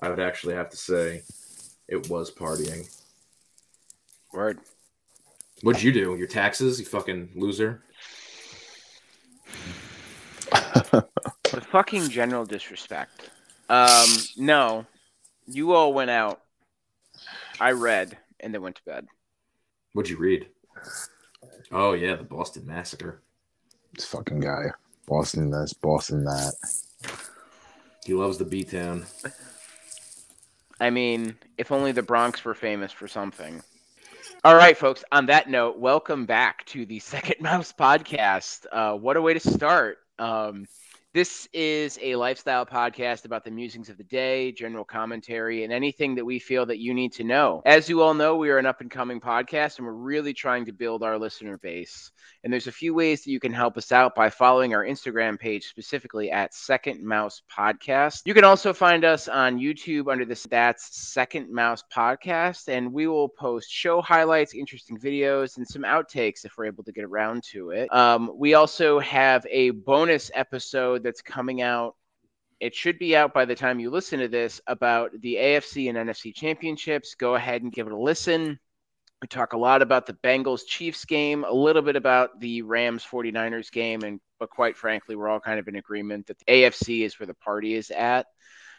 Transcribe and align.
I 0.00 0.08
would 0.08 0.20
actually 0.20 0.54
have 0.54 0.70
to 0.70 0.76
say 0.76 1.22
it 1.88 2.08
was 2.08 2.30
partying. 2.30 2.88
Word. 4.32 4.58
What'd 5.62 5.82
you 5.82 5.92
do? 5.92 6.16
Your 6.16 6.28
taxes, 6.28 6.78
you 6.78 6.86
fucking 6.86 7.30
loser. 7.34 7.82
The 11.50 11.62
fucking 11.62 12.10
general 12.10 12.44
disrespect. 12.44 13.30
Um, 13.70 14.06
no, 14.36 14.84
you 15.46 15.72
all 15.72 15.94
went 15.94 16.10
out. 16.10 16.42
I 17.58 17.72
read 17.72 18.18
and 18.40 18.52
then 18.52 18.60
went 18.60 18.76
to 18.76 18.84
bed. 18.84 19.06
What'd 19.94 20.10
you 20.10 20.18
read? 20.18 20.48
Oh 21.72 21.94
yeah, 21.94 22.16
the 22.16 22.22
Boston 22.22 22.66
Massacre. 22.66 23.22
This 23.94 24.04
fucking 24.04 24.40
guy. 24.40 24.66
Boston 25.06 25.50
this, 25.50 25.72
Boston 25.72 26.24
that. 26.24 26.52
He 28.04 28.12
loves 28.12 28.36
the 28.36 28.44
B 28.44 28.62
town. 28.62 29.06
I 30.80 30.90
mean, 30.90 31.36
if 31.56 31.72
only 31.72 31.92
the 31.92 32.02
Bronx 32.02 32.44
were 32.44 32.54
famous 32.54 32.92
for 32.92 33.08
something. 33.08 33.62
All 34.44 34.54
right, 34.54 34.76
folks. 34.76 35.04
On 35.10 35.26
that 35.26 35.50
note, 35.50 35.78
welcome 35.78 36.24
back 36.24 36.64
to 36.66 36.86
the 36.86 36.98
Second 37.00 37.40
Mouse 37.40 37.72
podcast. 37.72 38.66
Uh, 38.70 38.94
what 38.94 39.16
a 39.16 39.22
way 39.22 39.34
to 39.34 39.40
start. 39.40 39.98
Um, 40.18 40.66
this 41.14 41.48
is 41.54 41.98
a 42.02 42.16
lifestyle 42.16 42.66
podcast 42.66 43.24
about 43.24 43.42
the 43.42 43.50
musings 43.50 43.88
of 43.88 43.96
the 43.96 44.04
day, 44.04 44.52
general 44.52 44.84
commentary, 44.84 45.64
and 45.64 45.72
anything 45.72 46.14
that 46.14 46.24
we 46.24 46.38
feel 46.38 46.66
that 46.66 46.78
you 46.78 46.92
need 46.92 47.14
to 47.14 47.24
know. 47.24 47.62
As 47.64 47.88
you 47.88 48.02
all 48.02 48.12
know, 48.12 48.36
we 48.36 48.50
are 48.50 48.58
an 48.58 48.66
up 48.66 48.82
and 48.82 48.90
coming 48.90 49.18
podcast, 49.18 49.78
and 49.78 49.86
we're 49.86 49.94
really 49.94 50.34
trying 50.34 50.66
to 50.66 50.72
build 50.72 51.02
our 51.02 51.18
listener 51.18 51.56
base. 51.56 52.10
And 52.44 52.52
there's 52.52 52.66
a 52.66 52.72
few 52.72 52.94
ways 52.94 53.24
that 53.24 53.30
you 53.30 53.40
can 53.40 53.54
help 53.54 53.78
us 53.78 53.90
out 53.90 54.14
by 54.14 54.28
following 54.28 54.74
our 54.74 54.84
Instagram 54.84 55.38
page 55.38 55.66
specifically 55.66 56.30
at 56.30 56.52
Second 56.52 57.02
Mouse 57.02 57.40
Podcast. 57.50 58.20
You 58.26 58.34
can 58.34 58.44
also 58.44 58.74
find 58.74 59.02
us 59.02 59.28
on 59.28 59.58
YouTube 59.58 60.12
under 60.12 60.26
this 60.26 60.42
that's 60.42 60.94
Second 61.08 61.50
Mouse 61.50 61.82
Podcast, 61.90 62.68
and 62.68 62.92
we 62.92 63.06
will 63.06 63.30
post 63.30 63.70
show 63.70 64.02
highlights, 64.02 64.52
interesting 64.52 64.98
videos, 64.98 65.56
and 65.56 65.66
some 65.66 65.82
outtakes 65.82 66.44
if 66.44 66.58
we're 66.58 66.66
able 66.66 66.84
to 66.84 66.92
get 66.92 67.04
around 67.04 67.44
to 67.44 67.70
it. 67.70 67.92
Um, 67.94 68.30
we 68.36 68.52
also 68.52 68.98
have 68.98 69.46
a 69.50 69.70
bonus 69.70 70.30
episode 70.34 70.97
that's 70.98 71.22
coming 71.22 71.62
out 71.62 71.94
it 72.60 72.74
should 72.74 72.98
be 72.98 73.16
out 73.16 73.32
by 73.32 73.44
the 73.44 73.54
time 73.54 73.78
you 73.78 73.90
listen 73.90 74.18
to 74.18 74.28
this 74.28 74.60
about 74.66 75.12
the 75.20 75.36
AFC 75.36 75.88
and 75.88 75.96
NFC 75.96 76.34
championships. 76.34 77.14
Go 77.14 77.34
ahead 77.34 77.62
and 77.62 77.72
give 77.72 77.86
it 77.86 77.92
a 77.92 77.98
listen. 77.98 78.58
We 79.22 79.28
talk 79.28 79.52
a 79.52 79.58
lot 79.58 79.82
about 79.82 80.06
the 80.06 80.14
Bengals 80.14 80.66
Chiefs 80.66 81.04
game, 81.04 81.44
a 81.44 81.52
little 81.52 81.82
bit 81.82 81.96
about 81.96 82.40
the 82.40 82.62
Rams 82.62 83.04
49ers 83.04 83.70
game, 83.70 84.02
and 84.02 84.20
but 84.38 84.50
quite 84.50 84.76
frankly, 84.76 85.16
we're 85.16 85.28
all 85.28 85.40
kind 85.40 85.58
of 85.58 85.66
in 85.66 85.76
agreement 85.76 86.28
that 86.28 86.38
the 86.38 86.44
AFC 86.44 87.04
is 87.04 87.18
where 87.18 87.26
the 87.26 87.34
party 87.34 87.74
is 87.74 87.90
at. 87.90 88.26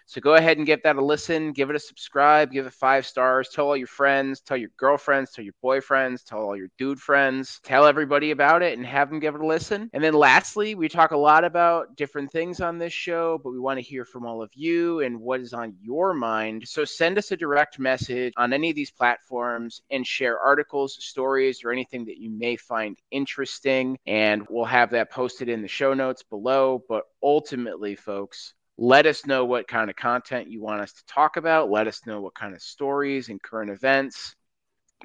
So 0.10 0.20
go 0.22 0.34
ahead 0.34 0.58
and 0.58 0.66
give 0.66 0.82
that 0.82 0.96
a 0.96 1.06
listen, 1.06 1.52
give 1.52 1.70
it 1.70 1.76
a 1.76 1.80
subscribe, 1.80 2.52
give 2.52 2.66
it 2.66 2.74
five 2.74 3.06
stars, 3.06 3.48
tell 3.50 3.68
all 3.68 3.78
your 3.78 3.86
friends, 3.86 4.42
tell 4.42 4.58
your 4.58 4.72
girlfriends, 4.76 5.30
tell 5.30 5.46
your 5.46 5.54
boyfriends, 5.64 6.24
tell 6.26 6.40
all 6.40 6.58
your 6.58 6.70
dude 6.80 7.00
friends, 7.00 7.60
tell 7.64 7.86
everybody 7.86 8.32
about 8.32 8.64
it 8.64 8.76
and 8.76 8.88
have 8.88 9.12
them 9.12 9.20
give 9.20 9.36
it 9.36 9.42
a 9.42 9.46
listen. 9.46 9.88
And 9.94 10.04
then 10.04 10.16
lastly, 10.16 10.74
we 10.74 10.90
talk 10.90 11.12
a 11.12 11.18
lot 11.18 11.44
about 11.44 11.96
different 11.96 12.32
things 12.32 12.60
on 12.60 12.80
this 12.80 12.92
show, 12.92 13.40
but 13.44 13.52
we 13.52 13.60
want 13.60 13.78
to 13.78 13.84
hear 13.84 14.04
from 14.04 14.26
all 14.26 14.42
of 14.42 14.50
you 14.56 15.02
and 15.02 15.22
what 15.22 15.42
is 15.42 15.54
on 15.54 15.76
your 15.80 16.16
mind. 16.16 16.68
So 16.68 16.86
send 16.86 17.20
us 17.20 17.32
a 17.32 17.38
direct 17.38 17.78
message 17.78 18.34
on 18.36 18.52
any 18.52 18.72
of 18.72 18.76
these 18.76 18.90
platforms 18.90 19.84
and 19.92 20.08
share 20.08 20.40
articles, 20.40 20.98
stories, 21.00 21.64
or 21.64 21.72
anything 21.72 22.06
that 22.06 22.18
you 22.18 22.32
may 22.32 22.56
find 22.56 22.98
interesting. 23.12 23.96
And 24.08 24.48
we'll 24.50 24.66
have 24.66 24.90
that 24.90 25.12
posted 25.12 25.50
in 25.50 25.62
the 25.62 25.68
show 25.68 25.94
notes 25.94 26.24
below. 26.24 26.84
But 26.90 27.04
ultimately, 27.22 27.94
folks, 27.94 28.56
let 28.82 29.06
us 29.06 29.26
know 29.26 29.44
what 29.44 29.68
kind 29.68 29.90
of 29.90 29.98
content 29.98 30.50
you 30.50 30.62
want 30.62 30.80
us 30.82 30.94
to 30.94 31.06
talk 31.06 31.36
about. 31.36 31.70
Let 31.70 31.88
us 31.88 32.06
know 32.06 32.22
what 32.22 32.34
kind 32.34 32.56
of 32.56 32.62
stories 32.62 33.28
and 33.28 33.42
current 33.42 33.70
events 33.70 34.36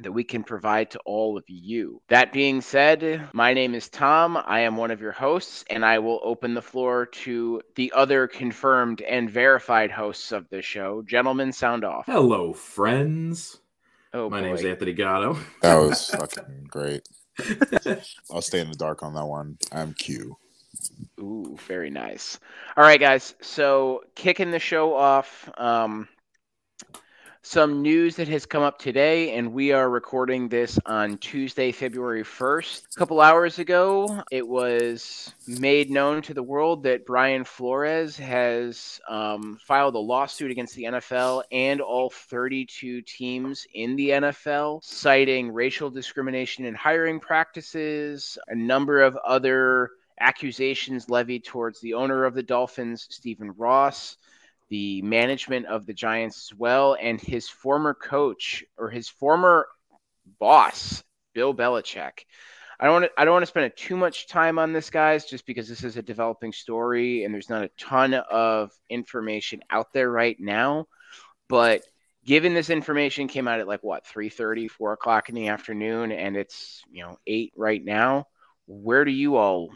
that 0.01 0.13
we 0.13 0.23
can 0.23 0.45
provide 0.45 0.93
to 0.93 1.01
all 1.05 1.37
of 1.37 1.43
you. 1.49 2.01
That 2.09 2.33
being 2.33 2.61
said, 2.61 3.29
my 3.33 3.53
name 3.53 3.75
is 3.75 3.89
Tom. 3.89 4.37
I 4.37 4.61
am 4.61 4.77
one 4.77 4.93
of 4.93 5.01
your 5.01 5.11
hosts, 5.13 5.65
and 5.71 5.85
I 5.85 5.99
will 5.99 6.21
open 6.23 6.55
the 6.55 6.63
floor 6.63 7.07
to 7.07 7.61
the 7.75 7.93
other 7.97 8.29
confirmed 8.29 9.03
and 9.03 9.29
verified 9.29 9.91
hosts 9.91 10.31
of 10.31 10.49
the 10.51 10.63
show. 10.63 11.03
Gentlemen, 11.03 11.53
sound 11.53 11.85
off. 11.85 12.07
Hello, 12.07 12.53
friends. 12.53 13.59
Oh, 14.13 14.31
My 14.31 14.41
boy. 14.41 14.47
name's 14.47 14.65
Anthony 14.65 14.93
Gatto. 14.93 15.37
That 15.63 15.75
was 15.77 16.11
fucking 16.11 16.67
great. 16.69 17.09
I'll 18.33 18.41
stay 18.43 18.61
in 18.61 18.71
the 18.71 18.77
dark 18.77 19.03
on 19.03 19.15
that 19.15 19.27
one. 19.27 19.59
I'm 19.73 19.95
Q. 19.95 20.37
Ooh, 21.21 21.57
very 21.67 21.91
nice. 21.91 22.39
All 22.77 22.85
right, 22.85 23.01
guys. 23.01 23.35
So 23.41 24.03
kicking 24.15 24.51
the 24.51 24.59
show 24.59 24.95
off, 24.95 25.49
um, 25.57 26.09
some 27.47 27.83
news 27.83 28.17
that 28.17 28.27
has 28.29 28.47
come 28.47 28.63
up 28.63 28.79
today, 28.79 29.37
and 29.37 29.53
we 29.53 29.73
are 29.73 29.89
recording 29.89 30.49
this 30.49 30.79
on 30.87 31.19
Tuesday, 31.19 31.73
February 31.73 32.25
1st. 32.25 32.97
A 32.97 32.99
couple 32.99 33.21
hours 33.21 33.59
ago, 33.59 34.23
it 34.31 34.49
was 34.49 35.31
made 35.47 35.91
known 35.91 36.23
to 36.23 36.33
the 36.33 36.43
world 36.43 36.85
that 36.85 37.05
Brian 37.05 37.45
Flores 37.45 38.17
has 38.17 38.99
um, 39.11 39.59
filed 39.63 39.95
a 39.95 39.99
lawsuit 39.99 40.51
against 40.51 40.75
the 40.75 40.85
NFL 40.85 41.43
and 41.53 41.83
all 41.83 42.09
32 42.09 43.03
teams 43.03 43.67
in 43.75 43.95
the 43.97 44.09
NFL, 44.09 44.83
citing 44.83 45.53
racial 45.53 45.91
discrimination 45.91 46.65
in 46.65 46.75
hiring 46.75 47.21
practices, 47.21 48.39
a 48.49 48.55
number 48.55 49.03
of 49.03 49.17
other 49.17 49.91
accusations 50.19 51.11
levied 51.11 51.45
towards 51.45 51.81
the 51.81 51.95
owner 51.95 52.25
of 52.25 52.35
the 52.35 52.43
Dolphins, 52.43 53.07
Stephen 53.11 53.53
Ross, 53.57 54.17
the 54.69 55.03
management 55.03 55.67
of 55.67 55.87
the 55.87 55.95
Giants 55.95 56.51
as 56.51 56.59
well, 56.59 56.97
and 57.01 57.21
his 57.21 57.49
former 57.49 57.95
coach 57.95 58.65
or 58.77 58.91
his 58.91 59.09
former 59.09 59.67
boss, 60.39 61.03
Bill 61.35 61.55
Belichick. 61.55 62.25
I 62.81 62.87
don't 62.87 62.95
want 62.95 63.05
to, 63.05 63.21
I 63.21 63.25
don't 63.25 63.35
want 63.35 63.43
to 63.43 63.47
spend 63.47 63.73
too 63.77 63.97
much 63.97 64.27
time 64.27 64.59
on 64.59 64.73
this, 64.73 64.91
guys, 64.91 65.27
just 65.27 65.47
because 65.47 65.69
this 65.69 65.85
is 65.85 65.97
a 65.97 66.03
developing 66.03 66.53
story 66.53 67.25
and 67.25 67.33
there's 67.33 67.51
not 67.51 67.65
a 67.65 67.71
ton 67.79 68.15
of 68.15 68.73
information 68.91 69.61
out 69.71 69.93
there 69.93 70.11
right 70.11 70.37
now. 70.41 70.87
But 71.49 71.83
given 72.25 72.55
this 72.55 72.71
information 72.71 73.29
came 73.29 73.47
out 73.47 73.61
at 73.61 73.69
like 73.69 73.85
what 73.85 74.07
3 74.07 74.29
4 74.29 74.93
o'clock 74.93 75.29
in 75.29 75.35
the 75.35 75.49
afternoon, 75.49 76.11
and 76.11 76.37
it's 76.37 76.83
you 76.91 77.03
know 77.03 77.19
eight 77.27 77.53
right 77.57 77.85
now. 77.85 78.27
Where 78.67 79.05
do 79.05 79.13
you 79.13 79.37
all 79.37 79.71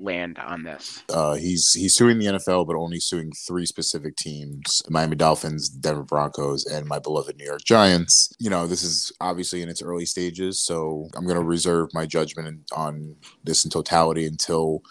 land 0.00 0.38
on 0.38 0.64
this? 0.64 1.02
Uh, 1.08 1.34
he's 1.34 1.72
he's 1.72 1.94
suing 1.94 2.18
the 2.18 2.26
NFL, 2.26 2.66
but 2.66 2.76
only 2.76 2.98
suing 2.98 3.32
three 3.46 3.66
specific 3.66 4.16
teams: 4.16 4.82
Miami 4.88 5.16
Dolphins, 5.16 5.68
Denver 5.68 6.02
Broncos, 6.02 6.66
and 6.66 6.86
my 6.86 6.98
beloved 6.98 7.36
New 7.36 7.44
York 7.44 7.64
Giants. 7.64 8.32
You 8.38 8.50
know, 8.50 8.66
this 8.66 8.82
is 8.82 9.12
obviously 9.20 9.62
in 9.62 9.68
its 9.68 9.82
early 9.82 10.06
stages, 10.06 10.60
so 10.60 11.08
I'm 11.14 11.24
going 11.24 11.38
to 11.38 11.44
reserve 11.44 11.90
my 11.92 12.06
judgment 12.06 12.62
on 12.74 13.16
this 13.44 13.64
in 13.64 13.70
totality 13.70 14.26
until 14.26 14.82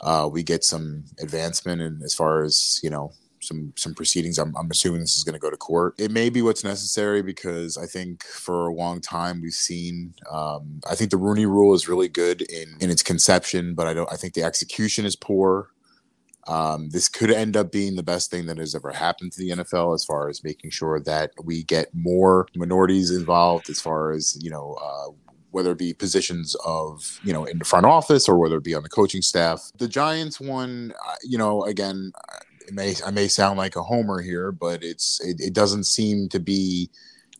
uh, 0.00 0.28
we 0.30 0.42
get 0.42 0.64
some 0.64 1.04
advancement 1.20 1.80
and 1.80 2.02
as 2.02 2.14
far 2.14 2.44
as 2.44 2.80
you 2.82 2.90
know 2.90 3.12
some 3.44 3.72
some 3.76 3.94
proceedings. 3.94 4.38
I'm, 4.38 4.54
I'm 4.56 4.70
assuming 4.70 5.00
this 5.00 5.16
is 5.16 5.24
going 5.24 5.34
to 5.34 5.38
go 5.38 5.50
to 5.50 5.56
court. 5.56 5.94
It 5.98 6.10
may 6.10 6.30
be 6.30 6.42
what's 6.42 6.64
necessary 6.64 7.22
because 7.22 7.76
I 7.76 7.86
think 7.86 8.24
for 8.24 8.66
a 8.66 8.74
long 8.74 9.00
time 9.00 9.40
we've 9.40 9.52
seen. 9.52 10.14
Um, 10.30 10.80
I 10.88 10.94
think 10.94 11.10
the 11.10 11.16
Rooney 11.16 11.46
Rule 11.46 11.74
is 11.74 11.88
really 11.88 12.08
good 12.08 12.42
in 12.42 12.76
in 12.80 12.90
its 12.90 13.02
conception, 13.02 13.74
but 13.74 13.86
I 13.86 13.94
don't. 13.94 14.12
I 14.12 14.16
think 14.16 14.34
the 14.34 14.42
execution 14.42 15.04
is 15.04 15.16
poor. 15.16 15.70
Um, 16.46 16.90
this 16.90 17.08
could 17.08 17.30
end 17.30 17.56
up 17.56 17.72
being 17.72 17.96
the 17.96 18.02
best 18.02 18.30
thing 18.30 18.46
that 18.46 18.58
has 18.58 18.74
ever 18.74 18.92
happened 18.92 19.32
to 19.32 19.38
the 19.38 19.50
NFL 19.50 19.94
as 19.94 20.04
far 20.04 20.28
as 20.28 20.44
making 20.44 20.70
sure 20.70 21.00
that 21.00 21.30
we 21.42 21.62
get 21.64 21.88
more 21.94 22.46
minorities 22.54 23.10
involved 23.10 23.70
as 23.70 23.80
far 23.80 24.12
as 24.12 24.36
you 24.42 24.50
know 24.50 24.76
uh, 24.82 25.10
whether 25.54 25.70
it 25.70 25.78
be 25.78 25.94
positions 25.94 26.56
of 26.66 27.20
you 27.22 27.32
know 27.32 27.44
in 27.44 27.58
the 27.58 27.64
front 27.64 27.86
office 27.86 28.28
or 28.28 28.36
whether 28.38 28.56
it 28.56 28.64
be 28.64 28.74
on 28.74 28.82
the 28.82 28.88
coaching 28.88 29.22
staff. 29.22 29.70
The 29.78 29.88
Giants 29.88 30.40
one, 30.40 30.92
uh, 31.06 31.14
you 31.22 31.38
know, 31.38 31.64
again, 31.64 32.12
it 32.66 32.74
may 32.74 32.94
I 33.04 33.10
may 33.10 33.28
sound 33.28 33.58
like 33.58 33.76
a 33.76 33.82
homer 33.82 34.20
here, 34.20 34.52
but 34.52 34.82
it's 34.82 35.20
it, 35.24 35.40
it 35.40 35.52
doesn't 35.54 35.84
seem 35.84 36.28
to 36.30 36.40
be 36.40 36.90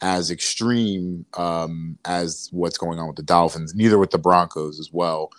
as 0.01 0.31
extreme 0.31 1.25
um, 1.35 1.99
as 2.05 2.49
what's 2.53 2.79
going 2.79 2.99
on 2.99 3.07
with 3.07 3.17
the 3.17 3.23
Dolphins. 3.23 3.75
Neither 3.75 3.99
with 3.99 4.11
the 4.11 4.19
Broncos 4.19 4.79
as 4.79 4.91
well. 4.93 5.31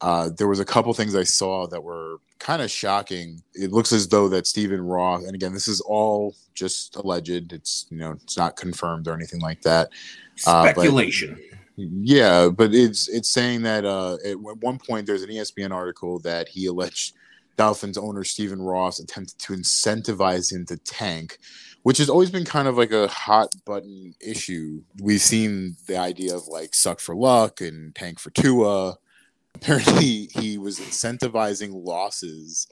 Uh, 0.00 0.30
there 0.36 0.46
was 0.46 0.60
a 0.60 0.64
couple 0.64 0.94
things 0.94 1.16
I 1.16 1.24
saw 1.24 1.66
that 1.66 1.82
were 1.82 2.18
kind 2.38 2.62
of 2.62 2.70
shocking. 2.70 3.42
It 3.54 3.72
looks 3.72 3.92
as 3.92 4.06
though 4.08 4.28
that 4.28 4.46
Stephen 4.46 4.80
Ross, 4.80 5.24
and 5.24 5.34
again, 5.34 5.52
this 5.52 5.66
is 5.66 5.80
all 5.80 6.36
just 6.54 6.96
alleged. 6.96 7.52
It's 7.52 7.86
you 7.90 7.98
know 7.98 8.12
it's 8.12 8.36
not 8.36 8.56
confirmed 8.56 9.08
or 9.08 9.14
anything 9.14 9.40
like 9.40 9.62
that. 9.62 9.88
Uh, 10.46 10.64
but- 10.64 10.72
Speculation. 10.72 11.38
Yeah, 11.80 12.48
but 12.48 12.74
it's 12.74 13.08
it's 13.08 13.28
saying 13.28 13.62
that 13.62 13.84
uh, 13.84 14.16
at 14.24 14.34
one 14.40 14.78
point 14.78 15.06
there's 15.06 15.22
an 15.22 15.30
ESPN 15.30 15.70
article 15.70 16.18
that 16.20 16.48
he 16.48 16.66
alleged 16.66 17.14
Dolphins 17.58 17.98
owner 17.98 18.24
Stephen 18.24 18.62
Ross 18.62 19.00
attempted 19.00 19.38
to 19.40 19.52
incentivize 19.52 20.50
him 20.50 20.64
to 20.66 20.78
tank, 20.78 21.38
which 21.82 21.98
has 21.98 22.08
always 22.08 22.30
been 22.30 22.44
kind 22.44 22.68
of 22.68 22.78
like 22.78 22.92
a 22.92 23.08
hot 23.08 23.52
button 23.66 24.14
issue. 24.20 24.82
We've 25.02 25.20
seen 25.20 25.76
the 25.86 25.98
idea 25.98 26.34
of 26.34 26.46
like 26.46 26.74
suck 26.74 27.00
for 27.00 27.14
luck 27.14 27.60
and 27.60 27.94
tank 27.94 28.20
for 28.20 28.30
Tua. 28.30 28.96
Apparently, 29.56 30.30
he 30.32 30.56
was 30.56 30.78
incentivizing 30.78 31.70
losses 31.84 32.68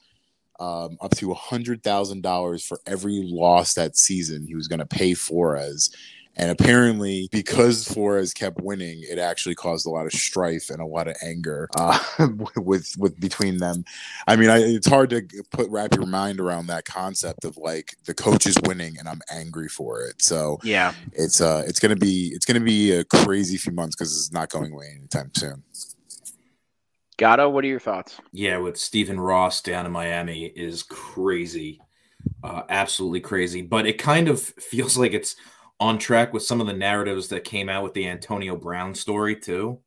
um, 0.61 0.97
up 1.01 1.15
to 1.17 1.33
a 1.33 1.35
hundred 1.35 1.83
thousand 1.83 2.23
dollars 2.23 2.65
for 2.65 2.79
every 2.87 3.21
loss 3.23 3.75
that 3.75 3.97
season. 3.97 4.47
He 4.47 4.55
was 4.55 4.69
going 4.69 4.79
to 4.79 4.87
pay 4.87 5.15
Flores, 5.15 5.91
and 6.37 6.51
apparently, 6.51 7.29
because 7.33 7.89
Flores 7.89 8.35
kept 8.35 8.61
winning, 8.61 9.03
it 9.03 9.19
actually 9.19 9.55
caused 9.55 9.87
a 9.87 9.91
lot 9.91 10.07
of 10.07 10.13
strife 10.13 10.69
and 10.71 10.81
a 10.81 10.87
lot 10.87 11.09
of 11.09 11.17
anger 11.23 11.69
uh, 11.77 11.99
with 12.57 12.95
with 12.99 13.19
between 13.19 13.59
them. 13.59 13.85
I 14.27 14.37
mean, 14.37 14.51
I, 14.51 14.59
it's 14.59 14.87
hard 14.87 15.11
to 15.11 15.23
put 15.51 15.69
wrap 15.71 15.95
your 15.95 16.07
mind 16.07 16.41
around 16.41 16.67
that 16.67 16.85
concept 16.85 17.45
of 17.45 17.57
like 17.57 17.97
the 18.05 18.15
coach 18.15 18.47
is 18.47 18.57
winning 18.67 18.97
and 18.99 19.09
I'm 19.09 19.21
angry 19.31 19.69
for 19.69 20.03
it. 20.03 20.21
So 20.23 20.59
Yeah. 20.63 20.93
it's 21.13 21.41
uh 21.41 21.65
it's 21.67 21.81
gonna 21.81 21.97
be 21.97 22.33
it's 22.35 22.45
gonna 22.45 22.61
be 22.61 22.93
a 22.93 23.05
crazy 23.05 23.57
few 23.57 23.73
months 23.73 23.97
because 23.97 24.17
it's 24.17 24.33
not 24.33 24.51
going 24.51 24.73
away 24.73 24.95
anytime 24.97 25.31
soon. 25.35 25.63
Gatto, 27.19 27.49
what 27.49 27.65
are 27.65 27.69
your 27.69 27.81
thoughts? 27.81 28.21
Yeah, 28.33 28.59
with 28.59 28.77
Stephen 28.77 29.19
Ross 29.19 29.63
down 29.63 29.87
in 29.87 29.93
Miami 29.93 30.45
is 30.45 30.83
crazy. 30.83 31.81
Uh, 32.45 32.63
absolutely 32.69 33.21
crazy. 33.21 33.63
But 33.63 33.87
it 33.87 33.97
kind 33.99 34.29
of 34.29 34.41
feels 34.43 34.99
like 34.99 35.15
it's 35.15 35.37
on 35.79 35.99
track 35.99 36.33
with 36.33 36.43
some 36.43 36.61
of 36.61 36.67
the 36.67 36.73
narratives 36.73 37.29
that 37.29 37.45
came 37.45 37.69
out 37.69 37.83
with 37.83 37.95
the 37.95 38.09
Antonio 38.09 38.57
Brown 38.57 38.95
story, 38.95 39.37
too. 39.37 39.81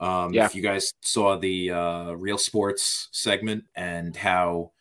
Um, 0.00 0.32
Yeah. 0.34 0.46
If 0.46 0.54
you 0.54 0.62
guys 0.62 0.94
saw 1.00 1.36
the 1.36 1.70
uh, 1.70 2.12
Real 2.12 2.38
Sports 2.38 3.08
segment 3.12 3.64
and 3.74 4.16
how 4.16 4.72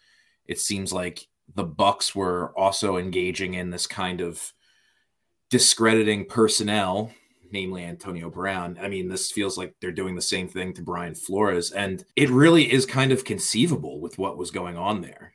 it 0.46 0.60
seems 0.60 0.92
like 0.92 1.28
the 1.54 1.66
Bucs 1.66 2.16
were 2.16 2.58
also 2.58 2.98
engaging 2.98 3.54
in 3.54 3.70
this 3.70 3.88
kind 3.88 4.22
of 4.22 4.54
discrediting 5.50 6.26
personnel 6.26 7.12
namely 7.52 7.84
Antonio 7.84 8.30
Brown. 8.30 8.80
I 8.82 8.88
mean, 8.88 9.08
this 9.08 9.32
feels 9.32 9.58
like 9.58 9.76
they're 9.80 9.92
doing 9.92 10.16
the 10.16 10.22
same 10.22 10.48
thing 10.48 10.74
to 10.74 10.82
Brian 10.82 11.16
Flores, 11.16 11.72
and 11.72 12.04
it 12.16 12.30
really 12.30 12.72
is 12.72 12.86
kind 12.86 13.12
of 13.12 13.26
conceivable 13.26 14.00
with 14.00 14.18
what 14.18 14.38
was 14.38 14.52
going 14.52 14.78
on 14.78 15.02
there. 15.02 15.34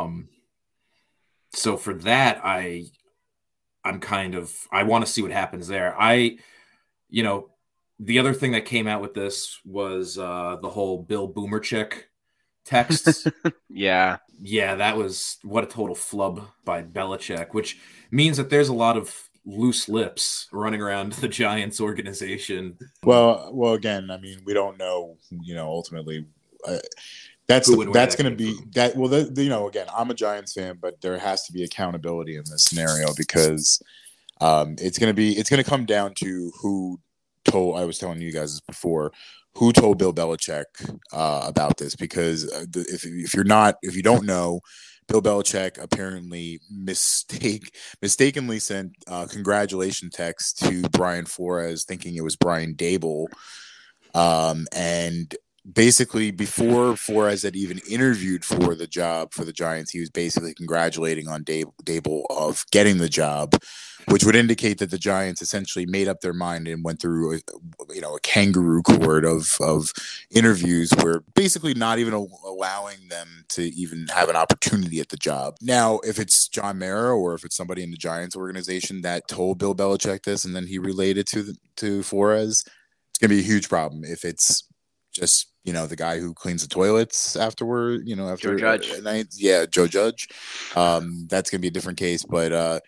Um, 0.00 0.28
so 1.54 1.76
for 1.76 1.94
that, 1.94 2.40
I, 2.44 2.84
I'm 3.84 4.00
kind 4.00 4.34
of 4.34 4.52
I 4.72 4.82
want 4.84 5.04
to 5.04 5.10
see 5.10 5.22
what 5.22 5.30
happens 5.30 5.68
there. 5.68 5.94
I, 5.98 6.38
you 7.08 7.22
know, 7.22 7.50
the 7.98 8.18
other 8.18 8.34
thing 8.34 8.52
that 8.52 8.64
came 8.64 8.86
out 8.86 9.02
with 9.02 9.14
this 9.14 9.60
was 9.64 10.18
uh, 10.18 10.56
the 10.60 10.70
whole 10.70 11.02
Bill 11.02 11.32
Boomerchick 11.32 12.04
texts. 12.64 13.26
yeah. 13.68 14.18
yeah, 14.40 14.74
that 14.74 14.96
was 14.96 15.38
what 15.42 15.64
a 15.64 15.66
total 15.66 15.94
flub 15.94 16.48
by 16.64 16.82
Belichick, 16.82 17.48
which 17.52 17.78
means 18.10 18.36
that 18.36 18.50
there's 18.50 18.68
a 18.68 18.74
lot 18.74 18.96
of 18.96 19.28
loose 19.46 19.88
lips 19.88 20.48
running 20.52 20.80
around 20.80 21.12
the 21.14 21.28
Giants 21.28 21.80
organization. 21.80 22.78
Well, 23.02 23.50
well, 23.52 23.74
again, 23.74 24.10
I 24.10 24.18
mean, 24.18 24.40
we 24.44 24.54
don't 24.54 24.78
know. 24.78 25.18
You 25.30 25.54
know, 25.54 25.68
ultimately, 25.68 26.26
uh, 26.66 26.78
that's 27.46 27.68
where 27.68 27.90
that's 27.92 28.16
that 28.16 28.22
going 28.22 28.36
to 28.36 28.36
be 28.36 28.58
that. 28.74 28.96
Well, 28.96 29.08
the, 29.08 29.42
you 29.42 29.50
know, 29.50 29.68
again, 29.68 29.86
I'm 29.94 30.10
a 30.10 30.14
Giants 30.14 30.54
fan, 30.54 30.78
but 30.80 31.00
there 31.00 31.18
has 31.18 31.44
to 31.44 31.52
be 31.52 31.62
accountability 31.62 32.36
in 32.36 32.44
this 32.50 32.64
scenario 32.64 33.08
because 33.16 33.82
um, 34.40 34.76
it's 34.78 34.98
going 34.98 35.10
to 35.10 35.14
be 35.14 35.32
it's 35.32 35.50
going 35.50 35.62
to 35.62 35.68
come 35.68 35.84
down 35.84 36.14
to 36.14 36.52
who 36.60 37.00
told. 37.44 37.78
I 37.78 37.84
was 37.84 37.98
telling 37.98 38.20
you 38.20 38.32
guys 38.32 38.52
this 38.52 38.60
before. 38.60 39.12
Who 39.56 39.72
told 39.72 39.98
Bill 39.98 40.12
Belichick 40.12 40.64
uh, 41.12 41.44
about 41.46 41.76
this? 41.76 41.94
Because 41.94 42.50
uh, 42.50 42.64
the, 42.68 42.80
if 42.88 43.04
if 43.04 43.34
you're 43.34 43.44
not 43.44 43.76
if 43.82 43.96
you 43.96 44.02
don't 44.02 44.24
know. 44.26 44.60
Bill 45.06 45.20
Belichick 45.20 45.76
apparently 45.76 46.60
mistake 46.70 47.76
mistakenly 48.00 48.58
sent 48.58 48.92
uh, 49.06 49.26
congratulation 49.30 50.08
text 50.08 50.60
to 50.60 50.80
Brian 50.92 51.26
Flores, 51.26 51.84
thinking 51.84 52.16
it 52.16 52.24
was 52.24 52.36
Brian 52.36 52.74
Daboll, 52.74 53.26
um, 54.14 54.66
and 54.74 55.36
basically 55.70 56.30
before 56.30 56.96
Flores 56.96 57.42
had 57.42 57.56
even 57.56 57.80
interviewed 57.88 58.44
for 58.44 58.74
the 58.74 58.86
job 58.86 59.32
for 59.32 59.44
the 59.44 59.52
Giants, 59.52 59.90
he 59.90 60.00
was 60.00 60.10
basically 60.10 60.54
congratulating 60.54 61.28
on 61.28 61.44
Daboll, 61.44 61.72
Daboll 61.84 62.24
of 62.30 62.64
getting 62.70 62.98
the 62.98 63.08
job, 63.08 63.54
which 64.08 64.24
would 64.24 64.36
indicate 64.36 64.78
that 64.78 64.90
the 64.90 64.98
Giants 64.98 65.40
essentially 65.40 65.86
made 65.86 66.06
up 66.06 66.20
their 66.20 66.34
mind 66.34 66.68
and 66.68 66.84
went 66.84 67.00
through, 67.00 67.36
a, 67.36 67.40
you 67.94 68.00
know, 68.00 68.14
a 68.14 68.20
kangaroo 68.20 68.82
court 68.82 69.24
of 69.24 69.56
of 69.60 69.92
interviews 70.30 70.90
where 71.00 71.20
basically 71.34 71.72
not 71.72 71.98
even 71.98 72.12
allowing 72.12 73.08
them 73.08 73.44
to 73.48 73.62
even 73.74 74.06
have 74.12 74.28
an 74.28 74.36
opportunity 74.36 75.00
at 75.00 75.08
the 75.08 75.16
job. 75.16 75.56
Now, 75.62 76.00
if 76.00 76.18
it's 76.18 76.46
John 76.48 76.78
Mara 76.78 77.16
or 77.16 77.34
if 77.34 77.44
it's 77.44 77.56
somebody 77.56 77.82
in 77.82 77.90
the 77.90 77.96
Giants 77.96 78.36
organization 78.36 79.00
that 79.02 79.28
told 79.28 79.58
Bill 79.58 79.74
Belichick 79.74 80.24
this 80.24 80.44
and 80.44 80.54
then 80.54 80.66
he 80.66 80.78
relayed 80.78 81.16
it 81.16 81.26
to 81.28 81.54
to 81.76 82.02
Flores, 82.02 82.64
it's 83.10 83.18
gonna 83.18 83.30
be 83.30 83.40
a 83.40 83.42
huge 83.42 83.70
problem. 83.70 84.04
If 84.04 84.24
it's 84.24 84.64
just 85.14 85.52
you 85.64 85.72
know 85.72 85.86
the 85.86 85.96
guy 85.96 86.18
who 86.18 86.34
cleans 86.34 86.62
the 86.62 86.68
toilets 86.68 87.36
afterward, 87.36 88.02
you 88.06 88.16
know 88.16 88.28
after 88.28 88.56
Joe 88.56 88.76
Judge. 88.76 88.90
a 88.90 89.02
night, 89.02 89.28
yeah, 89.36 89.66
Joe 89.66 89.86
Judge. 89.86 90.28
Um, 90.76 91.26
that's 91.30 91.50
gonna 91.50 91.60
be 91.60 91.68
a 91.68 91.72
different 91.72 91.98
case, 91.98 92.24
but 92.24 92.52
uh, 92.52 92.80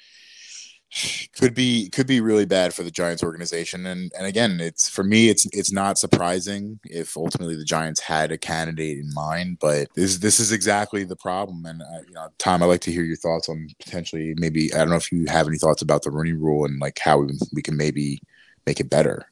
could 1.34 1.54
be 1.54 1.88
could 1.90 2.06
be 2.06 2.20
really 2.20 2.46
bad 2.46 2.72
for 2.72 2.82
the 2.82 2.90
Giants 2.90 3.22
organization. 3.22 3.86
And 3.86 4.12
and 4.16 4.26
again, 4.26 4.60
it's 4.60 4.88
for 4.88 5.04
me, 5.04 5.28
it's 5.28 5.46
it's 5.52 5.72
not 5.72 5.98
surprising 5.98 6.78
if 6.84 7.16
ultimately 7.16 7.56
the 7.56 7.64
Giants 7.64 8.00
had 8.00 8.32
a 8.32 8.38
candidate 8.38 8.98
in 8.98 9.12
mind, 9.12 9.58
but 9.60 9.88
this 9.94 10.18
this 10.18 10.40
is 10.40 10.52
exactly 10.52 11.04
the 11.04 11.16
problem. 11.16 11.64
And 11.66 11.82
uh, 11.82 12.02
you 12.06 12.14
know, 12.14 12.28
Tom, 12.38 12.62
I'd 12.62 12.66
like 12.66 12.80
to 12.82 12.92
hear 12.92 13.02
your 13.02 13.16
thoughts 13.16 13.48
on 13.48 13.68
potentially 13.78 14.34
maybe 14.36 14.72
I 14.74 14.78
don't 14.78 14.90
know 14.90 14.96
if 14.96 15.10
you 15.12 15.26
have 15.28 15.46
any 15.48 15.58
thoughts 15.58 15.82
about 15.82 16.02
the 16.02 16.10
Rooney 16.10 16.32
Rule 16.32 16.64
and 16.64 16.80
like 16.80 16.98
how 16.98 17.18
we, 17.18 17.38
we 17.52 17.62
can 17.62 17.76
maybe 17.76 18.20
make 18.66 18.80
it 18.80 18.90
better. 18.90 19.26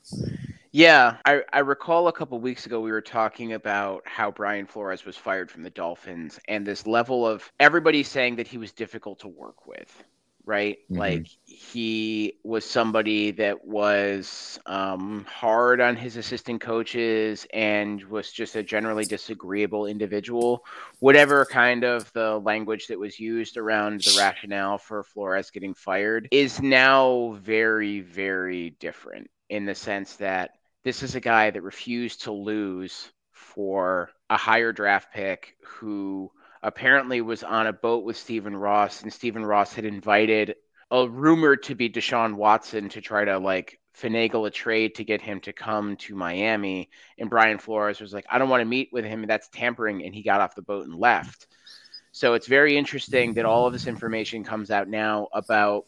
Yeah, 0.77 1.19
I, 1.25 1.43
I 1.53 1.61
recall 1.61 2.09
a 2.09 2.13
couple 2.13 2.41
weeks 2.41 2.67
ago 2.67 2.81
we 2.81 2.91
were 2.91 3.01
talking 3.01 3.53
about 3.53 4.03
how 4.07 4.33
Brian 4.33 4.67
Flores 4.67 5.05
was 5.05 5.17
fired 5.17 5.49
from 5.49 5.63
the 5.63 5.71
Dolphins 5.71 6.41
and 6.49 6.67
this 6.67 6.85
level 6.85 7.25
of 7.25 7.49
everybody 7.61 8.03
saying 8.03 8.35
that 8.37 8.49
he 8.49 8.59
was 8.59 8.73
difficult 8.73 9.21
to 9.21 9.29
work 9.29 9.69
with, 9.69 10.03
right? 10.45 10.79
Mhm. 10.91 10.99
Like 10.99 11.29
he 11.45 12.41
was 12.43 12.69
somebody 12.69 13.31
that 13.31 13.65
was 13.65 14.59
um, 14.67 15.25
hard 15.31 15.81
on 15.81 15.95
his 15.95 16.17
assistant 16.17 16.61
coaches 16.61 17.47
and 17.55 18.03
was 18.07 18.33
just 18.33 18.57
a 18.57 18.63
generally 18.65 19.05
disagreeable 19.05 19.87
individual. 19.87 20.65
Whatever 20.99 21.45
kind 21.45 21.85
of 21.85 22.13
the 22.15 22.41
language 22.41 22.89
that 22.89 22.99
was 22.99 23.21
used 23.21 23.59
around 23.59 24.01
the 24.01 24.17
rationale 24.19 24.79
for 24.79 25.05
Flores 25.05 25.53
getting 25.53 25.75
fired 25.75 26.27
is 26.33 26.61
now 26.61 27.39
very, 27.41 28.01
very 28.01 28.71
different 28.81 29.31
in 29.49 29.67
the 29.67 29.75
sense 29.77 30.17
that 30.17 30.51
this 30.85 31.03
is 31.03 31.15
a 31.15 31.21
guy 31.21 31.51
that 31.51 31.63
refused 31.63 32.25
to 32.25 32.33
lose 32.33 33.11
for 33.33 34.11
a 34.31 34.37
higher 34.37 34.73
draft 34.73 35.13
pick 35.13 35.57
who 35.65 36.31
apparently 36.63 37.21
was 37.21 37.43
on 37.43 37.67
a 37.67 37.73
boat 37.73 38.05
with 38.05 38.17
Stephen 38.17 38.57
Ross, 38.57 39.03
and 39.03 39.13
Stephen 39.13 39.45
Ross 39.45 39.73
had 39.73 39.85
invited 39.85 40.55
a 40.91 41.09
rumored 41.09 41.63
to 41.65 41.75
be 41.75 41.91
Deshaun 41.91 42.35
Watson 42.35 42.89
to 42.91 43.01
try 43.01 43.25
to 43.25 43.39
like 43.39 43.81
finagle 43.99 44.47
a 44.47 44.51
trade 44.51 44.97
to 44.97 45.05
get 45.05 45.21
him 45.21 45.41
to 45.41 45.53
come 45.53 45.97
to 45.97 46.15
Miami. 46.15 46.91
And 47.19 47.31
Brian 47.31 47.59
Flores 47.59 48.01
was 48.01 48.13
like, 48.13 48.27
I 48.31 48.39
don't 48.39 48.49
want 48.49 48.61
to 48.61 48.67
meet 48.67 48.91
with 48.93 49.05
him. 49.05 49.27
That's 49.27 49.49
tampering. 49.49 50.05
And 50.05 50.15
he 50.15 50.23
got 50.23 50.41
off 50.41 50.55
the 50.55 50.63
boat 50.63 50.87
and 50.87 50.95
left. 50.95 51.47
So 52.13 52.35
it's 52.35 52.47
very 52.47 52.77
interesting 52.77 53.35
that 53.35 53.45
all 53.45 53.67
of 53.67 53.73
this 53.73 53.87
information 53.87 54.45
comes 54.45 54.71
out 54.71 54.89
now 54.89 55.29
about 55.33 55.85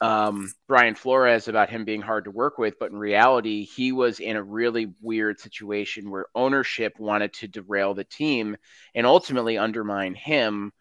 um, 0.00 0.52
Brian 0.68 0.94
Flores 0.94 1.48
about 1.48 1.70
him 1.70 1.84
being 1.84 2.00
hard 2.02 2.24
to 2.24 2.30
work 2.30 2.58
with, 2.58 2.78
but 2.78 2.90
in 2.92 2.96
reality, 2.96 3.64
he 3.64 3.90
was 3.92 4.20
in 4.20 4.36
a 4.36 4.42
really 4.42 4.92
weird 5.00 5.40
situation 5.40 6.10
where 6.10 6.26
ownership 6.34 6.98
wanted 6.98 7.32
to 7.34 7.48
derail 7.48 7.94
the 7.94 8.04
team 8.04 8.56
and 8.94 9.06
ultimately 9.06 9.58
undermine 9.58 10.14
him 10.14 10.72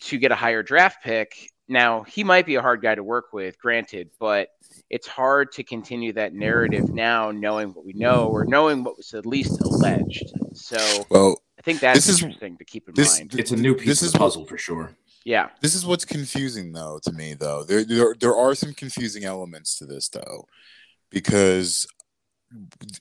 to 0.00 0.18
get 0.18 0.30
a 0.30 0.36
higher 0.36 0.62
draft 0.62 1.02
pick. 1.02 1.50
Now, 1.68 2.04
he 2.04 2.22
might 2.22 2.46
be 2.46 2.54
a 2.54 2.62
hard 2.62 2.80
guy 2.80 2.94
to 2.94 3.02
work 3.02 3.32
with, 3.32 3.58
granted, 3.58 4.10
but 4.20 4.50
it's 4.88 5.08
hard 5.08 5.50
to 5.52 5.64
continue 5.64 6.12
that 6.12 6.32
narrative 6.32 6.88
now, 6.94 7.32
knowing 7.32 7.70
what 7.70 7.84
we 7.84 7.92
know 7.94 8.28
or 8.28 8.44
knowing 8.44 8.84
what 8.84 8.96
was 8.96 9.14
at 9.14 9.26
least 9.26 9.60
alleged. 9.60 10.32
So 10.54 10.78
Well, 11.10 11.42
I 11.58 11.62
think 11.62 11.80
that's 11.80 11.96
This 12.06 12.08
is- 12.08 12.22
interesting 12.22 12.56
to 12.58 12.64
keep 12.64 12.88
in 12.88 12.94
this- 12.94 13.18
mind. 13.18 13.34
It's 13.36 13.50
a 13.50 13.56
new 13.56 13.74
piece 13.74 13.86
This 13.88 14.02
of 14.02 14.06
is 14.06 14.12
the 14.12 14.18
what- 14.20 14.24
puzzle 14.26 14.44
for 14.46 14.56
sure. 14.58 14.92
Yeah. 15.26 15.48
This 15.60 15.74
is 15.74 15.84
what's 15.84 16.04
confusing 16.04 16.70
though 16.70 17.00
to 17.02 17.10
me 17.10 17.34
though. 17.34 17.64
There 17.64 17.84
there 17.84 18.14
there 18.18 18.36
are 18.36 18.54
some 18.54 18.72
confusing 18.72 19.24
elements 19.24 19.76
to 19.78 19.84
this 19.84 20.08
though. 20.08 20.46
Because 21.10 21.84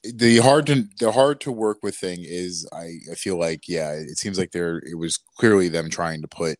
the 0.03 0.39
hard 0.39 0.65
to 0.65 0.85
the 0.99 1.11
hard 1.11 1.39
to 1.41 1.51
work 1.51 1.83
with 1.83 1.95
thing 1.95 2.17
is 2.21 2.67
I, 2.73 2.97
I 3.11 3.13
feel 3.13 3.37
like 3.37 3.69
yeah, 3.69 3.91
it 3.91 4.17
seems 4.17 4.39
like 4.39 4.51
there 4.51 4.79
it 4.79 4.97
was 4.97 5.17
clearly 5.17 5.69
them 5.69 5.87
trying 5.87 6.23
to 6.23 6.27
put 6.27 6.57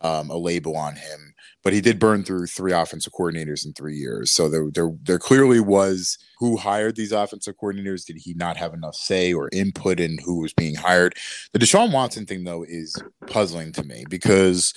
um, 0.00 0.28
a 0.28 0.36
label 0.36 0.76
on 0.76 0.96
him. 0.96 1.29
But 1.62 1.74
he 1.74 1.82
did 1.82 1.98
burn 1.98 2.24
through 2.24 2.46
three 2.46 2.72
offensive 2.72 3.12
coordinators 3.12 3.66
in 3.66 3.74
three 3.74 3.96
years. 3.96 4.32
So 4.32 4.48
there, 4.48 4.68
there, 4.72 4.90
there 5.02 5.18
clearly 5.18 5.60
was 5.60 6.16
who 6.38 6.56
hired 6.56 6.96
these 6.96 7.12
offensive 7.12 7.56
coordinators. 7.62 8.06
Did 8.06 8.16
he 8.18 8.32
not 8.34 8.56
have 8.56 8.72
enough 8.72 8.94
say 8.94 9.34
or 9.34 9.50
input 9.52 10.00
in 10.00 10.16
who 10.24 10.40
was 10.40 10.54
being 10.54 10.74
hired? 10.74 11.16
The 11.52 11.58
Deshaun 11.58 11.92
Watson 11.92 12.24
thing, 12.24 12.44
though, 12.44 12.64
is 12.66 12.96
puzzling 13.26 13.72
to 13.72 13.82
me 13.82 14.04
because 14.08 14.72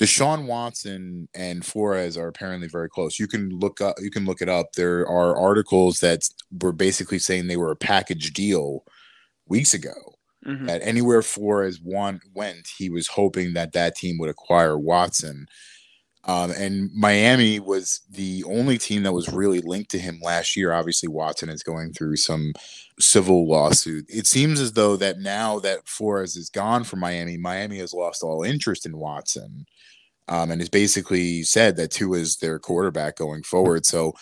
Deshaun 0.00 0.46
Watson 0.46 1.28
and 1.34 1.64
Flores 1.64 2.16
are 2.16 2.28
apparently 2.28 2.68
very 2.68 2.88
close. 2.88 3.18
You 3.18 3.28
can 3.28 3.50
look 3.50 3.82
up, 3.82 3.96
you 4.00 4.10
can 4.10 4.24
look 4.24 4.40
it 4.40 4.48
up. 4.48 4.72
There 4.72 5.06
are 5.06 5.36
articles 5.36 6.00
that 6.00 6.22
were 6.62 6.72
basically 6.72 7.18
saying 7.18 7.48
they 7.48 7.58
were 7.58 7.72
a 7.72 7.76
package 7.76 8.32
deal 8.32 8.84
weeks 9.46 9.74
ago. 9.74 9.92
Mm-hmm. 10.46 10.66
That 10.66 10.80
anywhere 10.82 11.20
Flores 11.20 11.80
one 11.82 12.20
went, 12.34 12.66
he 12.78 12.88
was 12.88 13.08
hoping 13.08 13.52
that 13.52 13.72
that 13.72 13.94
team 13.94 14.16
would 14.18 14.30
acquire 14.30 14.78
Watson. 14.78 15.46
Um, 16.30 16.52
and 16.52 16.90
Miami 16.94 17.58
was 17.58 18.02
the 18.08 18.44
only 18.44 18.78
team 18.78 19.02
that 19.02 19.12
was 19.12 19.32
really 19.32 19.60
linked 19.62 19.90
to 19.90 19.98
him 19.98 20.20
last 20.22 20.56
year. 20.56 20.72
Obviously, 20.72 21.08
Watson 21.08 21.48
is 21.48 21.64
going 21.64 21.92
through 21.92 22.16
some 22.16 22.52
civil 23.00 23.48
lawsuit. 23.48 24.04
It 24.08 24.28
seems 24.28 24.60
as 24.60 24.74
though 24.74 24.94
that 24.94 25.18
now 25.18 25.58
that 25.58 25.88
Flores 25.88 26.36
is 26.36 26.48
gone 26.48 26.84
from 26.84 27.00
Miami, 27.00 27.36
Miami 27.36 27.78
has 27.78 27.92
lost 27.92 28.22
all 28.22 28.44
interest 28.44 28.86
in 28.86 28.96
Watson, 28.96 29.66
um, 30.28 30.52
and 30.52 30.60
has 30.60 30.68
basically 30.68 31.42
said 31.42 31.74
that 31.76 31.90
Tua 31.90 32.18
is 32.18 32.36
their 32.36 32.60
quarterback 32.60 33.16
going 33.16 33.42
forward. 33.42 33.84
So 33.84 34.14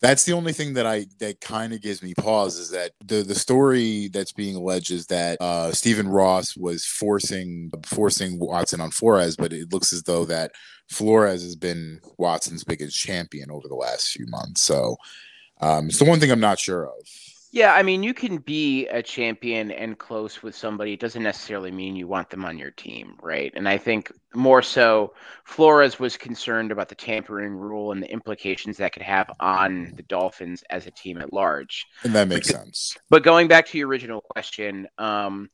that's 0.00 0.24
the 0.24 0.32
only 0.32 0.52
thing 0.52 0.74
that 0.74 0.86
I 0.86 1.06
that 1.20 1.40
kind 1.40 1.72
of 1.72 1.80
gives 1.80 2.02
me 2.02 2.14
pause 2.14 2.58
is 2.58 2.70
that 2.70 2.92
the 3.04 3.22
the 3.22 3.34
story 3.34 4.08
that's 4.12 4.32
being 4.32 4.54
alleged 4.56 4.90
is 4.90 5.06
that 5.06 5.40
uh, 5.40 5.72
Stephen 5.72 6.08
Ross 6.08 6.56
was 6.56 6.84
forcing 6.84 7.70
forcing 7.84 8.38
Watson 8.38 8.80
on 8.80 8.90
Flores, 8.90 9.36
but 9.36 9.52
it 9.52 9.72
looks 9.72 9.92
as 9.92 10.02
though 10.02 10.24
that 10.26 10.52
Flores 10.90 11.42
has 11.42 11.56
been 11.56 12.00
Watson's 12.18 12.64
biggest 12.64 12.96
champion 12.96 13.50
over 13.50 13.68
the 13.68 13.74
last 13.74 14.10
few 14.10 14.26
months. 14.28 14.62
So 14.62 14.96
um, 15.60 15.86
it's 15.86 15.98
the 15.98 16.04
one 16.04 16.20
thing 16.20 16.30
I'm 16.30 16.40
not 16.40 16.58
sure 16.58 16.86
of. 16.86 17.08
Yeah, 17.56 17.72
I 17.72 17.82
mean, 17.82 18.02
you 18.02 18.12
can 18.12 18.36
be 18.36 18.86
a 18.88 19.02
champion 19.02 19.70
and 19.70 19.96
close 19.96 20.42
with 20.42 20.54
somebody. 20.54 20.92
It 20.92 21.00
doesn't 21.00 21.22
necessarily 21.22 21.70
mean 21.70 21.96
you 21.96 22.06
want 22.06 22.28
them 22.28 22.44
on 22.44 22.58
your 22.58 22.70
team, 22.70 23.16
right? 23.22 23.50
And 23.56 23.66
I 23.66 23.78
think 23.78 24.12
more 24.34 24.60
so, 24.60 25.14
Flores 25.44 25.98
was 25.98 26.18
concerned 26.18 26.70
about 26.70 26.90
the 26.90 26.94
tampering 26.94 27.54
rule 27.54 27.92
and 27.92 28.02
the 28.02 28.12
implications 28.12 28.76
that 28.76 28.92
could 28.92 29.00
have 29.00 29.30
on 29.40 29.94
the 29.96 30.02
Dolphins 30.02 30.64
as 30.68 30.86
a 30.86 30.90
team 30.90 31.16
at 31.16 31.32
large. 31.32 31.86
And 32.04 32.14
that 32.14 32.28
makes 32.28 32.52
but, 32.52 32.58
sense. 32.58 32.94
But 33.08 33.22
going 33.22 33.48
back 33.48 33.64
to 33.68 33.78
your 33.78 33.88
original 33.88 34.20
question, 34.20 34.86
um, 34.98 35.48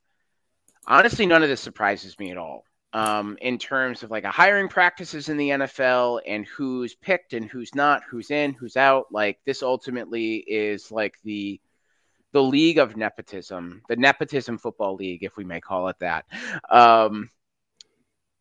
honestly, 0.89 1.25
none 1.25 1.45
of 1.45 1.49
this 1.49 1.61
surprises 1.61 2.19
me 2.19 2.33
at 2.33 2.37
all. 2.37 2.65
Um, 2.93 3.39
in 3.41 3.59
terms 3.59 4.03
of 4.03 4.11
like 4.11 4.25
a 4.25 4.31
hiring 4.33 4.67
practices 4.67 5.29
in 5.29 5.37
the 5.37 5.51
NFL 5.51 6.21
and 6.27 6.45
who's 6.47 6.97
picked 6.97 7.33
and 7.33 7.49
who's 7.49 7.77
not, 7.77 8.03
who's 8.11 8.33
in, 8.33 8.55
who's 8.55 8.77
out. 8.77 9.07
Like 9.13 9.39
this 9.47 9.63
ultimately 9.63 10.39
is 10.39 10.91
like 10.91 11.15
the 11.23 11.61
the 12.33 12.43
league 12.43 12.79
of 12.79 12.97
nepotism, 12.97 13.83
the 13.89 13.97
nepotism 13.97 14.59
football 14.59 14.95
league, 14.95 15.23
if 15.23 15.37
we 15.37 15.45
may 15.45 15.61
call 15.61 15.89
it 15.89 15.97
that. 16.01 16.25
Um, 16.71 17.29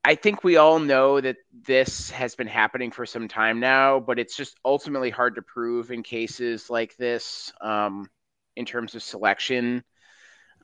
I 0.04 0.16
think 0.16 0.44
we 0.44 0.58
all 0.58 0.80
know 0.80 1.22
that 1.22 1.38
this 1.52 2.10
has 2.10 2.34
been 2.36 2.48
happening 2.48 2.90
for 2.90 3.06
some 3.06 3.28
time 3.28 3.60
now, 3.60 4.00
but 4.00 4.18
it's 4.18 4.36
just 4.36 4.58
ultimately 4.66 5.12
hard 5.12 5.36
to 5.36 5.44
prove 5.44 5.92
in 5.92 6.02
cases 6.02 6.70
like 6.70 6.96
this 6.98 7.54
um, 7.62 8.10
in 8.56 8.66
terms 8.66 8.96
of 8.96 9.04
selection. 9.04 9.84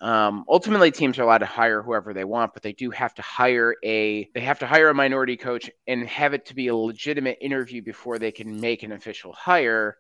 Um, 0.01 0.46
ultimately, 0.48 0.91
teams 0.91 1.19
are 1.19 1.24
allowed 1.24 1.39
to 1.39 1.46
hire 1.46 1.84
whoever 1.84 2.13
they 2.13 2.24
want, 2.24 2.53
but 2.53 2.63
they 2.63 2.74
do 2.74 2.89
have 2.91 3.13
to 3.15 3.22
hire 3.22 3.75
a 3.84 4.29
they 4.34 4.41
have 4.41 4.60
to 4.60 4.67
hire 4.67 4.89
a 4.89 4.93
minority 4.93 5.38
coach 5.38 5.69
and 5.88 6.07
have 6.07 6.34
it 6.34 6.48
to 6.48 6.55
be 6.55 6.67
a 6.67 6.75
legitimate 6.75 7.38
interview 7.41 7.81
before 7.81 8.19
they 8.19 8.31
can 8.31 8.60
make 8.60 8.84
an 8.84 8.91
official 8.91 9.34
hire. 9.34 9.98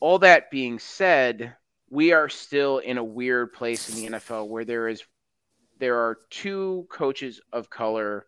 All 0.00 0.20
that 0.20 0.50
being 0.50 0.78
said, 0.80 1.54
we 1.92 2.12
are 2.12 2.30
still 2.30 2.78
in 2.78 2.96
a 2.96 3.04
weird 3.04 3.52
place 3.52 3.90
in 3.90 3.96
the 3.96 4.18
NFL 4.18 4.48
where 4.48 4.64
there 4.64 4.88
is 4.88 5.04
there 5.78 5.98
are 5.98 6.16
two 6.30 6.86
coaches 6.90 7.38
of 7.52 7.68
color 7.68 8.24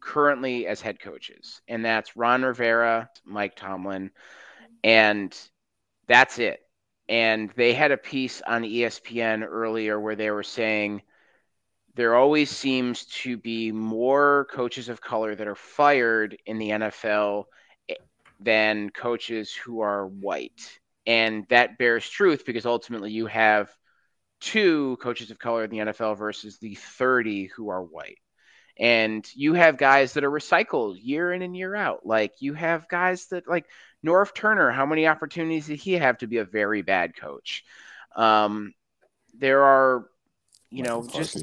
currently 0.00 0.66
as 0.66 0.80
head 0.80 0.98
coaches, 0.98 1.60
and 1.68 1.84
that's 1.84 2.16
Ron 2.16 2.42
Rivera, 2.42 3.10
Mike 3.26 3.56
Tomlin, 3.56 4.10
and 4.82 5.36
that's 6.06 6.38
it. 6.38 6.60
And 7.06 7.50
they 7.56 7.74
had 7.74 7.92
a 7.92 7.98
piece 7.98 8.40
on 8.46 8.62
ESPN 8.62 9.46
earlier 9.46 10.00
where 10.00 10.16
they 10.16 10.30
were 10.30 10.42
saying 10.42 11.02
there 11.96 12.14
always 12.14 12.48
seems 12.48 13.04
to 13.06 13.36
be 13.36 13.70
more 13.70 14.46
coaches 14.50 14.88
of 14.88 15.02
color 15.02 15.34
that 15.34 15.46
are 15.46 15.54
fired 15.54 16.38
in 16.46 16.58
the 16.58 16.70
NFL 16.70 17.44
than 18.40 18.88
coaches 18.88 19.52
who 19.52 19.80
are 19.80 20.06
white 20.06 20.80
and 21.06 21.46
that 21.48 21.78
bears 21.78 22.08
truth 22.08 22.44
because 22.44 22.66
ultimately 22.66 23.10
you 23.10 23.26
have 23.26 23.70
two 24.40 24.98
coaches 25.00 25.30
of 25.30 25.38
color 25.38 25.64
in 25.64 25.70
the 25.70 25.78
NFL 25.78 26.18
versus 26.18 26.58
the 26.58 26.74
30 26.74 27.46
who 27.56 27.68
are 27.70 27.82
white. 27.82 28.18
And 28.78 29.26
you 29.34 29.54
have 29.54 29.78
guys 29.78 30.14
that 30.14 30.24
are 30.24 30.30
recycled 30.30 30.98
year 31.00 31.32
in 31.32 31.42
and 31.42 31.56
year 31.56 31.74
out. 31.74 32.04
Like 32.04 32.32
you 32.40 32.54
have 32.54 32.88
guys 32.88 33.26
that 33.26 33.48
like 33.48 33.66
Norv 34.04 34.34
Turner, 34.34 34.70
how 34.70 34.84
many 34.84 35.06
opportunities 35.06 35.68
did 35.68 35.78
he 35.78 35.92
have 35.94 36.18
to 36.18 36.26
be 36.26 36.38
a 36.38 36.44
very 36.44 36.82
bad 36.82 37.16
coach? 37.16 37.64
Um, 38.16 38.74
there 39.38 39.62
are, 39.62 40.06
you 40.70 40.82
know, 40.82 41.06
just 41.06 41.36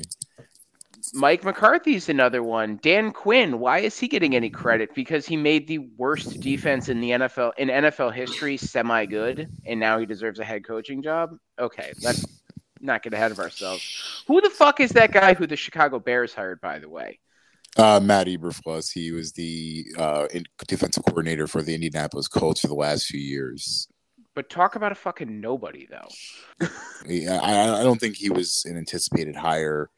Mike 1.14 1.44
McCarthy's 1.44 2.10
another 2.10 2.44
one. 2.44 2.80
Dan 2.82 3.12
Quinn, 3.12 3.60
why 3.60 3.80
is 3.80 3.98
he 3.98 4.08
getting 4.08 4.36
any 4.36 4.50
credit? 4.50 4.94
Because 4.94 5.26
he 5.26 5.38
made 5.38 5.68
the 5.68 5.80
worst 5.98 6.40
defense 6.40 6.90
in 6.90 7.02
the 7.02 7.12
NFL 7.12 7.54
in 7.58 7.70
NFL 7.70 8.14
history 8.14 8.58
semi 8.58 9.06
good, 9.06 9.50
and 9.66 9.80
now 9.80 10.00
he 10.00 10.06
deserves 10.06 10.40
a 10.40 10.44
head 10.44 10.66
coaching 10.66 11.02
job. 11.02 11.36
Okay, 11.60 11.94
let's 12.04 12.26
not 12.80 13.04
get 13.04 13.14
ahead 13.14 13.32
of 13.32 13.40
ourselves. 13.40 14.24
Who 14.28 14.42
the 14.42 14.50
fuck 14.50 14.80
is 14.80 14.92
that 14.92 15.12
guy 15.12 15.34
who 15.34 15.48
the 15.48 15.56
Chicago 15.56 16.00
Bears 16.00 16.34
hired, 16.34 16.62
by 16.62 16.80
the 16.80 16.90
way? 16.90 17.20
Uh, 17.78 18.00
Matt 18.02 18.28
Eberflus. 18.28 18.92
He 18.92 19.12
was 19.12 19.32
the 19.32 19.86
uh, 19.98 20.28
defensive 20.68 21.06
coordinator 21.06 21.48
for 21.48 21.62
the 21.62 21.74
Indianapolis 21.74 22.28
Colts 22.28 22.62
for 22.62 22.68
the 22.68 22.76
last 22.76 23.06
few 23.06 23.20
years. 23.20 23.88
But 24.34 24.50
talk 24.50 24.76
about 24.76 24.92
a 24.92 24.96
fucking 24.96 25.42
nobody, 25.42 25.88
though. 25.90 26.68
yeah, 27.06 27.40
I, 27.42 27.82
I 27.82 27.84
don't 27.84 28.00
think 28.00 28.16
he 28.16 28.30
was 28.30 28.64
an 28.66 28.78
anticipated 28.78 29.36
hire 29.36 29.90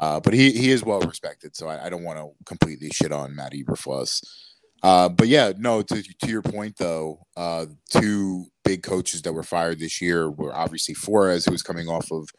uh, 0.00 0.18
but 0.18 0.32
he 0.32 0.50
he 0.52 0.70
is 0.70 0.82
well 0.82 1.00
respected, 1.00 1.54
so 1.54 1.68
I, 1.68 1.86
I 1.86 1.90
don't 1.90 2.02
want 2.02 2.18
to 2.18 2.30
completely 2.46 2.88
shit 2.90 3.12
on 3.12 3.36
Matt 3.36 3.52
Eberflus. 3.52 4.26
Uh, 4.82 5.10
but 5.10 5.28
yeah, 5.28 5.52
no. 5.58 5.82
To 5.82 6.02
to 6.02 6.26
your 6.26 6.42
point 6.42 6.78
though, 6.78 7.20
uh, 7.36 7.66
two 7.90 8.46
big 8.64 8.82
coaches 8.82 9.22
that 9.22 9.34
were 9.34 9.42
fired 9.42 9.78
this 9.78 10.00
year 10.00 10.30
were 10.30 10.54
obviously 10.54 10.94
Flores, 10.94 11.44
who 11.44 11.52
was 11.52 11.62
coming 11.62 11.86
off 11.86 12.10
of 12.10 12.30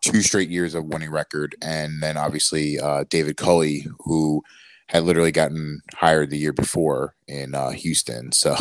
two 0.00 0.22
straight 0.22 0.50
years 0.50 0.74
of 0.74 0.84
winning 0.86 1.10
record, 1.10 1.56
and 1.60 2.00
then 2.00 2.16
obviously 2.16 2.78
uh, 2.78 3.04
David 3.10 3.36
Culley, 3.36 3.86
who 4.04 4.42
had 4.86 5.04
literally 5.04 5.32
gotten 5.32 5.80
hired 5.94 6.30
the 6.30 6.38
year 6.38 6.52
before 6.52 7.14
in 7.26 7.54
uh, 7.54 7.70
Houston. 7.70 8.30
So 8.40 8.54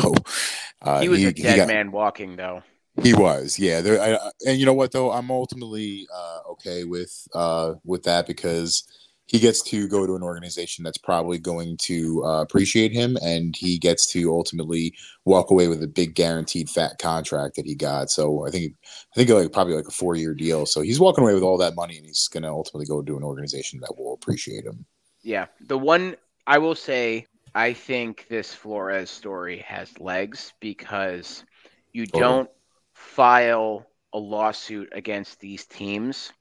uh, 0.82 1.02
he 1.02 1.10
was 1.10 1.20
he, 1.20 1.26
a 1.26 1.34
dead 1.34 1.56
got, 1.56 1.68
man 1.68 1.92
walking, 1.92 2.36
though. 2.36 2.64
He 3.02 3.14
was, 3.14 3.58
yeah. 3.58 3.82
There, 3.82 4.02
I, 4.02 4.18
and 4.46 4.60
you 4.60 4.66
know 4.66 4.74
what 4.74 4.92
though, 4.92 5.12
I'm 5.12 5.32
ultimately 5.32 6.08
uh, 6.14 6.40
okay 6.52 6.84
with 6.84 7.28
uh, 7.34 7.76
with 7.86 8.04
that 8.04 8.28
because 8.28 8.84
he 9.26 9.38
gets 9.38 9.62
to 9.62 9.88
go 9.88 10.08
to 10.08 10.16
an 10.16 10.24
organization 10.24 10.84
that's 10.84 10.98
probably 10.98 11.38
going 11.38 11.78
to 11.78 12.24
uh, 12.26 12.42
appreciate 12.42 12.92
him, 12.92 13.16
and 13.22 13.56
he 13.56 13.78
gets 13.78 14.12
to 14.12 14.32
ultimately 14.32 14.94
walk 15.24 15.52
away 15.52 15.68
with 15.68 15.84
a 15.84 15.88
big 15.88 16.16
guaranteed 16.16 16.68
fat 16.68 16.98
contract 17.00 17.56
that 17.56 17.66
he 17.66 17.76
got. 17.76 18.10
So 18.10 18.46
I 18.48 18.50
think 18.50 18.74
I 18.84 19.16
think 19.16 19.30
like 19.30 19.54
probably 19.54 19.76
like 19.76 19.88
a 19.88 19.92
four 19.92 20.16
year 20.16 20.34
deal. 20.34 20.66
So 20.66 20.82
he's 20.82 21.00
walking 21.00 21.24
away 21.24 21.36
with 21.36 21.44
all 21.44 21.58
that 21.60 21.76
money, 21.76 21.98
and 21.98 22.06
he's 22.06 22.28
going 22.28 22.44
to 22.44 22.50
ultimately 22.50 22.88
go 22.88 23.02
to 23.02 23.18
an 23.18 23.24
organization 23.24 23.80
that 23.82 23.96
will 23.98 24.14
appreciate 24.14 24.66
him. 24.66 24.86
Yeah, 25.22 25.46
the 25.62 25.78
one 25.78 26.16
I 26.48 26.58
will 26.58 26.76
say, 26.76 27.28
I 27.56 27.74
think 27.74 28.26
this 28.30 28.54
Flores 28.54 29.10
story 29.10 29.60
has 29.60 29.98
legs 30.00 30.54
because 30.60 31.44
you 31.94 32.06
don't 32.08 32.50
file 33.00 33.88
a 34.14 34.20
lawsuit 34.20 34.90
against 34.92 35.40
these 35.40 35.66
teams 35.66 36.34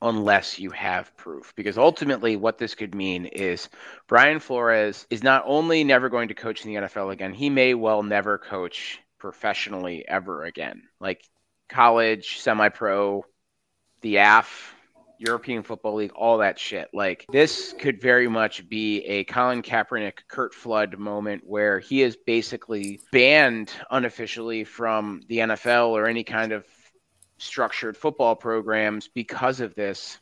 unless 0.00 0.58
you 0.58 0.70
have 0.70 1.14
proof. 1.16 1.52
Because 1.56 1.76
ultimately, 1.76 2.36
what 2.36 2.56
this 2.56 2.74
could 2.74 2.94
mean 2.94 3.26
is 3.26 3.68
Brian 4.06 4.40
Flores 4.40 5.06
is 5.10 5.22
not 5.22 5.44
only 5.46 5.84
never 5.84 6.08
going 6.08 6.28
to 6.28 6.34
coach 6.34 6.64
in 6.64 6.72
the 6.72 6.80
NFL 6.80 7.12
again, 7.12 7.34
he 7.34 7.50
may 7.50 7.74
well 7.74 8.02
never 8.02 8.38
coach 8.38 8.98
professionally 9.18 10.06
ever 10.08 10.44
again. 10.44 10.82
Like 11.00 11.22
college, 11.68 12.38
semi 12.38 12.70
pro, 12.70 13.26
the 14.00 14.16
AF, 14.16 14.74
European 15.18 15.62
Football 15.62 15.96
League, 15.96 16.12
all 16.14 16.38
that 16.38 16.58
shit. 16.58 16.88
Like 16.92 17.26
this 17.30 17.74
could 17.78 18.00
very 18.00 18.28
much 18.28 18.68
be 18.68 19.04
a 19.04 19.24
Colin 19.24 19.62
Kaepernick, 19.62 20.18
Curt 20.28 20.54
Flood 20.54 20.98
moment 20.98 21.42
where 21.46 21.80
he 21.80 22.02
is 22.02 22.16
basically 22.16 23.00
banned 23.12 23.72
unofficially 23.90 24.64
from 24.64 25.22
the 25.28 25.38
NFL 25.38 25.88
or 25.88 26.06
any 26.06 26.24
kind 26.24 26.52
of 26.52 26.64
structured 27.38 27.96
football 27.96 28.36
programs 28.36 29.08
because 29.08 29.60
of 29.60 29.74
this. 29.74 30.18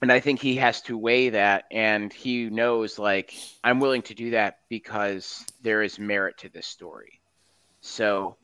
And 0.00 0.10
I 0.10 0.18
think 0.18 0.40
he 0.40 0.56
has 0.56 0.82
to 0.82 0.98
weigh 0.98 1.30
that 1.30 1.64
and 1.70 2.12
he 2.12 2.50
knows 2.50 2.98
like 2.98 3.34
I'm 3.62 3.78
willing 3.78 4.02
to 4.02 4.14
do 4.14 4.30
that 4.32 4.58
because 4.68 5.44
there 5.62 5.82
is 5.82 5.98
merit 5.98 6.38
to 6.38 6.48
this 6.48 6.66
story. 6.66 7.20
So 7.80 8.36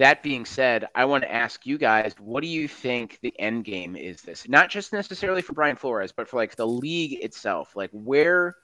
that 0.00 0.22
being 0.22 0.46
said, 0.46 0.86
I 0.94 1.04
want 1.04 1.24
to 1.24 1.32
ask 1.32 1.66
you 1.66 1.76
guys, 1.76 2.14
what 2.18 2.42
do 2.42 2.48
you 2.48 2.66
think 2.66 3.18
the 3.20 3.38
end 3.38 3.64
game 3.64 3.96
is 3.96 4.22
this? 4.22 4.48
Not 4.48 4.70
just 4.70 4.94
necessarily 4.94 5.42
for 5.42 5.52
Brian 5.52 5.76
Flores, 5.76 6.10
but 6.10 6.26
for 6.26 6.36
like 6.38 6.56
the 6.56 6.66
league 6.66 7.22
itself. 7.22 7.76
Like 7.76 7.90
where 7.92 8.56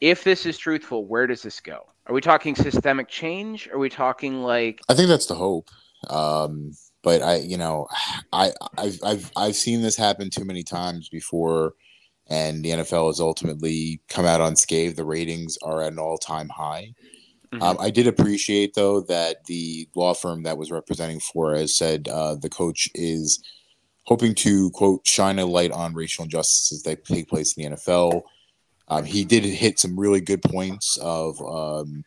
if 0.00 0.24
this 0.24 0.46
is 0.46 0.56
truthful, 0.56 1.06
where 1.06 1.26
does 1.26 1.42
this 1.42 1.60
go? 1.60 1.80
Are 2.06 2.14
we 2.14 2.22
talking 2.22 2.56
systemic 2.56 3.08
change? 3.08 3.68
Are 3.68 3.78
we 3.78 3.90
talking 3.90 4.42
like 4.42 4.80
I 4.88 4.94
think 4.94 5.08
that's 5.08 5.26
the 5.26 5.34
hope. 5.34 5.68
Um 6.08 6.72
But 7.02 7.20
I, 7.20 7.36
you 7.36 7.58
know, 7.58 7.86
I 8.32 8.52
I've 8.78 8.98
I've 9.04 9.30
I've 9.36 9.56
seen 9.56 9.82
this 9.82 9.98
happen 9.98 10.30
too 10.30 10.46
many 10.46 10.62
times 10.62 11.10
before, 11.10 11.74
and 12.28 12.64
the 12.64 12.70
NFL 12.70 13.08
has 13.08 13.20
ultimately 13.20 14.00
come 14.08 14.24
out 14.24 14.40
unscathed. 14.40 14.96
The 14.96 15.04
ratings 15.04 15.58
are 15.62 15.82
at 15.82 15.92
an 15.92 15.98
all 15.98 16.16
time 16.16 16.48
high. 16.48 16.94
Mm-hmm. 17.54 17.62
Um, 17.62 17.76
I 17.78 17.90
did 17.90 18.08
appreciate 18.08 18.74
though 18.74 19.00
that 19.02 19.44
the 19.44 19.88
law 19.94 20.12
firm 20.12 20.42
that 20.42 20.58
was 20.58 20.72
representing 20.72 21.20
Flores 21.20 21.76
said 21.76 22.08
uh, 22.08 22.34
the 22.34 22.48
coach 22.48 22.88
is 22.94 23.42
hoping 24.04 24.34
to 24.34 24.70
quote 24.70 25.06
shine 25.06 25.38
a 25.38 25.46
light 25.46 25.70
on 25.70 25.94
racial 25.94 26.24
injustices 26.24 26.82
that 26.82 27.04
take 27.04 27.28
place 27.28 27.56
in 27.56 27.70
the 27.70 27.76
NFL. 27.76 28.22
Um, 28.88 29.04
he 29.04 29.24
did 29.24 29.44
hit 29.44 29.78
some 29.78 29.98
really 29.98 30.20
good 30.20 30.42
points 30.42 30.98
of 31.00 31.40
um, 31.40 32.04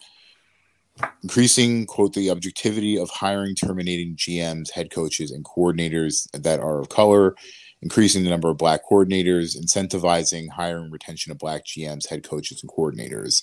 increasing 1.24 1.86
quote 1.86 2.14
the 2.14 2.30
objectivity 2.30 2.98
of 3.00 3.10
hiring, 3.10 3.56
terminating 3.56 4.16
GMs, 4.18 4.72
head 4.72 4.92
coaches, 4.92 5.32
and 5.32 5.46
coordinators 5.46 6.30
that 6.34 6.60
are 6.60 6.82
of 6.82 6.90
color, 6.90 7.36
increasing 7.82 8.26
the 8.26 8.30
number 8.30 8.50
of 8.50 8.58
black 8.58 8.82
coordinators, 8.90 9.58
incentivizing 9.58 10.50
hiring, 10.50 10.92
retention 10.92 11.32
of 11.32 11.38
black 11.38 11.66
GMs, 11.66 12.10
head 12.10 12.28
coaches, 12.28 12.62
and 12.62 12.72
coordinators 12.72 13.42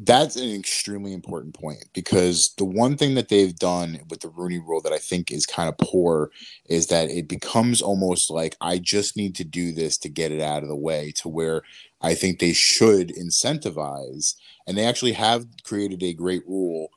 that's 0.00 0.36
an 0.36 0.50
extremely 0.50 1.12
important 1.12 1.54
point 1.54 1.84
because 1.92 2.54
the 2.56 2.64
one 2.64 2.96
thing 2.96 3.14
that 3.14 3.28
they've 3.28 3.56
done 3.56 4.00
with 4.08 4.20
the 4.20 4.28
Rooney 4.28 4.58
rule 4.58 4.80
that 4.80 4.92
I 4.92 4.98
think 4.98 5.30
is 5.30 5.46
kind 5.46 5.68
of 5.68 5.78
poor 5.78 6.30
is 6.66 6.86
that 6.86 7.10
it 7.10 7.28
becomes 7.28 7.82
almost 7.82 8.30
like 8.30 8.56
I 8.60 8.78
just 8.78 9.16
need 9.16 9.34
to 9.36 9.44
do 9.44 9.72
this 9.72 9.98
to 9.98 10.08
get 10.08 10.32
it 10.32 10.40
out 10.40 10.62
of 10.62 10.68
the 10.68 10.76
way 10.76 11.12
to 11.16 11.28
where 11.28 11.62
I 12.00 12.14
think 12.14 12.38
they 12.38 12.52
should 12.52 13.08
incentivize 13.08 14.34
and 14.66 14.76
they 14.76 14.86
actually 14.86 15.12
have 15.12 15.46
created 15.64 16.02
a 16.02 16.14
great 16.14 16.46
rule 16.46 16.88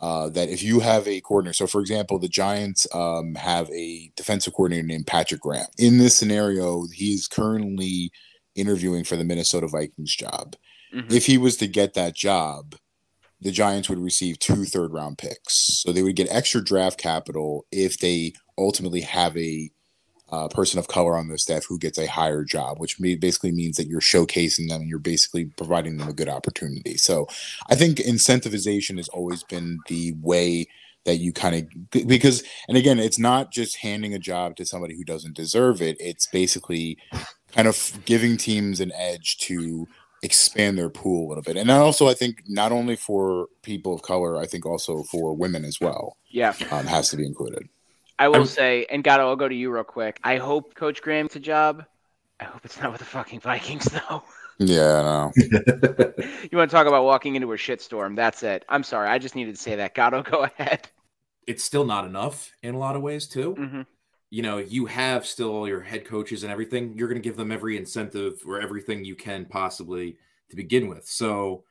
uh, 0.00 0.30
that 0.30 0.48
if 0.48 0.62
you 0.62 0.80
have 0.80 1.06
a 1.06 1.20
coordinator, 1.20 1.52
so 1.52 1.66
for 1.66 1.80
example, 1.80 2.18
the 2.18 2.28
Giants 2.28 2.86
um, 2.94 3.34
have 3.34 3.68
a 3.70 4.10
defensive 4.16 4.54
coordinator 4.54 4.86
named 4.86 5.06
Patrick 5.06 5.42
Graham. 5.42 5.66
In 5.76 5.98
this 5.98 6.16
scenario, 6.16 6.86
he's 6.94 7.28
currently 7.28 8.10
interviewing 8.54 9.04
for 9.04 9.16
the 9.16 9.24
Minnesota 9.24 9.68
Vikings 9.68 10.16
job 10.16 10.56
Mm-hmm. 10.94 11.12
If 11.12 11.26
he 11.26 11.38
was 11.38 11.56
to 11.58 11.66
get 11.66 11.94
that 11.94 12.14
job, 12.14 12.76
the 13.40 13.50
Giants 13.50 13.88
would 13.88 13.98
receive 13.98 14.38
two 14.38 14.64
third 14.64 14.92
round 14.92 15.18
picks. 15.18 15.54
So 15.82 15.92
they 15.92 16.02
would 16.02 16.16
get 16.16 16.28
extra 16.30 16.62
draft 16.62 16.98
capital 16.98 17.66
if 17.72 17.98
they 17.98 18.34
ultimately 18.58 19.00
have 19.02 19.36
a 19.36 19.70
uh, 20.30 20.48
person 20.48 20.78
of 20.78 20.88
color 20.88 21.16
on 21.16 21.28
their 21.28 21.38
staff 21.38 21.64
who 21.64 21.78
gets 21.78 21.98
a 21.98 22.06
higher 22.06 22.44
job, 22.44 22.78
which 22.78 22.98
basically 23.00 23.50
means 23.50 23.76
that 23.76 23.88
you're 23.88 24.00
showcasing 24.00 24.68
them 24.68 24.82
and 24.82 24.88
you're 24.88 24.98
basically 24.98 25.46
providing 25.46 25.96
them 25.96 26.08
a 26.08 26.12
good 26.12 26.28
opportunity. 26.28 26.96
So 26.96 27.26
I 27.68 27.74
think 27.74 27.98
incentivization 27.98 28.96
has 28.98 29.08
always 29.08 29.42
been 29.42 29.80
the 29.88 30.14
way 30.20 30.68
that 31.04 31.16
you 31.16 31.32
kind 31.32 31.56
of 31.56 32.06
because 32.06 32.44
and 32.68 32.76
again 32.76 32.98
it's 32.98 33.18
not 33.18 33.50
just 33.50 33.78
handing 33.78 34.12
a 34.12 34.18
job 34.18 34.54
to 34.54 34.66
somebody 34.66 34.94
who 34.94 35.02
doesn't 35.02 35.34
deserve 35.34 35.80
it 35.80 35.96
it's 35.98 36.26
basically 36.26 36.98
kind 37.52 37.66
of 37.66 37.98
giving 38.04 38.36
teams 38.36 38.80
an 38.80 38.92
edge 38.94 39.38
to 39.38 39.88
expand 40.22 40.78
their 40.78 40.90
pool 40.90 41.26
a 41.26 41.28
little 41.28 41.42
bit. 41.42 41.56
And 41.56 41.70
also, 41.70 42.08
I 42.08 42.14
think 42.14 42.42
not 42.46 42.72
only 42.72 42.96
for 42.96 43.46
people 43.62 43.94
of 43.94 44.02
color, 44.02 44.36
I 44.36 44.46
think 44.46 44.66
also 44.66 45.02
for 45.04 45.34
women 45.34 45.64
as 45.64 45.80
well. 45.80 46.16
Yeah, 46.28 46.54
um, 46.70 46.86
has 46.86 47.08
to 47.10 47.16
be 47.16 47.26
included. 47.26 47.68
I 48.18 48.28
will 48.28 48.46
say, 48.46 48.86
and 48.90 49.02
Gatto, 49.02 49.26
I'll 49.26 49.36
go 49.36 49.48
to 49.48 49.54
you 49.54 49.72
real 49.72 49.82
quick. 49.82 50.20
I 50.22 50.36
hope 50.36 50.74
Coach 50.74 51.00
Graham 51.00 51.24
gets 51.24 51.36
a 51.36 51.40
job. 51.40 51.86
I 52.38 52.44
hope 52.44 52.64
it's 52.64 52.78
not 52.78 52.92
with 52.92 52.98
the 52.98 53.06
fucking 53.06 53.40
Vikings, 53.40 53.84
though. 53.86 54.22
Yeah, 54.58 54.98
I 54.98 55.02
know. 55.02 55.32
you 55.36 56.58
want 56.58 56.70
to 56.70 56.76
talk 56.76 56.86
about 56.86 57.04
walking 57.04 57.34
into 57.34 57.50
a 57.52 57.56
shitstorm? 57.56 58.16
That's 58.16 58.42
it. 58.42 58.66
I'm 58.68 58.82
sorry. 58.82 59.08
I 59.08 59.18
just 59.18 59.34
needed 59.34 59.56
to 59.56 59.60
say 59.60 59.76
that. 59.76 59.94
Gatto, 59.94 60.22
go 60.22 60.42
ahead. 60.42 60.90
It's 61.46 61.64
still 61.64 61.86
not 61.86 62.04
enough 62.04 62.52
in 62.62 62.74
a 62.74 62.78
lot 62.78 62.94
of 62.94 63.00
ways, 63.00 63.26
too. 63.26 63.54
Mm-hmm 63.58 63.80
you 64.30 64.42
know, 64.42 64.58
you 64.58 64.86
have 64.86 65.26
still 65.26 65.50
all 65.50 65.68
your 65.68 65.80
head 65.80 66.04
coaches 66.04 66.44
and 66.44 66.52
everything, 66.52 66.96
you're 66.96 67.08
going 67.08 67.20
to 67.20 67.28
give 67.28 67.36
them 67.36 67.50
every 67.50 67.76
incentive 67.76 68.40
or 68.46 68.60
everything 68.60 69.04
you 69.04 69.16
can 69.16 69.44
possibly 69.44 70.16
to 70.48 70.56
begin 70.56 70.88
with. 70.88 71.06
So, 71.06 71.64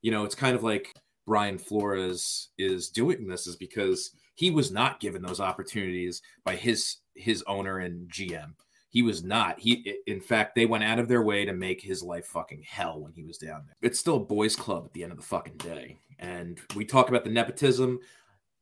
you 0.00 0.10
know, 0.10 0.24
it's 0.24 0.34
kind 0.34 0.56
of 0.56 0.62
like 0.62 0.94
Brian 1.26 1.58
Flores 1.58 2.48
is 2.56 2.88
doing 2.88 3.28
this 3.28 3.46
is 3.46 3.56
because 3.56 4.12
he 4.34 4.50
was 4.50 4.70
not 4.70 5.00
given 5.00 5.20
those 5.20 5.40
opportunities 5.40 6.22
by 6.44 6.56
his 6.56 6.96
his 7.14 7.44
owner 7.46 7.80
and 7.80 8.10
GM. 8.10 8.54
He 8.88 9.02
was 9.02 9.22
not. 9.22 9.58
He 9.58 9.96
in 10.06 10.22
fact 10.22 10.54
they 10.54 10.64
went 10.64 10.84
out 10.84 10.98
of 10.98 11.08
their 11.08 11.22
way 11.22 11.44
to 11.44 11.52
make 11.52 11.82
his 11.82 12.02
life 12.02 12.24
fucking 12.26 12.62
hell 12.66 13.00
when 13.00 13.12
he 13.12 13.24
was 13.24 13.36
down 13.36 13.64
there. 13.66 13.76
It's 13.82 14.00
still 14.00 14.16
a 14.16 14.20
boys 14.20 14.56
club 14.56 14.86
at 14.86 14.94
the 14.94 15.02
end 15.02 15.12
of 15.12 15.18
the 15.18 15.24
fucking 15.24 15.58
day. 15.58 15.98
And 16.18 16.58
we 16.74 16.86
talk 16.86 17.10
about 17.10 17.24
the 17.24 17.30
nepotism. 17.30 17.98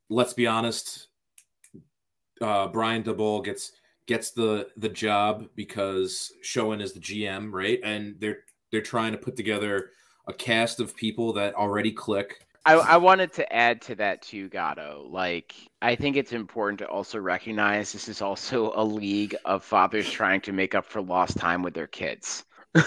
Let's 0.08 0.32
be 0.32 0.48
honest, 0.48 1.05
uh, 2.40 2.68
Brian 2.68 3.02
Daboll 3.02 3.44
gets 3.44 3.72
gets 4.06 4.30
the 4.30 4.68
the 4.76 4.88
job 4.88 5.48
because 5.54 6.32
Schoen 6.42 6.80
is 6.80 6.92
the 6.92 7.00
GM, 7.00 7.52
right? 7.52 7.80
And 7.82 8.16
they're 8.20 8.40
they're 8.70 8.82
trying 8.82 9.12
to 9.12 9.18
put 9.18 9.36
together 9.36 9.90
a 10.26 10.32
cast 10.32 10.80
of 10.80 10.96
people 10.96 11.32
that 11.34 11.54
already 11.54 11.92
click. 11.92 12.46
I, 12.64 12.74
I 12.74 12.96
wanted 12.96 13.32
to 13.34 13.52
add 13.52 13.80
to 13.82 13.94
that 13.96 14.22
too, 14.22 14.48
Gatto. 14.48 15.06
Like, 15.08 15.54
I 15.82 15.94
think 15.94 16.16
it's 16.16 16.32
important 16.32 16.80
to 16.80 16.88
also 16.88 17.20
recognize 17.20 17.92
this 17.92 18.08
is 18.08 18.20
also 18.20 18.72
a 18.74 18.82
league 18.82 19.36
of 19.44 19.62
fathers 19.62 20.10
trying 20.10 20.40
to 20.42 20.52
make 20.52 20.74
up 20.74 20.84
for 20.84 21.00
lost 21.00 21.38
time 21.38 21.62
with 21.62 21.74
their 21.74 21.86
kids. 21.86 22.44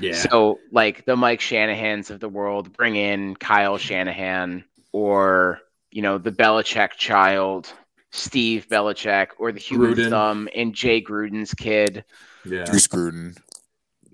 yeah. 0.00 0.12
So, 0.12 0.58
like 0.70 1.06
the 1.06 1.16
Mike 1.16 1.40
Shanahans 1.40 2.10
of 2.10 2.20
the 2.20 2.28
world, 2.28 2.76
bring 2.76 2.94
in 2.94 3.36
Kyle 3.36 3.78
Shanahan 3.78 4.64
or 4.92 5.60
you 5.90 6.02
know 6.02 6.18
the 6.18 6.32
Belichick 6.32 6.92
child 6.92 7.72
Steve 8.10 8.68
Belichick 8.68 9.28
or 9.38 9.52
the 9.52 9.60
human 9.60 9.94
Gruden. 9.94 10.10
thumb 10.10 10.48
and 10.54 10.74
Jay 10.74 11.00
Gruden's 11.02 11.54
kid. 11.54 12.04
Yeah. 12.44 12.64
Deuce 12.64 12.88
Gruden. 12.88 13.36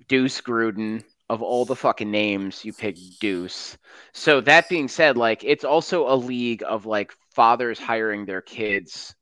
Deuce 0.08 0.40
Gruden. 0.40 1.02
Of 1.28 1.42
all 1.42 1.64
the 1.64 1.74
fucking 1.74 2.08
names, 2.08 2.64
you 2.64 2.72
pick 2.72 2.96
Deuce. 3.18 3.76
So 4.12 4.40
that 4.42 4.68
being 4.68 4.86
said, 4.86 5.16
like 5.16 5.42
it's 5.42 5.64
also 5.64 6.08
a 6.08 6.14
league 6.14 6.62
of 6.64 6.86
like 6.86 7.12
fathers 7.34 7.80
hiring 7.80 8.26
their 8.26 8.40
kids 8.40 9.12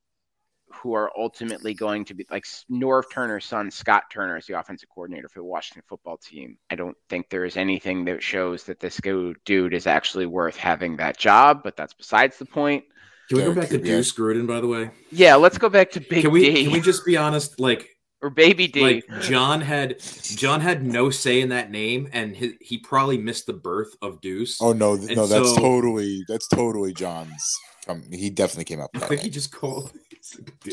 who 0.70 0.92
are 0.92 1.10
ultimately 1.16 1.72
going 1.72 2.04
to 2.04 2.12
be 2.12 2.26
like 2.30 2.44
Norv 2.70 3.04
Turner's 3.10 3.46
son, 3.46 3.70
Scott 3.70 4.02
Turner, 4.12 4.36
is 4.36 4.44
the 4.44 4.58
offensive 4.58 4.90
coordinator 4.90 5.30
for 5.30 5.38
the 5.38 5.46
Washington 5.46 5.82
football 5.88 6.18
team. 6.18 6.58
I 6.68 6.74
don't 6.74 6.96
think 7.08 7.30
there 7.30 7.46
is 7.46 7.56
anything 7.56 8.04
that 8.04 8.22
shows 8.22 8.64
that 8.64 8.80
this 8.80 9.00
dude 9.46 9.72
is 9.72 9.86
actually 9.86 10.26
worth 10.26 10.56
having 10.56 10.96
that 10.96 11.16
job, 11.16 11.62
but 11.64 11.74
that's 11.74 11.94
besides 11.94 12.38
the 12.38 12.44
point. 12.44 12.84
Can 13.28 13.38
we 13.38 13.44
go 13.44 13.54
back 13.54 13.68
to 13.70 13.78
Deuce 13.78 14.12
Gruden, 14.12 14.46
by 14.46 14.60
the 14.60 14.66
way? 14.66 14.90
Yeah, 15.10 15.36
let's 15.36 15.58
go 15.58 15.68
back 15.68 15.90
to 15.92 16.00
Big 16.00 16.22
can 16.22 16.30
we, 16.30 16.52
D. 16.52 16.64
Can 16.64 16.72
we 16.72 16.80
just 16.80 17.06
be 17.06 17.16
honest? 17.16 17.58
Like 17.58 17.88
or 18.22 18.30
Baby 18.30 18.68
D. 18.68 18.80
Like 18.80 19.22
Jon 19.22 19.60
had 19.60 20.00
Jon 20.22 20.60
had 20.60 20.84
no 20.84 21.10
say 21.10 21.40
in 21.40 21.50
that 21.50 21.70
name, 21.70 22.08
and 22.12 22.36
his, 22.36 22.52
he 22.60 22.78
probably 22.78 23.18
missed 23.18 23.46
the 23.46 23.52
birth 23.52 23.94
of 24.02 24.20
Deuce. 24.20 24.60
Oh 24.60 24.72
no, 24.72 24.94
and 24.94 25.16
no, 25.16 25.26
that's 25.26 25.54
so, 25.54 25.56
totally 25.56 26.24
that's 26.28 26.48
totally 26.48 26.92
Jon's. 26.92 27.58
Um, 27.86 28.02
he 28.10 28.30
definitely 28.30 28.64
came 28.64 28.80
up. 28.80 28.90
With 28.94 29.04
I 29.04 29.06
think 29.06 29.20
name. 29.20 29.24
he 29.26 29.30
just 29.30 29.52
called 29.52 29.92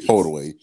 totally. 0.08 0.56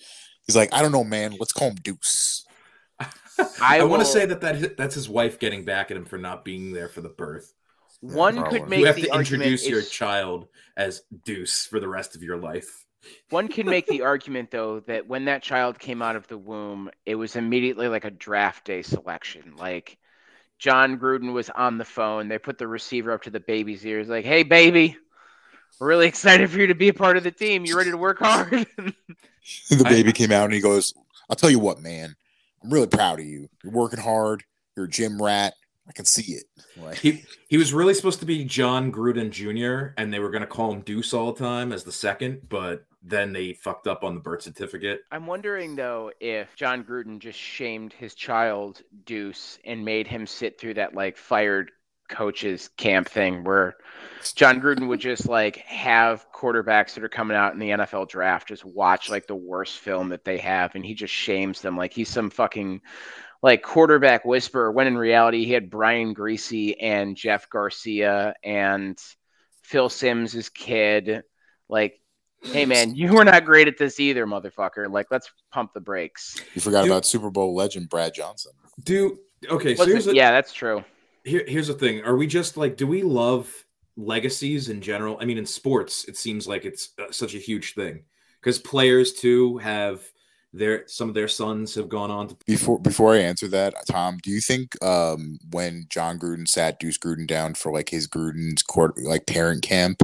He's 0.46 0.57
like, 0.57 0.72
I 0.72 0.81
don't 0.81 0.92
know, 0.92 1.05
man. 1.05 1.37
Let's 1.38 1.53
call 1.53 1.68
him 1.68 1.77
Deuce. 1.77 2.46
I, 3.01 3.81
I 3.81 3.85
want 3.85 4.01
to 4.01 4.07
say 4.07 4.27
that, 4.27 4.40
that 4.40 4.77
that's 4.77 4.94
his 4.94 5.09
wife 5.09 5.38
getting 5.38 5.64
back 5.64 5.90
at 5.90 5.96
him 5.96 6.05
for 6.05 6.18
not 6.18 6.44
being 6.44 6.72
there 6.72 6.88
for 6.88 7.03
the 7.03 7.11
birth. 7.11 7.53
One 8.00 8.44
could 8.44 8.68
make 8.68 8.80
you 8.80 8.87
have 8.87 8.96
to 8.96 9.14
introduce 9.14 9.68
your 9.68 9.82
child 9.82 10.48
as 10.76 11.02
Deuce 11.24 11.66
for 11.66 11.80
the 11.80 11.88
rest 11.88 12.14
of 12.14 12.22
your 12.22 12.37
life. 12.37 12.84
One 13.30 13.48
can 13.48 13.66
make 13.66 13.87
the 13.87 14.02
argument 14.02 14.50
though 14.50 14.80
that 14.80 15.06
when 15.08 15.24
that 15.26 15.42
child 15.42 15.78
came 15.78 16.02
out 16.02 16.16
of 16.16 16.26
the 16.28 16.38
womb, 16.38 16.90
it 17.06 17.14
was 17.14 17.37
immediately 17.37 17.88
like 17.88 18.04
a 18.04 18.11
draft 18.11 18.64
day 18.64 18.82
selection. 18.82 19.54
Like 19.56 19.98
Jon 20.58 20.98
Gruden 20.98 21.32
was 21.32 21.50
on 21.50 21.78
the 21.78 21.84
phone. 21.84 22.28
They 22.28 22.38
put 22.38 22.58
the 22.58 22.66
receiver 22.66 23.12
up 23.12 23.22
to 23.22 23.30
the 23.30 23.40
baby's 23.40 23.84
ears, 23.87 24.08
like, 24.08 24.24
"Hey, 24.24 24.42
baby, 24.42 24.96
we're 25.78 25.88
really 25.88 26.08
excited 26.08 26.50
for 26.50 26.58
you 26.58 26.66
to 26.68 26.74
be 26.74 26.88
a 26.88 26.94
part 26.94 27.16
of 27.16 27.22
the 27.22 27.30
team. 27.30 27.64
You 27.64 27.76
ready 27.76 27.90
to 27.90 27.96
work 27.96 28.18
hard?" 28.18 28.50
the 29.70 29.84
baby 29.84 30.12
came 30.12 30.32
out 30.32 30.44
and 30.44 30.54
he 30.54 30.61
goes, 30.61 30.94
"I'll 31.30 31.37
tell 31.37 31.50
you 31.50 31.61
what, 31.61 31.80
man. 31.80 32.14
I'm 32.62 32.70
really 32.70 32.88
proud 32.88 33.20
of 33.20 33.26
you. 33.26 33.48
You're 33.62 33.72
working 33.72 34.00
hard. 34.00 34.44
You're 34.76 34.87
a 34.87 34.90
gym 34.90 35.22
rat. 35.22 35.54
I 35.88 35.92
can 35.92 36.05
see 36.05 36.33
it. 36.33 36.44
Like, 36.77 36.98
he 36.98 37.24
he 37.48 37.57
was 37.57 37.72
really 37.72 37.94
supposed 37.94 38.20
to 38.20 38.27
be 38.27 38.44
Jon 38.44 38.92
Gruden 38.92 39.31
Jr. 39.31 39.94
and 39.96 40.12
they 40.12 40.18
were 40.18 40.31
going 40.31 40.42
to 40.42 40.46
call 40.46 40.72
him 40.72 40.83
Deuce 40.83 41.14
all 41.14 41.33
the 41.33 41.42
time 41.42 41.72
as 41.72 41.85
the 41.85 41.92
second, 41.92 42.42
but 42.48 42.85
then 43.03 43.33
they 43.33 43.55
fucked 43.55 43.87
up 43.87 44.05
on 44.05 44.14
the 44.14 44.20
birth 44.20 44.42
certificate. 44.42 45.01
I'm 45.11 45.27
wondering 45.27 45.77
though 45.77 46.12
if 46.20 46.55
Jon 46.57 46.85
Gruden 46.85 47.18
just 47.18 47.38
shamed 47.38 47.92
his 47.92 48.14
child 48.14 48.83
Deuce 49.07 49.59
and 49.64 49.85
made 49.85 50.07
him 50.07 50.27
sit 50.27 50.61
through 50.61 50.74
that 50.74 50.94
like 50.94 51.16
fired 51.16 51.70
coaches 52.09 52.70
camp 52.77 53.09
thing 53.09 53.44
where 53.44 53.77
Jon 54.35 54.61
Gruden 54.61 54.88
would 54.88 55.01
just 55.01 55.29
like 55.29 55.57
have 55.59 56.27
quarterbacks 56.33 56.94
that 56.94 57.05
are 57.05 57.09
coming 57.09 57.37
out 57.37 57.53
in 57.53 57.59
the 57.59 57.70
NFL 57.70 58.09
draft 58.09 58.48
just 58.48 58.64
watch 58.64 59.11
like 59.11 59.27
the 59.27 59.37
worst 59.37 59.79
film 59.79 60.09
that 60.09 60.24
they 60.24 60.38
have 60.38 60.74
and 60.74 60.85
he 60.85 60.94
just 60.94 61.12
shames 61.12 61.61
them 61.61 61.77
like 61.77 61.92
he's 61.92 62.09
some 62.09 62.31
fucking 62.31 62.81
like 63.42 63.62
quarterback 63.62 64.24
whisperer 64.24 64.70
when 64.70 64.87
in 64.87 64.96
reality 64.96 65.44
he 65.44 65.53
had 65.53 65.70
Brian 65.70 66.14
Griese 66.14 66.74
and 66.81 67.16
Jeff 67.16 67.48
Garcia 67.48 68.35
and 68.42 68.98
Phil 69.62 69.88
Simms' 69.88 70.48
kid. 70.48 71.22
Like 71.68 72.01
Hey 72.42 72.66
man, 72.66 72.94
you 72.94 73.12
were 73.12 73.24
not 73.24 73.44
great 73.44 73.66
at 73.66 73.79
this 73.79 73.98
either, 73.98 74.24
motherfucker. 74.24 74.88
Like, 74.88 75.09
let's 75.11 75.29
pump 75.51 75.72
the 75.74 75.81
brakes. 75.81 76.37
You 76.55 76.61
forgot 76.61 76.83
Dude. 76.83 76.92
about 76.92 77.05
Super 77.05 77.31
Bowl 77.31 77.53
legend 77.55 77.88
Brad 77.88 78.14
Johnson. 78.14 78.53
Do 78.85 79.18
okay. 79.51 79.74
So 79.74 79.85
here's 79.85 80.05
the, 80.05 80.14
yeah, 80.14 80.31
that's 80.31 80.53
true. 80.53 80.85
here, 81.24 81.44
here's 81.46 81.68
the 81.68 81.74
thing 81.74 82.03
are 82.05 82.16
we 82.16 82.27
just 82.27 82.57
like 82.57 82.77
do 82.77 82.87
we 82.87 83.03
love 83.03 83.53
legacies 83.96 84.68
in 84.68 84.81
general 84.81 85.18
i 85.20 85.24
mean 85.24 85.38
in 85.38 85.46
sports 85.46 86.05
it 86.07 86.16
seems 86.16 86.46
like 86.46 86.64
it's 86.64 86.90
uh, 87.01 87.11
such 87.11 87.35
a 87.35 87.38
huge 87.38 87.74
thing 87.74 88.05
because 88.40 88.59
players 88.59 89.12
too 89.12 89.59
have 89.59 90.01
their 90.52 90.87
some 90.87 91.08
of 91.08 91.14
their 91.14 91.28
sons 91.28 91.74
have 91.74 91.88
gone 91.88 92.11
on 92.11 92.28
to 92.28 92.37
Before 92.46 92.78
before 92.78 93.14
I 93.14 93.18
answer 93.18 93.48
that, 93.48 93.74
Tom, 93.87 94.18
do 94.22 94.30
you 94.30 94.40
think 94.40 94.82
um, 94.82 95.38
when 95.50 95.87
Jon 95.90 96.18
Gruden 96.18 96.48
sat 96.48 96.80
Deuce 96.80 96.98
Gruden 96.98 97.26
down 97.26 97.54
for 97.54 97.72
like 97.72 97.90
his 97.90 98.08
Gruden's 98.08 98.62
court 98.62 98.98
like 99.02 99.26
parent 99.26 99.62
camp, 99.62 100.02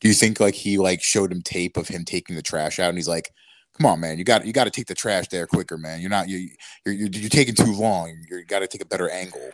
do 0.00 0.08
you 0.08 0.14
think 0.14 0.38
like 0.40 0.54
he 0.54 0.78
like 0.78 1.02
showed 1.02 1.32
him 1.32 1.42
tape 1.42 1.76
of 1.76 1.88
him 1.88 2.04
taking 2.04 2.36
the 2.36 2.42
trash 2.42 2.78
out 2.78 2.90
and 2.90 2.98
he's 2.98 3.08
like, 3.08 3.30
"Come 3.78 3.86
on, 3.86 4.00
man, 4.00 4.18
you 4.18 4.24
got 4.24 4.46
you 4.46 4.52
got 4.52 4.64
to 4.64 4.70
take 4.70 4.86
the 4.86 4.94
trash 4.94 5.28
there 5.28 5.46
quicker, 5.46 5.76
man. 5.76 6.00
You're 6.00 6.10
not 6.10 6.28
you 6.28 6.48
you're 6.86 6.94
you're, 6.94 7.08
you're 7.08 7.28
taking 7.28 7.54
too 7.54 7.72
long. 7.74 8.16
You 8.30 8.44
got 8.44 8.60
to 8.60 8.68
take 8.68 8.82
a 8.82 8.86
better 8.86 9.10
angle." 9.10 9.50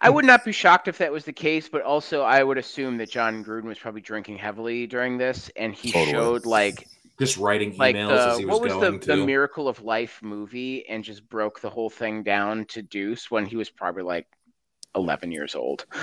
I 0.00 0.10
would 0.10 0.24
not 0.24 0.44
be 0.44 0.52
shocked 0.52 0.86
if 0.86 0.98
that 0.98 1.10
was 1.10 1.24
the 1.24 1.32
case, 1.32 1.68
but 1.68 1.82
also 1.82 2.22
I 2.22 2.44
would 2.44 2.56
assume 2.56 2.98
that 2.98 3.10
Jon 3.10 3.44
Gruden 3.44 3.64
was 3.64 3.78
probably 3.78 4.00
drinking 4.00 4.38
heavily 4.38 4.86
during 4.86 5.18
this, 5.18 5.50
and 5.56 5.74
he 5.74 5.90
Totally. 5.90 6.12
showed 6.12 6.46
like 6.46 6.86
just 7.18 7.36
writing 7.36 7.72
emails 7.72 7.78
like 7.78 7.96
as 7.96 8.34
the 8.34 8.38
he 8.40 8.44
was, 8.44 8.52
what 8.52 8.62
was 8.62 8.72
going 8.72 8.92
the, 8.94 8.98
to 8.98 9.16
the 9.16 9.26
Miracle 9.26 9.68
of 9.68 9.82
Life 9.82 10.20
movie, 10.22 10.86
and 10.88 11.02
just 11.02 11.28
broke 11.28 11.60
the 11.60 11.70
whole 11.70 11.90
thing 11.90 12.22
down 12.22 12.64
to 12.66 12.82
Deuce 12.82 13.30
when 13.30 13.46
he 13.46 13.56
was 13.56 13.70
probably 13.70 14.02
like 14.02 14.26
eleven 14.94 15.30
years 15.30 15.54
old. 15.54 15.86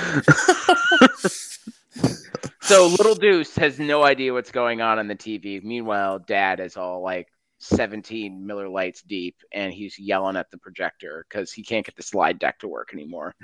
so 2.61 2.87
little 2.87 3.15
Deuce 3.15 3.55
has 3.55 3.79
no 3.79 4.03
idea 4.03 4.33
what's 4.33 4.51
going 4.51 4.81
on 4.81 4.99
on 4.99 5.07
the 5.07 5.15
TV. 5.15 5.63
Meanwhile, 5.63 6.19
Dad 6.19 6.59
is 6.59 6.77
all 6.77 7.01
like. 7.01 7.27
17 7.63 8.45
Miller 8.45 8.69
Lights 8.69 9.01
deep, 9.01 9.35
and 9.51 9.73
he's 9.73 9.97
yelling 9.97 10.37
at 10.37 10.51
the 10.51 10.57
projector 10.57 11.25
because 11.27 11.51
he 11.51 11.63
can't 11.63 11.85
get 11.85 11.95
the 11.95 12.03
slide 12.03 12.39
deck 12.39 12.59
to 12.59 12.67
work 12.67 12.89
anymore. 12.93 13.33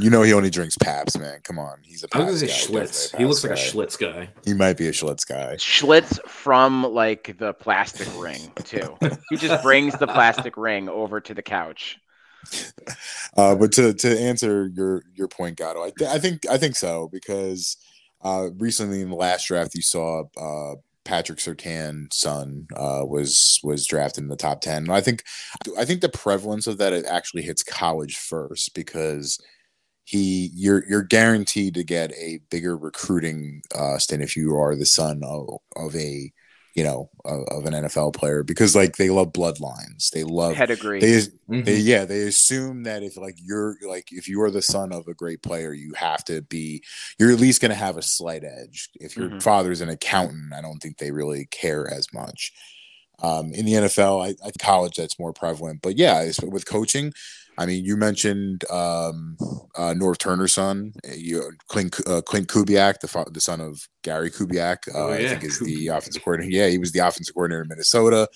You 0.00 0.10
know 0.10 0.22
he 0.22 0.32
only 0.32 0.50
drinks 0.50 0.76
Pabst, 0.76 1.18
man. 1.18 1.40
Come 1.42 1.58
on, 1.58 1.78
he's 1.82 2.04
a 2.04 2.08
i 2.12 2.18
was 2.20 2.42
Pabst 2.42 2.42
gonna 2.42 2.52
guy, 2.52 2.56
say 2.56 2.72
schlitz 2.72 3.12
definitely 3.12 3.24
he 3.24 3.28
looks 3.28 3.44
like 3.44 3.52
a 3.52 3.54
schlitz 3.54 3.98
guy 3.98 4.06
guy. 4.12 4.28
He 4.44 4.54
might 4.54 4.76
be 4.76 4.88
a 4.88 4.92
Schlitz 4.92 5.26
guy. 5.26 5.54
Schlitz 5.56 6.18
from 6.28 6.82
like 6.84 7.36
the 7.38 7.52
plastic 7.54 8.08
ring 8.18 8.52
too. 8.64 8.96
He 9.30 9.36
just 9.36 9.62
brings 9.62 9.96
the 9.98 10.06
plastic 10.06 10.56
ring 10.56 10.88
over 10.88 11.20
to 11.20 11.34
the 11.34 11.42
couch. 11.42 11.98
Uh, 13.36 13.54
but 13.54 13.70
to 13.70 13.92
to 13.92 14.18
answer 14.18 14.70
your 14.72 15.02
your 15.14 15.28
point, 15.28 15.58
Gatto, 15.58 15.82
I, 15.82 15.90
th- 15.90 16.08
I 16.08 16.18
think 16.18 16.46
I 16.48 16.56
think 16.56 16.74
so 16.74 17.06
because 17.12 17.76
uh, 18.22 18.48
recently 18.56 19.02
in 19.02 19.10
the 19.10 19.16
last 19.16 19.46
draft 19.46 19.74
you 19.74 19.82
saw 19.82 20.22
uh, 20.38 20.76
Patrick 21.06 21.38
Surtain's 21.38 22.16
son 22.16 22.66
uh, 22.76 23.02
was 23.06 23.58
was 23.62 23.86
drafted 23.86 24.24
in 24.24 24.28
the 24.28 24.36
top 24.36 24.60
ten. 24.60 24.90
I 24.90 25.00
think 25.00 25.22
I 25.78 25.84
think 25.84 26.00
the 26.00 26.08
prevalence 26.08 26.66
of 26.66 26.78
that 26.78 26.92
it 26.92 27.06
actually 27.06 27.42
hits 27.42 27.62
college 27.62 28.16
first 28.16 28.74
because 28.74 29.38
he 30.04 30.50
you're 30.54 30.84
you're 30.88 31.02
guaranteed 31.02 31.74
to 31.74 31.84
get 31.84 32.12
a 32.12 32.40
bigger 32.50 32.76
recruiting 32.76 33.62
uh, 33.74 33.98
stint 33.98 34.22
if 34.22 34.36
you 34.36 34.56
are 34.56 34.76
the 34.76 34.86
son 34.86 35.22
of, 35.24 35.48
of 35.76 35.96
a 35.96 36.32
you 36.76 36.84
know 36.84 37.10
of, 37.24 37.42
of 37.48 37.64
an 37.66 37.72
NFL 37.72 38.14
player 38.14 38.44
because 38.44 38.76
like 38.76 38.96
they 38.96 39.10
love 39.10 39.32
bloodlines 39.32 40.10
they 40.10 40.22
love 40.22 40.54
Pedigree. 40.54 41.00
they 41.00 41.22
Mhm. 41.48 41.64
they 41.64 41.76
yeah 41.78 42.04
they 42.04 42.22
assume 42.22 42.82
that 42.84 43.02
if 43.02 43.16
like 43.16 43.36
you're 43.42 43.76
like 43.88 44.08
if 44.12 44.28
you 44.28 44.40
are 44.42 44.50
the 44.50 44.62
son 44.62 44.92
of 44.92 45.08
a 45.08 45.14
great 45.14 45.42
player 45.42 45.72
you 45.72 45.94
have 45.94 46.22
to 46.26 46.42
be 46.42 46.82
you're 47.18 47.32
at 47.32 47.40
least 47.40 47.60
going 47.60 47.70
to 47.70 47.76
have 47.76 47.96
a 47.96 48.02
slight 48.02 48.44
edge 48.44 48.90
if 49.00 49.16
your 49.16 49.30
Mhm. 49.30 49.42
father's 49.42 49.80
an 49.80 49.88
accountant 49.88 50.52
i 50.52 50.60
don't 50.60 50.80
think 50.80 50.98
they 50.98 51.10
really 51.12 51.46
care 51.46 51.90
as 51.90 52.06
much 52.12 52.52
um, 53.22 53.52
in 53.54 53.64
the 53.64 53.72
nfl 53.72 54.22
I, 54.22 54.34
I 54.46 54.50
college 54.60 54.96
that's 54.96 55.18
more 55.18 55.32
prevalent 55.32 55.80
but 55.82 55.96
yeah 55.96 56.20
it's, 56.20 56.40
with 56.42 56.66
coaching 56.66 57.12
i 57.58 57.66
mean 57.66 57.84
you 57.84 57.96
mentioned 57.96 58.64
um, 58.70 59.36
uh, 59.76 59.92
norv 59.94 60.18
turner's 60.18 60.54
son 60.54 60.92
uh, 61.08 61.12
you, 61.14 61.52
clint, 61.68 61.98
uh, 62.06 62.20
klint 62.22 62.46
kubiak 62.46 63.00
the, 63.00 63.08
fa- 63.08 63.26
the 63.32 63.40
son 63.40 63.60
of 63.60 63.80
gary 64.02 64.30
kubiak 64.30 64.78
uh, 64.94 65.06
Oh, 65.06 65.12
i 65.12 65.18
yeah, 65.18 65.28
think 65.30 65.44
is 65.44 65.58
the 65.60 65.88
offensive 65.88 66.22
coordinator 66.22 66.50
yeah 66.56 66.68
he 66.68 66.78
was 66.78 66.92
the 66.92 67.00
offensive 67.00 67.34
coordinator 67.34 67.62
in 67.62 67.68
minnesota. 67.68 68.28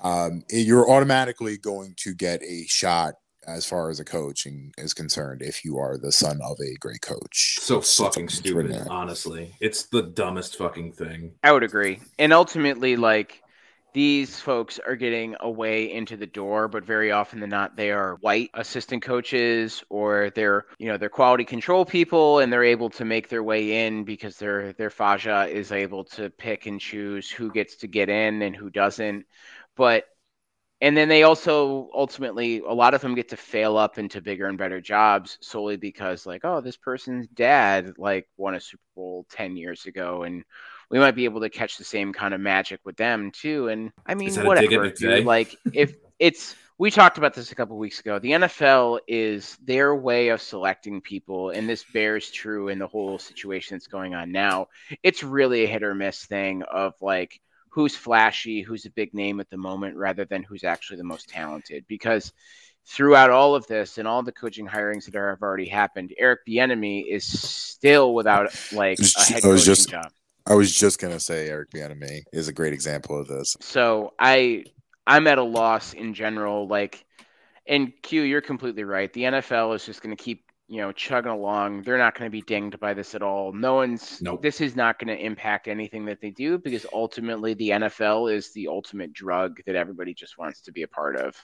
Um, 0.00 0.42
you're 0.50 0.90
automatically 0.90 1.58
going 1.58 1.94
to 1.98 2.12
get 2.12 2.42
a 2.42 2.64
shot 2.66 3.14
as 3.46 3.64
far 3.64 3.88
as 3.88 4.00
a 4.00 4.04
coaching 4.04 4.72
is 4.76 4.94
concerned 4.94 5.42
if 5.42 5.64
you 5.64 5.78
are 5.78 5.96
the 5.96 6.10
son 6.10 6.40
of 6.42 6.58
a 6.60 6.74
great 6.80 7.00
coach. 7.02 7.58
so 7.60 7.74
It's- 7.78 7.96
fucking 7.98 8.28
stupid 8.28 8.72
honestly. 8.88 9.54
It's 9.60 9.84
the 9.84 10.02
dumbest 10.02 10.56
fucking 10.56 10.92
thing. 10.94 11.34
I 11.44 11.52
would 11.52 11.62
agree. 11.62 12.00
And 12.18 12.32
ultimately, 12.32 12.96
like 12.96 13.42
these 13.92 14.40
folks 14.40 14.78
are 14.78 14.96
getting 14.96 15.36
a 15.40 15.50
way 15.50 15.92
into 15.92 16.16
the 16.16 16.26
door, 16.26 16.68
but 16.68 16.84
very 16.84 17.10
often 17.12 17.40
than 17.40 17.50
not, 17.50 17.76
they 17.76 17.90
are 17.90 18.16
white 18.16 18.50
assistant 18.54 19.02
coaches 19.02 19.84
or 19.90 20.30
they're 20.34 20.64
you 20.78 20.88
know 20.88 20.96
they're 20.96 21.08
quality 21.08 21.44
control 21.44 21.84
people, 21.84 22.38
and 22.38 22.52
they're 22.52 22.64
able 22.64 22.90
to 22.90 23.04
make 23.04 23.28
their 23.28 23.42
way 23.42 23.86
in 23.86 24.04
because 24.04 24.36
their 24.36 24.72
their 24.74 24.90
faja 24.90 25.46
is 25.50 25.72
able 25.72 26.04
to 26.04 26.30
pick 26.30 26.66
and 26.66 26.80
choose 26.80 27.30
who 27.30 27.50
gets 27.50 27.76
to 27.76 27.86
get 27.86 28.08
in 28.08 28.42
and 28.42 28.56
who 28.56 28.70
doesn't. 28.70 29.26
But 29.76 30.04
and 30.82 30.96
then 30.96 31.08
they 31.08 31.22
also 31.22 31.88
ultimately 31.94 32.58
a 32.58 32.72
lot 32.72 32.92
of 32.92 33.00
them 33.00 33.14
get 33.14 33.28
to 33.28 33.36
fail 33.36 33.78
up 33.78 33.98
into 33.98 34.20
bigger 34.20 34.48
and 34.48 34.58
better 34.58 34.80
jobs 34.80 35.38
solely 35.40 35.76
because 35.76 36.26
like 36.26 36.44
oh 36.44 36.60
this 36.60 36.76
person's 36.76 37.28
dad 37.28 37.94
like 37.98 38.28
won 38.36 38.54
a 38.56 38.60
super 38.60 38.82
bowl 38.96 39.24
10 39.30 39.56
years 39.56 39.86
ago 39.86 40.24
and 40.24 40.44
we 40.92 40.98
might 40.98 41.16
be 41.16 41.24
able 41.24 41.40
to 41.40 41.50
catch 41.50 41.76
the 41.78 41.84
same 41.84 42.12
kind 42.12 42.34
of 42.34 42.40
magic 42.40 42.80
with 42.84 42.96
them 42.96 43.30
too 43.32 43.68
and 43.68 43.92
i 44.06 44.14
mean 44.14 44.32
that 44.32 44.46
a 44.46 44.60
dig 44.60 44.72
at 44.72 44.78
whatever 44.78 44.90
McVay? 44.90 45.16
dude. 45.16 45.26
like 45.26 45.56
if 45.72 45.94
it's 46.18 46.54
we 46.78 46.90
talked 46.90 47.18
about 47.18 47.34
this 47.34 47.50
a 47.50 47.54
couple 47.54 47.76
weeks 47.78 48.00
ago 48.00 48.18
the 48.18 48.30
nfl 48.32 49.00
is 49.08 49.56
their 49.64 49.94
way 49.94 50.28
of 50.28 50.40
selecting 50.40 51.00
people 51.00 51.50
and 51.50 51.68
this 51.68 51.84
bears 51.92 52.30
true 52.30 52.68
in 52.68 52.78
the 52.78 52.86
whole 52.86 53.18
situation 53.18 53.76
that's 53.76 53.88
going 53.88 54.14
on 54.14 54.30
now 54.30 54.68
it's 55.02 55.24
really 55.24 55.64
a 55.64 55.66
hit 55.66 55.82
or 55.82 55.94
miss 55.94 56.24
thing 56.26 56.62
of 56.62 56.94
like 57.00 57.40
who's 57.72 57.96
flashy, 57.96 58.60
who's 58.60 58.84
a 58.84 58.90
big 58.90 59.14
name 59.14 59.40
at 59.40 59.48
the 59.50 59.56
moment, 59.56 59.96
rather 59.96 60.24
than 60.26 60.42
who's 60.42 60.62
actually 60.62 60.98
the 60.98 61.04
most 61.04 61.28
talented. 61.28 61.84
Because 61.88 62.32
throughout 62.86 63.30
all 63.30 63.54
of 63.54 63.66
this 63.66 63.96
and 63.98 64.06
all 64.06 64.22
the 64.22 64.32
coaching 64.32 64.68
hirings 64.68 65.06
that 65.06 65.16
are, 65.16 65.30
have 65.30 65.42
already 65.42 65.68
happened, 65.68 66.12
Eric 66.18 66.40
Bieniemy 66.46 67.06
is 67.08 67.24
still 67.24 68.14
without 68.14 68.54
like 68.72 68.98
a 68.98 69.20
head 69.22 69.42
coaching 69.42 69.64
just- 69.64 69.88
job. 69.88 70.12
I 70.46 70.54
was 70.54 70.74
just 70.74 71.00
gonna 71.00 71.20
say 71.20 71.48
Eric 71.48 71.70
Bieniemy 71.70 72.22
is 72.32 72.48
a 72.48 72.52
great 72.52 72.72
example 72.72 73.18
of 73.18 73.28
this. 73.28 73.56
So 73.60 74.14
I 74.18 74.64
I'm 75.06 75.26
at 75.26 75.38
a 75.38 75.42
loss 75.42 75.92
in 75.94 76.14
general. 76.14 76.66
Like, 76.66 77.04
and 77.66 77.92
Q, 78.02 78.22
you're 78.22 78.40
completely 78.40 78.84
right. 78.84 79.12
The 79.12 79.22
NFL 79.22 79.74
is 79.74 79.84
just 79.84 80.02
going 80.02 80.16
to 80.16 80.22
keep 80.22 80.44
you 80.68 80.80
know 80.80 80.92
chugging 80.92 81.32
along. 81.32 81.82
They're 81.82 81.98
not 81.98 82.16
going 82.16 82.28
to 82.28 82.32
be 82.32 82.42
dinged 82.42 82.78
by 82.80 82.94
this 82.94 83.14
at 83.14 83.22
all. 83.22 83.52
No 83.52 83.74
one's. 83.74 84.20
Nope. 84.22 84.42
This 84.42 84.60
is 84.60 84.76
not 84.76 84.98
going 84.98 85.16
to 85.16 85.24
impact 85.24 85.68
anything 85.68 86.04
that 86.06 86.20
they 86.20 86.30
do 86.30 86.58
because 86.58 86.86
ultimately 86.92 87.54
the 87.54 87.70
NFL 87.70 88.32
is 88.32 88.52
the 88.52 88.68
ultimate 88.68 89.12
drug 89.12 89.60
that 89.66 89.76
everybody 89.76 90.14
just 90.14 90.38
wants 90.38 90.62
to 90.62 90.72
be 90.72 90.82
a 90.82 90.88
part 90.88 91.16
of. 91.16 91.36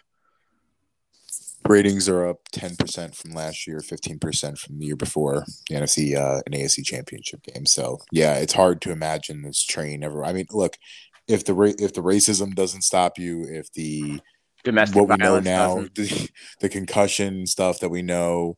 Ratings 1.66 2.09
are 2.09 2.27
up 2.27 2.38
ten 2.53 2.77
percent 2.77 3.14
from 3.14 3.33
last 3.33 3.66
year, 3.66 3.81
fifteen 3.81 4.18
percent 4.18 4.59
from 4.59 4.79
the 4.79 4.87
year 4.87 4.97
before 4.97 5.44
the 5.68 5.77
NFC 5.77 6.16
uh, 6.16 6.40
and 6.47 6.55
AFC 6.55 6.85
championship 6.85 7.42
game. 7.42 7.66
So 7.66 7.99
yeah, 8.11 8.35
it's 8.37 8.55
hard 8.55 8.81
to 8.83 8.92
imagine 8.92 9.42
this 9.42 9.64
train 9.64 10.03
ever. 10.03 10.25
I 10.25 10.33
mean, 10.33 10.47
look, 10.51 10.79
if 11.27 11.44
the 11.44 11.55
ra- 11.55 11.73
if 11.79 11.92
the 11.92 12.03
racism 12.03 12.55
doesn't 12.55 12.83
stop 12.83 13.18
you, 13.18 13.44
if 13.44 13.71
the 13.73 14.21
Domestic 14.64 14.97
what 14.97 15.09
we 15.09 15.16
know 15.16 15.40
now, 15.40 15.75
the, 15.94 16.31
the 16.61 16.68
concussion 16.68 17.47
stuff 17.47 17.81
that 17.81 17.90
we 17.90 18.03
know, 18.03 18.57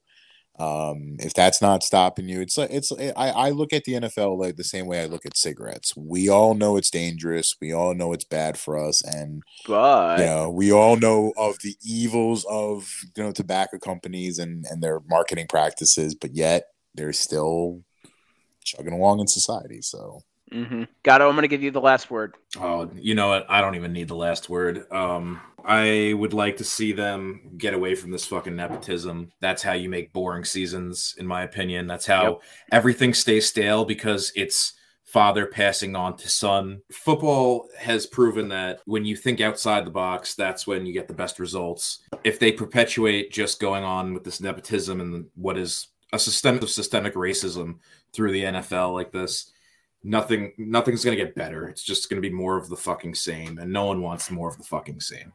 um, 0.61 1.17
if 1.19 1.33
that's 1.33 1.63
not 1.63 1.83
stopping 1.83 2.29
you, 2.29 2.43
it's 2.43 2.59
like 2.59 2.71
it's. 2.71 2.93
I, 2.93 3.31
I 3.31 3.51
look 3.51 3.73
at 3.73 3.85
the 3.85 3.95
NFL 3.95 4.39
like 4.39 4.57
the 4.57 4.65
same 4.65 4.87
way 4.87 5.01
I 5.01 5.07
look 5.07 5.25
at 5.25 5.37
cigarettes. 5.37 5.97
We 5.97 6.29
all 6.29 6.53
know 6.55 6.77
it's 6.77 6.91
dangerous. 6.91 7.57
We 7.63 7.73
all 7.73 7.95
know 7.95 8.13
it's 8.13 8.25
bad 8.25 8.59
for 8.59 8.77
us, 8.77 9.03
and 9.03 9.43
But 9.67 10.19
you 10.19 10.27
know 10.27 10.51
we 10.51 10.71
all 10.71 10.97
know 10.97 11.33
of 11.39 11.57
the 11.63 11.77
evils 11.83 12.45
of 12.45 12.93
you 13.17 13.23
know 13.23 13.33
tobacco 13.33 13.79
companies 13.79 14.39
and 14.39 14.67
and 14.71 14.83
their 14.83 15.01
marketing 15.09 15.47
practices, 15.49 16.15
but 16.15 16.35
yet 16.35 16.67
they're 16.95 17.15
still 17.15 17.83
chugging 18.63 18.93
along 18.93 19.21
in 19.21 19.29
society. 19.29 19.81
So 19.81 20.21
hmm 20.53 20.85
Gatto, 21.05 21.27
I'm 21.27 21.37
going 21.37 21.43
to 21.43 21.49
give 21.49 21.63
you 21.63 21.71
the 21.71 21.81
last 21.81 22.11
word. 22.11 22.35
Oh, 22.59 22.91
you 22.95 23.15
know 23.15 23.29
what? 23.29 23.47
I 23.49 23.63
don't 23.63 23.77
even 23.77 23.95
need 23.95 24.09
the 24.09 24.17
last 24.17 24.51
word. 24.51 24.85
Um, 24.93 25.41
I 25.67 26.15
would 26.15 26.33
like 26.33 26.57
to 26.59 26.65
see 26.65 26.93
them 26.93 27.53
get 27.59 27.75
away 27.75 27.95
from 27.95 28.11
this 28.11 28.27
fucking 28.27 28.57
nepotism. 28.57 29.33
That's 29.41 29.63
how 29.63 29.73
you 29.73 29.89
make 29.89 30.13
boring 30.13 30.45
seasons, 30.45 31.15
in 31.19 31.27
my 31.27 31.43
opinion. 31.43 31.87
That's 31.87 32.07
how 32.07 32.23
Yep. 32.23 32.41
everything 32.73 33.15
stays 33.15 33.47
stale 33.49 33.85
because 33.85 34.33
it's 34.35 34.75
father 35.05 35.47
passing 35.47 35.97
on 35.97 36.17
to 36.17 36.29
son. 36.29 36.81
Football 36.93 37.69
has 37.77 38.07
proven 38.07 38.49
that 38.49 38.81
when 38.87 39.05
you 39.05 39.17
think 39.17 39.41
outside 39.41 39.85
the 39.85 39.91
box, 39.91 40.35
that's 40.37 40.67
when 40.67 40.87
you 40.87 40.93
get 40.93 41.09
the 41.09 41.15
best 41.15 41.41
results. 41.41 41.99
If 42.23 42.39
they 42.39 42.53
perpetuate 42.53 43.33
just 43.33 43.61
going 43.61 43.83
on 43.83 44.15
with 44.15 44.23
this 44.25 44.41
nepotism 44.41 45.01
and 45.01 45.27
what 45.35 45.59
is 45.59 45.89
a 46.13 46.19
systemic 46.19 46.69
systemic 46.69 47.15
racism 47.15 47.79
through 48.13 48.33
the 48.33 48.45
NFL 48.45 48.93
like 48.95 49.11
this, 49.11 49.51
nothing 50.03 50.53
nothing's 50.59 51.05
going 51.05 51.17
to 51.17 51.25
get 51.25 51.35
better. 51.35 51.69
It's 51.69 51.83
just 51.83 52.09
going 52.09 52.23
to 52.23 52.29
be 52.29 52.35
more 52.35 52.57
of 52.57 52.69
the 52.69 52.77
fucking 52.77 53.15
same, 53.17 53.59
and 53.59 53.73
no 53.73 53.87
one 53.87 54.01
wants 54.03 54.31
more 54.31 54.49
of 54.49 54.57
the 54.59 54.65
fucking 54.65 55.01
same. 55.01 55.33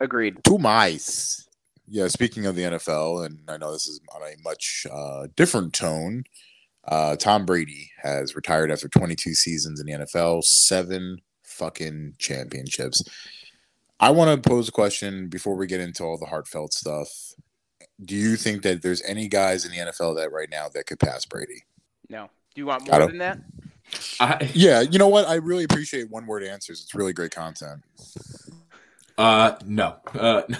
Agreed. 0.00 0.38
Two 0.44 0.58
mice. 0.58 1.48
Yeah, 1.86 2.08
speaking 2.08 2.46
of 2.46 2.54
the 2.54 2.62
NFL, 2.62 3.24
and 3.24 3.40
I 3.48 3.56
know 3.56 3.72
this 3.72 3.88
is 3.88 4.00
on 4.14 4.22
a 4.22 4.34
much 4.44 4.86
uh, 4.92 5.28
different 5.36 5.72
tone. 5.72 6.24
Uh, 6.84 7.16
Tom 7.16 7.46
Brady 7.46 7.90
has 8.02 8.34
retired 8.36 8.70
after 8.70 8.88
22 8.88 9.34
seasons 9.34 9.80
in 9.80 9.86
the 9.86 9.92
NFL, 9.92 10.44
seven 10.44 11.18
fucking 11.42 12.14
championships. 12.18 13.02
I 14.00 14.10
want 14.10 14.42
to 14.42 14.48
pose 14.48 14.68
a 14.68 14.72
question 14.72 15.28
before 15.28 15.56
we 15.56 15.66
get 15.66 15.80
into 15.80 16.04
all 16.04 16.18
the 16.18 16.26
heartfelt 16.26 16.72
stuff. 16.72 17.08
Do 18.04 18.14
you 18.14 18.36
think 18.36 18.62
that 18.62 18.82
there's 18.82 19.02
any 19.02 19.26
guys 19.26 19.64
in 19.64 19.72
the 19.72 19.78
NFL 19.78 20.16
that 20.16 20.30
right 20.30 20.48
now 20.50 20.68
that 20.68 20.86
could 20.86 21.00
pass 21.00 21.24
Brady? 21.24 21.64
No. 22.08 22.30
Do 22.54 22.60
you 22.60 22.66
want 22.66 22.88
more 22.88 23.06
than 23.06 23.18
that? 23.18 23.38
I, 24.20 24.50
Yeah, 24.54 24.82
you 24.82 24.98
know 24.98 25.08
what? 25.08 25.26
I 25.26 25.34
really 25.34 25.64
appreciate 25.64 26.10
one 26.10 26.26
word 26.26 26.44
answers. 26.44 26.82
It's 26.82 26.94
really 26.94 27.12
great 27.12 27.32
content. 27.32 27.82
Uh, 29.18 29.56
no. 29.66 29.96
Uh, 30.14 30.42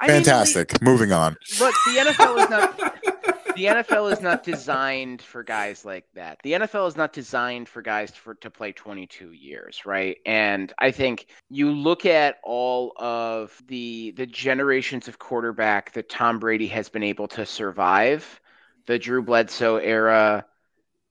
I 0.00 0.06
mean, 0.08 0.16
Fantastic. 0.24 0.82
Moving 0.82 1.12
on. 1.12 1.36
Look, 1.60 1.74
the 1.86 1.96
NFL 1.98 2.42
is 2.42 2.50
not 2.50 2.78
the 3.54 3.64
NFL 3.66 4.12
is 4.12 4.20
not 4.20 4.42
designed 4.42 5.20
for 5.22 5.42
guys 5.42 5.84
like 5.84 6.06
that. 6.14 6.38
The 6.42 6.52
NFL 6.52 6.88
is 6.88 6.96
not 6.96 7.12
designed 7.12 7.68
for 7.68 7.82
guys 7.82 8.10
for 8.10 8.34
to 8.36 8.50
play 8.50 8.72
22 8.72 9.32
years, 9.32 9.84
right? 9.84 10.16
And 10.26 10.72
I 10.78 10.90
think 10.90 11.26
you 11.50 11.70
look 11.70 12.06
at 12.06 12.38
all 12.42 12.94
of 12.96 13.56
the 13.68 14.12
the 14.16 14.26
generations 14.26 15.06
of 15.06 15.18
quarterback 15.18 15.92
that 15.92 16.08
Tom 16.08 16.38
Brady 16.38 16.66
has 16.68 16.88
been 16.88 17.02
able 17.02 17.28
to 17.28 17.46
survive, 17.46 18.40
the 18.86 18.98
Drew 18.98 19.22
Bledsoe 19.22 19.76
era, 19.76 20.46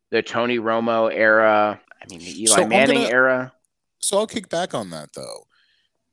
the 0.10 0.22
Tony 0.22 0.58
Romo 0.58 1.10
era, 1.14 1.80
I 2.02 2.06
mean 2.10 2.20
the 2.20 2.42
Eli 2.44 2.56
So 2.56 2.68
Manning 2.68 3.04
gonna- 3.04 3.10
era. 3.10 3.54
So 4.00 4.18
I'll 4.18 4.28
kick 4.28 4.50
back 4.50 4.74
on 4.74 4.90
that 4.90 5.10
though. 5.16 5.46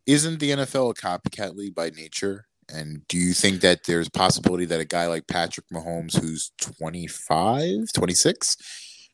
Isn't 0.08 0.40
the 0.40 0.52
NFL 0.52 0.90
a 0.90 0.94
copycat 0.94 1.54
league 1.54 1.74
by 1.74 1.90
nature? 1.90 2.46
And 2.72 3.06
do 3.08 3.18
you 3.18 3.34
think 3.34 3.60
that 3.60 3.84
there's 3.84 4.08
possibility 4.08 4.64
that 4.64 4.80
a 4.80 4.86
guy 4.86 5.06
like 5.06 5.26
Patrick 5.26 5.66
Mahomes, 5.70 6.18
who's 6.18 6.50
25, 6.62 7.92
26, 7.92 8.56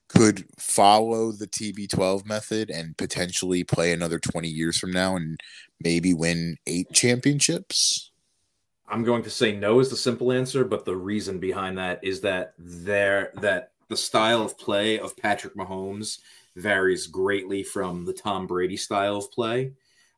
could 0.09 0.45
follow 0.57 1.33
the 1.33 1.49
TB12 1.49 2.25
method 2.27 2.71
and 2.71 2.97
potentially 2.97 3.65
play 3.65 3.93
another 3.93 4.21
20 4.21 4.47
years 4.47 4.79
from 4.79 4.93
now 4.93 5.17
and 5.17 5.41
maybe 5.81 6.15
win 6.15 6.59
eight 6.69 6.93
championships? 6.93 8.13
I'm 8.87 9.03
going 9.03 9.25
to 9.25 9.31
say 9.31 9.51
no 9.51 9.81
is 9.81 9.91
the 9.91 9.97
simple 9.97 10.31
answer, 10.31 10.65
but 10.65 10.85
the 10.85 10.97
reason 10.97 11.41
behind 11.41 11.77
that 11.77 11.99
is 12.05 12.21
that 12.21 12.55
there 12.57 13.33
that 13.41 13.73
the 13.89 13.97
style 13.97 14.43
of 14.43 14.57
play 14.59 15.01
of 15.01 15.17
Patrick 15.17 15.57
Mahomes 15.57 16.19
varies 16.55 17.09
greatly 17.09 17.65
from 17.65 18.05
the 18.05 18.13
Tom 18.13 18.47
Brady 18.47 18.77
style 18.77 19.17
of 19.17 19.33
play. 19.33 19.73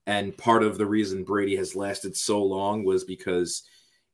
And 0.07 0.37
part 0.37 0.63
of 0.63 0.79
the 0.79 0.87
reason 0.87 1.25
Brady 1.25 1.57
has 1.57 1.75
lasted 1.75 2.17
so 2.17 2.43
long 2.43 2.85
was 2.85 3.05
because 3.05 3.63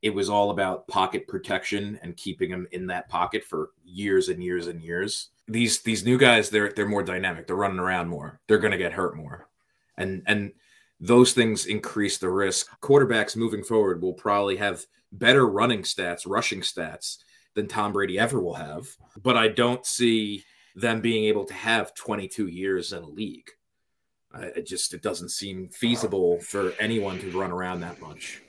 it 0.00 0.14
was 0.14 0.28
all 0.28 0.50
about 0.50 0.88
pocket 0.88 1.28
protection 1.28 1.98
and 2.02 2.16
keeping 2.16 2.50
him 2.50 2.66
in 2.72 2.86
that 2.88 3.08
pocket 3.08 3.44
for 3.44 3.70
years 3.84 4.28
and 4.28 4.42
years 4.42 4.66
and 4.66 4.82
years. 4.82 5.28
These 5.48 5.82
these 5.82 6.04
new 6.04 6.18
guys, 6.18 6.50
they're 6.50 6.72
they're 6.74 6.88
more 6.88 7.02
dynamic. 7.02 7.46
They're 7.46 7.56
running 7.56 7.78
around 7.78 8.08
more. 8.08 8.40
They're 8.48 8.58
going 8.58 8.72
to 8.72 8.78
get 8.78 8.92
hurt 8.92 9.16
more, 9.16 9.48
and 9.96 10.22
and 10.26 10.52
those 11.00 11.32
things 11.32 11.66
increase 11.66 12.18
the 12.18 12.30
risk. 12.30 12.68
Quarterbacks 12.80 13.36
moving 13.36 13.64
forward 13.64 14.00
will 14.00 14.14
probably 14.14 14.56
have 14.56 14.86
better 15.10 15.46
running 15.46 15.82
stats, 15.82 16.22
rushing 16.26 16.60
stats 16.60 17.18
than 17.54 17.68
Tom 17.68 17.92
Brady 17.92 18.18
ever 18.18 18.40
will 18.40 18.54
have. 18.54 18.88
But 19.22 19.36
I 19.36 19.48
don't 19.48 19.84
see 19.84 20.44
them 20.74 21.00
being 21.00 21.24
able 21.24 21.44
to 21.44 21.54
have 21.54 21.94
22 21.94 22.46
years 22.46 22.92
in 22.92 23.02
a 23.02 23.08
league. 23.08 23.50
I, 24.34 24.44
it 24.44 24.66
just 24.66 24.94
it 24.94 25.02
doesn't 25.02 25.30
seem 25.30 25.68
feasible 25.68 26.40
for 26.40 26.72
anyone 26.78 27.18
to 27.20 27.30
run 27.38 27.50
around 27.50 27.80
that 27.80 28.00
much. 28.00 28.42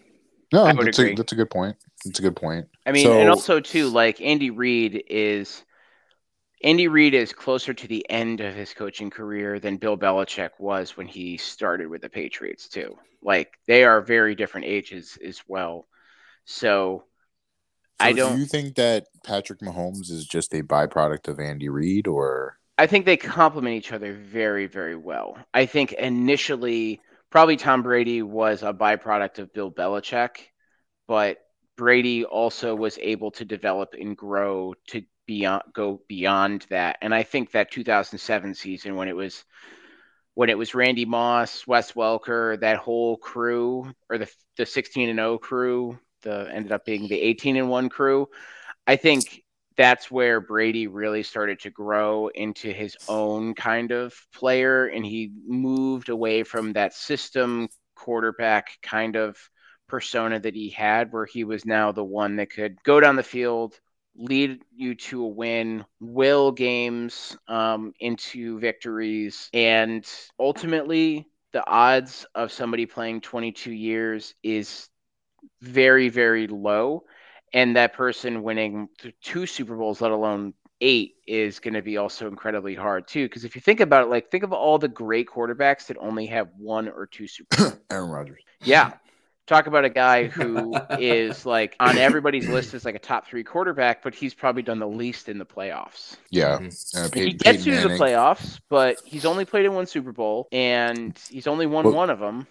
No, 0.51 0.63
I 0.63 0.73
would 0.73 0.87
that's 0.87 0.99
agree. 0.99 1.13
a, 1.13 1.15
that's 1.15 1.31
a 1.31 1.35
good 1.35 1.49
point. 1.49 1.75
That's 2.05 2.19
a 2.19 2.21
good 2.21 2.35
point. 2.35 2.67
I 2.85 2.91
mean, 2.91 3.05
So- 3.05 3.19
and 3.19 3.29
also 3.29 3.59
too, 3.59 3.89
like 3.89 4.21
Andy 4.21 4.51
Reid 4.51 5.03
is 5.09 5.63
Andy 6.63 6.87
Reid 6.87 7.13
is 7.13 7.33
closer 7.33 7.73
to 7.73 7.87
the 7.87 8.09
end 8.09 8.39
of 8.39 8.53
his 8.55 8.73
coaching 8.73 9.09
career 9.09 9.59
than 9.59 9.77
Bill 9.77 9.97
Belichick 9.97 10.51
was 10.59 10.95
when 10.95 11.07
he 11.07 11.37
started 11.37 11.87
with 11.87 12.01
the 12.01 12.09
Patriots 12.09 12.69
too. 12.69 12.97
Like 13.21 13.53
they 13.67 13.83
are 13.83 14.01
very 14.01 14.35
different 14.35 14.67
ages 14.67 15.17
as 15.25 15.41
well. 15.47 15.87
So, 16.45 17.03
So 17.99 18.05
I 18.05 18.11
do 18.11 18.17
don't 18.17 18.39
you 18.39 18.45
think 18.45 18.75
that 18.75 19.07
Patrick 19.25 19.59
Mahomes 19.59 20.11
is 20.11 20.25
just 20.25 20.53
a 20.53 20.63
byproduct 20.63 21.27
of 21.27 21.39
Andy 21.39 21.67
Reid 21.69 22.07
or 22.07 22.57
I 22.77 22.87
think 22.87 23.05
they 23.05 23.17
complement 23.17 23.75
each 23.75 23.91
other 23.91 24.13
very, 24.13 24.65
very 24.67 24.95
well. 24.95 25.37
I 25.53 25.65
think 25.65 25.93
initially, 25.93 27.01
probably 27.29 27.55
Tom 27.55 27.83
Brady 27.83 28.21
was 28.21 28.63
a 28.63 28.73
byproduct 28.73 29.39
of 29.39 29.53
Bill 29.53 29.71
Belichick, 29.71 30.37
but 31.07 31.37
Brady 31.77 32.25
also 32.25 32.75
was 32.75 32.97
able 32.99 33.31
to 33.31 33.45
develop 33.45 33.93
and 33.99 34.17
grow 34.17 34.73
to 34.87 35.03
beyond 35.25 35.63
go 35.73 36.01
beyond 36.07 36.65
that. 36.69 36.97
And 37.01 37.13
I 37.13 37.23
think 37.23 37.51
that 37.51 37.71
2007 37.71 38.55
season 38.55 38.95
when 38.95 39.07
it 39.07 39.15
was 39.15 39.43
when 40.35 40.49
it 40.49 40.57
was 40.57 40.73
Randy 40.73 41.05
Moss, 41.05 41.67
Wes 41.67 41.91
Welker, 41.91 42.59
that 42.59 42.77
whole 42.77 43.17
crew, 43.17 43.91
or 44.09 44.17
the 44.17 44.29
the 44.57 44.65
16 44.65 45.09
and 45.09 45.17
0 45.17 45.37
crew, 45.37 45.99
the 46.23 46.49
ended 46.51 46.71
up 46.71 46.85
being 46.85 47.07
the 47.07 47.21
18 47.21 47.55
and 47.57 47.69
1 47.69 47.89
crew. 47.89 48.27
I 48.85 48.95
think 48.95 49.42
that's 49.75 50.11
where 50.11 50.39
Brady 50.39 50.87
really 50.87 51.23
started 51.23 51.59
to 51.61 51.69
grow 51.69 52.27
into 52.27 52.71
his 52.71 52.97
own 53.07 53.53
kind 53.53 53.91
of 53.91 54.13
player, 54.33 54.87
and 54.87 55.05
he 55.05 55.31
moved 55.45 56.09
away 56.09 56.43
from 56.43 56.73
that 56.73 56.93
system 56.93 57.69
quarterback 57.95 58.77
kind 58.81 59.15
of 59.15 59.37
persona 59.87 60.39
that 60.39 60.55
he 60.55 60.69
had, 60.69 61.11
where 61.11 61.25
he 61.25 61.43
was 61.43 61.65
now 61.65 61.91
the 61.91 62.03
one 62.03 62.37
that 62.37 62.49
could 62.49 62.81
go 62.83 62.99
down 62.99 63.15
the 63.15 63.23
field, 63.23 63.79
lead 64.15 64.61
you 64.75 64.95
to 64.95 65.23
a 65.23 65.27
win, 65.27 65.85
will 65.99 66.51
games 66.51 67.37
um, 67.47 67.93
into 67.99 68.59
victories, 68.59 69.49
and 69.53 70.07
ultimately 70.39 71.27
the 71.51 71.67
odds 71.67 72.25
of 72.33 72.51
somebody 72.51 72.85
playing 72.85 73.21
22 73.21 73.71
years 73.71 74.33
is 74.43 74.89
very, 75.61 76.09
very 76.09 76.47
low 76.47 77.03
and 77.53 77.75
that 77.75 77.93
person 77.93 78.43
winning 78.43 78.89
th- 78.99 79.15
two 79.21 79.45
Super 79.45 79.75
Bowls, 79.75 80.01
let 80.01 80.11
alone 80.11 80.53
eight, 80.81 81.15
is 81.27 81.59
going 81.59 81.75
to 81.75 81.81
be 81.81 81.97
also 81.97 82.27
incredibly 82.27 82.75
hard 82.75 83.07
too. 83.07 83.25
Because 83.25 83.45
if 83.45 83.55
you 83.55 83.61
think 83.61 83.79
about 83.79 84.03
it, 84.03 84.09
like 84.09 84.29
think 84.31 84.43
of 84.43 84.51
all 84.51 84.77
the 84.77 84.87
great 84.87 85.27
quarterbacks 85.27 85.87
that 85.87 85.97
only 85.99 86.25
have 86.27 86.49
one 86.57 86.89
or 86.89 87.05
two 87.05 87.27
Super 87.27 87.55
Bowls. 87.57 87.77
Aaron 87.91 88.09
Rodgers? 88.09 88.41
yeah. 88.63 88.93
Talk 89.45 89.67
about 89.67 89.83
a 89.83 89.89
guy 89.89 90.27
who 90.27 90.73
is 90.97 91.45
like 91.45 91.75
on 91.81 91.97
everybody's 91.97 92.47
list 92.47 92.73
as 92.73 92.85
like 92.85 92.95
a 92.95 92.99
top 92.99 93.27
three 93.27 93.43
quarterback, 93.43 94.01
but 94.01 94.15
he's 94.15 94.33
probably 94.33 94.61
done 94.61 94.79
the 94.79 94.87
least 94.87 95.27
in 95.27 95.37
the 95.37 95.45
playoffs. 95.45 96.15
Yeah. 96.29 96.59
Mhm. 96.59 96.95
Uh, 96.95 97.09
he 97.13 97.33
gets 97.33 97.43
Peyton 97.65 97.73
you 97.73 97.81
to 97.81 97.87
the 97.89 97.95
playoffs, 97.95 98.61
but 98.69 99.01
he's 99.03 99.25
only 99.25 99.43
played 99.43 99.65
in 99.65 99.73
one 99.73 99.85
Super 99.85 100.13
Bowl 100.13 100.47
and 100.53 101.19
he's 101.29 101.45
only 101.47 101.65
won 101.65 101.83
Well, 101.83 101.93
one 101.93 102.09
of 102.09 102.19
them. 102.19 102.47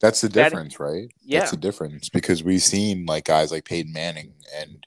That's 0.00 0.20
the 0.20 0.28
That- 0.28 0.50
difference, 0.50 0.78
right? 0.78 1.08
Yeah. 1.24 1.40
That's 1.40 1.52
the 1.52 1.56
difference 1.56 2.08
because 2.08 2.42
we've 2.44 2.62
seen 2.62 3.06
like 3.06 3.24
guys 3.24 3.50
like 3.50 3.64
Peyton 3.64 3.92
Manning, 3.92 4.34
and 4.60 4.86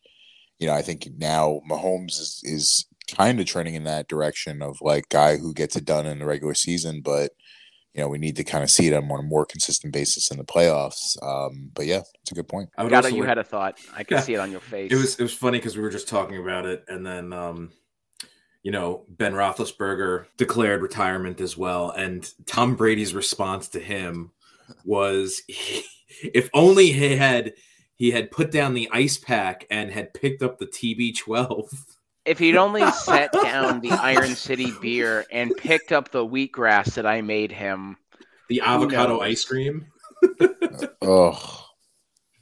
you 0.60 0.68
know, 0.68 0.74
I 0.74 0.82
think 0.82 1.08
now 1.18 1.62
Mahomes 1.70 2.20
is, 2.20 2.42
is 2.44 2.86
kind 3.16 3.40
of 3.40 3.46
trending 3.48 3.74
in 3.76 3.86
that 3.86 4.08
direction 4.08 4.62
of 4.62 4.78
like 4.82 5.10
guy 5.10 5.38
who 5.38 5.54
gets 5.54 5.76
it 5.76 5.86
done 5.86 6.06
in 6.06 6.20
the 6.20 6.26
regular 6.26 6.54
season, 6.54 7.02
but 7.02 7.32
you 7.96 8.02
know, 8.02 8.08
we 8.08 8.20
need 8.20 8.36
to 8.36 8.44
kind 8.44 8.64
of 8.64 8.70
see 8.70 8.88
them 8.90 9.12
on 9.12 9.20
a 9.20 9.24
more 9.24 9.46
consistent 9.48 9.92
basis 9.92 10.30
in 10.30 10.38
the 10.38 10.44
playoffs. 10.44 11.18
Um, 11.24 11.72
but 11.74 11.88
yeah, 11.88 12.02
it's 12.22 12.32
a 12.32 12.36
good 12.36 12.48
point. 12.48 12.70
I 12.78 12.84
would 12.84 12.92
Gatto, 12.92 13.08
you 13.08 13.22
like- 13.22 13.30
had 13.30 13.38
a 13.40 13.44
thought. 13.44 13.80
I 13.96 14.04
can 14.04 14.22
see 14.22 14.36
it 14.36 14.40
on 14.40 14.52
your 14.52 14.60
face. 14.62 14.92
It 14.92 14.96
was 14.96 15.16
it 15.16 15.24
was 15.24 15.34
funny 15.34 15.58
because 15.58 15.76
we 15.76 15.82
were 15.82 15.90
just 15.90 16.08
talking 16.08 16.38
about 16.38 16.68
it, 16.68 16.84
and 16.88 17.04
then 17.04 17.34
um, 17.34 17.72
you 18.62 18.72
know 18.72 19.06
Ben 19.10 19.34
Roethlisberger 19.34 20.26
declared 20.38 20.84
retirement 20.84 21.42
as 21.42 21.58
well, 21.58 21.90
and 21.90 22.32
Tom 22.46 22.76
Brady's 22.76 23.16
response 23.16 23.70
to 23.70 23.80
him 23.80 24.32
was, 24.86 25.42
if 25.48 26.50
only 26.54 26.92
he 26.92 27.16
had 27.16 27.54
he 27.96 28.12
had 28.12 28.32
put 28.32 28.52
down 28.52 28.74
the 28.74 28.90
ice 28.94 29.18
pack 29.18 29.66
and 29.70 29.92
had 29.92 30.14
picked 30.14 30.42
up 30.42 30.58
the 30.58 30.66
TB12. 30.68 31.68
if 32.26 32.40
he'd 32.40 32.56
only 32.56 32.90
set 32.92 33.32
down 33.44 33.82
the 33.82 33.92
Iron 33.92 34.36
City 34.36 34.72
beer 34.82 35.26
and 35.32 35.52
picked 35.58 35.92
up 35.92 36.10
the 36.12 36.26
wheatgrass 36.26 36.94
that 36.94 37.06
I 37.06 37.22
made 37.22 37.52
him. 37.52 37.98
The 38.48 38.62
avocado 38.62 39.20
ice 39.20 39.44
cream. 39.46 39.88
Oh, 41.02 41.66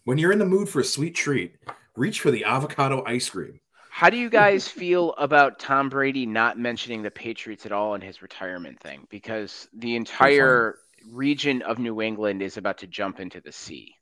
When 0.04 0.18
you're 0.18 0.32
in 0.32 0.40
the 0.40 0.46
mood 0.46 0.68
for 0.70 0.80
a 0.80 0.84
sweet 0.84 1.16
treat, 1.16 1.56
reach 1.96 2.22
for 2.22 2.32
the 2.32 2.44
avocado 2.46 3.04
ice 3.06 3.30
cream. 3.30 3.60
How 3.90 4.10
do 4.10 4.18
you 4.18 4.30
guys 4.30 4.68
feel 4.68 5.14
about 5.18 5.58
Tom 5.60 5.90
Brady 5.90 6.26
not 6.26 6.60
mentioning 6.60 7.02
the 7.02 7.10
Patriots 7.12 7.66
at 7.66 7.72
all 7.72 7.96
in 7.96 8.02
his 8.02 8.22
retirement 8.22 8.80
thing? 8.80 9.08
Because 9.10 9.68
the 9.74 9.96
entire 9.96 10.78
region 11.12 11.62
of 11.64 11.80
New 11.80 12.02
England 12.02 12.42
is 12.42 12.58
about 12.58 12.80
to 12.80 12.88
jump 12.88 13.20
into 13.20 13.42
the 13.42 13.52
sea. 13.52 13.96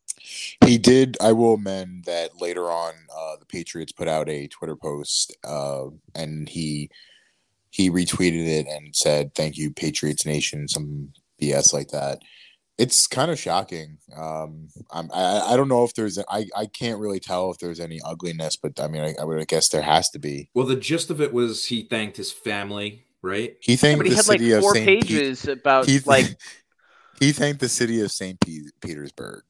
he 0.66 0.78
did. 0.78 1.18
I 1.22 1.32
will 1.34 1.56
amend 1.56 2.06
that 2.06 2.40
later 2.42 2.72
on. 2.72 2.94
Uh, 3.16 3.36
the 3.38 3.46
Patriots 3.46 3.92
put 3.92 4.08
out 4.08 4.30
a 4.30 4.48
Twitter 4.48 4.76
post, 4.76 5.36
uh, 5.44 5.86
and 6.14 6.48
he 6.50 6.90
he 7.72 7.92
retweeted 7.92 8.48
it 8.48 8.68
and 8.68 8.96
said, 8.96 9.36
"Thank 9.36 9.58
you, 9.58 9.72
Patriots 9.72 10.26
Nation," 10.26 10.68
some 10.68 11.14
BS 11.40 11.74
like 11.74 11.90
that. 11.90 12.20
It's 12.78 13.08
kind 13.08 13.32
of 13.32 13.40
shocking. 13.40 14.00
Um, 14.18 14.70
I'm, 14.92 15.12
I 15.14 15.54
I 15.54 15.58
don't 15.58 15.70
know 15.70 15.84
if 15.86 15.94
there's 15.96 16.20
I 16.30 16.48
I 16.58 16.68
can't 16.68 17.00
really 17.00 17.20
tell 17.22 17.52
if 17.52 17.60
there's 17.60 17.80
any 17.82 18.02
ugliness, 18.06 18.58
but 18.58 18.80
I 18.80 18.88
mean 18.88 19.04
I, 19.04 19.16
I 19.22 19.26
would 19.26 19.40
I 19.42 19.46
guess 19.46 19.70
there 19.70 19.84
has 19.84 20.10
to 20.12 20.20
be. 20.20 20.52
Well, 20.54 20.66
the 20.66 20.76
gist 20.76 21.10
of 21.10 21.22
it 21.22 21.34
was 21.34 21.66
he 21.66 21.84
thanked 21.84 22.18
his 22.18 22.32
family, 22.32 23.06
right? 23.22 23.58
He 23.60 23.76
Yeah, 23.90 23.98
thanked 23.98 23.98
but 23.98 24.06
he 24.06 24.12
the 24.12 24.16
had 24.16 24.28
like 24.28 24.42
four 24.42 24.72
of 24.72 24.78
St. 24.78 24.86
Pete. 25.02 25.26
pages 25.26 25.48
about 25.48 25.88
He, 25.88 26.00
like 26.06 26.40
he 27.20 27.32
thanked 27.32 27.60
the 27.60 27.70
city 27.70 28.02
of 28.02 28.12
St. 28.12 28.40
Petersburg, 28.82 29.44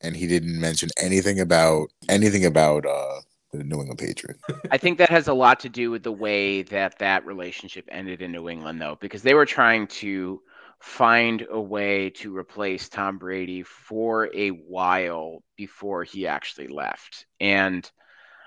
and 0.00 0.16
he 0.16 0.26
didn't 0.26 0.58
mention 0.58 0.90
anything 0.98 1.40
about 1.40 1.88
anything 2.08 2.44
about 2.44 2.86
uh, 2.86 3.20
the 3.52 3.64
New 3.64 3.80
England 3.80 3.98
Patriots. 3.98 4.42
I 4.70 4.78
think 4.78 4.98
that 4.98 5.10
has 5.10 5.28
a 5.28 5.34
lot 5.34 5.60
to 5.60 5.68
do 5.68 5.90
with 5.90 6.02
the 6.02 6.12
way 6.12 6.62
that 6.62 6.98
that 6.98 7.26
relationship 7.26 7.88
ended 7.90 8.22
in 8.22 8.32
New 8.32 8.48
England, 8.48 8.80
though, 8.80 8.98
because 9.00 9.22
they 9.22 9.34
were 9.34 9.46
trying 9.46 9.86
to 9.88 10.40
find 10.80 11.46
a 11.50 11.60
way 11.60 12.10
to 12.10 12.36
replace 12.36 12.88
Tom 12.88 13.18
Brady 13.18 13.62
for 13.62 14.28
a 14.34 14.48
while 14.48 15.42
before 15.56 16.04
he 16.04 16.26
actually 16.26 16.68
left. 16.68 17.26
And 17.40 17.90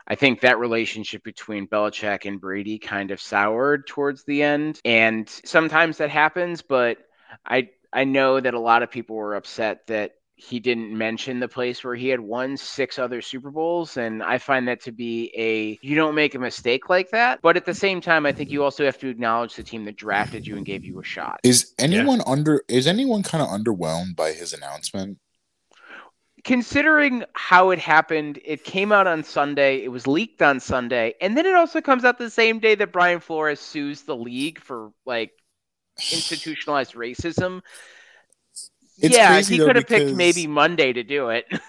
I 0.07 0.15
think 0.15 0.41
that 0.41 0.59
relationship 0.59 1.23
between 1.23 1.67
Belichick 1.67 2.25
and 2.25 2.39
Brady 2.39 2.79
kind 2.79 3.11
of 3.11 3.19
soured 3.19 3.87
towards 3.87 4.23
the 4.23 4.43
end. 4.43 4.79
And 4.85 5.27
sometimes 5.27 5.97
that 5.97 6.09
happens, 6.09 6.61
but 6.61 6.97
I 7.45 7.69
I 7.97 8.03
know 8.03 8.39
that 8.39 8.53
a 8.53 8.59
lot 8.59 8.83
of 8.83 8.91
people 8.91 9.15
were 9.15 9.33
upset 9.33 9.87
that 9.87 10.11
he 10.35 10.59
didn't 10.59 10.95
mention 10.95 11.39
the 11.39 11.47
place 11.47 11.83
where 11.83 11.95
he 11.95 12.09
had 12.09 12.19
won 12.19 12.55
six 12.55 12.99
other 12.99 13.23
Super 13.23 13.49
Bowls. 13.49 13.97
And 13.97 14.21
I 14.21 14.37
find 14.37 14.67
that 14.67 14.81
to 14.81 14.91
be 14.91 15.33
a, 15.35 15.79
you 15.81 15.95
don't 15.95 16.13
make 16.13 16.35
a 16.35 16.39
mistake 16.39 16.89
like 16.89 17.09
that. 17.09 17.41
But 17.41 17.57
at 17.57 17.65
the 17.65 17.73
same 17.73 17.99
time, 17.99 18.27
I 18.27 18.33
think 18.33 18.51
you 18.51 18.63
also 18.63 18.85
have 18.85 18.99
to 18.99 19.07
acknowledge 19.07 19.55
the 19.55 19.63
team 19.63 19.83
that 19.85 19.95
drafted 19.95 20.45
you 20.45 20.57
and 20.57 20.63
gave 20.63 20.85
you 20.85 20.99
a 20.99 21.03
shot. 21.03 21.39
Is 21.43 21.73
anyone 21.79 22.21
under? 22.27 22.61
Is 22.67 22.85
anyone 22.85 23.23
kind 23.23 23.41
of 23.41 23.49
underwhelmed 23.49 24.15
by 24.15 24.31
his 24.31 24.53
announcement? 24.53 25.17
Considering 26.43 27.23
how 27.33 27.71
it 27.71 27.79
happened, 27.79 28.39
it 28.45 28.63
came 28.63 28.91
out 28.91 29.07
on 29.07 29.23
Sunday, 29.23 29.83
it 29.83 29.89
was 29.89 30.05
leaked 30.05 30.43
on 30.43 30.59
Sunday, 30.59 31.15
and 31.19 31.35
then 31.35 31.47
it 31.47 31.55
also 31.55 31.81
comes 31.81 32.05
out 32.05 32.19
the 32.19 32.29
same 32.29 32.59
day 32.59 32.75
that 32.75 32.93
Brian 32.93 33.19
Flores 33.19 33.59
sues 33.59 34.03
the 34.03 34.15
league 34.15 34.59
for 34.59 34.91
like 35.03 35.31
institutionalized 36.11 36.93
racism. 36.93 37.61
It's 38.99 39.15
yeah, 39.15 39.29
crazy, 39.29 39.57
he 39.57 39.59
could 39.59 39.75
have 39.75 39.87
picked 39.87 40.15
maybe 40.15 40.47
Monday 40.47 40.93
to 40.93 41.03
do 41.03 41.29
it. 41.29 41.45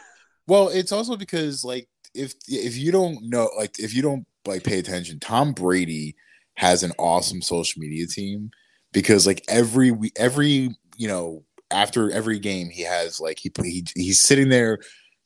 Well, 0.49 0.71
it's 0.71 0.93
also 0.93 1.15
because 1.15 1.63
like 1.63 1.91
if 2.15 2.33
if 2.49 2.75
you 2.79 2.91
don't 2.91 3.29
know, 3.29 3.51
like 3.59 3.79
if 3.79 3.95
you 3.95 4.01
don't 4.01 4.27
like 4.47 4.65
pay 4.65 4.79
attention, 4.79 5.21
Tom 5.21 5.53
Brady 5.53 6.17
has 6.57 6.83
an 6.83 6.93
awesome 6.99 7.43
social 7.43 7.81
media 7.81 8.07
team 8.07 8.51
because 8.93 9.27
like 9.27 9.45
every 9.47 9.91
we 9.91 10.11
every 10.17 10.71
you 10.97 11.07
know 11.07 11.45
after 11.71 12.11
every 12.11 12.39
game 12.39 12.71
he 12.71 12.83
has 12.83 13.21
like 13.21 13.39
he, 13.39 13.53
he 13.63 13.87
he's 13.95 14.23
sitting 14.23 14.49
there 14.49 14.79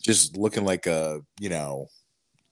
just 0.03 0.37
looking 0.37 0.65
like 0.65 0.87
a 0.87 1.21
you 1.41 1.49
know 1.49 1.87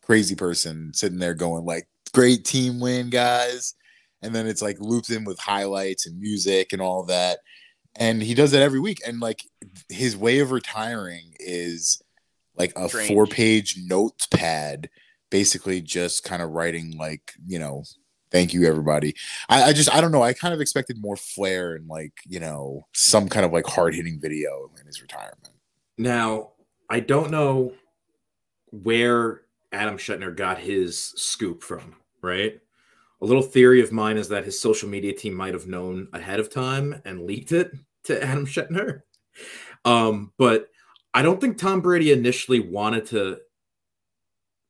crazy 0.02 0.36
person 0.36 0.92
sitting 0.94 1.18
there 1.18 1.34
going 1.34 1.64
like 1.64 1.88
great 2.14 2.44
team 2.44 2.80
win 2.80 3.10
guys 3.10 3.74
and 4.22 4.34
then 4.34 4.46
it's 4.46 4.62
like 4.62 4.80
looped 4.80 5.10
in 5.10 5.24
with 5.24 5.38
highlights 5.38 6.06
and 6.06 6.20
music 6.20 6.72
and 6.72 6.82
all 6.82 7.04
that. 7.04 7.38
And 7.96 8.22
he 8.22 8.34
does 8.34 8.52
that 8.52 8.62
every 8.62 8.80
week. 8.80 9.00
And 9.06 9.20
like 9.20 9.42
his 9.88 10.16
way 10.16 10.38
of 10.40 10.52
retiring 10.52 11.34
is 11.38 12.02
like 12.56 12.72
a 12.76 12.88
Strange. 12.88 13.08
four 13.08 13.26
page 13.26 13.76
notepad 13.78 14.90
basically 15.30 15.80
just 15.80 16.24
kind 16.24 16.42
of 16.42 16.50
writing 16.50 16.96
like 16.98 17.32
you 17.46 17.58
know 17.58 17.84
thank 18.30 18.52
you 18.54 18.64
everybody. 18.64 19.14
I, 19.48 19.64
I 19.64 19.72
just 19.72 19.92
i 19.94 20.00
don't 20.00 20.12
know. 20.12 20.22
I 20.22 20.32
kind 20.32 20.54
of 20.54 20.60
expected 20.60 20.96
more 21.00 21.16
flair 21.16 21.74
and 21.74 21.88
like 21.88 22.12
you 22.26 22.40
know 22.40 22.86
some 22.92 23.28
kind 23.28 23.44
of 23.44 23.52
like 23.52 23.66
hard-hitting 23.66 24.20
video 24.20 24.70
in 24.78 24.86
his 24.86 25.02
retirement. 25.02 25.48
Now, 25.98 26.52
I 26.88 27.00
don't 27.00 27.30
know 27.30 27.72
where 28.70 29.42
Adam 29.72 29.98
Schefter 29.98 30.34
got 30.34 30.58
his 30.58 30.98
scoop 31.16 31.62
from, 31.62 31.96
right? 32.22 32.60
A 33.22 33.26
little 33.26 33.42
theory 33.42 33.82
of 33.82 33.92
mine 33.92 34.16
is 34.16 34.28
that 34.28 34.44
his 34.44 34.60
social 34.60 34.88
media 34.88 35.12
team 35.12 35.34
might 35.34 35.54
have 35.54 35.66
known 35.66 36.08
ahead 36.12 36.40
of 36.40 36.52
time 36.52 37.00
and 37.04 37.26
leaked 37.26 37.52
it 37.52 37.70
to 38.04 38.22
Adam 38.22 38.46
Schefter. 38.46 39.02
Um, 39.84 40.32
but 40.38 40.68
I 41.12 41.22
don't 41.22 41.40
think 41.40 41.58
Tom 41.58 41.80
Brady 41.80 42.12
initially 42.12 42.60
wanted 42.60 43.06
to 43.06 43.38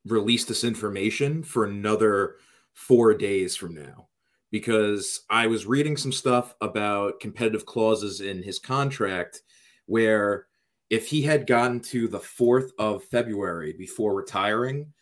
release 0.07 0.45
this 0.45 0.65
information 0.65 1.43
for 1.43 1.65
another 1.65 2.37
four 2.73 3.15
days 3.15 3.57
from 3.57 3.75
now 3.75 4.09
because 4.51 5.21
I 5.31 5.47
was 5.47 5.67
reading 5.67 5.97
some 5.97 6.13
stuff 6.13 6.55
about 6.61 7.21
competitive 7.21 7.67
clauses 7.67 8.21
in 8.21 8.43
his 8.43 8.59
contract 8.59 9.43
where 9.87 10.47
if 10.89 11.07
he 11.07 11.23
had 11.23 11.47
gotten 11.47 11.81
to 11.81 12.09
the 12.09 12.19
4th 12.19 12.71
of 12.79 13.05
February 13.05 13.75
before 13.75 14.15
retiring, 14.15 14.93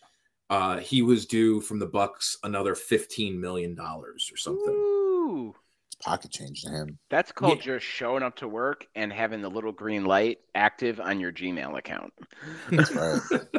uh, 0.51 0.79
he 0.79 1.03
was 1.03 1.27
due 1.27 1.61
from 1.61 1.79
the 1.79 1.87
Bucs 1.87 2.37
another 2.43 2.75
15 2.75 3.41
million 3.41 3.75
dollars 3.75 4.31
or 4.33 4.37
something. 4.37 4.75
Ooh, 4.75 5.55
it's 5.87 5.97
pocket 5.97 6.31
change 6.31 6.63
to 6.63 6.71
him 6.71 6.99
that's 7.11 7.33
called 7.33 7.59
Yeah. 7.59 7.79
just 7.79 7.87
showing 7.87 8.23
up 8.23 8.37
to 8.37 8.49
work 8.49 8.87
and 8.95 9.13
having 9.13 9.41
the 9.41 9.49
little 9.49 9.73
green 9.73 10.05
light 10.05 10.39
active 10.55 11.01
on 11.01 11.21
your 11.21 11.33
Gmail 11.33 11.79
account. 11.79 12.13
that's 12.71 12.95
right 12.95 13.21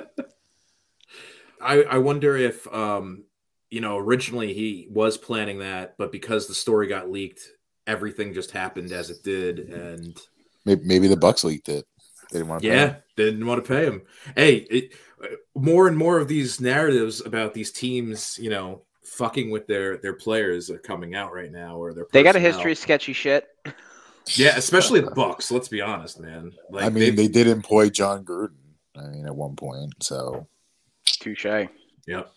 I, 1.62 1.84
I 1.84 1.97
wonder 1.97 2.38
if 2.38 2.71
um, 2.73 3.25
you 3.69 3.82
know 3.82 3.97
originally 3.97 4.54
he 4.54 4.88
was 4.89 5.17
planning 5.17 5.60
that, 5.60 5.95
but 5.97 6.12
because 6.12 6.47
the 6.47 6.54
story 6.54 6.88
got 6.88 7.12
leaked, 7.12 7.41
everything 7.86 8.34
just 8.34 8.52
happened 8.52 8.91
as 8.91 9.10
it 9.10 9.23
did, 9.23 9.60
and 9.60 10.17
maybe, 10.65 10.82
maybe 10.86 11.08
the 11.08 11.17
Bucs 11.17 11.43
leaked 11.43 11.69
it 11.69 11.86
they 12.31 12.39
didn't 12.39 12.49
want 12.49 12.61
to 12.61 12.67
yeah, 12.67 12.95
didn't 13.15 13.45
want 13.45 13.63
to 13.63 13.67
pay 13.67 13.85
him. 13.85 14.01
Hey, 14.35 14.55
it, 14.55 14.93
uh, 15.23 15.27
more 15.55 15.87
and 15.87 15.97
more 15.97 16.17
of 16.19 16.27
these 16.27 16.61
narratives 16.61 17.25
about 17.25 17.53
these 17.53 17.71
teams, 17.71 18.37
you 18.41 18.49
know, 18.49 18.83
fucking 19.03 19.49
with 19.49 19.67
their 19.67 19.97
their 19.97 20.13
players 20.13 20.69
are 20.69 20.77
coming 20.77 21.15
out 21.15 21.33
right 21.33 21.51
now, 21.51 21.77
or 21.77 21.93
their 21.93 22.05
They 22.11 22.23
got 22.23 22.35
a 22.35 22.39
history 22.39 22.71
of 22.73 22.77
sketchy 22.77 23.13
shit. 23.13 23.47
Yeah, 24.35 24.55
especially 24.57 25.01
the 25.01 25.11
Bucs. 25.15 25.51
Let's 25.51 25.67
be 25.67 25.81
honest, 25.81 26.19
man. 26.19 26.51
Like, 26.69 26.85
i 26.85 26.89
mean 26.89 26.99
they, 26.99 27.09
they 27.11 27.27
did 27.27 27.47
employ 27.47 27.89
Jon 27.89 28.23
Gruden 28.23 28.53
i 28.95 29.07
mean 29.07 29.25
at 29.25 29.35
one 29.35 29.55
point 29.55 29.93
so 30.01 30.47
Touche. 31.05 31.45
yep. 31.45 32.31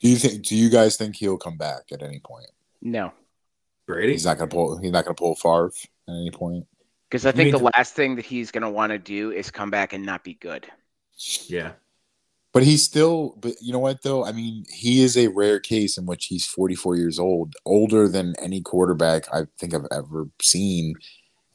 do 0.00 0.08
you 0.08 0.16
think 0.16 0.44
do 0.44 0.56
you 0.56 0.70
guys 0.70 0.96
think 0.96 1.16
he'll 1.16 1.36
come 1.36 1.56
back 1.56 1.82
at 1.92 2.02
any 2.02 2.20
point 2.20 2.50
No. 2.82 3.12
Brady. 3.86 4.12
he's 4.12 4.24
not 4.24 4.38
gonna 4.38 4.48
pull 4.50 4.78
he's 4.78 4.92
not 4.92 5.04
gonna 5.04 5.14
pull 5.14 5.34
Favre 5.36 5.72
at 6.08 6.12
any 6.14 6.30
point 6.30 6.66
Because 7.10 7.24
I 7.26 7.32
think 7.32 7.52
mean 7.52 7.62
the 7.62 7.70
last 7.76 7.94
thing 7.94 8.16
that 8.16 8.24
he's 8.24 8.50
going 8.50 8.62
to 8.62 8.70
want 8.70 8.90
to 8.90 8.98
do 8.98 9.30
is 9.30 9.50
come 9.50 9.70
back 9.70 9.92
and 9.92 10.04
not 10.04 10.24
be 10.24 10.34
good. 10.34 10.66
yeah, 11.46 11.72
But 12.52 12.64
he's 12.64 12.82
still, 12.82 13.36
but 13.40 13.54
you 13.60 13.72
know 13.72 13.78
what 13.78 14.02
though? 14.02 14.24
I 14.24 14.32
mean, 14.32 14.64
he 14.72 15.02
is 15.02 15.16
a 15.16 15.28
rare 15.28 15.60
case 15.60 15.96
in 15.98 16.06
which 16.06 16.26
he's 16.26 16.44
44 16.46 16.96
years 16.96 17.18
old, 17.18 17.54
older 17.64 18.08
than 18.08 18.34
any 18.40 18.60
quarterback 18.60 19.32
I 19.32 19.42
think 19.58 19.72
I've 19.74 19.86
ever 19.92 20.28
seen, 20.42 20.94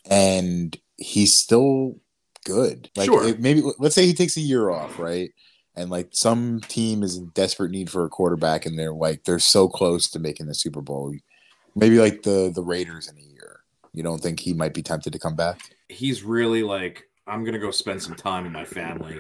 and 0.10 0.78
he's 0.98 1.34
still 1.38 1.98
good. 2.46 2.90
Like 2.96 3.08
Sure. 3.08 3.28
it- 3.28 3.40
maybe 3.40 3.62
let's 3.78 3.96
say 3.96 4.06
he 4.06 4.14
takes 4.14 4.38
a 4.38 4.42
year 4.42 4.70
off, 4.70 4.98
right? 5.00 5.32
And 5.76 5.90
like 5.90 6.10
some 6.12 6.60
team 6.62 7.02
is 7.04 7.16
in 7.18 7.28
desperate 7.34 7.72
need 7.72 7.90
for 7.90 8.04
a 8.06 8.10
quarterback, 8.10 8.66
and 8.66 8.78
they're 8.78 8.94
like 8.94 9.24
they're 9.24 9.40
so 9.40 9.68
close 9.68 10.10
to 10.12 10.20
making 10.20 10.48
the 10.48 10.56
Super 10.56 10.82
Bowl. 10.82 11.14
Maybe 11.76 11.98
like 12.00 12.24
the 12.24 12.52
the 12.54 12.64
Raiders 12.64 13.08
in 13.08 13.18
a 13.18 13.22
year. 13.22 13.31
You 13.94 14.04
don't 14.04 14.20
think 14.22 14.40
he 14.40 14.54
might 14.54 14.74
be 14.74 14.82
tempted 14.84 15.14
to 15.14 15.20
come 15.20 15.36
back? 15.36 15.60
he's 15.90 16.24
really 16.24 16.64
like, 16.64 17.04
I'm 17.28 17.44
gonna 17.44 17.60
go 17.60 17.70
spend 17.72 18.02
some 18.02 18.16
time 18.16 18.46
with 18.46 18.54
my 18.54 18.64
family. 18.66 19.20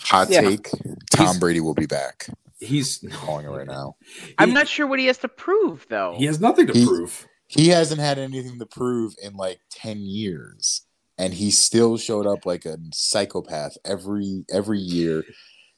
Hot 0.00 0.28
Yeah. 0.30 0.42
take: 0.42 0.68
Tom 1.10 1.26
He's- 1.26 1.38
Brady 1.38 1.60
will 1.60 1.74
be 1.74 1.86
back. 1.86 2.28
He's 2.58 3.02
calling 3.12 3.46
it 3.46 3.48
right 3.48 3.66
now. 3.78 3.96
I'm 4.38 4.48
he- 4.48 4.54
not 4.54 4.68
sure 4.68 4.86
what 4.86 4.98
he 4.98 5.06
has 5.06 5.16
to 5.18 5.28
prove, 5.28 5.86
though. 5.88 6.14
He 6.18 6.26
has 6.26 6.40
nothing 6.40 6.66
to 6.66 6.72
He- 6.74 6.84
prove. 6.86 7.26
he 7.46 7.68
hasn't 7.68 8.00
had 8.00 8.18
anything 8.18 8.58
to 8.58 8.66
prove 8.66 9.14
in 9.22 9.34
like 9.34 9.60
10 9.70 10.00
years 10.02 10.82
and 11.18 11.32
he 11.34 11.50
still 11.50 11.96
showed 11.96 12.26
up 12.26 12.44
like 12.46 12.64
a 12.66 12.78
psychopath 12.94 13.76
every 13.84 14.44
every 14.52 14.78
year 14.78 15.24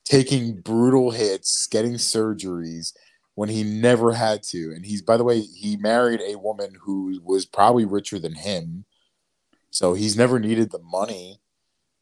taking 0.05 0.61
brutal 0.61 1.11
hits 1.13 1.67
getting 1.69 1.95
surgeries 1.95 2.93
when 3.35 3.49
he 3.49 3.63
never 3.63 4.13
had 4.13 4.43
to. 4.45 4.73
And 4.75 4.85
he's 4.85 5.03
by 5.03 5.17
the 5.17 5.25
way 5.25 5.41
he 5.41 5.77
married 5.77 6.21
a 6.21 6.39
woman 6.39 6.77
who 6.81 7.21
was 7.25 7.47
probably 7.47 7.85
richer 7.85 8.19
than 8.19 8.35
him. 8.35 8.85
So 9.71 9.95
he's 9.95 10.17
never 10.17 10.39
needed 10.39 10.71
the 10.71 10.81
money. 10.81 11.41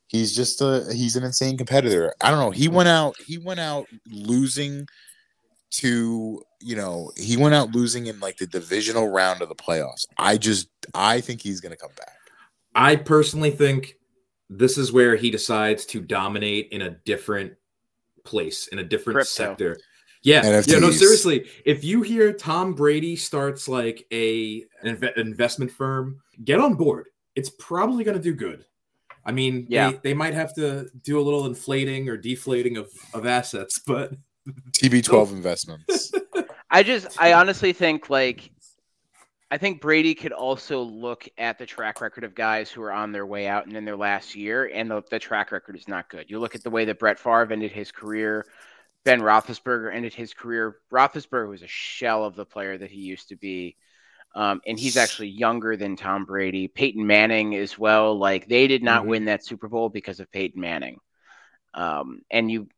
He's 0.09 0.35
just 0.35 0.61
a 0.61 0.93
he's 0.93 1.17
an 1.17 1.25
insane 1.25 1.57
competitor. 1.57 2.15
I 2.21 2.31
don't 2.31 2.41
know. 2.41 2.51
He 2.51 2.69
mm. 2.69 2.73
went 2.73 2.89
out 2.89 3.17
he 3.21 3.39
went 3.39 3.61
out 3.61 3.87
losing 4.07 4.89
to 5.73 6.43
you 6.61 6.75
know 6.75 7.13
he 7.17 7.37
went 7.37 7.55
out 7.55 7.71
losing 7.71 8.07
in 8.07 8.19
like 8.19 8.37
the 8.39 8.47
divisional 8.47 9.09
round 9.09 9.41
of 9.41 9.49
the 9.49 9.55
playoffs. 9.55 10.07
I 10.19 10.37
just 10.37 10.69
i 10.95 11.21
think 11.21 11.41
he's 11.41 11.61
gonna 11.61 11.77
come 11.77 11.93
back. 11.97 12.17
I 12.75 12.97
personally 12.97 13.53
think 13.53 13.97
this 14.49 14.77
is 14.77 14.93
where 14.93 15.15
he 15.15 15.31
decides 15.31 15.87
to 15.87 16.01
dominate 16.01 16.69
in 16.73 16.83
a 16.83 16.91
different 16.91 17.53
place, 18.25 18.67
in 18.69 18.81
a 18.81 18.85
different 18.85 19.17
Crypto. 19.17 19.31
sector. 19.31 19.77
Yeah, 20.23 20.61
yeah. 20.67 20.79
No, 20.79 20.91
seriously. 20.91 21.49
If 21.65 21.83
you 21.83 22.03
hear 22.03 22.33
Tom 22.33 22.75
Brady 22.75 23.17
starts 23.17 23.69
like 23.69 24.07
a 24.13 24.65
an 24.83 24.97
inve- 24.97 25.17
investment 25.17 25.71
firm, 25.71 26.21
get 26.45 26.61
on 26.61 26.75
board. 26.75 27.07
It's 27.37 27.51
probably 27.59 28.05
going 28.05 28.17
to 28.17 28.23
do 28.23 28.35
good. 28.35 28.65
I 29.25 29.33
mean, 29.33 29.67
Yeah. 29.69 29.93
they, 29.93 30.01
they 30.03 30.15
might 30.15 30.35
have 30.35 30.55
to 30.57 30.89
do 31.03 31.19
a 31.19 31.23
little 31.23 31.47
inflating 31.47 32.09
or 32.09 32.17
deflating 32.17 32.77
of, 32.77 32.91
of 33.15 33.27
assets, 33.27 33.79
but 33.79 34.13
TB12 34.73 35.33
investments. 35.33 36.13
I 36.71 36.83
just, 36.83 37.21
I 37.21 37.33
honestly 37.35 37.73
think 37.73 38.11
like, 38.11 38.51
I 39.51 39.59
think 39.59 39.81
Brady 39.81 40.15
could 40.15 40.33
also 40.33 40.81
look 40.81 41.29
at 41.37 41.59
the 41.59 41.67
track 41.67 42.01
record 42.01 42.25
of 42.25 42.35
guys 42.35 42.71
who 42.71 42.83
are 42.83 42.93
on 42.93 43.11
their 43.11 43.27
way 43.27 43.47
out 43.49 43.67
and 43.67 43.77
in 43.77 43.85
their 43.85 43.97
last 43.97 44.35
year, 44.37 44.71
and 44.73 44.91
the, 44.91 45.03
the 45.11 45.19
track 45.19 45.51
record 45.51 45.77
is 45.77 45.89
not 45.89 46.09
good. 46.09 46.27
You 46.29 46.39
look 46.39 46.55
at 46.55 46.63
the 46.63 46.71
way 46.71 46.85
that 46.85 46.99
Brett 47.01 47.19
Favre 47.19 47.53
ended 47.53 47.73
his 47.73 47.91
career, 47.91 48.47
Ben 49.05 49.21
Roethlisberger 49.21 49.95
ended 49.95 50.15
his 50.15 50.35
career. 50.35 50.77
Roethlisberger 50.93 51.49
was 51.49 51.63
a 51.63 51.67
shell 51.69 52.25
of 52.25 52.37
the 52.37 52.45
player 52.45 52.77
that 52.77 52.91
he 52.91 53.01
used 53.01 53.29
to 53.29 53.37
be. 53.37 53.77
Um, 54.35 54.61
and 54.67 54.79
he's 54.79 54.97
actually 54.97 55.29
younger 55.29 55.77
than 55.77 55.97
Tom 55.97 56.25
Brady. 56.25 56.69
Peyton 56.69 57.05
Manning 57.07 57.57
as 57.57 57.79
well. 57.79 58.17
Like 58.17 58.47
they 58.47 58.67
did 58.69 58.83
not 58.83 59.03
Mhm. 59.05 59.07
win 59.07 59.25
that 59.25 59.45
Super 59.45 59.69
Bowl 59.69 59.89
because 59.89 60.21
of 60.21 60.31
Peyton 60.31 60.61
Manning. 60.61 61.01
Um, 61.75 62.23
and 62.31 62.51
you, 62.51 62.69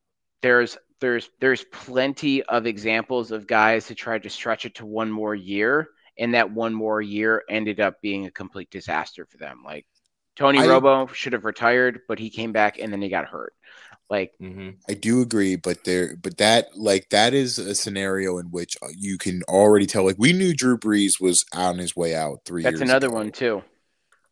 there's 0.41 0.79
there's 1.01 1.29
there's 1.41 1.65
plenty 1.65 2.43
of 2.45 2.65
examples 2.67 3.33
of 3.33 3.47
guys 3.47 3.89
who 3.89 3.95
tried 3.95 4.23
to 4.23 4.31
stretch 4.31 4.65
it 4.65 4.77
to 4.77 4.87
one 4.87 5.11
more 5.11 5.35
year, 5.35 5.89
and 6.17 6.35
that 6.35 6.51
one 6.51 6.73
more 6.73 7.03
year 7.03 7.43
ended 7.51 7.81
up 7.81 8.01
being 8.01 8.27
a 8.27 8.31
complete 8.31 8.71
disaster 8.71 9.27
for 9.27 9.37
them. 9.37 9.63
Like 9.65 9.85
Tony 10.37 10.61
I- 10.61 10.67
Romo 10.67 11.13
should 11.13 11.33
have 11.35 11.45
retired, 11.45 12.01
but 12.09 12.19
he 12.19 12.31
came 12.31 12.53
back 12.53 12.79
and 12.79 12.93
then 12.93 13.03
he 13.03 13.09
got 13.09 13.27
hurt. 13.27 13.53
Like 14.13 14.33
mhm. 14.43 14.77
I 14.89 14.95
do 14.95 15.23
agree, 15.23 15.57
but 15.57 15.85
there, 15.85 16.17
but 16.23 16.39
that 16.39 16.77
like 16.79 17.11
that 17.11 17.35
is 17.35 17.59
a 17.59 17.75
scenario 17.75 18.39
in 18.39 18.47
which 18.53 18.77
uh, 18.83 18.89
you 18.97 19.19
can 19.19 19.43
already 19.49 19.87
tell. 19.87 20.05
Like 20.07 20.19
we 20.19 20.33
knew 20.35 20.55
Drew 20.55 20.79
Brees 20.79 21.21
was 21.21 21.45
on 21.55 21.79
his 21.79 21.97
way 21.97 22.15
out 22.15 22.41
three 22.47 22.65
that's 22.65 22.81
years. 22.81 22.83
another 22.83 23.09
ago. 23.09 23.17
one 23.17 23.33
too. 23.33 23.63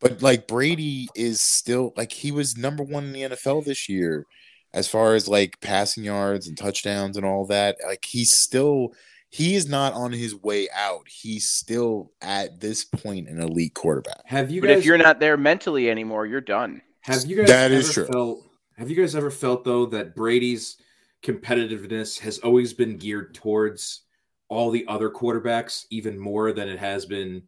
But 0.01 0.23
like 0.23 0.49
Brady 0.49 1.09
is 1.15 1.41
still 1.41 1.93
like 1.97 2.13
he 2.13 2.33
was 2.33 2.57
number 2.57 2.83
one 2.85 3.05
in 3.07 3.13
the 3.13 3.23
NFL 3.23 3.65
this 3.65 3.89
year, 3.89 4.27
as 4.73 4.89
far 4.89 5.15
as 5.15 5.29
like 5.29 5.61
passing 5.61 6.05
yards 6.05 6.49
and 6.49 6.57
touchdowns 6.59 7.17
and 7.17 7.27
all 7.27 7.47
that. 7.47 7.79
Like 7.87 8.05
he's 8.07 8.33
still 8.37 8.95
he 9.31 9.55
is 9.55 9.69
not 9.69 9.93
on 9.95 10.13
his 10.13 10.35
way 10.35 10.69
out. 10.75 11.09
He's 11.09 11.49
still 11.51 12.13
at 12.23 12.61
this 12.61 12.85
point 12.85 13.29
an 13.29 13.41
elite 13.41 13.75
quarterback. 13.75 14.25
have 14.25 14.51
you 14.51 14.61
But 14.61 14.69
guys 14.69 14.79
if 14.81 14.85
you're 14.85 14.99
not 14.99 15.21
there 15.21 15.37
mentally 15.37 15.91
anymore, 15.91 16.27
you're 16.27 16.41
done. 16.41 16.83
Have 17.03 17.27
you 17.27 17.37
guys 17.37 17.49
That 17.49 17.71
ever 17.71 17.73
is 17.73 17.91
true. 17.91 18.09
felt 18.13 18.50
have 18.81 18.91
you 18.91 18.97
guys 18.97 19.15
ever 19.15 19.31
felt 19.31 19.63
though 19.63 19.87
that 19.87 20.17
Brady's 20.17 20.79
competitiveness 21.23 22.19
has 22.19 22.39
always 22.39 22.73
been 22.73 22.97
geared 22.97 23.35
towards 23.35 24.03
all 24.49 24.71
the 24.71 24.87
other 24.89 25.11
quarterbacks 25.11 25.85
even 25.91 26.19
more 26.19 26.53
than 26.53 26.69
it 26.69 26.79
has 26.79 27.05
been 27.05 27.43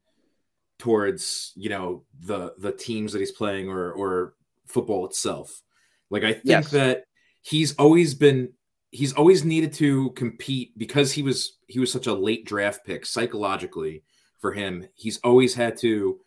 towards, 0.78 1.52
you 1.56 1.70
know, 1.70 2.04
the 2.20 2.54
the 2.58 2.72
teams 2.72 3.12
that 3.12 3.20
he's 3.20 3.32
playing 3.32 3.68
or 3.68 3.92
or 3.92 4.34
football 4.66 5.06
itself. 5.06 5.62
Like 6.10 6.22
I 6.22 6.32
think 6.34 6.44
Yes. 6.44 6.70
that 6.72 7.04
he's 7.40 7.74
always 7.76 8.14
been 8.14 8.52
he's 8.90 9.14
always 9.14 9.42
needed 9.42 9.72
to 9.72 10.10
compete 10.10 10.76
because 10.76 11.12
he 11.12 11.22
was 11.22 11.56
he 11.66 11.80
was 11.80 11.90
such 11.90 12.08
a 12.08 12.12
late 12.14 12.44
draft 12.44 12.84
pick 12.84 13.06
psychologically 13.06 14.02
for 14.38 14.52
him. 14.52 14.86
He's 14.94 15.18
always 15.18 15.54
had 15.54 15.78
to 15.78 16.20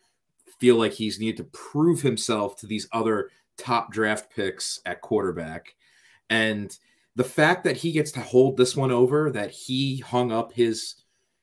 feel 0.58 0.76
like 0.76 0.92
he's 0.92 1.20
needed 1.20 1.36
to 1.36 1.44
prove 1.44 2.02
himself 2.02 2.56
to 2.56 2.66
these 2.66 2.88
other 2.92 3.30
top 3.58 3.92
draft 3.92 4.34
picks 4.34 4.80
at 4.84 5.00
quarterback. 5.00 5.74
And 6.30 6.76
the 7.14 7.24
fact 7.24 7.64
that 7.64 7.78
he 7.78 7.92
gets 7.92 8.12
to 8.12 8.20
hold 8.20 8.56
this 8.56 8.76
one 8.76 8.90
over, 8.90 9.30
that 9.30 9.50
he 9.50 9.98
hung 9.98 10.32
up 10.32 10.52
his 10.52 10.96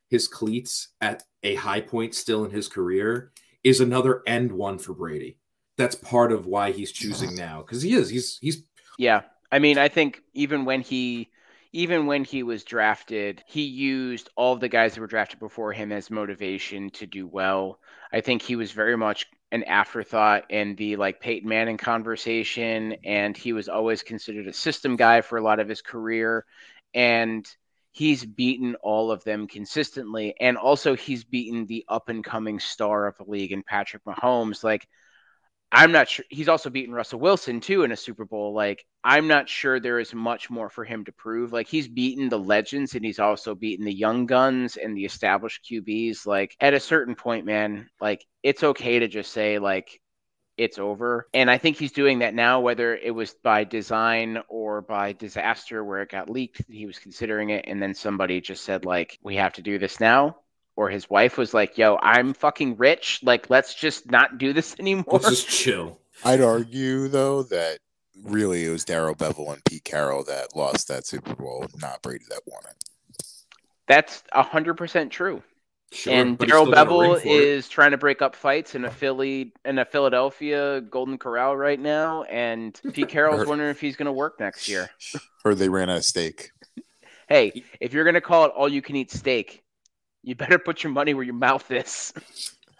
his 0.09 0.27
cleats 0.27 0.89
at 1.01 1.23
a 1.41 1.55
high 1.55 1.81
point 1.81 2.13
still 2.13 2.45
in 2.45 2.51
his 2.51 2.67
career, 2.67 3.31
is 3.63 3.81
another 3.81 4.21
end 4.27 4.51
one 4.51 4.77
for 4.77 4.93
Brady. 4.93 5.37
That's 5.77 5.95
part 5.95 6.31
of 6.31 6.45
why 6.45 6.71
he's 6.71 6.91
choosing 6.91 7.35
now 7.35 7.61
because 7.61 7.81
he 7.81 7.93
is 7.93 8.09
he's 8.09 8.37
he's 8.39 8.63
Yeah. 8.97 9.21
I 9.51 9.59
mean, 9.59 9.77
I 9.77 9.87
think 9.87 10.21
even 10.33 10.65
when 10.65 10.81
he 10.81 11.29
even 11.73 12.05
when 12.05 12.23
he 12.23 12.43
was 12.43 12.63
drafted, 12.63 13.43
he 13.47 13.63
used 13.63 14.29
all 14.35 14.55
the 14.55 14.69
guys 14.69 14.93
that 14.93 15.01
were 15.01 15.07
drafted 15.07 15.39
before 15.39 15.73
him 15.73 15.91
as 15.91 16.11
motivation 16.11 16.91
to 16.91 17.07
do 17.07 17.25
well. 17.25 17.79
I 18.11 18.21
think 18.21 18.43
he 18.43 18.55
was 18.55 18.71
very 18.71 18.95
much 18.95 19.25
an 19.53 19.63
afterthought 19.65 20.49
in 20.49 20.75
the 20.75 20.95
like 20.95 21.21
Peyton 21.21 21.47
Manning 21.47 21.77
conversation, 21.77 22.95
and 23.05 23.37
he 23.37 23.53
was 23.53 23.69
always 23.69 24.01
considered 24.01 24.47
a 24.47 24.53
system 24.53 24.95
guy 24.95 25.21
for 25.21 25.37
a 25.37 25.43
lot 25.43 25.59
of 25.59 25.69
his 25.69 25.83
career. 25.83 26.43
And 26.95 27.47
he's 27.91 28.25
beaten 28.25 28.75
all 28.81 29.11
of 29.11 29.23
them 29.23 29.47
consistently. 29.47 30.33
And 30.39 30.57
also 30.57 30.95
he's 30.95 31.23
beaten 31.23 31.67
the 31.67 31.85
up 31.87 32.09
and 32.09 32.23
coming 32.23 32.59
star 32.59 33.05
of 33.05 33.15
the 33.17 33.25
league 33.25 33.51
in 33.51 33.61
Patrick 33.61 34.03
Mahomes. 34.05 34.63
Like 34.63 34.87
I'm 35.75 35.91
not 35.91 36.07
sure. 36.07 36.23
He's 36.29 36.49
also 36.49 36.69
beaten 36.69 36.93
Russell 36.93 37.19
Wilson 37.19 37.59
too 37.59 37.81
in 37.83 37.91
a 37.91 37.97
Super 37.97 38.25
Bowl. 38.25 38.53
Like, 38.53 38.85
I'm 39.03 39.27
not 39.27 39.49
sure 39.49 39.79
there 39.79 39.99
is 39.99 40.13
much 40.13 40.51
more 40.51 40.69
for 40.69 40.85
him 40.85 41.03
to 41.05 41.11
prove. 41.11 41.51
Like, 41.51 41.67
he's 41.67 41.87
beaten 41.87 42.29
the 42.29 42.37
legends 42.37 42.93
and 42.93 43.03
he's 43.03 43.17
also 43.17 43.55
beaten 43.55 43.83
the 43.83 43.93
young 43.93 44.27
guns 44.27 44.77
and 44.77 44.95
the 44.95 45.03
established 45.03 45.67
QBs. 45.69 46.27
Like, 46.27 46.55
at 46.59 46.75
a 46.75 46.79
certain 46.79 47.15
point, 47.15 47.47
man, 47.47 47.89
like, 47.99 48.23
it's 48.43 48.63
okay 48.63 48.99
to 48.99 49.07
just 49.07 49.33
say, 49.33 49.57
like, 49.57 49.99
it's 50.57 50.77
over. 50.77 51.27
And 51.33 51.49
I 51.49 51.57
think 51.57 51.77
he's 51.77 51.91
doing 51.91 52.19
that 52.19 52.35
now, 52.35 52.59
whether 52.59 52.95
it 52.95 53.15
was 53.15 53.33
by 53.43 53.63
design 53.63 54.43
or 54.49 54.81
by 54.81 55.13
disaster 55.13 55.83
where 55.83 56.03
it 56.03 56.11
got 56.11 56.29
leaked, 56.29 56.61
he 56.69 56.85
was 56.85 56.99
considering 56.99 57.49
it. 57.49 57.65
And 57.67 57.81
then 57.81 57.95
somebody 57.95 58.41
just 58.41 58.63
said, 58.63 58.85
like, 58.85 59.17
we 59.23 59.37
have 59.37 59.53
to 59.53 59.63
do 59.63 59.79
this 59.79 59.99
now. 59.99 60.37
Or 60.75 60.89
his 60.89 61.09
wife 61.09 61.37
was 61.37 61.53
like, 61.53 61.77
yo, 61.77 61.99
I'm 62.01 62.33
fucking 62.33 62.77
rich. 62.77 63.19
Like, 63.21 63.49
let's 63.49 63.75
just 63.75 64.09
not 64.09 64.37
do 64.37 64.53
this 64.53 64.75
anymore. 64.79 65.05
let's 65.07 65.29
just 65.29 65.49
chill. 65.49 65.99
I'd 66.23 66.41
argue 66.41 67.07
though 67.07 67.43
that 67.43 67.79
really 68.23 68.65
it 68.65 68.69
was 68.69 68.85
Darrell 68.85 69.15
Bevell 69.15 69.53
and 69.53 69.63
Pete 69.65 69.83
Carroll 69.83 70.23
that 70.25 70.55
lost 70.55 70.87
that 70.87 71.05
Super 71.05 71.35
Bowl, 71.35 71.65
not 71.79 72.01
Brady 72.01 72.25
that 72.29 72.41
won 72.45 72.61
it. 72.69 73.23
That's 73.87 74.23
hundred 74.33 74.75
percent 74.75 75.11
true. 75.11 75.43
Sure, 75.91 76.13
and 76.13 76.37
but 76.37 76.47
he's 76.47 76.55
still 76.55 76.71
Darrell 76.71 76.73
got 76.73 76.87
a 76.87 76.89
Bevell 76.89 77.23
ring 77.23 77.61
for 77.61 77.69
trying 77.69 77.91
to 77.91 77.97
break 77.97 78.21
up 78.21 78.35
fights 78.35 78.73
in 78.73 78.85
a 78.85 78.89
Philly 78.89 79.53
in 79.65 79.77
a 79.77 79.85
Philadelphia 79.85 80.81
Golden 80.81 81.17
Corral 81.17 81.55
right 81.55 81.79
now, 81.79 82.23
and 82.23 82.79
Pete 82.93 83.09
Carroll's 83.09 83.47
wondering 83.47 83.69
if 83.69 83.79
he's 83.79 83.95
going 83.95 84.07
to 84.07 84.13
work 84.13 84.39
next 84.39 84.67
year. 84.67 84.89
Heard 85.43 85.57
they 85.57 85.69
ran 85.69 85.89
out 85.89 85.97
of 85.97 86.05
steak. 86.05 86.51
Hey, 87.29 87.63
if 87.79 87.93
you're 87.93 88.03
going 88.03 88.15
to 88.15 88.21
call 88.21 88.45
it 88.45 88.51
all 88.55 88.67
you 88.67 88.81
can 88.81 88.95
eat 88.95 89.11
steak, 89.11 89.62
you 90.23 90.35
better 90.35 90.57
put 90.57 90.83
your 90.83 90.91
money 90.91 91.13
where 91.13 91.23
your 91.23 91.35
mouth 91.35 91.69
is. 91.71 92.13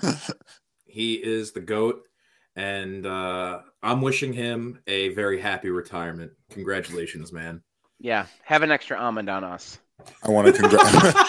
He 0.86 1.16
is 1.16 1.54
the 1.54 1.60
goat, 1.60 2.04
and 2.56 3.04
uh, 3.08 3.62
I'm 3.82 4.02
wishing 4.04 4.32
him 4.32 4.80
a 4.86 5.10
very 5.10 5.42
happy 5.42 5.72
retirement. 5.72 6.34
Congratulations, 6.52 7.34
man. 7.34 7.64
Yeah, 8.00 8.28
have 8.44 8.62
an 8.62 8.70
extra 8.70 9.00
almond 9.00 9.28
on 9.28 9.44
us. 9.44 9.80
I 10.24 10.30
want 10.30 10.46
to 10.48 10.54
congratulate. 10.54 11.16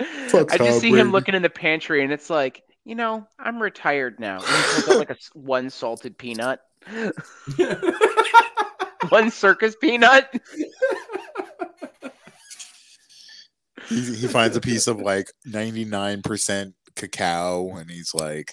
I 0.00 0.58
just 0.58 0.80
see 0.80 0.90
him 0.90 1.12
looking 1.12 1.36
in 1.36 1.42
the 1.42 1.50
pantry, 1.50 2.02
and 2.02 2.12
it's 2.12 2.28
like, 2.28 2.64
you 2.84 2.96
know, 2.96 3.24
I'm 3.38 3.62
retired 3.62 4.18
now. 4.18 4.38
And 4.38 4.46
he 4.84 4.92
like 4.98 5.10
a 5.10 5.14
s- 5.14 5.30
one 5.32 5.70
salted 5.70 6.18
peanut, 6.18 6.58
one 9.10 9.30
circus 9.30 9.76
peanut. 9.80 10.28
He, 13.88 14.14
he 14.14 14.26
finds 14.28 14.56
a 14.56 14.60
piece 14.60 14.86
of 14.86 15.00
like 15.00 15.30
99% 15.46 16.72
cacao 16.96 17.68
and 17.76 17.90
he's 17.90 18.14
like, 18.14 18.52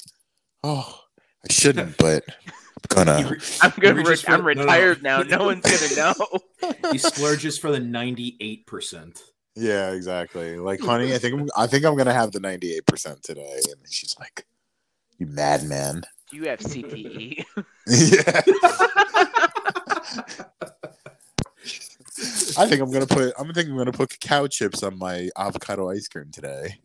oh, 0.63 0.99
I 1.47 1.51
shouldn't, 1.51 1.97
but 1.99 2.23
I'm 2.29 3.05
gonna. 3.05 3.35
I'm 3.61 3.71
good. 3.79 3.97
He 3.97 4.03
Re- 4.03 4.15
for- 4.15 4.31
I'm 4.31 4.41
no, 4.43 4.47
no, 4.47 4.53
no. 4.53 4.61
retired 4.63 5.03
now. 5.03 5.21
No 5.23 5.45
one's 5.45 5.61
gonna 5.63 6.13
know. 6.15 6.91
he 6.91 6.97
splurges 6.97 7.57
for 7.59 7.71
the 7.71 7.79
98%. 7.79 9.21
Yeah, 9.55 9.91
exactly. 9.91 10.57
Like, 10.57 10.79
honey, 10.79 11.13
I 11.13 11.17
think 11.19 11.33
I'm, 11.39 11.49
I 11.57 11.67
think 11.67 11.85
I'm 11.85 11.95
gonna 11.97 12.13
have 12.13 12.31
the 12.31 12.39
98% 12.39 13.21
today. 13.21 13.59
And 13.69 13.75
she's 13.89 14.15
like, 14.19 14.45
you 15.17 15.27
madman. 15.27 16.03
You 16.31 16.47
have 16.47 16.59
CTE. 16.59 17.43
yeah. 17.87 18.41
I 22.57 22.67
think 22.67 22.81
I'm 22.81 22.91
gonna 22.91 23.07
put. 23.07 23.33
I'm 23.37 23.53
thinking 23.53 23.71
I'm 23.71 23.77
gonna 23.77 23.91
put 23.91 24.09
cacao 24.09 24.47
chips 24.47 24.83
on 24.83 24.97
my 24.97 25.29
avocado 25.37 25.89
ice 25.89 26.07
cream 26.07 26.31
today. 26.31 26.75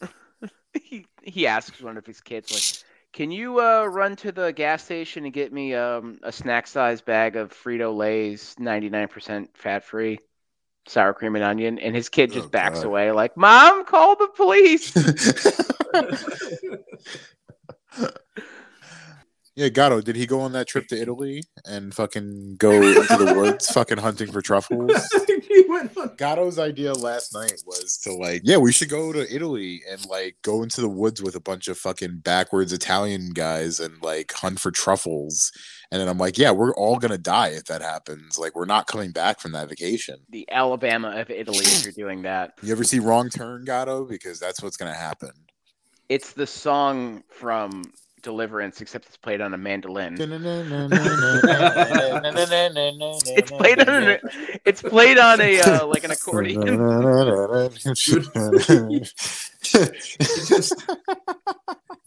he, 0.82 1.06
he 1.22 1.46
asks 1.46 1.80
one 1.80 1.96
of 1.96 2.06
his 2.06 2.20
kids, 2.20 2.52
like, 2.52 2.62
"Can 3.12 3.30
you 3.30 3.60
uh, 3.60 3.84
run 3.84 4.16
to 4.16 4.32
the 4.32 4.52
gas 4.52 4.84
station 4.84 5.24
and 5.24 5.32
get 5.32 5.52
me 5.52 5.74
um, 5.74 6.18
a 6.22 6.32
snack 6.32 6.66
size 6.66 7.00
bag 7.00 7.36
of 7.36 7.52
Frito 7.52 7.94
Lay's 7.96 8.56
99% 8.58 9.48
fat-free 9.54 10.18
sour 10.86 11.14
cream 11.14 11.36
and 11.36 11.44
onion?" 11.44 11.78
And 11.78 11.94
his 11.94 12.08
kid 12.08 12.32
just 12.32 12.46
Oh, 12.46 12.50
backs 12.50 12.80
God. 12.80 12.86
away, 12.86 13.12
like, 13.12 13.36
"Mom, 13.36 13.84
call 13.84 14.16
the 14.16 14.28
police." 14.28 14.92
Yeah, 19.54 19.68
Gatto, 19.68 20.00
did 20.00 20.16
he 20.16 20.26
go 20.26 20.40
on 20.40 20.52
that 20.52 20.66
trip 20.66 20.88
to 20.88 21.00
Italy 21.00 21.42
and 21.66 21.94
fucking 21.94 22.56
go 22.56 22.70
into 22.70 23.16
the 23.18 23.34
woods, 23.36 23.68
fucking 23.72 23.98
hunting 23.98 24.32
for 24.32 24.40
truffles? 24.40 24.90
he 25.26 25.64
went 25.68 25.94
on. 25.98 26.14
Gatto's 26.16 26.58
idea 26.58 26.94
last 26.94 27.34
night 27.34 27.62
was 27.66 27.98
to 27.98 28.14
like, 28.14 28.40
yeah, 28.44 28.56
we 28.56 28.72
should 28.72 28.88
go 28.88 29.12
to 29.12 29.34
Italy 29.34 29.82
and 29.90 30.06
like 30.06 30.36
go 30.40 30.62
into 30.62 30.80
the 30.80 30.88
woods 30.88 31.22
with 31.22 31.36
a 31.36 31.40
bunch 31.40 31.68
of 31.68 31.76
fucking 31.76 32.20
backwards 32.20 32.72
Italian 32.72 33.30
guys 33.30 33.78
and 33.78 34.02
like 34.02 34.32
hunt 34.32 34.58
for 34.58 34.70
truffles. 34.70 35.52
And 35.90 36.00
then 36.00 36.08
I'm 36.08 36.16
like, 36.16 36.38
yeah, 36.38 36.50
we're 36.50 36.74
all 36.74 36.98
gonna 36.98 37.18
die 37.18 37.48
if 37.48 37.64
that 37.64 37.82
happens. 37.82 38.38
Like, 38.38 38.56
we're 38.56 38.64
not 38.64 38.86
coming 38.86 39.12
back 39.12 39.38
from 39.38 39.52
that 39.52 39.68
vacation. 39.68 40.20
The 40.30 40.48
Alabama 40.50 41.10
of 41.10 41.30
Italy, 41.30 41.58
if 41.58 41.84
you're 41.84 41.92
doing 41.92 42.22
that. 42.22 42.54
You 42.62 42.72
ever 42.72 42.84
see 42.84 43.00
Wrong 43.00 43.28
Turn, 43.28 43.66
Gatto? 43.66 44.06
Because 44.06 44.40
that's 44.40 44.62
what's 44.62 44.78
gonna 44.78 44.94
happen. 44.94 45.32
It's 46.08 46.32
the 46.32 46.46
song 46.46 47.22
from 47.30 47.84
Deliverance, 48.22 48.80
except 48.80 49.06
it's 49.06 49.16
played 49.16 49.40
on 49.40 49.52
a 49.52 49.58
mandolin. 49.58 50.16
It's 53.34 53.50
played 53.50 53.80
on 53.88 54.04
a, 54.04 54.18
it's 54.64 54.80
played 54.82 55.18
on 55.18 55.40
a 55.40 55.60
uh, 55.60 55.86
like 55.86 56.04
an 56.04 56.12
accordion. 56.12 56.62
just- 59.62 60.74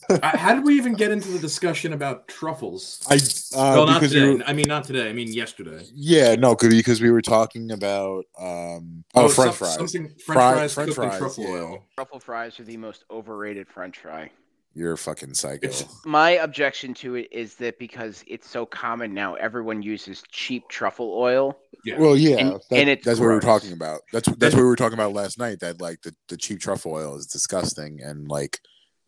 Uh, 0.08 0.20
How 0.38 0.54
did 0.54 0.64
we 0.64 0.76
even 0.76 0.94
get 0.94 1.10
into 1.10 1.30
the 1.30 1.40
discussion 1.40 1.92
about 1.92 2.28
truffles? 2.28 3.02
I 3.10 3.16
uh, 3.16 3.74
well, 3.74 3.88
not 3.88 4.04
today. 4.04 4.36
were, 4.36 4.44
I 4.46 4.54
mean, 4.54 4.68
not 4.68 4.84
today. 4.84 5.10
I 5.10 5.14
mean, 5.14 5.34
yesterday. 5.34 5.84
yeah, 5.96 6.36
no, 6.36 6.56
'cause- 6.56 6.70
because 6.70 7.02
we 7.02 7.10
were 7.10 7.24
talking 7.24 7.72
about 7.72 8.26
um 8.40 9.04
oh, 9.16 9.28
French 9.28 9.56
some- 9.56 9.68
fries. 9.68 9.76
French 9.94 10.22
Fry- 10.22 10.54
fries 10.54 10.74
French 10.76 10.94
fries, 10.94 11.18
truffle 11.18 11.44
yeah. 11.46 11.50
oil. 11.50 11.84
Truffle 11.96 12.20
fries 12.20 12.60
are 12.60 12.64
the 12.66 12.78
most 12.78 13.04
overrated 13.10 13.68
French 13.68 13.98
fry. 13.98 14.30
You're 14.78 14.92
a 14.94 14.98
fucking 14.98 15.34
psycho. 15.36 15.68
It's 15.68 15.86
My 16.06 16.32
objection 16.32 16.94
to 16.96 17.16
it 17.16 17.30
is 17.32 17.56
that 17.56 17.80
because 17.80 18.24
it's 18.28 18.50
so 18.50 18.66
common 18.66 19.14
now, 19.14 19.36
everyone 19.36 19.82
uses 19.82 20.22
cheap 20.30 20.68
truffle 20.68 21.14
oil. 21.18 21.58
yeah. 21.86 21.98
Well, 21.98 22.18
yeah, 22.18 22.36
And- 22.38 22.52
that- 22.52 22.62
and 22.72 22.90
it's 22.90 23.06
that's 23.06 23.20
what 23.20 23.28
we 23.28 23.34
were 23.36 23.40
talking 23.40 23.72
about. 23.72 24.02
That's 24.12 24.28
that's 24.36 24.54
what 24.54 24.62
we 24.62 24.68
were 24.68 24.76
talking 24.76 24.96
about 24.98 25.14
last 25.14 25.40
night. 25.40 25.62
That 25.62 25.80
like 25.80 26.02
the, 26.02 26.14
the 26.28 26.36
cheap 26.38 26.60
truffle 26.60 26.92
oil 26.94 27.16
is 27.16 27.26
disgusting, 27.26 28.02
and 28.04 28.28
like 28.28 28.60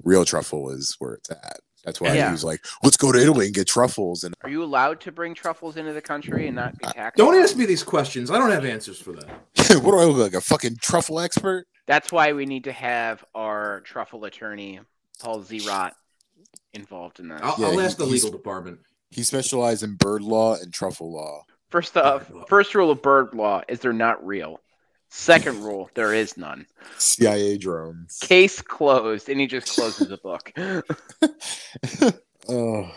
real 0.04 0.24
truffle 0.24 0.70
is 0.72 0.96
where 1.00 1.16
it's 1.16 1.30
at. 1.32 1.60
That's 1.84 2.00
why 2.02 2.14
Yeah. 2.14 2.28
he 2.28 2.32
was 2.32 2.44
like, 2.46 2.66
"Let's 2.84 2.98
go 2.98 3.12
to 3.12 3.20
Italy 3.22 3.48
and 3.48 3.56
get 3.56 3.68
truffles." 3.68 4.24
And 4.24 4.34
Are 4.44 4.50
you 4.50 4.64
allowed 4.64 5.02
to 5.02 5.12
bring 5.12 5.34
truffles 5.34 5.76
into 5.76 5.92
the 5.92 6.02
country 6.02 6.48
and 6.48 6.56
not 6.56 6.78
be 6.78 6.86
taxed? 6.86 7.18
Don't 7.18 7.36
ask 7.36 7.58
me 7.58 7.66
these 7.66 7.84
questions. 7.84 8.32
I 8.32 8.38
don't 8.40 8.52
have 8.52 8.64
answers 8.66 9.00
for 9.02 9.12
that. 9.14 9.28
what 9.84 9.92
do 9.92 9.98
I 10.00 10.06
look 10.06 10.18
like? 10.18 10.34
A 10.34 10.42
fucking 10.42 10.78
truffle 10.82 11.20
expert? 11.20 11.66
That's 11.88 12.12
why 12.12 12.32
we 12.34 12.46
need 12.46 12.66
to 12.66 12.72
have 12.74 13.24
our 13.36 13.82
truffle 13.82 14.26
attorney, 14.26 14.80
Paul 15.20 15.42
Zerot, 15.42 15.92
involved 16.74 17.20
in 17.20 17.28
that. 17.30 17.44
I'll, 17.44 17.56
Yeah, 17.58 17.68
I'll 17.68 17.78
he- 17.80 17.86
ask 17.86 17.98
the 17.98 18.06
legal 18.06 18.32
department. 18.32 18.80
He 19.10 19.24
specialized 19.24 19.84
in 19.84 19.96
bird 19.96 20.22
law 20.22 20.56
and 20.56 20.74
truffle 20.74 21.12
law. 21.14 21.44
First 21.70 21.96
off, 21.98 22.30
first 22.48 22.76
rule 22.76 22.92
of 22.92 23.02
bird 23.02 23.34
law 23.34 23.62
is 23.68 23.80
they're 23.80 23.94
not 23.94 24.26
real. 24.26 24.60
Second 25.10 25.64
rule, 25.64 25.90
there 25.94 26.14
is 26.14 26.36
none. 26.38 26.66
CIA 26.98 27.58
drones. 27.58 28.18
Case 28.22 28.62
closed, 28.62 29.30
and 29.30 29.40
he 29.40 29.48
just 29.48 29.68
closes 29.76 30.10
the 30.10 30.18
book. 30.18 30.52
oh, 32.50 32.92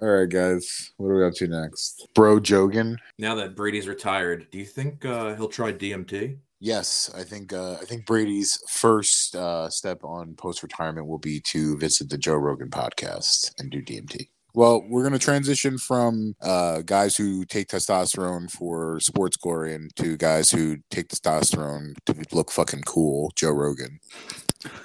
all 0.00 0.08
right, 0.08 0.28
guys. 0.28 0.92
What 0.96 1.08
are 1.08 1.16
we 1.18 1.24
up 1.24 1.34
to 1.34 1.46
next? 1.46 2.08
Bro 2.14 2.40
Jogan. 2.40 2.96
Now 3.18 3.36
that 3.36 3.54
Brady's 3.54 3.86
retired, 3.86 4.48
do 4.50 4.58
you 4.58 4.64
think 4.64 5.04
uh, 5.04 5.34
he'll 5.36 5.48
try 5.48 5.72
DMT? 5.72 6.38
Yes, 6.64 7.10
I 7.12 7.24
think 7.24 7.52
uh, 7.52 7.72
I 7.72 7.84
think 7.84 8.06
Brady's 8.06 8.62
first 8.68 9.34
uh, 9.34 9.68
step 9.68 10.04
on 10.04 10.34
post 10.36 10.62
retirement 10.62 11.08
will 11.08 11.18
be 11.18 11.40
to 11.40 11.76
visit 11.76 12.08
the 12.08 12.16
Joe 12.16 12.36
Rogan 12.36 12.70
podcast 12.70 13.52
and 13.58 13.68
do 13.68 13.82
DMT. 13.82 14.28
Well, 14.54 14.84
we're 14.88 15.02
going 15.02 15.12
to 15.12 15.18
transition 15.18 15.76
from 15.76 16.36
uh, 16.40 16.82
guys 16.82 17.16
who 17.16 17.44
take 17.44 17.66
testosterone 17.66 18.48
for 18.48 19.00
sports 19.00 19.36
glory 19.36 19.74
and 19.74 19.90
to 19.96 20.16
guys 20.16 20.52
who 20.52 20.76
take 20.88 21.08
testosterone 21.08 21.94
to 22.06 22.14
look 22.30 22.52
fucking 22.52 22.82
cool. 22.82 23.32
Joe 23.34 23.50
Rogan. 23.50 23.98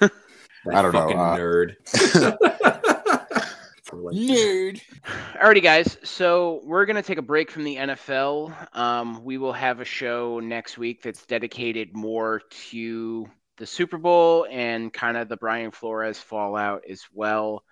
I 0.00 0.82
don't 0.82 0.92
know, 0.92 1.10
uh, 1.10 1.36
nerd. 1.38 1.76
For 3.88 3.96
like- 3.96 4.14
Nerd. 4.14 4.80
Alrighty, 5.34 5.62
guys. 5.62 5.96
So 6.04 6.60
we're 6.64 6.84
gonna 6.84 7.02
take 7.02 7.18
a 7.18 7.22
break 7.22 7.50
from 7.50 7.64
the 7.64 7.76
NFL. 7.76 8.76
Um, 8.76 9.24
we 9.24 9.38
will 9.38 9.52
have 9.52 9.80
a 9.80 9.84
show 9.84 10.40
next 10.40 10.76
week 10.76 11.02
that's 11.02 11.24
dedicated 11.24 11.96
more 11.96 12.42
to 12.70 13.26
the 13.56 13.66
Super 13.66 13.98
Bowl 13.98 14.46
and 14.50 14.92
kind 14.92 15.16
of 15.16 15.28
the 15.28 15.36
Brian 15.36 15.70
Flores 15.70 16.18
fallout 16.18 16.82
as 16.88 17.02
well. 17.12 17.64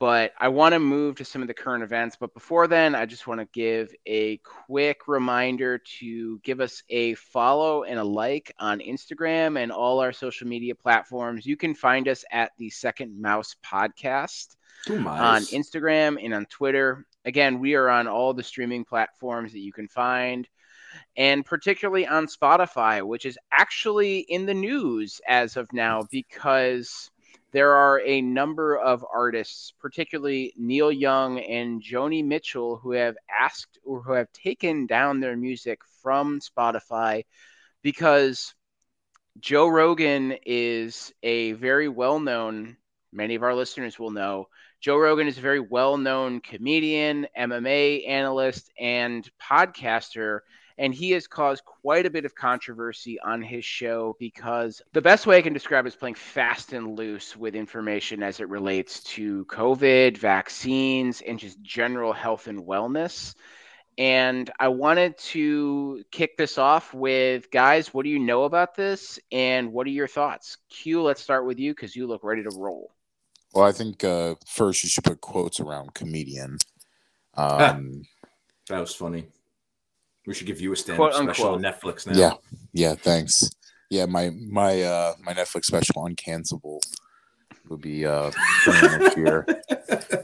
But 0.00 0.32
I 0.38 0.48
want 0.48 0.74
to 0.74 0.78
move 0.78 1.16
to 1.16 1.24
some 1.24 1.42
of 1.42 1.48
the 1.48 1.54
current 1.54 1.82
events. 1.82 2.16
But 2.18 2.32
before 2.32 2.68
then, 2.68 2.94
I 2.94 3.04
just 3.04 3.26
want 3.26 3.40
to 3.40 3.48
give 3.52 3.92
a 4.06 4.36
quick 4.38 5.08
reminder 5.08 5.78
to 5.98 6.38
give 6.44 6.60
us 6.60 6.84
a 6.88 7.14
follow 7.14 7.82
and 7.82 7.98
a 7.98 8.04
like 8.04 8.54
on 8.60 8.78
Instagram 8.78 9.60
and 9.60 9.72
all 9.72 9.98
our 9.98 10.12
social 10.12 10.46
media 10.46 10.76
platforms. 10.76 11.46
You 11.46 11.56
can 11.56 11.74
find 11.74 12.06
us 12.06 12.24
at 12.30 12.52
the 12.58 12.70
Second 12.70 13.20
Mouse 13.20 13.56
Podcast 13.64 14.54
on. 14.88 15.42
Instagram 15.42 16.24
and 16.24 16.32
on 16.32 16.46
Twitter. 16.46 17.04
Again, 17.24 17.58
we 17.58 17.74
are 17.74 17.88
on 17.88 18.06
all 18.06 18.32
the 18.32 18.42
streaming 18.44 18.84
platforms 18.84 19.52
that 19.52 19.58
you 19.58 19.72
can 19.72 19.88
find, 19.88 20.48
and 21.16 21.44
particularly 21.44 22.06
on 22.06 22.26
Spotify, 22.26 23.02
which 23.02 23.26
is 23.26 23.36
actually 23.52 24.20
in 24.20 24.46
the 24.46 24.54
news 24.54 25.20
as 25.26 25.56
of 25.56 25.72
now 25.72 26.06
because 26.10 27.10
there 27.52 27.72
are 27.74 28.00
a 28.04 28.20
number 28.20 28.76
of 28.76 29.04
artists, 29.12 29.72
particularly 29.80 30.52
Neil 30.56 30.92
Young 30.92 31.38
and 31.40 31.82
Joni 31.82 32.24
Mitchell, 32.24 32.76
who 32.76 32.92
have 32.92 33.16
asked 33.40 33.78
or 33.84 34.02
who 34.02 34.12
have 34.12 34.32
taken 34.32 34.86
down 34.86 35.20
their 35.20 35.36
music 35.36 35.80
from 36.02 36.40
Spotify 36.40 37.24
because 37.82 38.54
Joe 39.40 39.68
Rogan 39.68 40.36
is 40.44 41.12
a 41.22 41.52
very 41.52 41.88
well 41.88 42.20
known, 42.20 42.76
many 43.12 43.34
of 43.34 43.42
our 43.42 43.54
listeners 43.54 43.98
will 43.98 44.10
know, 44.10 44.48
Joe 44.80 44.96
Rogan 44.96 45.26
is 45.26 45.38
a 45.38 45.42
very 45.42 45.60
well 45.60 45.96
known 45.96 46.40
comedian, 46.40 47.26
MMA 47.36 48.08
analyst, 48.08 48.70
and 48.78 49.28
podcaster. 49.42 50.40
And 50.78 50.94
he 50.94 51.10
has 51.10 51.26
caused 51.26 51.64
quite 51.64 52.06
a 52.06 52.10
bit 52.10 52.24
of 52.24 52.36
controversy 52.36 53.18
on 53.20 53.42
his 53.42 53.64
show 53.64 54.14
because 54.20 54.80
the 54.92 55.02
best 55.02 55.26
way 55.26 55.36
I 55.36 55.42
can 55.42 55.52
describe 55.52 55.84
it 55.84 55.88
is 55.88 55.96
playing 55.96 56.14
fast 56.14 56.72
and 56.72 56.96
loose 56.96 57.36
with 57.36 57.56
information 57.56 58.22
as 58.22 58.38
it 58.38 58.48
relates 58.48 59.02
to 59.14 59.44
COVID, 59.46 60.16
vaccines, 60.18 61.20
and 61.20 61.38
just 61.38 61.60
general 61.60 62.12
health 62.12 62.46
and 62.46 62.60
wellness. 62.60 63.34
And 63.98 64.48
I 64.60 64.68
wanted 64.68 65.18
to 65.18 66.04
kick 66.12 66.36
this 66.36 66.56
off 66.56 66.94
with 66.94 67.50
guys, 67.50 67.92
what 67.92 68.04
do 68.04 68.10
you 68.10 68.20
know 68.20 68.44
about 68.44 68.76
this? 68.76 69.18
And 69.32 69.72
what 69.72 69.88
are 69.88 69.90
your 69.90 70.06
thoughts? 70.06 70.58
Q, 70.70 71.02
let's 71.02 71.20
start 71.20 71.44
with 71.44 71.58
you 71.58 71.72
because 71.72 71.96
you 71.96 72.06
look 72.06 72.22
ready 72.22 72.44
to 72.44 72.56
roll. 72.56 72.92
Well, 73.52 73.64
I 73.64 73.72
think 73.72 74.04
uh, 74.04 74.36
first 74.46 74.84
you 74.84 74.88
should 74.88 75.02
put 75.02 75.20
quotes 75.20 75.58
around 75.58 75.94
comedian. 75.94 76.58
Um, 77.34 78.02
That 78.68 78.80
was 78.80 78.94
funny. 78.94 79.26
We 80.28 80.34
should 80.34 80.46
give 80.46 80.60
you 80.60 80.74
a 80.74 80.76
stand 80.76 80.98
Quote, 80.98 81.14
up 81.14 81.22
special 81.22 81.54
on. 81.54 81.62
Netflix 81.62 82.06
now. 82.06 82.12
Yeah, 82.14 82.32
yeah. 82.74 82.94
Thanks. 82.94 83.50
Yeah, 83.88 84.04
my 84.04 84.28
my 84.28 84.82
uh 84.82 85.14
my 85.22 85.32
Netflix 85.32 85.64
special 85.64 86.04
uncancelable 86.04 86.80
will 87.70 87.78
be 87.78 88.04
uh 88.04 88.30
coming 88.62 89.00
next 89.00 89.16
year. 89.16 89.46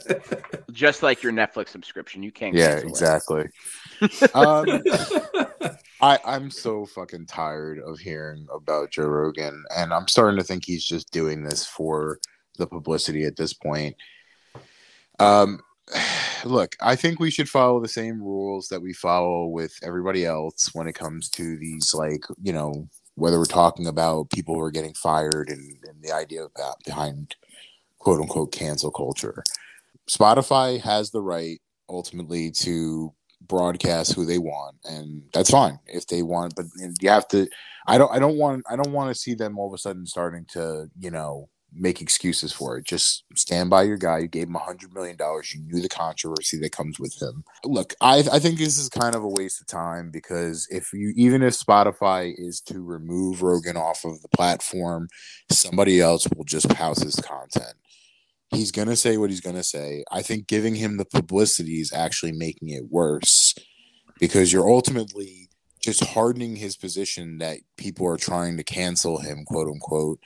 Just 0.73 1.03
like 1.03 1.23
your 1.23 1.33
Netflix 1.33 1.69
subscription, 1.69 2.23
you 2.23 2.31
can't. 2.31 2.55
Yeah, 2.55 2.83
cancel 2.83 3.39
it. 3.39 3.51
exactly. 4.03 4.29
um, 4.35 4.83
I 6.03 6.19
I'm 6.27 6.51
so 6.51 6.85
fucking 6.85 7.25
tired 7.25 7.79
of 7.79 7.99
hearing 7.99 8.47
about 8.55 8.91
Joe 8.91 9.07
Rogan, 9.07 9.65
and 9.75 9.95
I'm 9.95 10.07
starting 10.07 10.37
to 10.37 10.45
think 10.45 10.67
he's 10.67 10.85
just 10.85 11.13
doing 11.13 11.43
this 11.43 11.65
for 11.65 12.19
the 12.59 12.67
publicity 12.67 13.25
at 13.25 13.37
this 13.37 13.55
point. 13.55 13.97
Um, 15.19 15.61
look, 16.45 16.77
I 16.81 16.97
think 16.97 17.21
we 17.21 17.31
should 17.31 17.49
follow 17.49 17.81
the 17.81 17.89
same 17.89 18.21
rules 18.23 18.69
that 18.69 18.83
we 18.83 18.93
follow 18.93 19.47
with 19.47 19.79
everybody 19.83 20.25
else 20.25 20.71
when 20.75 20.87
it 20.87 20.95
comes 20.95 21.29
to 21.31 21.57
these, 21.57 21.95
like 21.95 22.25
you 22.43 22.53
know, 22.53 22.89
whether 23.17 23.39
we're 23.39 23.45
talking 23.45 23.87
about 23.87 24.31
people 24.31 24.55
who 24.55 24.61
are 24.61 24.71
getting 24.71 24.95
fired 24.95 25.49
and, 25.49 25.77
and 25.89 26.03
the 26.03 26.13
idea 26.13 26.47
behind 26.85 27.37
quote 27.99 28.21
unquote 28.21 28.53
cancel 28.53 28.91
culture. 28.91 29.43
Spotify 30.09 30.81
has 30.81 31.11
the 31.11 31.23
right 31.23 31.61
ultimately 31.89 32.51
to 32.51 33.13
broadcast 33.47 34.15
who 34.15 34.25
they 34.25 34.39
want 34.39 34.75
and 34.85 35.23
that's 35.35 35.51
fine 35.51 35.79
if 35.87 36.07
they 36.07 36.23
want 36.23 36.55
but 36.57 36.65
you 37.01 37.11
have 37.11 37.29
to 37.29 37.47
i 37.87 37.99
don't 37.99 38.11
i 38.11 38.19
don't 38.19 38.39
want 38.39 38.65
i 38.71 38.77
don't 38.77 38.93
want 38.93 39.15
to 39.15 39.21
see 39.21 39.35
them 39.35 39.59
all 39.59 39.69
of 39.69 39.75
a 39.75 39.79
sudden 39.79 40.07
starting 40.07 40.47
to 40.47 40.89
you 40.99 41.11
know 41.11 41.47
make 41.77 42.01
excuses 42.01 42.53
for 42.53 42.79
it. 42.79 42.87
Just 42.87 43.25
stand 43.35 43.71
by 43.71 43.83
your 43.83 43.97
guy. 43.97 44.19
You 44.19 44.29
gave 44.29 44.47
him 44.47 44.57
a 44.57 44.61
hundred 44.61 44.95
million 44.95 45.17
dollars. 45.17 45.53
You 45.55 45.63
knew 45.63 45.83
the 45.83 45.89
controversy 45.89 46.59
that 46.59 46.73
comes 46.73 46.99
with 46.99 47.21
him. 47.21 47.45
Look 47.65 47.95
i 48.01 48.19
i 48.33 48.39
think 48.39 48.59
this 48.59 48.79
is 48.79 48.89
kind 48.89 49.15
of 49.15 49.23
a 49.23 49.29
waste 49.29 49.61
of 49.61 49.67
time 49.67 50.11
because 50.11 50.67
if 50.71 50.93
you 50.93 51.13
even 51.17 51.43
if 51.43 51.55
spotify 51.55 52.33
is 52.37 52.61
to 52.61 52.83
remove 52.83 53.43
rogan 53.43 53.77
off 53.77 54.05
of 54.05 54.21
the 54.23 54.29
platform 54.29 55.09
somebody 55.51 56.01
else 56.01 56.27
will 56.37 56.45
just 56.45 56.73
house 56.73 57.03
his 57.03 57.17
content. 57.17 57.75
He's 58.51 58.71
to 58.89 58.97
say 58.97 59.17
what 59.17 59.31
he's 59.31 59.41
to 59.57 59.65
say. 59.65 60.05
I 60.13 60.23
think 60.23 60.47
giving 60.47 60.77
him 60.77 60.97
the 60.97 61.05
publicity 61.05 61.81
is 61.81 61.93
actually 61.93 62.33
making 62.33 62.69
it 62.71 62.85
worse 62.91 63.55
because 64.21 64.53
you're 64.53 64.69
ultimately 64.69 65.49
just 65.83 66.05
hardening 66.05 66.57
his 66.57 66.77
position 66.77 67.39
that 67.39 67.59
people 67.77 68.07
are 68.07 68.17
trying 68.17 68.57
to 68.57 68.65
cancel 68.65 69.19
him, 69.19 69.45
quote 69.45 69.69
unquote, 69.69 70.21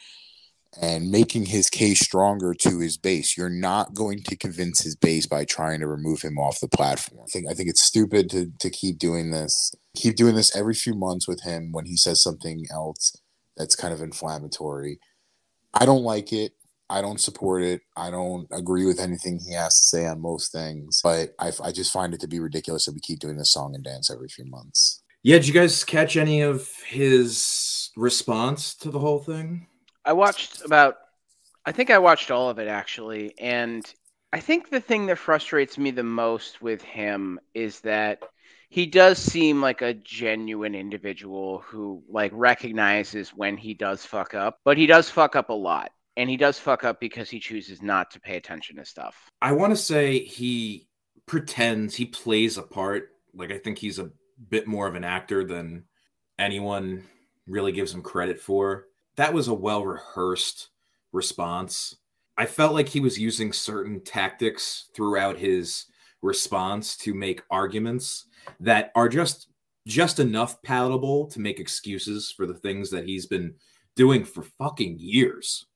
and 0.80 1.10
making 1.10 1.46
his 1.46 1.68
case 1.68 2.00
stronger 2.00 2.54
to 2.54 2.78
his 2.78 2.96
base. 2.96 3.36
You're 3.36 3.48
not 3.48 3.94
going 3.94 4.22
to 4.24 4.36
convince 4.36 4.80
his 4.80 4.94
base 4.94 5.26
by 5.26 5.44
trying 5.44 5.80
to 5.80 5.88
remove 5.88 6.22
him 6.22 6.38
off 6.38 6.60
the 6.60 6.68
platform. 6.68 7.24
I 7.26 7.30
think 7.30 7.46
I 7.50 7.54
think 7.54 7.68
it's 7.68 7.82
stupid 7.82 8.30
to 8.30 8.52
to 8.60 8.70
keep 8.70 8.98
doing 8.98 9.30
this. 9.30 9.72
Keep 9.96 10.16
doing 10.16 10.36
this 10.36 10.54
every 10.56 10.74
few 10.74 10.94
months 10.94 11.26
with 11.26 11.42
him 11.42 11.72
when 11.72 11.86
he 11.86 11.96
says 11.96 12.22
something 12.22 12.64
else 12.70 13.16
that's 13.56 13.74
kind 13.74 13.92
of 13.92 14.00
inflammatory. 14.00 15.00
I 15.74 15.84
don't 15.84 16.04
like 16.04 16.32
it. 16.32 16.52
I 16.90 17.02
don't 17.02 17.20
support 17.20 17.62
it. 17.62 17.82
I 17.96 18.10
don't 18.10 18.46
agree 18.50 18.86
with 18.86 18.98
anything 18.98 19.40
he 19.40 19.52
has 19.52 19.78
to 19.78 19.86
say 19.86 20.06
on 20.06 20.22
most 20.22 20.52
things, 20.52 21.00
but 21.02 21.34
I, 21.38 21.52
I 21.62 21.70
just 21.70 21.92
find 21.92 22.14
it 22.14 22.20
to 22.20 22.28
be 22.28 22.40
ridiculous 22.40 22.86
that 22.86 22.94
we 22.94 23.00
keep 23.00 23.18
doing 23.18 23.36
this 23.36 23.52
song 23.52 23.74
and 23.74 23.84
dance 23.84 24.10
every 24.10 24.28
few 24.28 24.46
months. 24.46 25.02
Yeah, 25.22 25.36
did 25.36 25.48
you 25.48 25.52
guys 25.52 25.84
catch 25.84 26.16
any 26.16 26.40
of 26.40 26.66
his 26.86 27.90
response 27.96 28.74
to 28.76 28.90
the 28.90 29.00
whole 29.00 29.18
thing? 29.18 29.66
I 30.08 30.12
watched 30.14 30.64
about, 30.64 30.96
I 31.66 31.72
think 31.72 31.90
I 31.90 31.98
watched 31.98 32.30
all 32.30 32.48
of 32.48 32.58
it 32.58 32.66
actually. 32.66 33.38
And 33.38 33.84
I 34.32 34.40
think 34.40 34.70
the 34.70 34.80
thing 34.80 35.04
that 35.06 35.18
frustrates 35.18 35.76
me 35.76 35.90
the 35.90 36.02
most 36.02 36.62
with 36.62 36.80
him 36.80 37.38
is 37.52 37.80
that 37.80 38.22
he 38.70 38.86
does 38.86 39.18
seem 39.18 39.60
like 39.60 39.82
a 39.82 39.92
genuine 39.92 40.74
individual 40.74 41.58
who 41.58 42.02
like 42.08 42.30
recognizes 42.34 43.34
when 43.34 43.58
he 43.58 43.74
does 43.74 44.06
fuck 44.06 44.32
up, 44.32 44.60
but 44.64 44.78
he 44.78 44.86
does 44.86 45.10
fuck 45.10 45.36
up 45.36 45.50
a 45.50 45.54
lot. 45.54 45.92
And 46.16 46.30
he 46.30 46.38
does 46.38 46.58
fuck 46.58 46.84
up 46.84 47.00
because 47.00 47.28
he 47.28 47.38
chooses 47.38 47.82
not 47.82 48.10
to 48.12 48.20
pay 48.20 48.36
attention 48.36 48.76
to 48.76 48.86
stuff. 48.86 49.14
I 49.42 49.52
want 49.52 49.72
to 49.72 49.76
say 49.76 50.20
he 50.20 50.88
pretends 51.26 51.94
he 51.94 52.06
plays 52.06 52.56
a 52.56 52.62
part. 52.62 53.10
Like 53.34 53.52
I 53.52 53.58
think 53.58 53.76
he's 53.76 53.98
a 53.98 54.10
bit 54.48 54.66
more 54.66 54.86
of 54.86 54.94
an 54.94 55.04
actor 55.04 55.44
than 55.44 55.84
anyone 56.38 57.04
really 57.46 57.72
gives 57.72 57.92
him 57.92 58.00
credit 58.00 58.40
for 58.40 58.86
that 59.18 59.34
was 59.34 59.48
a 59.48 59.54
well 59.54 59.84
rehearsed 59.84 60.68
response. 61.12 61.96
I 62.36 62.46
felt 62.46 62.72
like 62.72 62.88
he 62.88 63.00
was 63.00 63.18
using 63.18 63.52
certain 63.52 64.00
tactics 64.00 64.90
throughout 64.94 65.36
his 65.36 65.86
response 66.22 66.96
to 66.98 67.14
make 67.14 67.42
arguments 67.50 68.26
that 68.60 68.92
are 68.94 69.08
just 69.08 69.48
just 69.88 70.20
enough 70.20 70.62
palatable 70.62 71.26
to 71.26 71.40
make 71.40 71.58
excuses 71.58 72.32
for 72.36 72.46
the 72.46 72.54
things 72.54 72.90
that 72.90 73.06
he's 73.06 73.26
been 73.26 73.54
doing 73.96 74.24
for 74.24 74.42
fucking 74.42 74.96
years. 75.00 75.66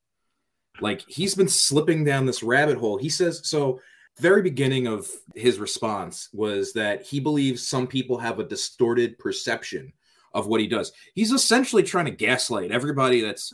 Like 0.80 1.03
he's 1.09 1.34
been 1.34 1.49
slipping 1.49 2.05
down 2.05 2.26
this 2.26 2.45
rabbit 2.45 2.78
hole. 2.78 2.97
He 2.97 3.09
says 3.09 3.40
so 3.43 3.80
very 4.20 4.43
beginning 4.43 4.86
of 4.86 5.09
his 5.34 5.59
response 5.59 6.28
was 6.32 6.72
that 6.74 7.03
he 7.03 7.18
believes 7.18 7.66
some 7.66 7.88
people 7.88 8.18
have 8.18 8.38
a 8.38 8.45
distorted 8.45 9.18
perception 9.18 9.93
of 10.35 10.47
what 10.47 10.61
he 10.61 10.66
does. 10.66 10.93
He's 11.14 11.33
essentially 11.33 11.83
trying 11.83 12.07
to 12.07 12.11
gaslight 12.11 12.70
everybody 12.70 13.20
that's 13.20 13.53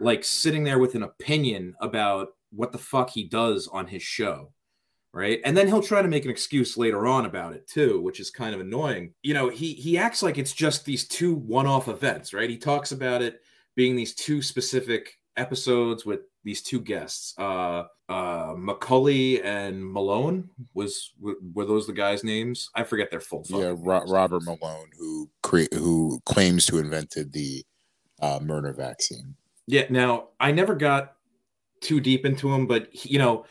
like 0.00 0.24
sitting 0.24 0.64
there 0.64 0.78
with 0.78 0.94
an 0.94 1.02
opinion 1.02 1.74
about 1.80 2.28
what 2.50 2.72
the 2.72 2.78
fuck 2.78 3.10
he 3.10 3.24
does 3.24 3.68
on 3.68 3.86
his 3.86 4.02
show. 4.02 4.52
Right. 5.14 5.40
And 5.44 5.56
then 5.56 5.66
he'll 5.66 5.82
try 5.82 6.02
to 6.02 6.06
make 6.06 6.26
an 6.26 6.30
excuse 6.30 6.76
later 6.76 7.06
on 7.06 7.24
about 7.24 7.54
it 7.54 7.66
too, 7.66 8.00
which 8.02 8.20
is 8.20 8.30
kind 8.30 8.54
of 8.54 8.60
annoying. 8.60 9.14
You 9.22 9.32
know, 9.32 9.48
he 9.48 9.72
he 9.72 9.96
acts 9.96 10.22
like 10.22 10.36
it's 10.36 10.52
just 10.52 10.84
these 10.84 11.08
two 11.08 11.34
one-off 11.34 11.88
events, 11.88 12.34
right? 12.34 12.48
He 12.48 12.58
talks 12.58 12.92
about 12.92 13.22
it 13.22 13.40
being 13.74 13.96
these 13.96 14.14
two 14.14 14.42
specific 14.42 15.18
episodes 15.36 16.04
with 16.04 16.20
these 16.48 16.62
two 16.62 16.80
guests. 16.80 17.34
Uh 17.38 17.84
uh 18.08 18.54
McCullough 18.54 19.44
and 19.44 19.84
Malone 19.84 20.48
was 20.72 21.12
were 21.20 21.66
those 21.66 21.86
the 21.86 21.92
guys' 21.92 22.24
names? 22.24 22.70
I 22.74 22.84
forget 22.84 23.10
their 23.10 23.20
full. 23.20 23.44
Yeah, 23.48 23.74
Ro- 23.76 24.06
Robert 24.08 24.44
Malone, 24.44 24.88
who 24.98 25.28
cre- 25.42 25.74
who 25.74 26.20
claims 26.24 26.64
to 26.66 26.78
invented 26.78 27.32
the 27.32 27.62
uh, 28.22 28.38
mRNA 28.38 28.76
vaccine. 28.76 29.34
Yeah. 29.66 29.84
Now 29.90 30.28
I 30.40 30.50
never 30.52 30.74
got 30.74 31.16
too 31.82 32.00
deep 32.00 32.24
into 32.24 32.50
him, 32.50 32.66
but 32.66 32.88
he, 32.92 33.10
you 33.10 33.18
know, 33.18 33.44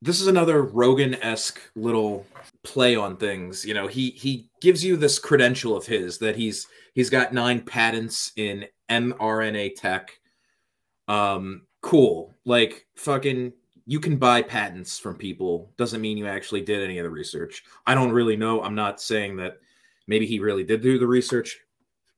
this 0.00 0.20
is 0.20 0.26
another 0.26 0.62
Rogan 0.62 1.14
esque 1.22 1.60
little 1.76 2.26
play 2.64 2.96
on 2.96 3.16
things. 3.16 3.64
You 3.64 3.74
know, 3.74 3.86
he 3.86 4.10
he 4.10 4.50
gives 4.60 4.84
you 4.84 4.96
this 4.96 5.20
credential 5.20 5.76
of 5.76 5.86
his 5.86 6.18
that 6.18 6.34
he's 6.34 6.66
he's 6.94 7.10
got 7.10 7.32
nine 7.32 7.60
patents 7.60 8.32
in 8.34 8.66
mRNA 8.90 9.76
tech. 9.76 10.18
Um, 11.06 11.62
cool. 11.82 12.34
Like 12.44 12.86
fucking 12.96 13.52
you 13.84 14.00
can 14.00 14.16
buy 14.16 14.42
patents 14.42 14.98
from 14.98 15.16
people 15.16 15.72
doesn't 15.76 16.00
mean 16.00 16.16
you 16.16 16.26
actually 16.26 16.62
did 16.62 16.82
any 16.82 16.98
of 16.98 17.04
the 17.04 17.10
research. 17.10 17.64
I 17.86 17.94
don't 17.94 18.12
really 18.12 18.36
know. 18.36 18.62
I'm 18.62 18.76
not 18.76 19.00
saying 19.00 19.36
that 19.36 19.58
maybe 20.06 20.24
he 20.24 20.38
really 20.38 20.64
did 20.64 20.80
do 20.80 20.98
the 20.98 21.06
research. 21.06 21.58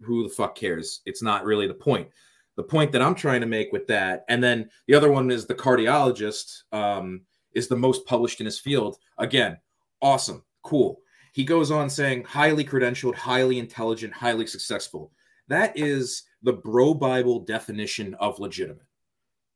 Who 0.03 0.23
the 0.23 0.35
fuck 0.35 0.55
cares? 0.55 1.01
It's 1.07 1.23
not 1.23 1.45
really 1.45 1.67
the 1.67 1.75
point. 1.75 2.09
The 2.57 2.63
point 2.63 2.93
that 2.93 3.03
I'm 3.03 3.15
trying 3.15 3.41
to 3.41 3.47
make 3.47 3.73
with 3.73 3.87
that, 3.89 4.25
and 4.29 4.45
then 4.45 4.69
the 4.87 4.95
other 4.95 5.11
one 5.11 5.31
is 5.31 5.47
the 5.47 5.55
cardiologist 5.55 6.63
um, 6.73 7.23
is 7.53 7.67
the 7.67 7.77
most 7.77 8.07
published 8.07 8.41
in 8.41 8.47
his 8.47 8.61
field. 8.61 8.99
Again, 9.19 9.57
awesome, 10.01 10.45
cool. 10.63 11.01
He 11.33 11.43
goes 11.43 11.73
on 11.73 11.91
saying 11.91 12.25
highly 12.25 12.65
credentialed, 12.65 13.17
highly 13.17 13.59
intelligent, 13.59 14.13
highly 14.13 14.47
successful. 14.47 15.11
That 15.49 15.77
is 15.77 16.23
the 16.43 16.53
bro 16.53 16.95
Bible 16.95 17.41
definition 17.41 18.15
of 18.15 18.39
legitimate 18.39 18.87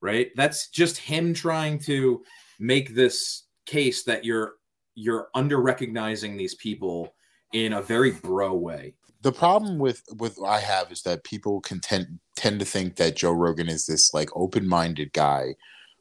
right? 0.00 0.30
That's 0.36 0.68
just 0.68 0.98
him 0.98 1.34
trying 1.34 1.78
to 1.80 2.22
make 2.58 2.94
this 2.94 3.44
case 3.66 4.04
that 4.04 4.24
you're 4.24 4.54
you're 4.94 5.28
under 5.34 5.60
recognizing 5.60 6.36
these 6.36 6.56
people 6.56 7.14
in 7.52 7.72
a 7.72 7.82
very 7.82 8.10
bro 8.10 8.54
way. 8.54 8.94
The 9.22 9.32
problem 9.32 9.78
with 9.78 10.02
with 10.18 10.38
I 10.44 10.60
have 10.60 10.92
is 10.92 11.02
that 11.02 11.24
people 11.24 11.60
can 11.60 11.80
tend 11.80 12.18
tend 12.36 12.60
to 12.60 12.66
think 12.66 12.96
that 12.96 13.16
Joe 13.16 13.32
Rogan 13.32 13.68
is 13.68 13.86
this 13.86 14.14
like 14.14 14.30
open-minded 14.34 15.12
guy 15.12 15.54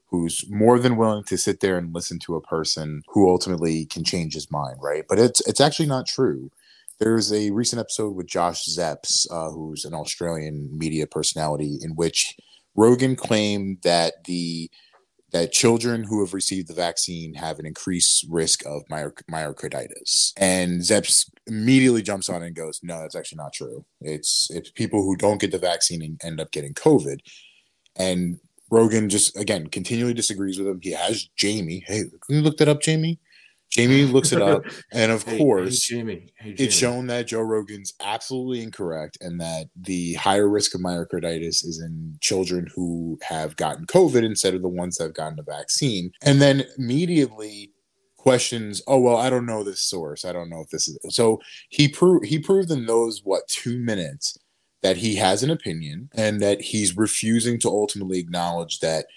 who's 0.10 0.46
more 0.50 0.80
than 0.80 0.96
willing 0.96 1.24
to 1.26 1.38
sit 1.38 1.60
there 1.60 1.78
and 1.78 1.94
listen 1.94 2.18
to 2.20 2.36
a 2.36 2.42
person 2.42 3.02
who 3.08 3.30
ultimately 3.30 3.86
can 3.86 4.04
change 4.04 4.34
his 4.34 4.50
mind, 4.50 4.78
right? 4.82 5.04
But 5.08 5.20
it's 5.20 5.46
it's 5.48 5.62
actually 5.62 5.88
not 5.88 6.08
true. 6.08 6.52
There's 7.00 7.32
a 7.32 7.52
recent 7.52 7.80
episode 7.80 8.16
with 8.16 8.26
Josh 8.26 8.66
Zepps, 8.66 9.28
uh, 9.30 9.52
who's 9.52 9.86
an 9.86 9.94
Australian 9.94 10.76
media 10.76 11.06
personality, 11.06 11.78
in 11.82 11.92
which 11.92 12.36
Rogan 12.78 13.16
claimed 13.16 13.80
that 13.84 14.24
the 14.26 14.70
that 15.34 15.52
children 15.52 16.04
who 16.06 16.24
have 16.24 16.34
received 16.34 16.70
the 16.70 16.74
vaccine 16.74 17.34
have 17.34 17.60
an 17.60 17.66
increased 17.66 18.26
risk 18.30 18.66
of 18.66 18.84
myocarditis. 18.90 20.32
And 20.38 20.80
Zepps 20.82 21.30
immediately 21.48 22.02
jumps 22.02 22.30
on 22.30 22.44
and 22.44 22.56
goes, 22.56 22.80
"No, 22.82 23.02
that's 23.02 23.16
actually 23.16 23.38
not 23.38 23.54
true. 23.54 23.86
It's 24.00 24.48
it's 24.52 24.72
people 24.72 25.04
who 25.04 25.18
don't 25.18 25.42
get 25.42 25.52
the 25.52 25.58
vaccine 25.58 26.02
and 26.02 26.22
end 26.24 26.40
up 26.40 26.52
getting 26.52 26.74
COVID." 26.74 27.20
And 27.98 28.40
Rogan 28.70 29.10
just 29.10 29.38
again 29.38 29.68
continually 29.68 30.14
disagrees 30.14 30.58
with 30.58 30.68
him. 30.68 30.80
He 30.82 30.92
has 30.92 31.28
Jamie. 31.36 31.84
Hey, 31.88 32.04
can 32.26 32.36
you 32.36 32.42
look 32.42 32.58
that 32.58 32.70
up, 32.70 32.82
Jamie? 32.82 33.20
Jamie 33.70 34.04
looks 34.04 34.32
it 34.32 34.42
up, 34.42 34.64
and 34.92 35.12
of 35.12 35.24
hey, 35.24 35.38
course, 35.38 35.88
hey, 35.88 35.98
Jamie. 35.98 36.34
Hey, 36.38 36.54
Jamie. 36.54 36.68
it's 36.68 36.76
shown 36.76 37.08
that 37.08 37.28
Joe 37.28 37.42
Rogan's 37.42 37.94
absolutely 38.02 38.64
incorrect, 38.64 39.18
and 39.22 39.40
that 39.42 39.68
the 39.76 40.14
higher 40.14 40.50
risk 40.50 40.74
of 40.74 40.82
myocarditis 40.82 41.66
is 41.66 41.82
in 41.86 42.18
children 42.22 42.68
who 42.74 43.20
have 43.22 43.56
gotten 43.56 43.86
COVID 43.86 44.24
instead 44.24 44.54
of 44.54 44.62
the 44.62 44.70
ones 44.70 44.98
that 44.98 45.06
have 45.06 45.14
gotten 45.14 45.36
the 45.36 45.44
vaccine. 45.44 46.12
And 46.24 46.42
then 46.42 46.64
immediately 46.78 47.72
questions, 48.16 48.82
"Oh 48.88 49.00
well, 49.00 49.18
I 49.18 49.30
don't 49.30 49.46
know 49.46 49.64
this 49.64 49.84
source. 49.84 50.26
I 50.26 50.32
don't 50.34 50.50
know 50.50 50.62
if 50.62 50.70
this 50.70 50.88
is." 50.88 50.98
So 51.10 51.40
he 51.70 51.88
proved 51.88 52.26
he 52.26 52.40
proved 52.40 52.72
in 52.72 52.86
those 52.86 53.22
what 53.24 53.48
two 53.48 53.78
minutes 53.80 54.38
that 54.84 54.98
he 54.98 55.16
has 55.16 55.44
an 55.44 55.50
opinion 55.50 56.10
and 56.14 56.40
that 56.40 56.62
he's 56.62 56.96
refusing 56.96 57.60
to 57.60 57.68
ultimately 57.68 58.20
acknowledge 58.20 58.80
that 58.80 59.08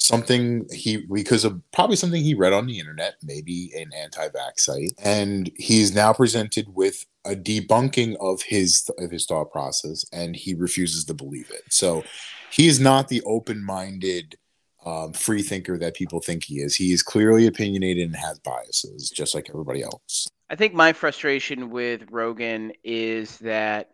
something 0.00 0.66
he 0.72 1.06
because 1.12 1.44
of 1.44 1.60
probably 1.72 1.94
something 1.94 2.22
he 2.22 2.34
read 2.34 2.52
on 2.52 2.66
the 2.66 2.78
internet, 2.78 3.16
maybe 3.22 3.70
an 3.76 3.90
anti-vax 3.96 4.60
site, 4.60 4.92
and 4.98 5.50
he's 5.56 5.94
now 5.94 6.12
presented 6.12 6.74
with 6.74 7.06
a 7.24 7.36
debunking 7.36 8.16
of 8.18 8.42
his 8.42 8.90
of 8.98 9.10
his 9.10 9.26
thought 9.26 9.52
process, 9.52 10.04
and 10.12 10.34
he 10.34 10.54
refuses 10.54 11.04
to 11.04 11.14
believe 11.14 11.50
it. 11.50 11.62
So 11.70 12.02
he 12.50 12.66
is 12.66 12.80
not 12.80 13.08
the 13.08 13.22
open-minded 13.22 14.36
um, 14.84 15.12
free 15.12 15.42
thinker 15.42 15.76
that 15.78 15.94
people 15.94 16.20
think 16.20 16.44
he 16.44 16.56
is. 16.56 16.74
He 16.74 16.92
is 16.92 17.02
clearly 17.02 17.46
opinionated 17.46 18.06
and 18.06 18.16
has 18.16 18.38
biases, 18.40 19.10
just 19.10 19.34
like 19.34 19.48
everybody 19.50 19.82
else. 19.82 20.26
I 20.48 20.56
think 20.56 20.74
my 20.74 20.94
frustration 20.94 21.70
with 21.70 22.04
Rogan 22.10 22.72
is 22.82 23.36
that 23.38 23.90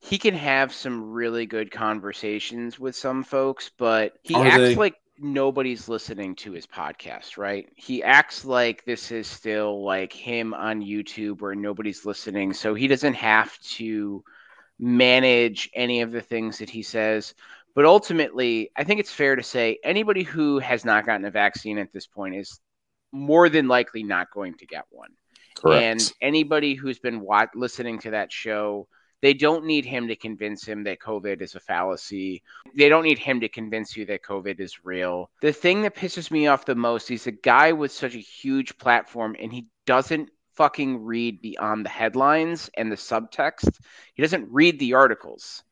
he 0.00 0.18
can 0.18 0.34
have 0.34 0.74
some 0.74 1.12
really 1.12 1.46
good 1.46 1.70
conversations 1.70 2.78
with 2.78 2.94
some 2.94 3.22
folks, 3.24 3.70
but 3.78 4.18
he 4.22 4.34
Are 4.34 4.44
acts 4.44 4.58
they? 4.58 4.74
like 4.74 4.96
nobody's 5.18 5.88
listening 5.88 6.34
to 6.36 6.52
his 6.52 6.66
podcast, 6.66 7.36
right? 7.38 7.68
He 7.76 8.02
acts 8.02 8.44
like 8.44 8.84
this 8.84 9.10
is 9.10 9.26
still 9.26 9.84
like 9.84 10.12
him 10.12 10.54
on 10.54 10.82
YouTube 10.82 11.40
where 11.40 11.54
nobody's 11.54 12.04
listening. 12.04 12.52
So 12.52 12.74
he 12.74 12.88
doesn't 12.88 13.14
have 13.14 13.58
to 13.60 14.24
manage 14.78 15.70
any 15.74 16.00
of 16.02 16.10
the 16.10 16.20
things 16.20 16.58
that 16.58 16.70
he 16.70 16.82
says. 16.82 17.34
But 17.74 17.84
ultimately, 17.84 18.70
I 18.76 18.84
think 18.84 19.00
it's 19.00 19.12
fair 19.12 19.36
to 19.36 19.42
say 19.42 19.78
anybody 19.82 20.22
who 20.22 20.58
has 20.58 20.84
not 20.84 21.06
gotten 21.06 21.24
a 21.24 21.30
vaccine 21.30 21.78
at 21.78 21.92
this 21.92 22.06
point 22.06 22.36
is 22.36 22.60
more 23.12 23.48
than 23.48 23.68
likely 23.68 24.02
not 24.02 24.30
going 24.32 24.54
to 24.54 24.66
get 24.66 24.84
one. 24.90 25.10
Correct. 25.56 25.82
And 25.82 26.12
anybody 26.20 26.74
who's 26.74 26.98
been 26.98 27.24
listening 27.54 28.00
to 28.00 28.10
that 28.10 28.32
show, 28.32 28.88
they 29.24 29.32
don't 29.32 29.64
need 29.64 29.86
him 29.86 30.08
to 30.08 30.16
convince 30.16 30.66
him 30.66 30.84
that 30.84 31.00
COVID 31.00 31.40
is 31.40 31.54
a 31.54 31.60
fallacy. 31.60 32.42
They 32.76 32.90
don't 32.90 33.04
need 33.04 33.18
him 33.18 33.40
to 33.40 33.48
convince 33.48 33.96
you 33.96 34.04
that 34.04 34.22
COVID 34.22 34.60
is 34.60 34.84
real. 34.84 35.30
The 35.40 35.50
thing 35.50 35.80
that 35.80 35.94
pisses 35.96 36.30
me 36.30 36.46
off 36.46 36.66
the 36.66 36.74
most, 36.74 37.10
is 37.10 37.26
a 37.26 37.32
guy 37.32 37.72
with 37.72 37.90
such 37.90 38.14
a 38.14 38.18
huge 38.18 38.76
platform 38.76 39.34
and 39.40 39.50
he 39.50 39.68
doesn't 39.86 40.28
fucking 40.56 41.04
read 41.04 41.40
beyond 41.40 41.86
the 41.86 41.90
headlines 41.90 42.68
and 42.76 42.92
the 42.92 42.96
subtext. 42.96 43.78
He 44.12 44.20
doesn't 44.20 44.52
read 44.52 44.78
the 44.78 44.92
articles. 44.92 45.62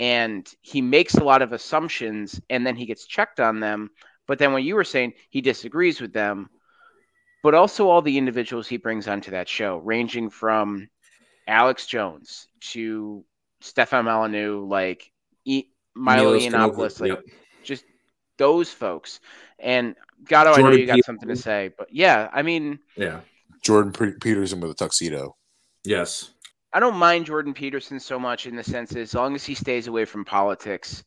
And 0.00 0.44
he 0.62 0.82
makes 0.82 1.14
a 1.14 1.22
lot 1.22 1.42
of 1.42 1.52
assumptions 1.52 2.40
and 2.50 2.66
then 2.66 2.74
he 2.74 2.86
gets 2.86 3.06
checked 3.06 3.38
on 3.38 3.60
them. 3.60 3.90
But 4.26 4.40
then 4.40 4.52
when 4.52 4.64
you 4.64 4.74
were 4.74 4.82
saying 4.82 5.12
he 5.30 5.42
disagrees 5.42 6.00
with 6.00 6.12
them, 6.12 6.50
but 7.44 7.54
also 7.54 7.88
all 7.88 8.02
the 8.02 8.18
individuals 8.18 8.66
he 8.66 8.78
brings 8.78 9.06
onto 9.06 9.30
that 9.30 9.48
show, 9.48 9.76
ranging 9.76 10.28
from 10.28 10.88
Alex 11.46 11.86
Jones 11.86 12.48
to 12.72 13.24
Stefan 13.60 14.04
Molyneux, 14.04 14.66
like 14.66 15.10
e- 15.44 15.68
Milo 15.94 16.38
Yiannopoulos, 16.38 17.00
like 17.00 17.10
yep. 17.10 17.24
just 17.62 17.84
those 18.38 18.70
folks. 18.70 19.20
And 19.58 19.94
Gatto, 20.24 20.52
I 20.52 20.62
know 20.62 20.72
you 20.72 20.86
got 20.86 21.04
something 21.04 21.28
to 21.28 21.36
say, 21.36 21.70
but 21.76 21.88
yeah, 21.92 22.28
I 22.32 22.42
mean, 22.42 22.78
yeah, 22.96 23.20
Jordan 23.62 23.92
P- 23.92 24.18
Peterson 24.20 24.60
with 24.60 24.70
a 24.70 24.74
tuxedo. 24.74 25.36
Yes, 25.84 26.30
I 26.72 26.80
don't 26.80 26.96
mind 26.96 27.26
Jordan 27.26 27.54
Peterson 27.54 28.00
so 28.00 28.18
much 28.18 28.46
in 28.46 28.56
the 28.56 28.64
sense 28.64 28.90
that 28.90 29.00
as 29.00 29.14
long 29.14 29.34
as 29.34 29.44
he 29.44 29.54
stays 29.54 29.86
away 29.86 30.04
from 30.04 30.24
politics, 30.24 31.04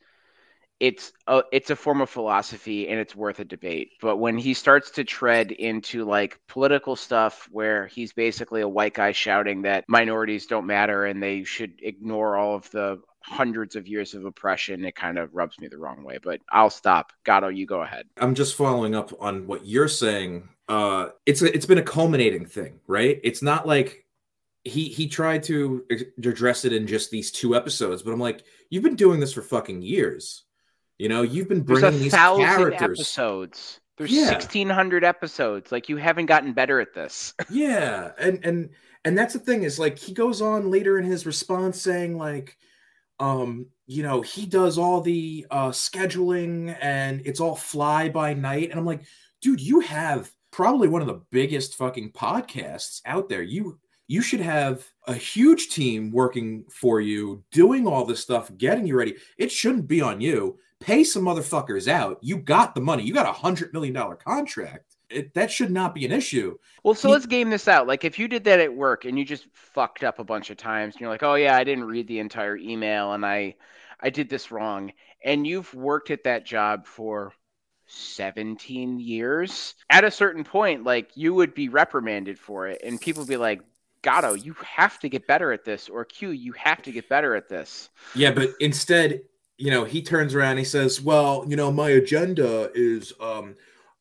it's 0.79 1.11
a 1.27 1.43
it's 1.51 1.69
a 1.69 1.75
form 1.75 2.01
of 2.01 2.09
philosophy 2.09 2.87
and 2.87 2.99
it's 2.99 3.15
worth 3.15 3.39
a 3.39 3.45
debate. 3.45 3.91
But 4.01 4.17
when 4.17 4.37
he 4.37 4.53
starts 4.53 4.91
to 4.91 5.03
tread 5.03 5.51
into 5.51 6.05
like 6.05 6.39
political 6.47 6.95
stuff 6.95 7.49
where 7.51 7.87
he's 7.87 8.13
basically 8.13 8.61
a 8.61 8.67
white 8.67 8.93
guy 8.93 9.11
shouting 9.11 9.63
that 9.63 9.85
minorities 9.87 10.45
don't 10.45 10.65
matter 10.65 11.05
and 11.05 11.21
they 11.21 11.43
should 11.43 11.73
ignore 11.81 12.37
all 12.37 12.55
of 12.55 12.69
the 12.71 13.01
hundreds 13.21 13.75
of 13.75 13.87
years 13.87 14.13
of 14.13 14.25
oppression, 14.25 14.85
it 14.85 14.95
kind 14.95 15.17
of 15.17 15.35
rubs 15.35 15.59
me 15.59 15.67
the 15.67 15.77
wrong 15.77 16.03
way. 16.03 16.17
But 16.21 16.39
I'll 16.51 16.69
stop. 16.69 17.11
Gatto, 17.25 17.49
you 17.49 17.65
go 17.65 17.81
ahead. 17.81 18.05
I'm 18.17 18.33
just 18.33 18.55
following 18.55 18.95
up 18.95 19.11
on 19.19 19.47
what 19.47 19.65
you're 19.65 19.89
saying. 19.89 20.47
Uh, 20.69 21.09
it's 21.25 21.41
a, 21.41 21.53
it's 21.53 21.65
been 21.65 21.77
a 21.77 21.83
culminating 21.83 22.45
thing, 22.45 22.79
right? 22.87 23.19
It's 23.23 23.41
not 23.41 23.67
like 23.67 24.05
he 24.63 24.85
he 24.85 25.07
tried 25.09 25.43
to 25.43 25.85
address 26.23 26.63
it 26.63 26.71
in 26.71 26.87
just 26.87 27.11
these 27.11 27.31
two 27.31 27.53
episodes, 27.53 28.01
but 28.01 28.13
I'm 28.13 28.19
like, 28.19 28.45
you've 28.69 28.83
been 28.83 28.95
doing 28.95 29.19
this 29.19 29.33
for 29.33 29.41
fucking 29.41 29.81
years 29.81 30.45
you 30.99 31.09
know, 31.09 31.23
you've 31.23 31.47
been 31.47 31.61
bringing 31.61 31.81
There's 31.81 31.95
a 31.95 31.99
these 31.99 32.11
thousand 32.11 32.45
characters. 32.45 32.99
episodes. 32.99 33.79
There's 33.97 34.11
yeah. 34.11 34.29
1600 34.29 35.03
episodes. 35.03 35.71
Like 35.71 35.89
you 35.89 35.97
haven't 35.97 36.27
gotten 36.27 36.53
better 36.53 36.79
at 36.79 36.93
this. 36.93 37.33
yeah, 37.49 38.11
and 38.19 38.43
and 38.45 38.69
and 39.05 39.17
that's 39.17 39.33
the 39.33 39.39
thing 39.39 39.63
is 39.63 39.79
like 39.79 39.97
he 39.97 40.13
goes 40.13 40.41
on 40.41 40.69
later 40.69 40.97
in 40.97 41.05
his 41.05 41.25
response 41.25 41.81
saying 41.81 42.17
like 42.17 42.57
um 43.19 43.65
you 43.85 44.03
know 44.03 44.21
he 44.21 44.45
does 44.45 44.77
all 44.77 45.01
the 45.01 45.45
uh 45.51 45.69
scheduling 45.69 46.75
and 46.81 47.21
it's 47.25 47.39
all 47.39 47.55
fly 47.55 48.09
by 48.09 48.33
night 48.33 48.69
and 48.69 48.79
i'm 48.79 48.85
like 48.85 49.01
dude 49.41 49.59
you 49.59 49.79
have 49.81 50.31
probably 50.51 50.87
one 50.87 51.01
of 51.01 51.07
the 51.07 51.21
biggest 51.31 51.75
fucking 51.75 52.11
podcasts 52.11 53.01
out 53.05 53.27
there 53.27 53.41
you 53.41 53.77
you 54.07 54.21
should 54.21 54.39
have 54.39 54.87
a 55.07 55.13
huge 55.13 55.69
team 55.69 56.11
working 56.11 56.63
for 56.71 57.01
you 57.01 57.43
doing 57.51 57.85
all 57.85 58.05
this 58.05 58.21
stuff 58.21 58.49
getting 58.57 58.87
you 58.87 58.97
ready 58.97 59.15
it 59.37 59.51
shouldn't 59.51 59.87
be 59.87 60.01
on 60.01 60.21
you 60.21 60.57
pay 60.79 61.03
some 61.03 61.23
motherfuckers 61.23 61.87
out. 61.87 62.17
You 62.21 62.37
got 62.37 62.75
the 62.75 62.81
money. 62.81 63.03
You 63.03 63.13
got 63.13 63.27
a 63.27 63.33
hundred 63.33 63.73
million 63.73 63.93
dollar 63.93 64.15
contract. 64.15 64.95
It, 65.09 65.33
that 65.33 65.49
should 65.49 65.71
not 65.71 65.95
be 65.95 66.05
an 66.05 66.11
issue. 66.11 66.57
Well, 66.83 66.93
so 66.93 67.07
he, 67.07 67.13
let's 67.13 67.25
game 67.25 67.49
this 67.49 67.67
out. 67.67 67.87
Like, 67.87 68.05
if 68.05 68.19
you 68.19 68.27
did 68.27 68.43
that 68.43 68.59
at 68.59 68.73
work 68.73 69.05
and 69.05 69.17
you 69.17 69.25
just 69.25 69.47
fucked 69.53 70.03
up 70.03 70.19
a 70.19 70.23
bunch 70.23 70.51
of 70.51 70.57
times, 70.57 70.93
and 70.93 71.01
you're 71.01 71.09
like, 71.09 71.23
"Oh 71.23 71.35
yeah, 71.35 71.55
I 71.55 71.63
didn't 71.63 71.85
read 71.85 72.07
the 72.07 72.19
entire 72.19 72.55
email, 72.55 73.13
and 73.13 73.25
I, 73.25 73.55
I 73.99 74.11
did 74.11 74.29
this 74.29 74.51
wrong," 74.51 74.91
and 75.23 75.47
you've 75.47 75.73
worked 75.73 76.11
at 76.11 76.25
that 76.25 76.45
job 76.45 76.85
for 76.85 77.33
17 77.87 78.99
years. 78.99 79.73
At 79.89 80.03
a 80.03 80.11
certain 80.11 80.43
point, 80.43 80.83
like 80.83 81.09
you 81.15 81.33
would 81.33 81.53
be 81.53 81.69
reprimanded 81.69 82.37
for 82.37 82.67
it, 82.67 82.81
and 82.83 83.01
people 83.01 83.23
would 83.23 83.29
be 83.29 83.37
like, 83.37 83.61
Gatto, 84.01 84.33
you 84.33 84.53
have 84.63 84.99
to 84.99 85.09
get 85.09 85.27
better 85.27 85.51
at 85.51 85.65
this, 85.65 85.89
or 85.89 86.05
Q, 86.05 86.29
you 86.29 86.53
have 86.53 86.81
to 86.83 86.91
get 86.91 87.09
better 87.09 87.35
at 87.35 87.49
this. 87.49 87.89
Yeah, 88.15 88.31
but 88.31 88.51
instead, 88.59 89.21
you 89.59 89.69
know, 89.69 89.83
he 89.83 90.01
turns 90.01 90.33
around 90.33 90.57
he 90.57 90.63
says, 90.63 91.01
"Well, 91.01 91.45
you 91.47 91.55
know, 91.55 91.71
my 91.71 91.91
agenda 91.91 92.71
is 92.73 93.13
um 93.19 93.55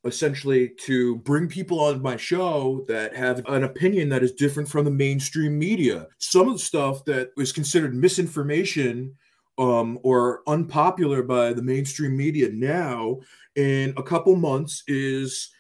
essentially 0.05 0.69
to 0.87 1.17
bring 1.17 1.49
people 1.49 1.81
on 1.81 2.01
my 2.01 2.17
show 2.17 2.85
that 2.89 3.15
have 3.17 3.45
an 3.49 3.65
opinion 3.65 4.09
that 4.09 4.23
is 4.23 4.33
different 4.33 4.69
from 4.69 4.85
the 4.85 4.91
mainstream 4.91 5.59
media. 5.59 6.07
Some 6.19 6.49
of 6.49 6.55
the 6.55 6.61
stuff 6.61 7.05
that 7.07 7.31
was 7.37 7.53
considered 7.53 7.95
misinformation 7.95 9.15
um, 9.59 9.99
or 10.05 10.43
unpopular 10.47 11.23
by 11.23 11.53
the 11.53 11.63
mainstream 11.63 12.17
media 12.17 12.49
now 12.53 13.19
in 13.57 13.93
a 13.97 14.03
couple 14.03 14.37
months 14.37 14.85
is 14.87 15.51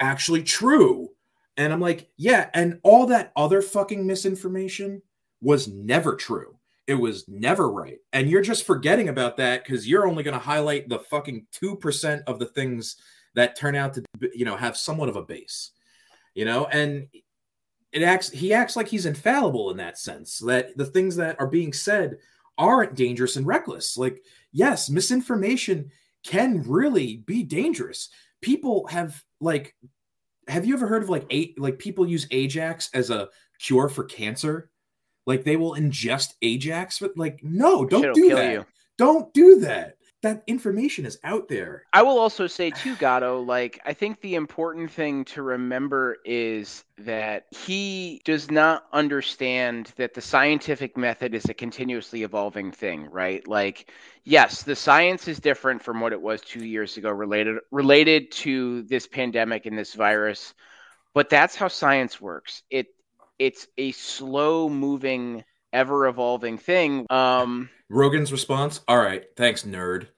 actually 0.00 0.44
true. 0.44 1.08
And 1.56 1.72
I'm 1.72 1.80
like, 1.80 2.08
yeah, 2.16 2.50
and 2.54 2.78
all 2.84 3.06
that 3.06 3.32
other 3.36 3.60
fucking 3.60 4.06
misinformation 4.06 5.02
was 5.40 5.68
never 5.68 6.14
true. 6.14 6.56
It 6.86 6.94
was 6.94 7.26
never 7.28 7.70
right. 7.70 7.98
And 8.12 8.28
you're 8.28 8.42
just 8.42 8.66
forgetting 8.66 9.08
about 9.08 9.36
that 9.36 9.64
because 9.64 9.88
you're 9.88 10.08
only 10.08 10.22
going 10.22 10.34
to 10.34 10.40
highlight 10.40 10.88
the 10.88 10.98
fucking 10.98 11.46
2% 11.52 12.22
of 12.26 12.38
the 12.38 12.46
things 12.46 12.96
that 13.34 13.56
turn 13.56 13.76
out 13.76 13.94
to, 13.94 14.02
you 14.34 14.44
know, 14.44 14.56
have 14.56 14.76
somewhat 14.76 15.08
of 15.08 15.16
a 15.16 15.22
base, 15.22 15.70
you 16.34 16.44
know, 16.44 16.66
and 16.66 17.06
it 17.92 18.02
acts, 18.02 18.30
he 18.30 18.52
acts 18.52 18.74
like 18.74 18.88
he's 18.88 19.06
infallible 19.06 19.70
in 19.70 19.76
that 19.76 19.98
sense 19.98 20.38
that 20.38 20.76
the 20.76 20.86
things 20.86 21.16
that 21.16 21.38
are 21.38 21.46
being 21.46 21.72
said 21.72 22.18
aren't 22.58 22.94
dangerous 22.94 23.36
and 23.36 23.46
reckless. 23.46 23.96
Like, 23.96 24.22
yes, 24.50 24.90
misinformation 24.90 25.90
can 26.24 26.62
really 26.62 27.18
be 27.18 27.42
dangerous. 27.42 28.08
People 28.40 28.86
have 28.88 29.22
like, 29.40 29.74
have 30.48 30.66
you 30.66 30.74
ever 30.74 30.88
heard 30.88 31.02
of 31.02 31.08
like 31.08 31.26
eight, 31.30 31.58
like 31.60 31.78
people 31.78 32.06
use 32.06 32.26
Ajax 32.30 32.90
as 32.92 33.10
a 33.10 33.28
cure 33.58 33.88
for 33.88 34.04
cancer? 34.04 34.70
Like 35.26 35.44
they 35.44 35.56
will 35.56 35.74
ingest 35.74 36.34
Ajax, 36.42 36.98
but 36.98 37.16
like, 37.16 37.40
no, 37.42 37.84
don't 37.84 38.14
do 38.14 38.34
that. 38.34 38.52
You. 38.52 38.66
Don't 38.98 39.32
do 39.32 39.60
that. 39.60 39.96
That 40.22 40.44
information 40.46 41.04
is 41.04 41.18
out 41.24 41.48
there. 41.48 41.82
I 41.92 42.02
will 42.02 42.16
also 42.16 42.46
say 42.46 42.70
too, 42.70 42.94
Gatto, 42.94 43.40
like 43.40 43.80
I 43.84 43.92
think 43.92 44.20
the 44.20 44.36
important 44.36 44.92
thing 44.92 45.24
to 45.26 45.42
remember 45.42 46.18
is 46.24 46.84
that 46.98 47.46
he 47.50 48.20
does 48.24 48.48
not 48.48 48.84
understand 48.92 49.92
that 49.96 50.14
the 50.14 50.20
scientific 50.20 50.96
method 50.96 51.34
is 51.34 51.46
a 51.46 51.54
continuously 51.54 52.22
evolving 52.22 52.70
thing, 52.70 53.10
right? 53.10 53.46
Like, 53.48 53.90
yes, 54.22 54.62
the 54.62 54.76
science 54.76 55.26
is 55.26 55.40
different 55.40 55.82
from 55.82 56.00
what 56.00 56.12
it 56.12 56.22
was 56.22 56.40
two 56.40 56.64
years 56.64 56.96
ago 56.96 57.10
related 57.10 57.58
related 57.72 58.30
to 58.30 58.82
this 58.82 59.08
pandemic 59.08 59.66
and 59.66 59.76
this 59.76 59.94
virus 59.94 60.54
but 61.14 61.28
that's 61.28 61.56
how 61.56 61.68
science 61.68 62.20
works 62.20 62.62
it 62.70 62.88
it's 63.38 63.66
a 63.78 63.92
slow 63.92 64.68
moving, 64.68 65.44
ever 65.72 66.06
evolving 66.06 66.58
thing. 66.58 67.06
Um, 67.10 67.70
Rogan's 67.88 68.32
response: 68.32 68.80
"All 68.88 68.98
right, 68.98 69.24
thanks, 69.36 69.62
nerd." 69.64 70.08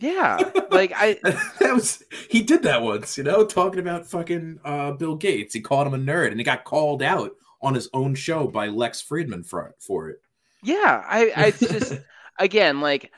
Yeah, 0.00 0.38
like 0.70 0.92
I 0.94 1.18
that 1.22 1.74
was 1.74 2.02
he 2.28 2.42
did 2.42 2.62
that 2.64 2.82
once, 2.82 3.16
you 3.16 3.24
know, 3.24 3.44
talking 3.44 3.80
about 3.80 4.06
fucking 4.06 4.60
uh, 4.64 4.92
Bill 4.92 5.16
Gates. 5.16 5.54
He 5.54 5.60
called 5.60 5.86
him 5.86 5.94
a 5.94 5.98
nerd, 5.98 6.28
and 6.28 6.38
he 6.38 6.44
got 6.44 6.64
called 6.64 7.02
out 7.02 7.32
on 7.62 7.74
his 7.74 7.88
own 7.94 8.14
show 8.14 8.46
by 8.46 8.68
Lex 8.68 9.02
Fridman 9.02 9.46
for 9.46 9.74
for 9.78 10.10
it. 10.10 10.20
Yeah, 10.62 11.02
I, 11.06 11.32
I 11.34 11.50
just 11.52 11.98
again 12.38 12.80
like 12.80 13.12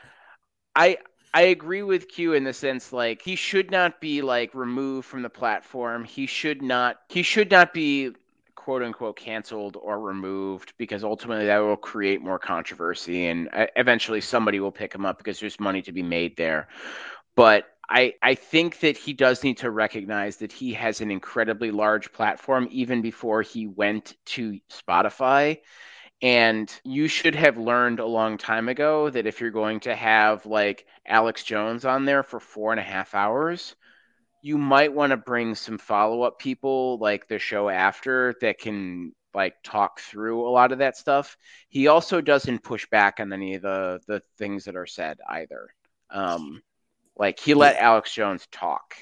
I 0.76 0.98
I 1.32 1.42
agree 1.42 1.82
with 1.82 2.08
Q 2.08 2.34
in 2.34 2.44
the 2.44 2.52
sense 2.52 2.92
like 2.92 3.22
he 3.22 3.36
should 3.36 3.70
not 3.70 4.00
be 4.00 4.22
like 4.22 4.54
removed 4.54 5.06
from 5.06 5.22
the 5.22 5.30
platform. 5.30 6.04
He 6.04 6.26
should 6.26 6.62
not 6.62 6.98
he 7.08 7.22
should 7.22 7.50
not 7.50 7.74
be 7.74 8.12
quote 8.64 8.82
unquote 8.82 9.14
canceled 9.16 9.76
or 9.76 10.00
removed 10.00 10.72
because 10.78 11.04
ultimately 11.04 11.44
that 11.44 11.58
will 11.58 11.76
create 11.76 12.22
more 12.22 12.38
controversy 12.38 13.26
and 13.26 13.50
uh, 13.52 13.66
eventually 13.76 14.22
somebody 14.22 14.58
will 14.58 14.72
pick 14.72 14.94
him 14.94 15.04
up 15.04 15.18
because 15.18 15.38
there's 15.38 15.60
money 15.60 15.82
to 15.82 15.92
be 15.92 16.02
made 16.02 16.34
there. 16.38 16.66
But 17.36 17.66
I, 17.90 18.14
I 18.22 18.34
think 18.34 18.80
that 18.80 18.96
he 18.96 19.12
does 19.12 19.44
need 19.44 19.58
to 19.58 19.70
recognize 19.70 20.38
that 20.38 20.50
he 20.50 20.72
has 20.72 21.02
an 21.02 21.10
incredibly 21.10 21.70
large 21.72 22.10
platform 22.10 22.66
even 22.70 23.02
before 23.02 23.42
he 23.42 23.66
went 23.66 24.16
to 24.26 24.58
Spotify. 24.70 25.58
And 26.22 26.72
you 26.84 27.06
should 27.06 27.34
have 27.34 27.58
learned 27.58 28.00
a 28.00 28.06
long 28.06 28.38
time 28.38 28.70
ago 28.70 29.10
that 29.10 29.26
if 29.26 29.42
you're 29.42 29.50
going 29.50 29.80
to 29.80 29.94
have 29.94 30.46
like 30.46 30.86
Alex 31.06 31.44
Jones 31.44 31.84
on 31.84 32.06
there 32.06 32.22
for 32.22 32.40
four 32.40 32.70
and 32.70 32.80
a 32.80 32.84
half 32.84 33.14
hours, 33.14 33.76
you 34.44 34.58
might 34.58 34.92
want 34.92 35.10
to 35.10 35.16
bring 35.16 35.54
some 35.54 35.78
follow 35.78 36.20
up 36.20 36.38
people 36.38 36.98
like 36.98 37.26
the 37.28 37.38
show 37.38 37.70
after 37.70 38.34
that 38.42 38.58
can 38.58 39.14
like 39.32 39.54
talk 39.64 40.00
through 40.00 40.46
a 40.46 40.50
lot 40.50 40.70
of 40.70 40.80
that 40.80 40.98
stuff. 40.98 41.38
He 41.70 41.86
also 41.86 42.20
doesn't 42.20 42.62
push 42.62 42.86
back 42.90 43.20
on 43.20 43.32
any 43.32 43.54
of 43.54 43.62
the 43.62 44.00
the 44.06 44.22
things 44.36 44.66
that 44.66 44.76
are 44.76 44.84
said 44.84 45.16
either. 45.26 45.70
Um, 46.10 46.62
like 47.16 47.40
he 47.40 47.54
let 47.54 47.78
Alex 47.78 48.12
Jones 48.12 48.46
talk 48.52 48.94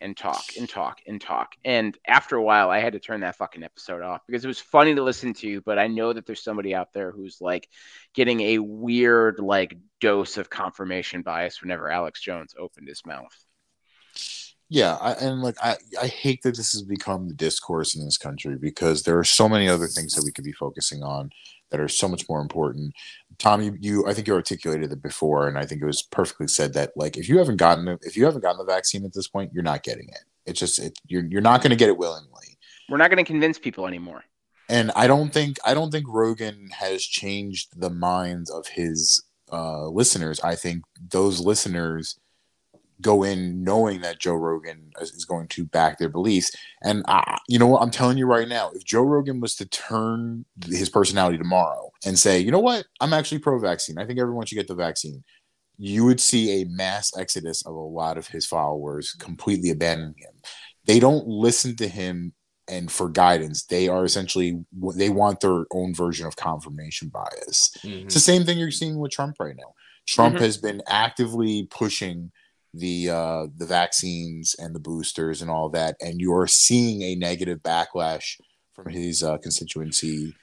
and 0.00 0.16
talk 0.16 0.42
and 0.58 0.68
talk 0.68 0.98
and 1.06 1.20
talk. 1.20 1.54
And 1.64 1.96
after 2.04 2.34
a 2.34 2.42
while, 2.42 2.68
I 2.68 2.80
had 2.80 2.94
to 2.94 2.98
turn 2.98 3.20
that 3.20 3.36
fucking 3.36 3.62
episode 3.62 4.02
off 4.02 4.22
because 4.26 4.44
it 4.44 4.48
was 4.48 4.58
funny 4.58 4.96
to 4.96 5.04
listen 5.04 5.32
to, 5.34 5.60
but 5.60 5.78
I 5.78 5.86
know 5.86 6.12
that 6.12 6.26
there's 6.26 6.42
somebody 6.42 6.74
out 6.74 6.92
there 6.92 7.12
who's 7.12 7.40
like 7.40 7.68
getting 8.14 8.40
a 8.40 8.58
weird 8.58 9.38
like 9.38 9.78
dose 10.00 10.38
of 10.38 10.50
confirmation 10.50 11.22
bias 11.22 11.62
whenever 11.62 11.88
Alex 11.88 12.20
Jones 12.20 12.52
opened 12.58 12.88
his 12.88 13.06
mouth. 13.06 13.45
Yeah, 14.68 14.96
I, 15.00 15.12
and 15.12 15.42
like 15.42 15.56
I, 15.62 15.76
I 16.00 16.08
hate 16.08 16.42
that 16.42 16.56
this 16.56 16.72
has 16.72 16.82
become 16.82 17.28
the 17.28 17.34
discourse 17.34 17.94
in 17.94 18.04
this 18.04 18.18
country 18.18 18.56
because 18.56 19.04
there 19.04 19.18
are 19.18 19.24
so 19.24 19.48
many 19.48 19.68
other 19.68 19.86
things 19.86 20.14
that 20.14 20.24
we 20.24 20.32
could 20.32 20.44
be 20.44 20.52
focusing 20.52 21.04
on 21.04 21.30
that 21.70 21.80
are 21.80 21.88
so 21.88 22.08
much 22.08 22.28
more 22.28 22.40
important. 22.40 22.92
Tom, 23.38 23.62
you, 23.62 23.76
you 23.80 24.06
I 24.08 24.14
think 24.14 24.26
you 24.26 24.34
articulated 24.34 24.90
it 24.90 25.02
before, 25.02 25.46
and 25.46 25.56
I 25.56 25.66
think 25.66 25.82
it 25.82 25.86
was 25.86 26.02
perfectly 26.02 26.48
said 26.48 26.72
that 26.74 26.92
like 26.96 27.16
if 27.16 27.28
you 27.28 27.38
haven't 27.38 27.56
gotten 27.56 27.98
if 28.02 28.16
you 28.16 28.24
haven't 28.24 28.42
gotten 28.42 28.58
the 28.58 28.64
vaccine 28.64 29.04
at 29.04 29.12
this 29.12 29.28
point, 29.28 29.52
you're 29.52 29.62
not 29.62 29.84
getting 29.84 30.08
it. 30.08 30.24
It's 30.46 30.58
just 30.58 30.80
it, 30.80 30.98
you're 31.06 31.24
you're 31.24 31.40
not 31.40 31.62
going 31.62 31.70
to 31.70 31.76
get 31.76 31.88
it 31.88 31.98
willingly. 31.98 32.58
We're 32.88 32.98
not 32.98 33.10
going 33.10 33.24
to 33.24 33.30
convince 33.30 33.58
people 33.58 33.86
anymore. 33.86 34.24
And 34.68 34.90
I 34.96 35.06
don't 35.06 35.32
think 35.32 35.58
I 35.64 35.74
don't 35.74 35.92
think 35.92 36.06
Rogan 36.08 36.70
has 36.72 37.02
changed 37.02 37.80
the 37.80 37.90
minds 37.90 38.50
of 38.50 38.66
his 38.66 39.22
uh, 39.52 39.86
listeners. 39.86 40.40
I 40.40 40.56
think 40.56 40.82
those 41.10 41.40
listeners 41.40 42.18
go 43.00 43.22
in 43.22 43.62
knowing 43.62 44.00
that 44.00 44.20
Joe 44.20 44.34
Rogan 44.34 44.90
is 45.00 45.24
going 45.24 45.48
to 45.48 45.64
back 45.64 45.98
their 45.98 46.08
beliefs. 46.08 46.50
And 46.82 47.04
I, 47.08 47.38
you 47.48 47.58
know 47.58 47.66
what? 47.66 47.82
I'm 47.82 47.90
telling 47.90 48.18
you 48.18 48.26
right 48.26 48.48
now, 48.48 48.70
if 48.74 48.84
Joe 48.84 49.02
Rogan 49.02 49.40
was 49.40 49.54
to 49.56 49.66
turn 49.66 50.44
his 50.66 50.88
personality 50.88 51.38
tomorrow 51.38 51.90
and 52.04 52.18
say, 52.18 52.38
you 52.38 52.50
know 52.50 52.60
what? 52.60 52.86
I'm 53.00 53.12
actually 53.12 53.38
pro 53.38 53.58
vaccine. 53.58 53.98
I 53.98 54.06
think 54.06 54.18
everyone 54.18 54.46
should 54.46 54.56
get 54.56 54.68
the 54.68 54.74
vaccine. 54.74 55.24
You 55.78 56.04
would 56.06 56.20
see 56.20 56.62
a 56.62 56.66
mass 56.66 57.16
exodus 57.16 57.64
of 57.66 57.74
a 57.74 57.78
lot 57.78 58.16
of 58.16 58.28
his 58.28 58.46
followers 58.46 59.12
completely 59.18 59.70
abandoning 59.70 60.14
him. 60.16 60.32
They 60.86 60.98
don't 60.98 61.26
listen 61.26 61.76
to 61.76 61.88
him 61.88 62.32
and 62.68 62.90
for 62.90 63.08
guidance 63.08 63.64
they 63.66 63.88
are 63.88 64.04
essentially 64.04 64.64
they 64.96 65.08
want 65.08 65.40
their 65.40 65.66
own 65.72 65.94
version 65.94 66.26
of 66.26 66.34
confirmation 66.36 67.08
bias 67.08 67.70
mm-hmm. 67.78 68.06
it's 68.06 68.14
the 68.14 68.20
same 68.20 68.44
thing 68.44 68.58
you're 68.58 68.70
seeing 68.72 68.98
with 68.98 69.12
trump 69.12 69.36
right 69.38 69.54
now 69.56 69.72
trump 70.06 70.34
mm-hmm. 70.34 70.44
has 70.44 70.56
been 70.56 70.82
actively 70.88 71.68
pushing 71.70 72.30
the 72.74 73.10
uh, 73.10 73.46
the 73.56 73.66
vaccines 73.66 74.54
and 74.58 74.74
the 74.74 74.80
boosters 74.80 75.42
and 75.42 75.50
all 75.50 75.68
that, 75.70 75.96
and 76.00 76.20
you're 76.20 76.46
seeing 76.46 77.02
a 77.02 77.14
negative 77.14 77.60
backlash 77.62 78.38
from 78.74 78.88
his 78.92 79.22
uh, 79.22 79.38
constituency 79.38 80.34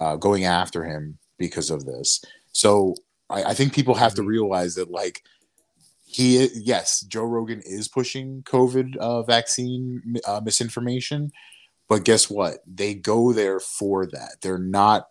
uh, 0.00 0.16
going 0.16 0.44
after 0.44 0.84
him 0.84 1.18
because 1.38 1.70
of 1.70 1.84
this. 1.84 2.24
So 2.52 2.94
I, 3.28 3.44
I 3.44 3.54
think 3.54 3.74
people 3.74 3.94
have 3.94 4.14
to 4.14 4.22
mm-hmm. 4.22 4.30
realize 4.30 4.74
that, 4.76 4.90
like, 4.90 5.22
he 6.04 6.48
yes, 6.54 7.00
Joe 7.00 7.24
Rogan 7.24 7.60
is 7.64 7.88
pushing 7.88 8.42
COVID 8.44 8.96
uh, 8.96 9.22
vaccine 9.22 10.16
uh, 10.26 10.40
misinformation, 10.42 11.32
but 11.88 12.04
guess 12.04 12.30
what? 12.30 12.58
They 12.66 12.94
go 12.94 13.32
there 13.32 13.60
for 13.60 14.06
that. 14.06 14.36
They're 14.40 14.58
not 14.58 15.08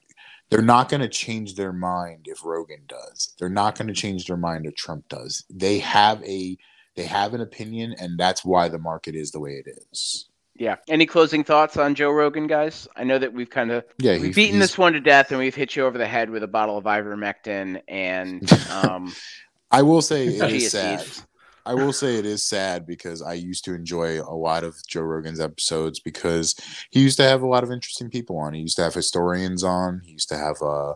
they're 0.53 0.61
not 0.61 0.87
going 0.87 1.01
to 1.01 1.09
change 1.09 1.55
their 1.55 1.73
mind 1.73 2.27
if 2.29 2.45
Rogan 2.45 2.83
does. 2.87 3.33
They're 3.39 3.49
not 3.49 3.75
going 3.75 3.87
to 3.87 3.93
change 3.93 4.27
their 4.27 4.37
mind 4.37 4.67
if 4.67 4.75
Trump 4.75 5.09
does. 5.09 5.43
They 5.49 5.79
have 5.79 6.23
a 6.23 6.57
they 6.95 7.05
have 7.05 7.33
an 7.33 7.41
opinion, 7.41 7.95
and 7.99 8.19
that's 8.19 8.45
why 8.45 8.67
the 8.67 8.77
market 8.77 9.15
is 9.15 9.31
the 9.31 9.39
way 9.39 9.63
it 9.65 9.67
is. 9.91 10.29
Yeah. 10.55 10.75
Any 10.87 11.07
closing 11.07 11.43
thoughts 11.43 11.77
on 11.77 11.95
Joe 11.95 12.11
Rogan, 12.11 12.45
guys? 12.45 12.87
I 12.95 13.03
know 13.03 13.17
that 13.17 13.33
we've 13.33 13.49
kind 13.49 13.71
of 13.71 13.83
yeah, 13.97 14.19
we've 14.19 14.35
beaten 14.35 14.59
this 14.59 14.77
one 14.77 14.93
to 14.93 14.99
death, 14.99 15.31
and 15.31 15.39
we've 15.39 15.55
hit 15.55 15.75
you 15.75 15.85
over 15.85 15.97
the 15.97 16.07
head 16.07 16.29
with 16.29 16.43
a 16.43 16.47
bottle 16.47 16.77
of 16.77 16.83
ivermectin. 16.83 17.81
And 17.87 18.47
um, 18.69 19.11
I 19.71 19.81
will 19.81 20.03
say 20.03 20.27
it 20.27 20.51
is 20.51 20.69
sad. 20.69 21.03
I 21.65 21.73
will 21.73 21.93
say 21.93 22.17
it 22.17 22.25
is 22.25 22.43
sad 22.43 22.85
because 22.85 23.21
I 23.21 23.33
used 23.33 23.63
to 23.65 23.73
enjoy 23.73 24.19
a 24.21 24.35
lot 24.35 24.63
of 24.63 24.75
Joe 24.87 25.01
Rogan's 25.01 25.39
episodes 25.39 25.99
because 25.99 26.55
he 26.89 27.01
used 27.01 27.17
to 27.17 27.23
have 27.23 27.41
a 27.41 27.47
lot 27.47 27.63
of 27.63 27.71
interesting 27.71 28.09
people 28.09 28.37
on. 28.37 28.53
He 28.53 28.61
used 28.61 28.75
to 28.77 28.83
have 28.83 28.93
historians 28.93 29.63
on. 29.63 30.01
He 30.03 30.11
used 30.11 30.29
to 30.29 30.37
have 30.37 30.61
uh, 30.61 30.93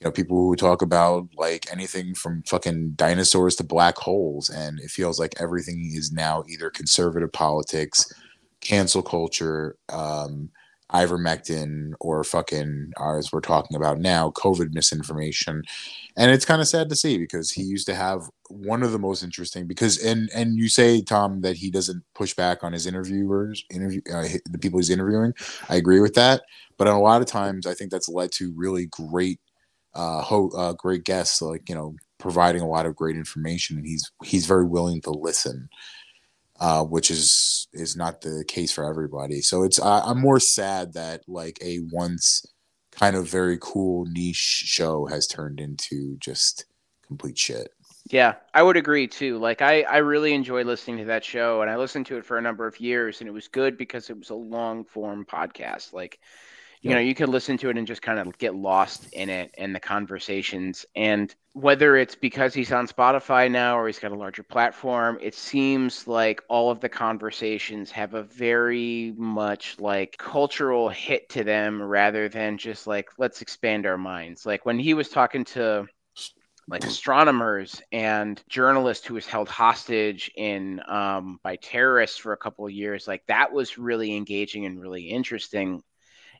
you 0.00 0.06
know 0.06 0.10
people 0.10 0.36
who 0.36 0.56
talk 0.56 0.80
about 0.80 1.28
like 1.36 1.70
anything 1.70 2.14
from 2.14 2.42
fucking 2.44 2.92
dinosaurs 2.92 3.56
to 3.56 3.64
black 3.64 3.98
holes, 3.98 4.48
and 4.48 4.80
it 4.80 4.90
feels 4.90 5.18
like 5.18 5.34
everything 5.38 5.90
is 5.94 6.10
now 6.10 6.42
either 6.48 6.70
conservative 6.70 7.32
politics, 7.32 8.10
cancel 8.60 9.02
culture, 9.02 9.76
um, 9.90 10.48
ivermectin 10.92 11.92
or 12.00 12.24
fucking 12.24 12.92
as 12.98 13.30
we're 13.32 13.40
talking 13.40 13.76
about 13.76 13.98
now 13.98 14.30
covid 14.30 14.72
misinformation. 14.72 15.62
And 16.16 16.30
it's 16.30 16.44
kind 16.44 16.60
of 16.60 16.68
sad 16.68 16.88
to 16.88 16.96
see 16.96 17.18
because 17.18 17.50
he 17.50 17.62
used 17.62 17.86
to 17.86 17.94
have 17.94 18.22
one 18.48 18.82
of 18.82 18.92
the 18.92 18.98
most 18.98 19.22
interesting 19.22 19.66
because 19.66 19.98
and 20.02 20.30
and 20.34 20.56
you 20.56 20.68
say 20.68 21.02
tom 21.02 21.42
that 21.42 21.56
he 21.56 21.70
doesn't 21.70 22.02
push 22.14 22.34
back 22.34 22.64
on 22.64 22.72
his 22.72 22.86
interviewers 22.86 23.64
interview 23.70 24.00
uh, 24.12 24.26
the 24.50 24.58
people 24.58 24.78
he's 24.78 24.90
interviewing. 24.90 25.34
I 25.68 25.76
agree 25.76 26.00
with 26.00 26.14
that. 26.14 26.42
But 26.78 26.88
a 26.88 26.96
lot 26.96 27.20
of 27.20 27.26
times 27.26 27.66
i 27.66 27.74
think 27.74 27.90
that's 27.90 28.08
led 28.08 28.32
to 28.32 28.52
really 28.56 28.86
great 28.86 29.40
uh, 29.94 30.22
ho- 30.22 30.52
uh 30.56 30.72
great 30.74 31.04
guests 31.04 31.42
like 31.42 31.68
you 31.68 31.74
know 31.74 31.94
providing 32.18 32.62
a 32.62 32.68
lot 32.68 32.86
of 32.86 32.96
great 32.96 33.16
information 33.16 33.76
and 33.76 33.86
he's 33.86 34.10
he's 34.22 34.46
very 34.46 34.64
willing 34.64 35.00
to 35.00 35.10
listen 35.10 35.68
uh, 36.58 36.84
which 36.84 37.10
is 37.10 37.68
is 37.72 37.96
not 37.96 38.20
the 38.20 38.44
case 38.46 38.72
for 38.72 38.88
everybody. 38.88 39.40
So 39.40 39.62
it's 39.62 39.80
uh, 39.80 40.02
I'm 40.04 40.20
more 40.20 40.40
sad 40.40 40.94
that 40.94 41.22
like 41.28 41.58
a 41.62 41.80
once 41.92 42.44
kind 42.92 43.16
of 43.16 43.28
very 43.28 43.58
cool 43.60 44.06
niche 44.06 44.36
show 44.36 45.06
has 45.06 45.26
turned 45.26 45.60
into 45.60 46.16
just 46.18 46.66
complete 47.06 47.38
shit. 47.38 47.70
Yeah, 48.10 48.36
I 48.54 48.62
would 48.62 48.76
agree 48.76 49.06
too. 49.06 49.38
Like 49.38 49.60
I 49.60 49.82
I 49.82 49.98
really 49.98 50.32
enjoyed 50.32 50.66
listening 50.66 50.98
to 50.98 51.04
that 51.06 51.24
show 51.24 51.60
and 51.62 51.70
I 51.70 51.76
listened 51.76 52.06
to 52.06 52.16
it 52.16 52.24
for 52.24 52.38
a 52.38 52.42
number 52.42 52.66
of 52.66 52.80
years 52.80 53.20
and 53.20 53.28
it 53.28 53.32
was 53.32 53.48
good 53.48 53.76
because 53.76 54.08
it 54.08 54.18
was 54.18 54.30
a 54.30 54.34
long 54.34 54.84
form 54.84 55.26
podcast. 55.26 55.92
Like 55.92 56.18
you 56.82 56.90
know 56.90 57.00
you 57.00 57.14
could 57.14 57.28
listen 57.28 57.56
to 57.58 57.70
it 57.70 57.78
and 57.78 57.86
just 57.86 58.02
kind 58.02 58.18
of 58.18 58.36
get 58.38 58.54
lost 58.54 59.12
in 59.12 59.28
it 59.28 59.54
and 59.58 59.74
the 59.74 59.80
conversations. 59.80 60.86
And 60.94 61.34
whether 61.52 61.96
it's 61.96 62.14
because 62.14 62.54
he's 62.54 62.70
on 62.70 62.86
spotify 62.86 63.50
now 63.50 63.76
or 63.76 63.88
he's 63.88 63.98
got 63.98 64.12
a 64.12 64.16
larger 64.16 64.44
platform 64.44 65.18
it 65.20 65.34
seems 65.34 66.06
like 66.06 66.40
all 66.48 66.70
of 66.70 66.78
the 66.78 66.88
conversations 66.88 67.90
have 67.90 68.14
a 68.14 68.22
very 68.22 69.12
much 69.16 69.76
like 69.80 70.16
cultural 70.18 70.88
hit 70.88 71.28
to 71.30 71.42
them 71.42 71.82
rather 71.82 72.28
than 72.28 72.58
just 72.58 72.86
like 72.86 73.08
let's 73.18 73.42
expand 73.42 73.86
our 73.86 73.98
minds. 73.98 74.46
Like 74.46 74.64
when 74.64 74.78
he 74.78 74.94
was 74.94 75.08
talking 75.08 75.44
to 75.46 75.86
like 76.68 76.84
astronomers 76.84 77.80
and 77.92 78.42
journalists 78.48 79.06
who 79.06 79.14
was 79.14 79.26
held 79.26 79.48
hostage 79.48 80.30
in 80.36 80.80
um, 80.86 81.40
by 81.42 81.56
terrorists 81.56 82.18
for 82.18 82.34
a 82.34 82.36
couple 82.36 82.66
of 82.66 82.72
years 82.72 83.08
like 83.08 83.24
that 83.26 83.52
was 83.52 83.78
really 83.78 84.14
engaging 84.14 84.66
and 84.66 84.80
really 84.80 85.04
interesting 85.04 85.82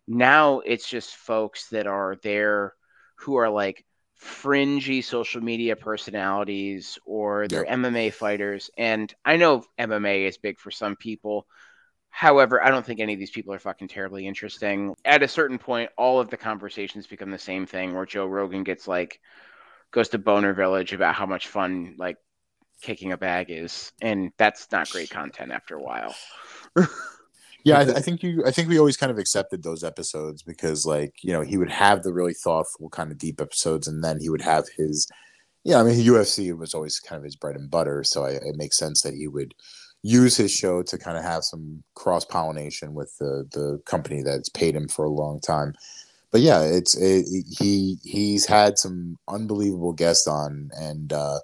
now 0.08 0.60
it's 0.60 0.88
just 0.88 1.14
folks 1.14 1.68
that 1.68 1.86
are 1.86 2.16
there 2.22 2.74
who 3.16 3.36
are 3.36 3.50
like 3.50 3.84
fringy 4.14 5.02
social 5.02 5.40
media 5.40 5.76
personalities 5.76 6.98
or 7.06 7.46
they're 7.46 7.64
yep. 7.64 7.78
MMA 7.78 8.12
fighters. 8.12 8.70
And 8.76 9.12
I 9.24 9.36
know 9.36 9.64
MMA 9.78 10.26
is 10.26 10.38
big 10.38 10.58
for 10.58 10.70
some 10.70 10.96
people. 10.96 11.46
However, 12.10 12.62
I 12.62 12.70
don't 12.70 12.84
think 12.84 13.00
any 13.00 13.12
of 13.12 13.18
these 13.18 13.30
people 13.30 13.54
are 13.54 13.58
fucking 13.58 13.88
terribly 13.88 14.26
interesting. 14.26 14.94
At 15.04 15.22
a 15.22 15.28
certain 15.28 15.58
point, 15.58 15.90
all 15.96 16.20
of 16.20 16.30
the 16.30 16.36
conversations 16.36 17.06
become 17.06 17.30
the 17.30 17.38
same 17.38 17.66
thing 17.66 17.94
where 17.94 18.06
Joe 18.06 18.26
Rogan 18.26 18.64
gets 18.64 18.88
like, 18.88 19.20
goes 19.90 20.08
to 20.10 20.18
Boner 20.18 20.52
Village 20.52 20.92
about 20.92 21.14
how 21.14 21.26
much 21.26 21.46
fun 21.48 21.94
like 21.98 22.16
kicking 22.82 23.12
a 23.12 23.16
bag 23.16 23.50
is. 23.50 23.92
And 24.00 24.32
that's 24.36 24.70
not 24.72 24.90
great 24.90 25.10
content 25.10 25.52
after 25.52 25.76
a 25.76 25.82
while. 25.82 26.14
yeah 27.64 27.78
I, 27.78 27.82
I, 27.82 28.00
think 28.00 28.22
you 28.22 28.44
i 28.46 28.50
think 28.50 28.68
we 28.68 28.78
always 28.78 28.96
kind 28.96 29.10
of 29.10 29.18
accepted 29.18 29.62
those 29.62 29.84
episodes 29.84 30.42
because 30.42 30.86
like 30.86 31.14
you 31.22 31.32
know 31.32 31.42
he 31.42 31.56
would 31.56 31.70
have 31.70 32.02
the 32.02 32.12
really 32.12 32.34
thoughtful 32.34 32.88
kind 32.90 33.10
of 33.10 33.18
deep 33.18 33.40
episodes 33.40 33.86
and 33.88 34.02
then 34.02 34.20
he 34.20 34.28
would 34.28 34.42
have 34.42 34.66
his 34.76 35.06
yeah 35.64 35.80
i 35.80 35.82
mean 35.82 35.94
ufc 36.06 36.56
was 36.56 36.74
always 36.74 36.98
kind 37.00 37.18
of 37.18 37.24
his 37.24 37.36
bread 37.36 37.56
and 37.56 37.70
butter 37.70 38.04
so 38.04 38.24
I, 38.24 38.30
it 38.30 38.56
makes 38.56 38.76
sense 38.76 39.02
that 39.02 39.14
he 39.14 39.28
would 39.28 39.54
use 40.02 40.36
his 40.36 40.52
show 40.52 40.82
to 40.82 40.98
kind 40.98 41.16
of 41.16 41.24
have 41.24 41.44
some 41.44 41.82
cross 41.94 42.24
pollination 42.24 42.94
with 42.94 43.16
the 43.18 43.48
the 43.52 43.80
company 43.84 44.22
that's 44.22 44.48
paid 44.48 44.74
him 44.74 44.88
for 44.88 45.04
a 45.04 45.10
long 45.10 45.40
time. 45.40 45.74
But 46.30 46.40
yeah 46.42 46.62
it's 46.62 46.96
it, 46.96 47.26
he 47.58 47.96
he's 48.02 48.46
had 48.46 48.78
some 48.78 49.16
unbelievable 49.28 49.92
guests 49.92 50.26
on 50.26 50.70
and 50.76 51.12
uh 51.12 51.38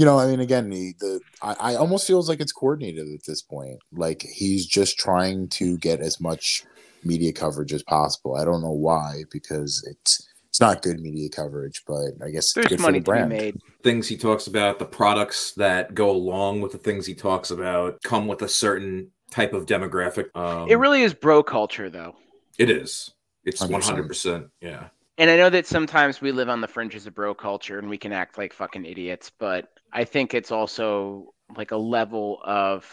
you 0.00 0.06
know, 0.06 0.18
I 0.18 0.28
mean, 0.28 0.40
again, 0.40 0.70
the, 0.70 0.94
the 0.98 1.20
I, 1.42 1.72
I 1.72 1.74
almost 1.74 2.06
feels 2.06 2.26
like 2.26 2.40
it's 2.40 2.52
coordinated 2.52 3.06
at 3.12 3.26
this 3.26 3.42
point. 3.42 3.80
Like 3.92 4.22
he's 4.22 4.64
just 4.64 4.98
trying 4.98 5.48
to 5.48 5.76
get 5.76 6.00
as 6.00 6.18
much 6.18 6.64
media 7.04 7.34
coverage 7.34 7.74
as 7.74 7.82
possible. 7.82 8.34
I 8.34 8.46
don't 8.46 8.62
know 8.62 8.72
why, 8.72 9.24
because 9.30 9.86
it's 9.86 10.26
it's 10.48 10.58
not 10.58 10.80
good 10.80 11.00
media 11.00 11.28
coverage, 11.28 11.82
but 11.86 12.12
I 12.24 12.30
guess 12.30 12.54
there's 12.54 12.68
good 12.68 12.80
money 12.80 13.00
for 13.00 13.02
the 13.02 13.10
brand. 13.10 13.30
to 13.30 13.36
be 13.36 13.42
made. 13.42 13.56
Things 13.82 14.08
he 14.08 14.16
talks 14.16 14.46
about, 14.46 14.78
the 14.78 14.86
products 14.86 15.52
that 15.58 15.94
go 15.94 16.10
along 16.10 16.62
with 16.62 16.72
the 16.72 16.78
things 16.78 17.04
he 17.04 17.14
talks 17.14 17.50
about, 17.50 18.02
come 18.02 18.26
with 18.26 18.40
a 18.40 18.48
certain 18.48 19.10
type 19.30 19.52
of 19.52 19.66
demographic. 19.66 20.34
Um, 20.34 20.70
it 20.70 20.76
really 20.76 21.02
is 21.02 21.12
bro 21.12 21.42
culture, 21.42 21.90
though. 21.90 22.16
It 22.56 22.70
is. 22.70 23.12
It's 23.44 23.62
100%. 23.62 24.08
100%. 24.08 24.48
Yeah. 24.62 24.88
And 25.18 25.28
I 25.28 25.36
know 25.36 25.50
that 25.50 25.66
sometimes 25.66 26.22
we 26.22 26.32
live 26.32 26.48
on 26.48 26.62
the 26.62 26.68
fringes 26.68 27.06
of 27.06 27.14
bro 27.14 27.34
culture 27.34 27.78
and 27.78 27.90
we 27.90 27.98
can 27.98 28.14
act 28.14 28.38
like 28.38 28.54
fucking 28.54 28.86
idiots, 28.86 29.30
but 29.38 29.68
I 29.92 30.04
think 30.04 30.34
it's 30.34 30.50
also 30.50 31.34
like 31.56 31.70
a 31.70 31.76
level 31.76 32.40
of 32.44 32.86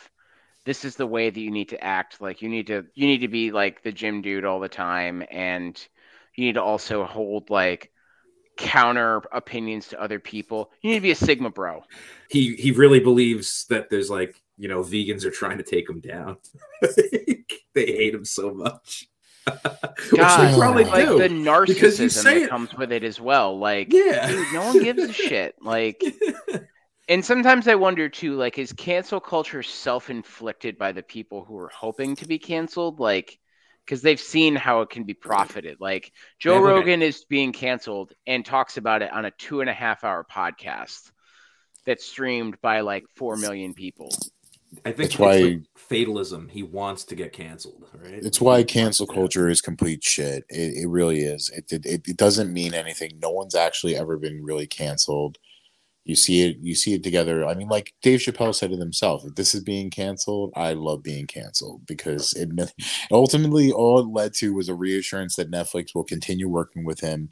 this 0.65 0.83
is 0.83 0.95
the 0.95 1.07
way 1.07 1.29
that 1.29 1.39
you 1.39 1.51
need 1.51 1.69
to 1.69 1.83
act. 1.83 2.21
Like 2.21 2.41
you 2.41 2.49
need 2.49 2.67
to 2.67 2.85
you 2.93 3.07
need 3.07 3.19
to 3.19 3.27
be 3.27 3.51
like 3.51 3.83
the 3.83 3.91
gym 3.91 4.21
dude 4.21 4.45
all 4.45 4.59
the 4.59 4.69
time 4.69 5.23
and 5.31 5.79
you 6.35 6.45
need 6.45 6.53
to 6.53 6.61
also 6.61 7.03
hold 7.05 7.49
like 7.49 7.91
counter 8.57 9.21
opinions 9.31 9.89
to 9.89 10.01
other 10.01 10.19
people. 10.19 10.71
You 10.81 10.91
need 10.91 10.97
to 10.97 11.01
be 11.03 11.11
a 11.11 11.15
sigma 11.15 11.49
bro. 11.49 11.83
He 12.29 12.55
he 12.55 12.71
really 12.71 12.99
believes 12.99 13.65
that 13.69 13.89
there's 13.89 14.09
like, 14.09 14.41
you 14.57 14.67
know, 14.67 14.81
vegans 14.81 15.23
are 15.23 15.31
trying 15.31 15.57
to 15.59 15.63
take 15.63 15.89
him 15.89 15.99
down. 15.99 16.37
they 16.81 17.45
hate 17.85 18.13
him 18.13 18.25
so 18.25 18.53
much. 18.53 19.07
Which 19.47 20.19
God, 20.19 20.59
probably 20.59 20.83
like 20.83 21.07
do. 21.07 21.17
the 21.19 21.29
narcissism 21.29 22.23
that 22.23 22.37
it- 22.37 22.49
comes 22.49 22.73
with 22.75 22.91
it 22.91 23.03
as 23.05 23.21
well. 23.21 23.57
Like 23.57 23.93
yeah. 23.93 24.27
dude, 24.27 24.53
no 24.53 24.65
one 24.65 24.83
gives 24.83 25.03
a 25.03 25.13
shit. 25.13 25.55
Like 25.61 26.03
and 27.07 27.23
sometimes 27.23 27.67
I 27.67 27.75
wonder 27.75 28.09
too, 28.09 28.35
like, 28.35 28.57
is 28.57 28.73
cancel 28.73 29.19
culture 29.19 29.63
self 29.63 30.09
inflicted 30.09 30.77
by 30.77 30.91
the 30.91 31.03
people 31.03 31.43
who 31.45 31.57
are 31.57 31.69
hoping 31.69 32.15
to 32.17 32.27
be 32.27 32.39
canceled? 32.39 32.99
Like, 32.99 33.39
because 33.85 34.01
they've 34.01 34.19
seen 34.19 34.55
how 34.55 34.81
it 34.81 34.89
can 34.89 35.03
be 35.03 35.13
profited. 35.13 35.77
Like, 35.79 36.11
Joe 36.39 36.55
Yeah, 36.55 36.71
Rogan 36.71 37.01
is 37.01 37.23
being 37.25 37.53
canceled 37.53 38.11
and 38.25 38.45
talks 38.45 38.75
about 38.77 39.01
it 39.01 39.11
on 39.13 39.25
a 39.25 39.31
two 39.31 39.61
and 39.61 39.69
a 39.69 39.73
half 39.73 40.03
hour 40.03 40.25
podcast 40.29 41.11
that's 41.85 42.05
streamed 42.05 42.59
by 42.61 42.81
like 42.81 43.05
4 43.15 43.37
million 43.37 43.73
people. 43.73 44.09
I 44.85 44.91
think 44.91 44.97
That's 44.97 45.09
it's 45.11 45.19
why- 45.19 45.37
like 45.37 45.59
fatalism. 45.77 46.49
He 46.49 46.61
wants 46.61 47.05
to 47.05 47.15
get 47.15 47.31
canceled, 47.31 47.85
right? 47.93 48.15
It's 48.15 48.41
why 48.41 48.63
cancel 48.63 49.05
wants 49.05 49.17
culture 49.17 49.47
is 49.47 49.61
complete 49.61 50.03
shit. 50.03 50.43
It, 50.49 50.83
it 50.83 50.87
really 50.89 51.21
is. 51.21 51.49
It, 51.51 51.71
it 51.85 52.05
it 52.05 52.17
doesn't 52.17 52.51
mean 52.51 52.73
anything. 52.73 53.17
No 53.21 53.29
one's 53.29 53.55
actually 53.55 53.95
ever 53.95 54.17
been 54.17 54.43
really 54.43 54.67
canceled. 54.67 55.37
You 56.07 56.15
see 56.15 56.47
it. 56.47 56.57
You 56.61 56.73
see 56.73 56.93
it 56.93 57.03
together. 57.03 57.45
I 57.45 57.53
mean, 57.53 57.67
like 57.67 57.93
Dave 58.01 58.21
Chappelle 58.21 58.55
said 58.55 58.71
it 58.71 58.79
himself. 58.79 59.25
If 59.25 59.35
this 59.35 59.53
is 59.53 59.61
being 59.61 59.89
canceled, 59.89 60.53
I 60.55 60.71
love 60.71 61.03
being 61.03 61.27
canceled 61.27 61.85
because 61.85 62.31
it 62.33 62.49
ultimately 63.11 63.73
all 63.73 63.99
it 63.99 64.07
led 64.07 64.33
to 64.35 64.53
was 64.53 64.69
a 64.69 64.73
reassurance 64.73 65.35
that 65.35 65.51
Netflix 65.51 65.93
will 65.93 66.05
continue 66.05 66.47
working 66.47 66.85
with 66.85 67.01
him 67.01 67.27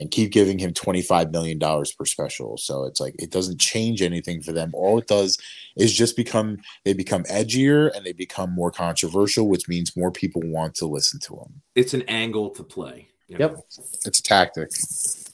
and 0.00 0.10
keep 0.10 0.32
giving 0.32 0.58
him 0.58 0.74
twenty 0.74 1.00
five 1.00 1.30
million 1.30 1.60
dollars 1.60 1.92
per 1.92 2.04
special. 2.04 2.56
So 2.56 2.82
it's 2.86 2.98
like 2.98 3.14
it 3.20 3.30
doesn't 3.30 3.60
change 3.60 4.02
anything 4.02 4.42
for 4.42 4.50
them. 4.50 4.72
All 4.74 4.98
it 4.98 5.06
does 5.06 5.38
is 5.76 5.94
just 5.94 6.16
become 6.16 6.58
they 6.84 6.94
become 6.94 7.22
edgier 7.24 7.94
and 7.94 8.04
they 8.04 8.12
become 8.12 8.52
more 8.52 8.72
controversial, 8.72 9.48
which 9.48 9.68
means 9.68 9.96
more 9.96 10.10
people 10.10 10.42
want 10.44 10.74
to 10.76 10.86
listen 10.86 11.20
to 11.20 11.36
them. 11.36 11.62
It's 11.76 11.94
an 11.94 12.02
angle 12.08 12.50
to 12.50 12.64
play. 12.64 13.10
Yep. 13.28 13.58
It's 14.04 14.18
a 14.18 14.22
tactic. 14.22 14.70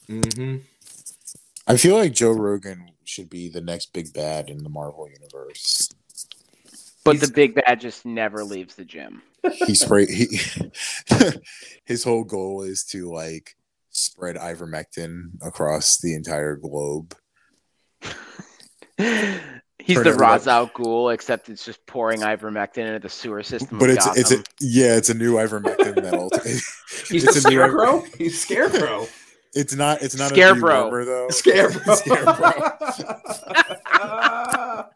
hmm 0.07 0.57
I 1.67 1.77
feel 1.77 1.95
like 1.95 2.13
Joe 2.13 2.31
Rogan 2.31 2.91
should 3.03 3.29
be 3.29 3.49
the 3.49 3.61
next 3.61 3.93
big 3.93 4.13
bad 4.13 4.49
in 4.49 4.63
the 4.63 4.69
Marvel 4.69 5.07
universe. 5.09 5.89
But 7.03 7.15
He's- 7.17 7.27
the 7.27 7.33
big 7.33 7.55
bad 7.55 7.79
just 7.79 8.05
never 8.05 8.43
leaves 8.43 8.75
the 8.75 8.85
gym. 8.85 9.21
He 9.67 9.75
spray 9.75 10.07
he 10.07 10.39
his 11.85 12.03
whole 12.03 12.23
goal 12.23 12.63
is 12.63 12.83
to 12.85 13.11
like 13.11 13.55
spread 13.91 14.35
ivermectin 14.37 15.33
across 15.45 15.99
the 15.99 16.15
entire 16.15 16.55
globe. 16.55 17.15
He's 18.97 19.97
the 19.97 20.09
everybody- 20.09 20.17
Ra's 20.19 20.47
al 20.47 20.67
Ghul, 20.69 21.13
except 21.13 21.49
it's 21.49 21.63
just 21.63 21.85
pouring 21.85 22.21
ivermectin 22.21 22.87
into 22.87 22.99
the 22.99 23.09
sewer 23.09 23.43
system. 23.43 23.77
But 23.77 23.91
of 23.91 23.97
it's 23.97 24.17
it's 24.17 24.31
a, 24.31 24.43
yeah, 24.59 24.95
it's 24.97 25.09
a 25.09 25.13
new 25.13 25.35
ivermectin 25.35 25.95
that 26.01 26.13
ultimately 26.19 26.53
He's 27.07 27.23
It's 27.23 27.43
the 27.43 27.47
a 27.47 27.51
new- 27.51 27.57
scarecrow. 27.57 28.03
He's 28.17 28.41
scarecrow. 28.41 29.07
It's 29.55 29.73
not 29.73 30.01
it's 30.03 30.17
not 30.17 30.29
Scarecrow. 30.29 30.87
a 30.87 30.91
dewormer 30.91 31.05
though. 31.05 31.29
Scarecrow. 31.29 31.95
Scarecrow. 31.95 32.61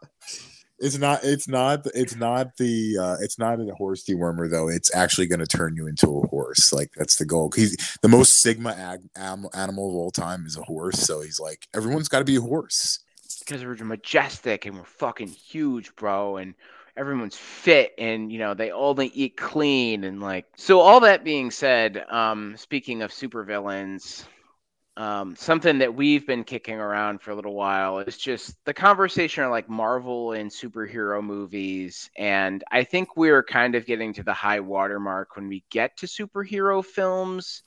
It's 0.82 0.97
not. 0.97 1.20
It's 1.26 1.45
not. 1.49 1.86
It's 1.93 2.16
not 2.16 2.55
the. 2.55 2.97
Uh, 2.97 3.18
it's 3.20 3.38
not 3.38 3.60
a 3.60 3.66
horse 3.76 4.05
dewormer 4.05 4.49
though. 4.49 4.70
It's 4.70 4.95
actually 4.95 5.28
going 5.28 5.41
to 5.41 5.45
turn 5.45 5.76
you 5.76 5.88
into 5.88 6.07
a 6.10 6.28
horse. 6.28 6.72
Like 6.72 6.91
that's 6.95 7.18
the 7.18 7.26
goal. 7.26 7.51
He's 7.53 7.76
the 8.01 8.07
most 8.07 8.39
sigma 8.41 8.70
ag- 8.72 9.10
am- 9.18 9.47
animal 9.53 9.89
of 9.89 9.95
all 9.95 10.10
time 10.10 10.45
is 10.45 10.55
a 10.55 10.62
horse. 10.62 10.99
So 10.99 11.20
he's 11.20 11.38
like 11.38 11.68
everyone's 11.76 12.07
got 12.07 12.20
to 12.20 12.24
be 12.26 12.38
a 12.38 12.41
horse. 12.41 12.99
because 13.39 13.66
we're 13.66 13.76
majestic 13.84 14.66
and 14.66 14.78
we're 14.78 14.86
fucking 14.86 15.28
huge, 15.28 15.93
bro, 15.97 16.38
and 16.38 16.53
everyone's 16.95 17.36
fit 17.36 17.93
and 17.97 18.32
you 18.32 18.39
know 18.39 18.53
they 18.53 18.72
only 18.72 19.07
eat 19.07 19.36
clean 19.36 20.05
and 20.05 20.22
like 20.22 20.45
so 20.55 20.80
all 20.80 21.01
that 21.01 21.26
being 21.26 21.51
said, 21.51 22.05
um 22.10 22.55
speaking 22.55 23.01
of 23.01 23.12
supervillains, 23.12 24.24
um 25.00 25.36
something 25.36 25.80
that 25.80 25.95
we've 25.95 26.28
been 26.28 26.43
kicking 26.43 26.76
around 26.76 27.22
for 27.22 27.32
a 27.32 27.36
little 27.36 27.56
while 27.56 28.00
is 28.00 28.18
just 28.18 28.54
the 28.66 28.74
conversation 28.74 29.43
of 29.43 29.50
like 29.52 29.70
Marvel 29.70 30.34
and 30.34 30.52
superhero 30.52 31.24
movies 31.24 32.10
and 32.18 32.64
I 32.72 32.84
think 32.84 33.18
we're 33.18 33.43
kind 33.43 33.76
of 33.76 33.86
getting 33.88 34.14
to 34.14 34.24
the 34.24 34.34
high 34.34 34.60
watermark 34.60 35.36
when 35.36 35.47
we 35.47 35.64
get 35.72 35.97
to 35.97 36.06
superhero 36.06 36.86
films 36.86 37.64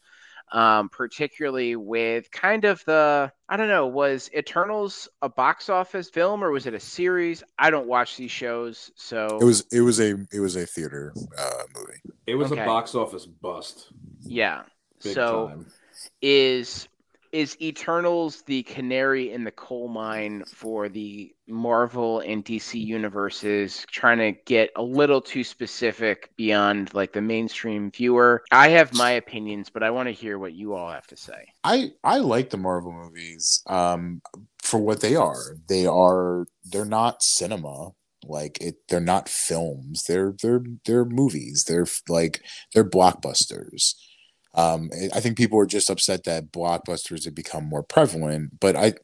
um, 0.53 0.91
particularly 0.91 1.77
with 1.77 2.31
kind 2.31 2.67
of 2.67 2.85
the 2.85 3.33
I 3.49 3.57
don't 3.57 3.69
know, 3.69 3.87
was 3.87 4.31
Eternals 4.37 5.09
a 5.23 5.29
box 5.29 5.71
office 5.71 6.11
film 6.11 6.45
or 6.45 6.51
was 6.51 6.67
it 6.67 6.75
a 6.75 6.81
series? 6.81 7.43
I 7.59 7.71
don't 7.71 7.87
watch 7.87 8.17
these 8.19 8.31
shows, 8.31 8.91
so 8.95 9.39
It 9.41 9.45
was. 9.45 9.65
It 9.73 9.81
was 9.81 10.01
a. 10.01 10.17
It 10.33 10.41
was 10.41 10.57
a 10.57 10.67
theater 10.67 11.15
uh, 11.39 11.51
movie. 11.75 12.01
It 12.27 12.35
was 12.35 12.53
Okay. 12.53 12.63
a 12.63 12.67
box 12.67 12.95
office 12.95 13.25
bust. 13.27 13.89
yeah. 14.21 14.63
Big 15.03 15.15
so 15.15 15.49
time. 15.49 15.67
is 16.21 16.87
is 17.33 17.57
Eternals 17.61 18.43
the 18.43 18.63
canary 18.65 19.33
in 19.33 19.45
the 19.45 19.51
coal 19.51 19.89
mine 19.89 20.45
for 20.47 20.89
the 20.89 21.35
Marvel 21.49 22.21
and 22.21 22.45
DC 22.45 22.83
universes 22.83 23.85
trying 23.91 24.19
to 24.19 24.33
get 24.45 24.71
a 24.77 24.83
little 24.83 25.21
too 25.21 25.43
specific 25.43 26.31
beyond 26.37 26.93
like 26.95 27.13
the 27.13 27.21
mainstream 27.21 27.91
viewer? 27.91 28.43
I 28.53 28.69
have 28.69 28.93
my 28.95 29.13
opinions, 29.13 29.71
but 29.71 29.83
I 29.83 29.91
want 29.91 30.09
to 30.09 30.13
hear 30.13 30.39
what 30.39 30.53
you 30.53 30.75
all 30.75 30.91
have 30.91 31.07
to 31.09 31.17
say. 31.17 31.47
I 31.65 31.93
I 32.05 32.19
like 32.19 32.51
the 32.51 32.59
Marvel 32.59 32.93
movies 32.93 33.63
um 33.67 34.21
for 34.63 34.79
what 34.79 35.01
they 35.01 35.17
are. 35.17 35.57
They 35.69 35.87
are 35.87 36.47
they're 36.65 36.85
not 36.85 37.23
cinema. 37.23 37.91
Like 38.25 38.61
it 38.61 38.77
they're 38.89 39.01
not 39.01 39.29
films. 39.29 40.05
They're 40.07 40.35
they're 40.43 40.63
they're 40.85 41.05
movies. 41.05 41.65
They're 41.67 41.87
like 42.09 42.43
they're 42.75 42.89
blockbusters. 42.89 43.95
Um 44.55 44.91
I 45.15 45.21
think 45.21 45.37
people 45.37 45.59
are 45.59 45.67
just 45.67 45.91
upset 45.91 46.25
that 46.25 46.53
blockbusters 46.53 47.25
have 47.25 47.35
become 47.35 47.65
more 47.65 47.83
prevalent, 47.83 48.61
but 48.61 48.77
I 48.77 48.95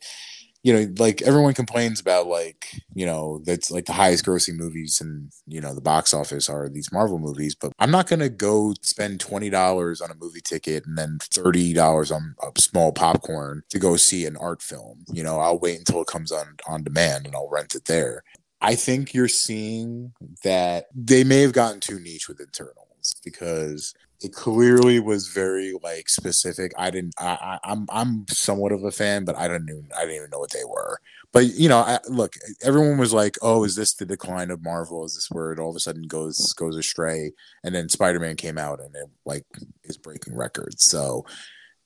you 0.65 0.73
know, 0.73 0.93
like 0.99 1.23
everyone 1.23 1.55
complains 1.55 2.01
about 2.01 2.27
like, 2.27 2.67
you 2.93 3.07
know, 3.07 3.41
that's 3.45 3.71
like 3.71 3.87
the 3.87 3.93
highest 3.93 4.25
grossing 4.27 4.57
movies 4.57 5.01
and 5.01 5.31
you 5.47 5.61
know 5.61 5.73
the 5.75 5.81
box 5.81 6.13
office 6.13 6.49
are 6.49 6.69
these 6.69 6.93
Marvel 6.93 7.19
movies, 7.19 7.55
but 7.55 7.73
I'm 7.79 7.93
not 7.93 8.09
gonna 8.09 8.29
go 8.29 8.75
spend 8.83 9.21
twenty 9.21 9.51
dollars 9.51 10.01
on 10.01 10.11
a 10.11 10.17
movie 10.17 10.41
ticket 10.41 10.85
and 10.85 10.99
then 10.99 11.19
thirty 11.23 11.73
dollars 11.73 12.11
on 12.11 12.35
a 12.43 12.61
small 12.61 12.93
popcorn 12.93 13.63
to 13.71 13.79
go 13.79 13.97
see 13.97 14.27
an 14.27 14.37
art 14.37 14.61
film. 14.61 15.05
You 15.13 15.23
know, 15.23 15.39
I'll 15.39 15.59
wait 15.61 15.79
until 15.79 16.03
it 16.03 16.09
comes 16.09 16.33
on 16.33 16.57
on 16.67 16.83
demand 16.83 17.27
and 17.27 17.37
I'll 17.37 17.49
rent 17.51 17.75
it 17.75 17.85
there. 17.85 18.25
I 18.61 18.75
think 18.75 19.15
you're 19.15 19.29
seeing 19.29 20.13
that 20.43 20.87
they 20.93 21.23
may 21.23 21.43
have 21.43 21.53
gotten 21.53 21.79
too 21.79 22.01
niche 22.01 22.29
with 22.29 22.41
Eternals 22.41 23.15
because 23.25 23.95
it 24.21 24.33
clearly 24.33 24.99
was 24.99 25.29
very 25.29 25.75
like 25.83 26.09
specific. 26.09 26.73
I 26.77 26.91
didn't. 26.91 27.15
I, 27.19 27.59
I 27.63 27.73
I'm 27.73 27.87
I'm 27.91 28.27
somewhat 28.29 28.73
of 28.73 28.83
a 28.85 28.91
fan, 28.91 29.25
but 29.25 29.37
I 29.37 29.47
didn't 29.47 29.69
even 29.69 29.89
I 29.97 30.01
didn't 30.01 30.17
even 30.17 30.31
know 30.31 30.41
what 30.41 30.53
they 30.53 30.65
were. 30.65 31.01
But 31.33 31.47
you 31.55 31.69
know, 31.69 31.79
I, 31.79 31.99
look, 32.09 32.35
everyone 32.63 32.99
was 32.99 33.13
like, 33.13 33.37
"Oh, 33.43 33.65
is 33.65 33.77
this 33.77 33.95
the 33.95 34.07
decline 34.07 34.51
of 34.51 34.63
Marvel? 34.63 35.05
Is 35.05 35.15
this 35.15 35.29
where 35.31 35.53
it 35.53 35.61
all 35.61 35.71
of 35.71 35.77
a 35.77 35.81
sudden 35.81 36.03
goes 36.03 36.53
goes 36.55 36.77
astray?" 36.77 37.33
And 37.63 37.75
then 37.75 37.89
Spider 37.89 38.19
Man 38.19 38.37
came 38.37 38.59
out 38.59 38.81
and 38.81 38.95
it 38.97 39.07
like 39.25 39.45
is 39.85 39.99
breaking 39.99 40.37
records. 40.37 40.85
So 40.85 41.25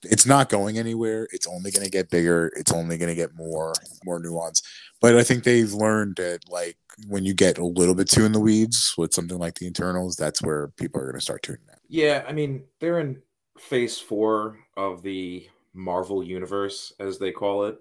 it's 0.04 0.26
not 0.26 0.48
going 0.48 0.78
anywhere. 0.78 1.28
It's 1.32 1.46
only 1.46 1.70
going 1.70 1.84
to 1.84 1.90
get 1.90 2.10
bigger. 2.10 2.52
It's 2.56 2.72
only 2.72 2.98
going 2.98 3.10
to 3.10 3.14
get 3.14 3.36
more 3.36 3.74
more 4.04 4.18
nuance. 4.20 4.62
But 5.00 5.16
I 5.16 5.22
think 5.22 5.44
they've 5.44 5.72
learned 5.72 6.16
that 6.16 6.48
like 6.48 6.76
when 7.08 7.24
you 7.24 7.34
get 7.34 7.58
a 7.58 7.66
little 7.66 7.94
bit 7.94 8.08
too 8.08 8.24
in 8.24 8.32
the 8.32 8.40
weeds 8.40 8.94
with 8.96 9.12
something 9.12 9.38
like 9.38 9.56
the 9.56 9.66
Eternals, 9.66 10.16
that's 10.16 10.42
where 10.42 10.68
people 10.76 11.00
are 11.00 11.06
going 11.06 11.16
to 11.16 11.20
start 11.20 11.42
tuning. 11.42 11.60
Yeah, 11.92 12.24
I 12.26 12.32
mean, 12.32 12.64
they're 12.80 13.00
in 13.00 13.20
phase 13.58 13.98
four 13.98 14.58
of 14.78 15.02
the 15.02 15.46
Marvel 15.74 16.24
universe, 16.24 16.94
as 16.98 17.18
they 17.18 17.32
call 17.32 17.64
it. 17.66 17.78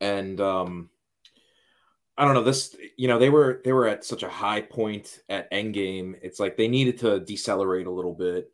And 0.00 0.40
um 0.40 0.90
I 2.18 2.24
don't 2.24 2.34
know, 2.34 2.42
this 2.42 2.76
you 2.96 3.08
know, 3.08 3.18
they 3.18 3.30
were 3.30 3.60
they 3.64 3.72
were 3.72 3.88
at 3.88 4.04
such 4.04 4.22
a 4.22 4.28
high 4.28 4.60
point 4.60 5.20
at 5.28 5.50
Endgame. 5.50 6.14
It's 6.22 6.38
like 6.38 6.56
they 6.56 6.68
needed 6.68 6.98
to 6.98 7.20
decelerate 7.20 7.86
a 7.86 7.90
little 7.90 8.12
bit. 8.14 8.50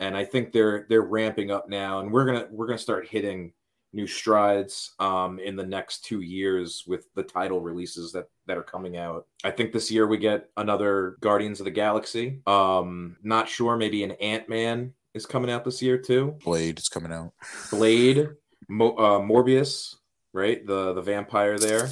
And 0.00 0.16
I 0.16 0.24
think 0.24 0.52
they're 0.52 0.86
they're 0.88 1.02
ramping 1.02 1.50
up 1.50 1.68
now 1.68 2.00
and 2.00 2.12
we're 2.12 2.24
gonna 2.26 2.48
we're 2.50 2.66
gonna 2.66 2.78
start 2.78 3.08
hitting 3.08 3.52
new 3.92 4.06
strides 4.06 4.92
um 5.00 5.38
in 5.38 5.56
the 5.56 5.66
next 5.66 6.04
two 6.04 6.20
years 6.20 6.84
with 6.86 7.12
the 7.14 7.22
title 7.22 7.60
releases 7.60 8.12
that 8.12 8.28
that 8.46 8.56
are 8.58 8.62
coming 8.62 8.96
out. 8.96 9.26
I 9.42 9.50
think 9.50 9.72
this 9.72 9.90
year 9.90 10.06
we 10.06 10.18
get 10.18 10.50
another 10.56 11.16
Guardians 11.20 11.60
of 11.60 11.64
the 11.64 11.70
Galaxy. 11.70 12.40
Um, 12.46 13.16
not 13.22 13.48
sure, 13.48 13.76
maybe 13.76 14.04
an 14.04 14.12
Ant 14.12 14.48
Man 14.48 14.92
is 15.14 15.26
coming 15.26 15.50
out 15.50 15.64
this 15.64 15.80
year 15.80 15.98
too. 15.98 16.36
Blade 16.44 16.78
is 16.78 16.88
coming 16.88 17.12
out. 17.12 17.32
Blade, 17.70 18.28
Mo- 18.68 18.96
uh, 18.96 19.20
Morbius, 19.20 19.96
right? 20.32 20.66
The 20.66 20.92
the 20.94 21.02
vampire 21.02 21.58
there. 21.58 21.90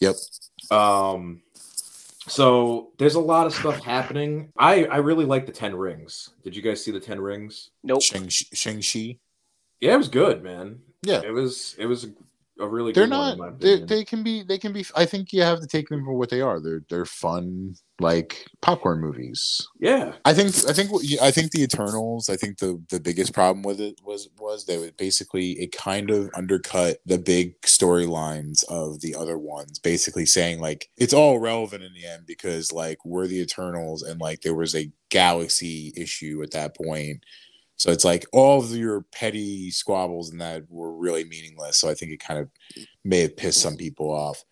Yep. 0.00 0.16
Um, 0.70 1.42
so 2.26 2.92
there's 2.98 3.14
a 3.14 3.20
lot 3.20 3.46
of 3.46 3.54
stuff 3.54 3.82
happening. 3.84 4.52
I 4.58 4.84
I 4.86 4.96
really 4.96 5.24
like 5.24 5.46
the 5.46 5.52
Ten 5.52 5.74
Rings. 5.74 6.30
Did 6.42 6.56
you 6.56 6.62
guys 6.62 6.82
see 6.82 6.90
the 6.90 7.00
Ten 7.00 7.20
Rings? 7.20 7.70
Nope. 7.84 8.02
Shang 8.02 8.28
Shang 8.28 8.82
Chi. 8.82 9.18
Yeah, 9.80 9.94
it 9.94 9.98
was 9.98 10.08
good, 10.08 10.42
man. 10.42 10.80
Yeah. 11.02 11.20
It 11.22 11.30
was 11.32 11.76
it 11.78 11.86
was 11.86 12.08
a, 12.58 12.66
really 12.66 12.92
They're 12.92 13.06
good 13.06 13.16
one, 13.16 13.32
in 13.32 13.38
my 13.38 13.46
not. 13.46 13.60
They, 13.60 13.80
they 13.80 14.04
can 14.04 14.22
be. 14.22 14.42
They 14.42 14.58
can 14.58 14.72
be. 14.72 14.84
I 14.94 15.04
think 15.06 15.32
you 15.32 15.42
have 15.42 15.60
to 15.60 15.66
take 15.66 15.88
them 15.88 16.04
for 16.04 16.14
what 16.14 16.30
they 16.30 16.40
are. 16.40 16.60
They're 16.60 16.82
they're 16.88 17.04
fun, 17.04 17.74
like 18.00 18.46
popcorn 18.60 19.00
movies. 19.00 19.66
yeah. 19.78 20.12
I 20.24 20.34
think 20.34 20.48
I 20.68 20.72
think 20.72 20.90
I 21.20 21.30
think 21.30 21.52
the 21.52 21.62
Eternals. 21.62 22.28
I 22.28 22.36
think 22.36 22.58
the 22.58 22.82
the 22.88 23.00
biggest 23.00 23.32
problem 23.32 23.62
with 23.62 23.80
it 23.80 24.00
was 24.04 24.28
was 24.38 24.66
that 24.66 24.82
it 24.82 24.96
basically 24.96 25.52
it 25.52 25.72
kind 25.72 26.10
of 26.10 26.30
undercut 26.34 26.98
the 27.06 27.18
big 27.18 27.60
storylines 27.62 28.64
of 28.68 29.00
the 29.00 29.14
other 29.14 29.38
ones. 29.38 29.78
Basically 29.78 30.26
saying 30.26 30.60
like 30.60 30.88
it's 30.96 31.14
all 31.14 31.38
relevant 31.38 31.84
in 31.84 31.92
the 31.94 32.06
end 32.06 32.26
because 32.26 32.72
like 32.72 33.04
we're 33.04 33.26
the 33.26 33.40
Eternals 33.40 34.02
and 34.02 34.20
like 34.20 34.40
there 34.40 34.54
was 34.54 34.74
a 34.74 34.90
galaxy 35.10 35.92
issue 35.96 36.42
at 36.42 36.50
that 36.52 36.76
point. 36.76 37.24
So 37.76 37.90
it's 37.90 38.04
like 38.04 38.26
all 38.32 38.60
of 38.60 38.70
your 38.70 39.02
petty 39.12 39.70
squabbles 39.70 40.30
and 40.30 40.40
that 40.40 40.64
were 40.68 40.96
really 40.96 41.24
meaningless. 41.24 41.78
So 41.78 41.88
I 41.88 41.94
think 41.94 42.12
it 42.12 42.20
kind 42.20 42.40
of 42.40 42.50
may 43.04 43.20
have 43.20 43.36
pissed 43.36 43.60
some 43.60 43.76
people 43.76 44.10
off 44.10 44.44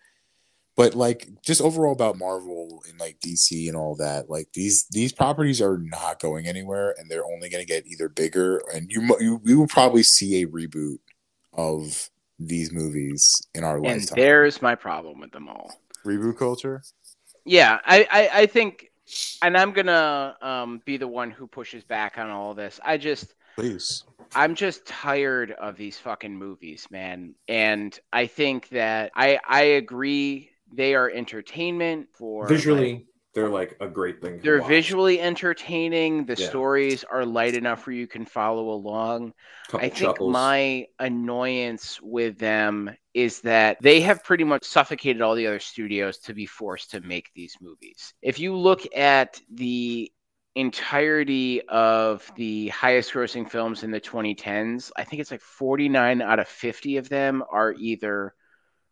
but 0.75 0.93
like 0.93 1.27
just 1.41 1.61
overall 1.61 1.93
about 1.93 2.17
marvel 2.17 2.83
and 2.89 2.99
like 2.99 3.19
dc 3.19 3.67
and 3.67 3.75
all 3.75 3.95
that 3.95 4.29
like 4.29 4.47
these 4.53 4.85
these 4.91 5.11
properties 5.11 5.61
are 5.61 5.77
not 5.77 6.19
going 6.19 6.45
anywhere 6.47 6.93
and 6.97 7.09
they're 7.09 7.25
only 7.25 7.49
going 7.49 7.65
to 7.65 7.67
get 7.67 7.87
either 7.87 8.09
bigger 8.09 8.61
and 8.73 8.91
you, 8.91 9.01
you 9.19 9.41
we 9.43 9.55
will 9.55 9.67
probably 9.67 10.03
see 10.03 10.41
a 10.41 10.47
reboot 10.47 10.97
of 11.53 12.09
these 12.37 12.71
movies 12.71 13.41
in 13.53 13.63
our 13.63 13.77
And 13.77 14.01
lifetime 14.01 14.15
there's 14.15 14.61
my 14.61 14.75
problem 14.75 15.19
with 15.19 15.31
them 15.31 15.47
all. 15.47 15.79
reboot 16.05 16.37
culture 16.37 16.83
Yeah, 17.45 17.79
I, 17.85 18.07
I, 18.11 18.41
I 18.41 18.45
think, 18.45 18.91
and 19.41 19.57
I'm 19.57 19.71
gonna 19.71 20.35
um, 20.41 20.81
be 20.85 20.97
the 20.97 21.07
one 21.07 21.31
who 21.31 21.47
pushes 21.47 21.83
back 21.83 22.17
on 22.17 22.29
all 22.29 22.53
this. 22.53 22.79
I 22.83 22.97
just, 22.97 23.35
please 23.55 24.03
I'm 24.33 24.55
just 24.55 24.85
tired 24.85 25.51
of 25.51 25.77
these 25.77 25.97
fucking 25.97 26.35
movies, 26.35 26.87
man. 26.89 27.35
And 27.47 27.97
I 28.11 28.27
think 28.27 28.69
that 28.69 29.11
I, 29.15 29.39
I 29.47 29.61
agree 29.61 30.49
they 30.73 30.95
are 30.95 31.09
entertainment 31.09 32.07
for 32.13 32.47
Visually, 32.47 32.93
like, 32.93 33.05
they're 33.35 33.49
like 33.49 33.75
a 33.79 33.87
great 33.87 34.21
thing. 34.21 34.39
they're 34.41 34.59
watch. 34.59 34.67
visually 34.69 35.19
entertaining. 35.19 36.25
The 36.25 36.35
Yeah. 36.39 36.49
stories 36.49 37.03
are 37.03 37.25
light 37.25 37.53
enough 37.53 37.85
where 37.85 37.95
you 37.95 38.07
can 38.07 38.25
follow 38.25 38.69
along. 38.69 39.33
Couple 39.67 39.85
I 39.85 39.89
think 39.89 40.11
chuckles. 40.15 40.31
my 40.33 40.87
annoyance 40.99 41.99
with 42.01 42.37
them 42.39 42.95
is 43.13 43.41
that 43.41 43.81
they 43.81 44.01
have 44.01 44.23
pretty 44.23 44.43
much 44.43 44.63
suffocated 44.63 45.21
all 45.21 45.35
the 45.35 45.47
other 45.47 45.59
studios 45.59 46.17
to 46.19 46.33
be 46.33 46.45
forced 46.45 46.91
to 46.91 47.01
make 47.01 47.29
these 47.35 47.55
movies. 47.61 48.13
If 48.21 48.39
you 48.39 48.55
look 48.55 48.81
at 48.95 49.39
the 49.53 50.11
entirety 50.55 51.61
of 51.67 52.31
the 52.37 52.69
highest 52.69 53.11
grossing 53.11 53.49
films 53.49 53.83
in 53.83 53.91
the 53.91 53.99
2010s, 53.99 54.91
I 54.95 55.03
think 55.03 55.19
it's 55.21 55.31
like 55.31 55.41
49 55.41 56.21
out 56.21 56.39
of 56.39 56.47
50 56.47 56.97
of 56.97 57.09
them 57.09 57.43
are 57.51 57.73
either 57.73 58.33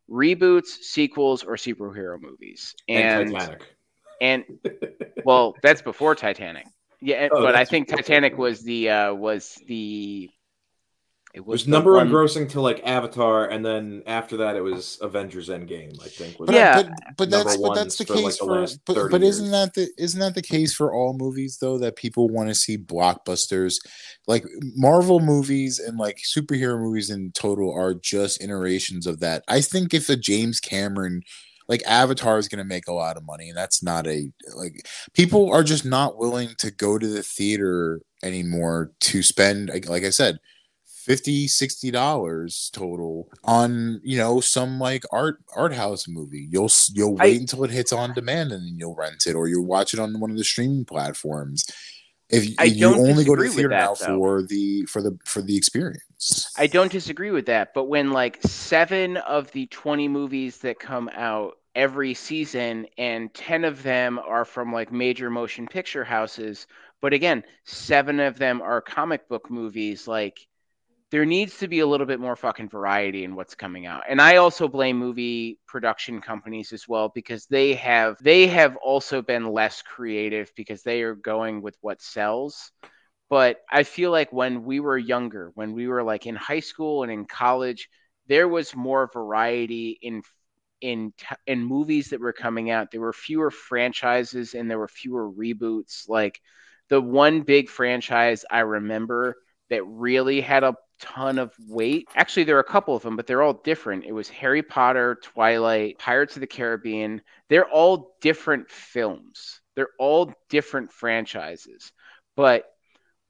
reboots, 0.10 0.66
sequels, 0.68 1.44
or 1.44 1.56
superhero 1.56 2.20
movies. 2.20 2.76
and, 2.90 3.30
And 3.30 3.32
Titanic. 3.32 3.66
And 4.22 4.44
well, 5.26 5.56
that's 5.62 5.82
before 5.82 6.16
Titanic. 6.16 6.66
Yeah, 7.02 7.28
Oh, 7.32 7.42
but 7.42 7.56
I 7.56 7.66
think 7.66 7.88
Titanic 7.88 8.06
Titanic. 8.06 8.38
was 8.38 8.62
the 8.64 8.90
uh 8.90 9.14
was 9.14 9.60
the 9.68 10.30
it 11.34 11.40
It 11.40 11.46
was 11.46 11.64
was 11.64 11.68
number 11.68 11.94
one 11.94 12.10
one- 12.12 12.16
grossing 12.28 12.48
to 12.52 12.62
like 12.62 12.82
Avatar, 12.86 13.50
and 13.50 13.66
then 13.66 14.04
after 14.06 14.38
that, 14.38 14.56
it 14.56 14.62
was 14.62 15.00
Avengers 15.02 15.50
Endgame. 15.50 16.00
I 16.02 16.08
think. 16.08 16.40
Was 16.40 16.48
but, 16.48 16.56
Yeah. 16.56 16.84
but, 16.84 16.92
but 17.18 17.30
that's 17.32 17.58
but 17.58 17.74
that's 17.76 17.80
ones 17.80 17.98
the 17.98 18.06
for, 18.06 18.14
like, 18.14 18.24
case 18.26 18.40
the 18.40 18.46
for, 18.46 18.60
last 18.62 18.80
but, 18.86 19.12
but 19.12 19.24
isn't 19.24 19.52
that 19.52 19.74
the 19.74 19.90
isn't 19.98 20.20
that 20.20 20.36
the 20.36 20.42
case 20.44 20.74
for 20.74 20.94
all 20.94 21.14
movies 21.18 21.58
though 21.60 21.78
that 21.80 21.96
people 21.98 22.30
want 22.30 22.50
to 22.50 22.56
see 22.56 22.78
blockbusters 22.78 23.76
like 24.28 24.46
marvel 24.76 25.20
movies 25.20 25.80
and 25.80 25.98
like 25.98 26.18
superhero 26.24 26.80
movies 26.80 27.10
in 27.10 27.32
total 27.34 27.74
are 27.74 27.94
just 27.96 28.42
iterations 28.42 29.06
of 29.08 29.20
that 29.20 29.44
i 29.50 29.60
think 29.60 29.94
if 29.94 30.08
a 30.10 30.16
james 30.16 30.60
cameron 30.62 31.22
like 31.68 31.82
avatar 31.86 32.38
is 32.38 32.48
going 32.48 32.60
to 32.60 32.64
make 32.64 32.88
a 32.88 32.94
lot 32.94 33.18
of 33.18 33.26
money 33.26 33.50
and 33.50 33.58
that's 33.58 33.82
not 33.84 34.08
a 34.08 34.32
like 34.56 34.88
people 35.14 35.52
are 35.52 35.64
just 35.64 35.86
not 35.86 36.18
willing 36.18 36.50
to 36.58 36.72
go 36.72 36.98
to 36.98 37.08
the 37.08 37.24
theater 37.24 38.02
anymore 38.24 38.92
to 39.00 39.22
spend 39.24 39.70
like, 39.70 39.88
like 39.88 40.04
i 40.04 40.10
said 40.10 40.40
50 41.04 41.48
60 41.50 41.92
dollars 41.92 42.70
total 42.74 43.28
on 43.44 44.00
you 44.04 44.18
know 44.18 44.40
some 44.40 44.80
like 44.80 45.04
art 45.12 45.38
art 45.54 45.74
house 45.74 46.08
movie. 46.08 46.48
You'll 46.50 46.70
you'll 46.94 47.18
I- 47.20 47.26
wait 47.26 47.42
until 47.42 47.66
it 47.66 47.72
hits 47.72 47.92
on 47.92 48.14
demand 48.14 48.54
and 48.54 48.66
then 48.66 48.76
you'll 48.78 48.96
rent 48.96 49.26
it 49.28 49.36
or 49.36 49.48
you'll 49.50 49.66
watch 49.66 49.94
it 49.94 50.00
on 50.00 50.18
one 50.20 50.32
of 50.32 50.38
the 50.38 50.46
streaming 50.46 50.86
platforms. 50.86 51.66
If 52.30 52.56
I 52.58 52.64
you 52.64 52.88
only 52.88 53.26
go 53.26 53.36
to 53.36 53.44
the 53.44 53.50
theater 53.50 53.70
that, 53.70 53.82
now 53.82 53.94
though. 53.96 54.18
for 54.18 54.44
the 54.44 54.86
for 54.86 55.02
the 55.02 55.18
for 55.26 55.42
the 55.42 55.58
experience 55.58 56.04
I 56.58 56.68
don't 56.68 56.92
disagree 56.92 57.32
with 57.32 57.48
that, 57.48 57.74
but 57.74 57.86
when 57.86 58.12
like 58.12 58.42
7 58.44 59.18
of 59.18 59.52
the 59.52 59.68
20 59.68 60.08
movies 60.08 60.60
that 60.60 60.80
come 60.80 61.10
out 61.14 61.58
every 61.76 62.14
season 62.14 62.88
and 62.98 63.34
10 63.34 63.66
of 63.66 63.84
them 63.84 64.20
are 64.20 64.46
from 64.46 64.72
like 64.72 64.92
major 64.92 65.30
motion 65.30 65.68
picture 65.68 66.04
houses, 66.04 66.68
but 67.02 67.14
again, 67.14 67.44
7 67.66 68.20
of 68.20 68.38
them 68.38 68.62
are 68.62 68.82
comic 68.82 69.28
book 69.28 69.50
movies 69.50 70.08
like 70.08 70.48
there 71.14 71.26
needs 71.26 71.60
to 71.60 71.68
be 71.68 71.80
a 71.80 71.86
little 71.86 72.08
bit 72.08 72.20
more 72.20 72.36
fucking 72.36 72.70
variety 72.70 73.24
in 73.24 73.36
what's 73.36 73.54
coming 73.54 73.86
out. 73.86 74.02
And 74.10 74.20
I 74.20 74.38
also 74.38 74.68
blame 74.68 74.98
movie 74.98 75.60
production 75.68 76.22
companies 76.22 76.74
as 76.74 76.88
well 76.88 77.12
because 77.14 77.46
they 77.46 77.76
have 77.76 78.18
they 78.20 78.48
have 78.48 78.78
also 78.78 79.22
been 79.22 79.48
less 79.48 79.84
creative 79.84 80.52
because 80.56 80.82
they 80.82 81.04
are 81.04 81.14
going 81.14 81.62
with 81.62 81.78
what 81.82 82.02
sells. 82.02 82.72
But 83.30 83.62
I 83.72 83.84
feel 83.84 84.12
like 84.12 84.32
when 84.32 84.64
we 84.64 84.80
were 84.80 84.98
younger, 84.98 85.52
when 85.56 85.74
we 85.74 85.88
were 85.88 86.04
like 86.04 86.26
in 86.28 86.36
high 86.36 86.60
school 86.60 87.04
and 87.04 87.12
in 87.12 87.26
college, 87.26 87.90
there 88.28 88.48
was 88.48 88.76
more 88.76 89.10
variety 89.14 89.98
in 90.02 90.22
in 90.82 91.14
in 91.48 91.64
movies 91.64 92.10
that 92.10 92.20
were 92.20 92.34
coming 92.34 92.70
out. 92.70 92.92
There 92.92 93.02
were 93.02 93.14
fewer 93.14 93.50
franchises 93.50 94.54
and 94.54 94.70
there 94.70 94.80
were 94.80 94.88
fewer 94.88 95.32
reboots. 95.32 96.08
Like 96.10 96.42
the 96.90 97.02
one 97.02 97.42
big 97.42 97.70
franchise 97.70 98.46
I 98.52 98.60
remember 98.60 99.36
that 99.70 99.84
really 99.86 100.42
had 100.42 100.64
a 100.64 100.76
ton 101.00 101.40
of 101.40 101.54
weight. 101.68 102.08
Actually, 102.16 102.44
there 102.44 102.58
are 102.58 102.62
a 102.62 102.66
couple 102.66 102.96
of 102.96 103.04
them, 103.04 103.16
but 103.16 103.28
they're 103.28 103.42
all 103.42 103.62
different. 103.64 104.06
It 104.06 104.12
was 104.12 104.30
Harry 104.30 104.62
Potter, 104.62 105.18
Twilight, 105.22 105.98
Pirates 105.98 106.36
of 106.36 106.42
the 106.42 106.48
Caribbean. 106.48 107.22
They're 107.50 107.68
all 107.68 108.16
different 108.22 108.70
films. 108.70 109.62
They're 109.76 109.90
all 110.00 110.34
different 110.50 110.92
franchises. 110.92 111.92
But 112.36 112.66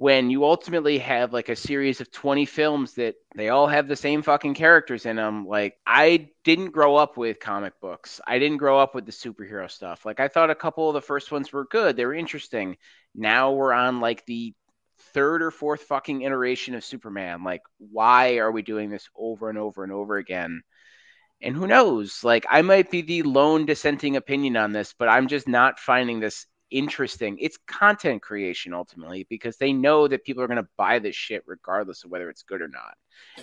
when 0.04 0.30
you 0.30 0.43
ultimately 0.43 0.97
have 0.97 1.32
like 1.32 1.47
a 1.47 1.56
series 1.56 2.01
of 2.01 2.12
20 2.12 2.43
films 2.45 2.95
that 2.95 3.16
they 3.38 3.47
all 3.47 3.68
have 3.68 3.88
the 3.88 3.95
same 3.95 4.22
fucking 4.22 4.54
characters 4.54 5.06
in 5.06 5.16
them 5.16 5.47
like 5.47 5.78
i 5.88 6.28
didn't 6.43 6.72
grow 6.72 6.97
up 6.97 7.16
with 7.16 7.39
comic 7.39 7.74
books. 7.80 8.20
I 8.28 8.38
didn't 8.38 8.58
grow 8.58 8.80
up 8.80 8.94
with 8.94 9.06
the 9.06 9.14
superhero 9.14 9.72
stuff. 9.72 10.06
Like 10.06 10.19
i 10.19 10.27
thought 10.27 10.49
a 10.49 10.56
couple 10.56 10.90
of 10.90 10.94
the 10.94 11.02
first 11.02 11.32
ones 11.32 11.53
were 11.53 11.64
good. 11.65 11.95
They 11.95 12.06
were 12.06 12.14
interesting. 12.14 12.76
Now 13.15 13.53
we're 13.53 13.72
on 13.72 14.02
like 14.02 14.26
the 14.26 14.53
third 15.14 15.41
or 15.41 15.52
fourth 15.52 15.84
fucking 15.84 16.23
iteration 16.23 16.76
of 16.76 16.84
superman. 16.84 17.45
Like 17.45 17.61
why 17.77 18.40
are 18.40 18.52
we 18.52 18.61
doing 18.61 18.90
this 18.90 19.07
over 19.15 19.49
and 19.49 19.57
over 19.57 19.84
and 19.84 19.94
over 19.94 20.18
again? 20.18 20.64
And 21.41 21.56
who 21.56 21.65
knows? 21.65 22.26
Like 22.26 22.45
i 22.49 22.61
might 22.61 22.91
be 22.91 23.03
the 23.03 23.23
lone 23.23 23.65
dissenting 23.65 24.18
opinion 24.18 24.57
on 24.57 24.73
this 24.73 24.94
but 24.99 25.07
i'm 25.07 25.30
just 25.30 25.48
not 25.48 25.80
finding 25.80 26.19
this 26.19 26.45
interesting. 26.74 27.38
It's 27.40 27.58
content 27.68 28.22
creation 28.22 28.74
ultimately 28.74 29.26
because 29.30 29.58
they 29.58 29.72
know 29.72 30.08
that 30.08 30.26
people 30.26 30.44
are 30.44 30.48
going 30.48 30.62
to 30.62 30.68
buy 30.76 31.00
this 31.00 31.16
shit 31.16 31.44
regardless 31.45 32.04
of 32.04 32.12
whether 32.12 32.30
it's 32.30 32.44
good 32.44 32.62
or 32.62 32.68
not. 32.68 32.95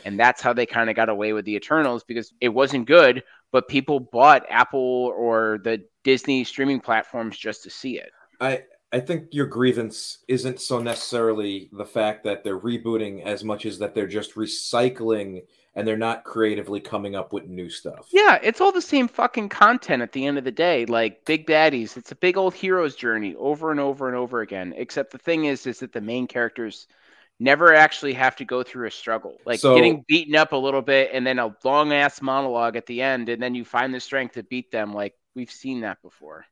And 0.05 0.19
that's 0.19 0.43
how 0.43 0.53
they 0.53 0.67
kind 0.67 0.91
of 0.91 0.97
got 0.97 1.09
away 1.09 1.33
with 1.33 1.45
the 1.45 1.55
Eternals 1.55 2.05
because 2.05 2.33
it 2.41 2.49
wasn't 2.49 2.87
good, 2.87 3.23
but 3.53 3.69
people 3.69 4.01
bought 4.01 4.45
Apple 4.51 5.13
or 5.17 5.61
the 5.63 5.85
Disney 6.05 6.45
streaming 6.45 6.81
platforms 6.81 7.39
just 7.39 7.63
to 7.63 7.71
see 7.71 7.99
it. 7.99 8.11
I 8.41 8.65
I 8.93 9.01
think 9.01 9.29
your 9.33 9.47
grievance 9.47 10.19
isn't 10.27 10.61
so 10.61 10.81
necessarily 10.81 11.71
the 11.73 11.85
fact 11.85 12.25
that 12.25 12.43
they're 12.43 12.59
rebooting 12.59 13.23
as 13.25 13.45
much 13.45 13.65
as 13.65 13.79
that 13.79 13.95
they're 13.95 14.09
just 14.09 14.35
recycling 14.35 15.43
and 15.77 15.87
they're 15.87 15.97
not 15.97 16.25
creatively 16.25 16.81
coming 16.81 17.15
up 17.15 17.33
with 17.33 17.47
new 17.47 17.71
stuff. 17.71 18.09
Yeah, 18.13 18.41
it's 18.43 18.61
all 18.61 18.73
the 18.73 18.83
same 18.83 19.07
fucking 19.07 19.49
content 19.51 20.03
at 20.03 20.11
the 20.11 20.27
end 20.27 20.39
of 20.39 20.45
the 20.45 20.51
day. 20.51 20.87
Like 20.87 21.25
big 21.25 21.47
baddies, 21.47 21.97
it's 21.97 22.11
a 22.11 22.17
big 22.17 22.37
old 22.37 22.55
hero's 22.55 22.97
journey 22.97 23.37
over 23.37 23.71
and 23.71 23.79
over 23.79 24.09
and 24.09 24.17
over 24.17 24.41
again. 24.41 24.75
Except 24.77 25.13
the 25.13 25.19
thing 25.19 25.45
is, 25.45 25.67
is 25.69 25.79
that 25.79 25.93
the 25.93 26.01
main 26.01 26.27
characters 26.27 26.89
never 27.39 27.73
actually 27.73 28.13
have 28.15 28.35
to 28.37 28.45
go 28.45 28.65
through 28.65 28.89
a 28.89 28.91
struggle. 28.91 29.37
Like 29.47 29.61
So- 29.61 29.77
getting 29.77 30.05
beaten 30.09 30.35
up 30.35 30.53
a 30.53 30.57
little 30.57 30.83
bit 30.83 31.11
and 31.13 31.25
then 31.25 31.39
a 31.39 31.55
long 31.63 31.93
ass 31.93 32.21
monologue 32.21 32.75
at 32.75 32.87
the 32.87 33.01
end, 33.01 33.29
and 33.29 33.41
then 33.41 33.55
you 33.55 33.65
find 33.65 33.95
the 33.95 34.01
strength 34.01 34.35
to 34.35 34.43
beat 34.43 34.73
them. 34.73 34.93
Like 34.93 35.15
we've 35.37 35.51
seen 35.51 35.83
that 35.83 36.03
before 36.03 36.45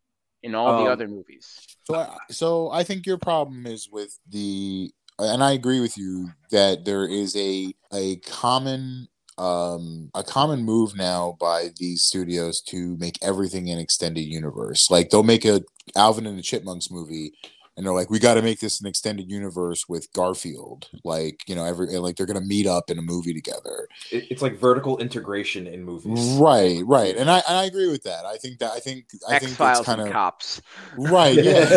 in 0.42 0.54
all 0.54 0.72
the 0.82 0.86
Um, 0.86 0.92
other 0.92 1.08
movies. 1.08 1.58
So, 1.84 1.94
I, 1.96 2.16
so 2.30 2.70
I 2.70 2.84
think 2.84 3.06
your 3.06 3.18
problem 3.18 3.66
is 3.66 3.88
with 3.90 4.18
the 4.28 4.92
and 5.18 5.42
I 5.42 5.52
agree 5.52 5.80
with 5.80 5.98
you 5.98 6.30
that 6.50 6.84
there 6.84 7.06
is 7.06 7.34
a 7.36 7.74
a 7.92 8.16
common 8.18 9.08
um 9.36 10.10
a 10.14 10.22
common 10.22 10.64
move 10.64 10.96
now 10.96 11.36
by 11.40 11.70
these 11.76 12.02
studios 12.02 12.60
to 12.60 12.96
make 12.98 13.18
everything 13.22 13.70
an 13.70 13.78
extended 13.78 14.22
universe. 14.22 14.90
Like 14.90 15.10
they'll 15.10 15.22
make 15.22 15.44
a 15.44 15.62
Alvin 15.96 16.26
and 16.26 16.38
the 16.38 16.42
Chipmunks 16.42 16.90
movie 16.90 17.32
and 17.78 17.86
they're 17.86 17.94
like, 17.94 18.10
we 18.10 18.18
got 18.18 18.34
to 18.34 18.42
make 18.42 18.58
this 18.58 18.80
an 18.80 18.88
extended 18.88 19.30
universe 19.30 19.88
with 19.88 20.12
Garfield. 20.12 20.88
Like, 21.04 21.44
you 21.46 21.54
know, 21.54 21.64
every 21.64 21.86
like 21.98 22.16
they're 22.16 22.26
gonna 22.26 22.40
meet 22.40 22.66
up 22.66 22.90
in 22.90 22.98
a 22.98 23.02
movie 23.02 23.32
together. 23.32 23.86
It's 24.10 24.42
like 24.42 24.58
vertical 24.58 24.98
integration 24.98 25.68
in 25.68 25.84
movies. 25.84 26.36
Right, 26.40 26.82
right, 26.84 27.16
and 27.16 27.30
I 27.30 27.38
and 27.48 27.56
I 27.56 27.66
agree 27.66 27.88
with 27.88 28.02
that. 28.02 28.26
I 28.26 28.36
think 28.36 28.58
that 28.58 28.72
I 28.72 28.80
think 28.80 29.04
I 29.28 29.36
X 29.36 29.44
think 29.44 29.56
Files 29.56 29.78
it's 29.78 29.86
kind 29.86 30.00
of 30.00 30.10
cops. 30.10 30.60
right. 30.98 31.38
Yeah. 31.48 31.62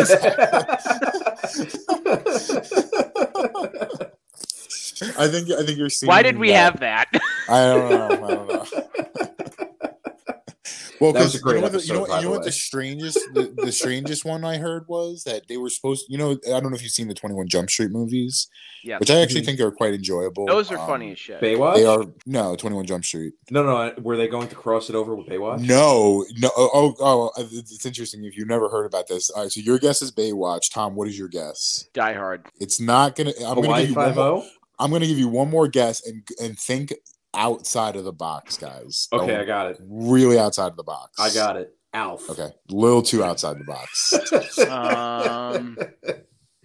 I 5.18 5.28
think 5.28 5.50
I 5.50 5.64
think 5.64 5.78
you're 5.78 5.88
seeing. 5.88 6.08
Why 6.08 6.22
did 6.22 6.38
we 6.38 6.50
that. 6.50 6.72
have 6.72 6.80
that? 6.80 7.08
I 7.48 7.64
don't 7.64 7.90
know. 7.90 8.26
I 8.26 8.34
don't 8.34 8.48
know. 8.48 8.66
Well, 11.02 11.12
That 11.12 11.24
was 11.24 11.32
because 11.32 11.34
a 11.34 11.38
you 11.38 11.42
great 11.42 11.54
know, 11.56 11.62
what 11.62 11.72
the, 11.72 11.80
you 11.80 11.92
know, 11.94 12.00
what- 12.00 12.08
by 12.10 12.16
you 12.18 12.22
know 12.26 12.30
the 12.32 12.36
what 12.38 12.44
the 12.44 12.52
strangest 12.52 13.18
the, 13.34 13.52
the 13.56 13.72
strangest 13.72 14.24
one 14.24 14.44
I 14.44 14.56
heard 14.58 14.84
was 14.86 15.24
that 15.24 15.48
they 15.48 15.56
were 15.56 15.68
supposed. 15.68 16.06
You 16.08 16.16
know, 16.16 16.30
I 16.46 16.60
don't 16.60 16.70
know 16.70 16.76
if 16.76 16.82
you've 16.82 16.92
seen 16.92 17.08
the 17.08 17.14
Twenty 17.14 17.34
One 17.34 17.48
Jump 17.48 17.70
Street 17.70 17.90
movies, 17.90 18.46
yeah, 18.84 18.98
which 18.98 19.10
I 19.10 19.20
actually 19.20 19.42
Mhm. 19.42 19.46
think 19.46 19.60
are 19.60 19.72
quite 19.72 19.94
enjoyable. 19.94 20.46
those 20.46 20.70
are 20.70 20.78
Um, 20.78 20.86
funny 20.86 21.10
as 21.12 21.18
shit. 21.18 21.40
Baywatch. 21.40 21.74
They 21.74 21.84
are 21.86 22.04
no 22.24 22.54
Twenty 22.54 22.76
One 22.76 22.86
Jump 22.86 23.04
Street. 23.04 23.32
No, 23.50 23.64
no. 23.64 23.92
Were 24.00 24.16
they 24.16 24.28
going 24.28 24.46
to 24.48 24.54
cross 24.54 24.88
it 24.90 24.94
over 24.94 25.14
with 25.16 25.26
Baywatch? 25.26 25.60
No, 25.66 26.24
no. 26.38 26.50
Oh, 26.56 26.70
oh, 26.72 26.94
oh, 27.00 27.30
it's 27.36 27.72
it's 27.72 27.84
interesting 27.84 28.24
if 28.24 28.36
you've 28.36 28.46
never 28.48 28.68
heard 28.68 28.86
about 28.86 29.08
this. 29.08 29.28
All 29.30 29.42
right, 29.42 29.50
so 29.50 29.60
your 29.60 29.78
guess 29.80 30.02
is 30.02 30.12
Baywatch. 30.12 30.72
Tom, 30.72 30.94
what 30.94 31.08
is 31.08 31.18
your 31.18 31.28
guess? 31.28 31.86
Die 31.94 32.12
Hard. 32.12 32.46
It's 32.60 32.78
not 32.78 33.16
gonna. 33.16 33.32
I'm 33.40 33.56
gonna 33.56 33.62
Hawaii 33.62 33.80
give 33.82 33.90
you 33.90 33.96
one 33.96 34.06
Five 34.06 34.16
more, 34.16 34.24
O. 34.26 34.44
I'm 34.78 34.90
gonna 34.92 35.06
give 35.06 35.18
you 35.18 35.28
one 35.28 35.50
more 35.50 35.66
guess 35.68 36.06
and 36.06 36.22
and 36.40 36.56
think 36.58 36.92
outside 37.34 37.96
of 37.96 38.04
the 38.04 38.12
box, 38.12 38.56
guys. 38.56 39.08
Okay, 39.12 39.26
Don't- 39.26 39.40
I 39.40 39.44
got 39.44 39.70
it. 39.70 39.80
really 39.82 40.38
outside 40.38 40.68
of 40.68 40.76
the 40.76 40.82
box. 40.84 41.18
I 41.18 41.32
got 41.32 41.56
it. 41.56 41.76
Alf. 41.94 42.30
Okay, 42.30 42.44
a 42.70 42.74
little 42.74 43.02
too 43.02 43.22
outside 43.22 43.58
the 43.58 43.64
box. 43.64 44.14
Um, 44.70 45.76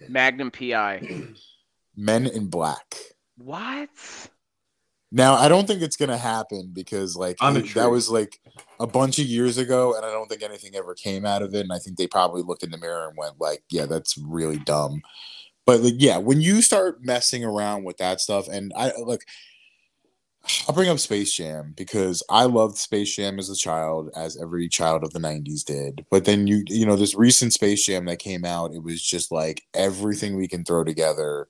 Magnum 0.08 0.50
PI. 0.50 1.26
Men 1.96 2.26
in 2.26 2.46
Black. 2.48 2.94
What? 3.36 3.88
Now, 5.10 5.34
I 5.34 5.48
don't 5.48 5.66
think 5.66 5.82
it's 5.82 5.96
gonna 5.96 6.16
happen 6.18 6.70
because 6.72 7.16
like 7.16 7.36
it- 7.40 7.74
that 7.74 7.90
was 7.90 8.08
like 8.10 8.40
a 8.80 8.86
bunch 8.86 9.18
of 9.18 9.26
years 9.26 9.58
ago, 9.58 9.94
and 9.96 10.04
I 10.04 10.10
don't 10.10 10.28
think 10.28 10.42
anything 10.42 10.74
ever 10.76 10.94
came 10.94 11.24
out 11.26 11.42
of 11.42 11.54
it. 11.54 11.60
And 11.60 11.72
I 11.72 11.78
think 11.78 11.96
they 11.98 12.06
probably 12.06 12.42
looked 12.42 12.62
in 12.62 12.70
the 12.70 12.78
mirror 12.78 13.08
and 13.08 13.16
went 13.16 13.40
like, 13.40 13.62
"Yeah, 13.70 13.86
that's 13.86 14.16
really 14.18 14.58
dumb." 14.58 15.02
But 15.66 15.80
like, 15.80 15.94
yeah, 15.98 16.16
when 16.18 16.40
you 16.40 16.62
start 16.62 17.02
messing 17.04 17.44
around 17.44 17.84
with 17.84 17.96
that 17.98 18.20
stuff, 18.20 18.48
and 18.48 18.72
I 18.76 18.92
look, 18.98 19.22
I'll 20.66 20.74
bring 20.74 20.88
up 20.88 20.98
Space 20.98 21.32
Jam 21.32 21.74
because 21.76 22.22
I 22.30 22.44
loved 22.44 22.76
Space 22.76 23.14
Jam 23.14 23.38
as 23.38 23.50
a 23.50 23.56
child, 23.56 24.10
as 24.16 24.40
every 24.40 24.68
child 24.68 25.04
of 25.04 25.12
the 25.12 25.18
'90s 25.18 25.64
did. 25.64 26.04
But 26.10 26.24
then 26.24 26.46
you, 26.46 26.64
you 26.68 26.86
know, 26.86 26.96
this 26.96 27.14
recent 27.14 27.52
Space 27.52 27.84
Jam 27.84 28.04
that 28.06 28.18
came 28.18 28.44
out, 28.44 28.74
it 28.74 28.82
was 28.82 29.02
just 29.02 29.30
like 29.30 29.62
everything 29.74 30.36
we 30.36 30.48
can 30.48 30.64
throw 30.64 30.84
together 30.84 31.48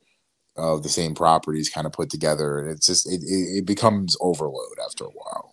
of 0.56 0.82
the 0.82 0.88
same 0.88 1.14
properties 1.14 1.70
kind 1.70 1.86
of 1.86 1.92
put 1.92 2.10
together, 2.10 2.58
and 2.58 2.70
it's 2.70 2.86
just 2.86 3.06
it, 3.06 3.22
it, 3.22 3.58
it 3.58 3.66
becomes 3.66 4.16
overload 4.20 4.78
after 4.84 5.04
a 5.04 5.08
while. 5.08 5.52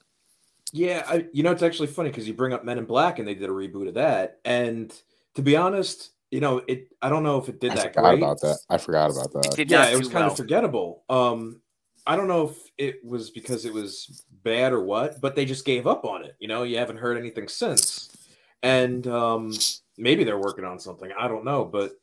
Yeah, 0.72 1.03
I, 1.07 1.27
you 1.31 1.43
know 1.43 1.51
it's 1.51 1.63
actually 1.63 1.88
funny 1.88 2.09
because 2.09 2.27
you 2.27 2.34
bring 2.34 2.53
up 2.53 2.65
Men 2.65 2.77
in 2.77 2.85
Black 2.85 3.19
and 3.19 3.27
they 3.27 3.35
did 3.35 3.49
a 3.49 3.53
reboot 3.53 3.88
of 3.88 3.93
that, 3.93 4.39
and 4.43 4.93
to 5.35 5.41
be 5.41 5.55
honest, 5.55 6.11
you 6.31 6.39
know 6.39 6.61
it. 6.67 6.88
I 7.01 7.09
don't 7.09 7.23
know 7.23 7.38
if 7.38 7.47
it 7.47 7.59
did 7.59 7.72
I 7.72 7.76
that 7.76 7.85
I 7.85 7.88
forgot 7.89 8.01
great. 8.01 8.17
about 8.17 8.41
that. 8.41 8.59
I 8.69 8.77
forgot 8.77 9.11
about 9.11 9.34
that. 9.34 9.55
Did 9.55 9.72
yeah, 9.72 9.88
it 9.88 9.97
was 9.97 10.07
do 10.07 10.13
kind 10.13 10.26
well. 10.26 10.31
of 10.31 10.38
forgettable. 10.38 11.03
Um, 11.09 11.61
I 12.07 12.15
don't 12.15 12.27
know 12.27 12.49
if 12.49 12.57
it 12.77 13.03
was 13.03 13.32
because 13.32 13.65
it 13.65 13.73
was 13.73 14.23
bad 14.44 14.73
or 14.73 14.84
what, 14.84 15.19
but 15.22 15.36
they 15.36 15.45
just 15.45 15.65
gave 15.65 15.88
up 15.88 16.06
on 16.06 16.23
it. 16.23 16.36
You 16.40 16.48
know, 16.48 16.64
you 16.64 16.77
haven't 16.77 16.98
heard 16.98 17.18
anything 17.18 17.48
since, 17.48 18.15
and 18.61 19.07
um, 19.07 19.53
maybe 19.98 20.23
they're 20.23 20.38
working 20.38 20.65
on 20.65 20.80
something. 20.80 21.11
I 21.18 21.27
don't 21.27 21.45
know, 21.45 21.65
but 21.65 21.94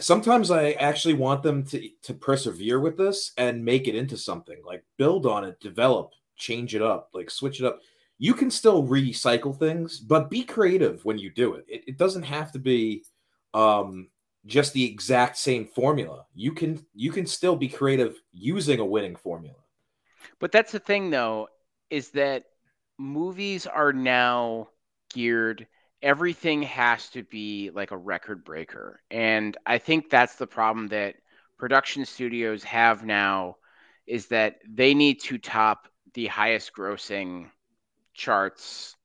sometimes 0.00 0.50
I 0.50 0.72
actually 0.72 1.14
want 1.14 1.42
them 1.42 1.64
to 1.66 1.88
to 2.02 2.14
persevere 2.14 2.80
with 2.80 2.96
this 2.96 3.32
and 3.36 3.64
make 3.64 3.88
it 3.88 3.94
into 3.94 4.16
something. 4.16 4.60
Like 4.64 4.84
build 4.96 5.26
on 5.26 5.44
it, 5.44 5.60
develop, 5.60 6.12
change 6.36 6.74
it 6.74 6.82
up, 6.82 7.10
like 7.12 7.30
switch 7.30 7.60
it 7.60 7.66
up. 7.66 7.80
You 8.18 8.32
can 8.32 8.50
still 8.50 8.82
recycle 8.82 9.56
things, 9.56 10.00
but 10.00 10.30
be 10.30 10.42
creative 10.42 11.04
when 11.04 11.18
you 11.18 11.30
do 11.30 11.54
it. 11.54 11.66
It, 11.68 11.84
it 11.86 11.98
doesn't 11.98 12.22
have 12.22 12.50
to 12.52 12.58
be 12.58 13.04
um, 13.52 14.08
just 14.46 14.72
the 14.72 14.84
exact 14.84 15.36
same 15.36 15.66
formula. 15.66 16.24
You 16.34 16.52
can 16.52 16.84
you 16.94 17.10
can 17.12 17.26
still 17.26 17.56
be 17.56 17.68
creative 17.68 18.20
using 18.32 18.80
a 18.80 18.84
winning 18.84 19.16
formula. 19.16 19.56
But 20.38 20.52
that's 20.52 20.72
the 20.72 20.78
thing, 20.78 21.10
though, 21.10 21.48
is 21.90 22.10
that 22.10 22.44
movies 22.98 23.66
are 23.66 23.92
now 23.92 24.68
geared. 25.12 25.66
Everything 26.02 26.62
has 26.62 27.08
to 27.10 27.22
be 27.22 27.70
like 27.70 27.90
a 27.90 27.96
record 27.96 28.44
breaker, 28.44 29.00
and 29.10 29.56
I 29.66 29.78
think 29.78 30.10
that's 30.10 30.36
the 30.36 30.46
problem 30.46 30.88
that 30.88 31.16
production 31.58 32.04
studios 32.04 32.62
have 32.64 33.04
now, 33.04 33.56
is 34.06 34.26
that 34.26 34.56
they 34.68 34.94
need 34.94 35.22
to 35.22 35.38
top 35.38 35.88
the 36.14 36.26
highest 36.26 36.72
grossing 36.74 37.50
charts 38.14 38.95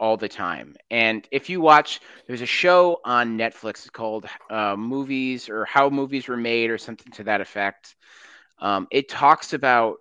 all 0.00 0.16
the 0.16 0.28
time. 0.28 0.74
And 0.90 1.28
if 1.30 1.50
you 1.50 1.60
watch, 1.60 2.00
there's 2.26 2.40
a 2.40 2.46
show 2.46 3.00
on 3.04 3.38
Netflix 3.38 3.92
called 3.92 4.26
uh, 4.50 4.74
Movies 4.74 5.50
or 5.50 5.66
How 5.66 5.90
Movies 5.90 6.26
Were 6.26 6.38
Made 6.38 6.70
or 6.70 6.78
something 6.78 7.12
to 7.12 7.24
that 7.24 7.42
effect. 7.42 7.94
Um, 8.58 8.88
it 8.90 9.10
talks 9.10 9.52
about 9.52 9.98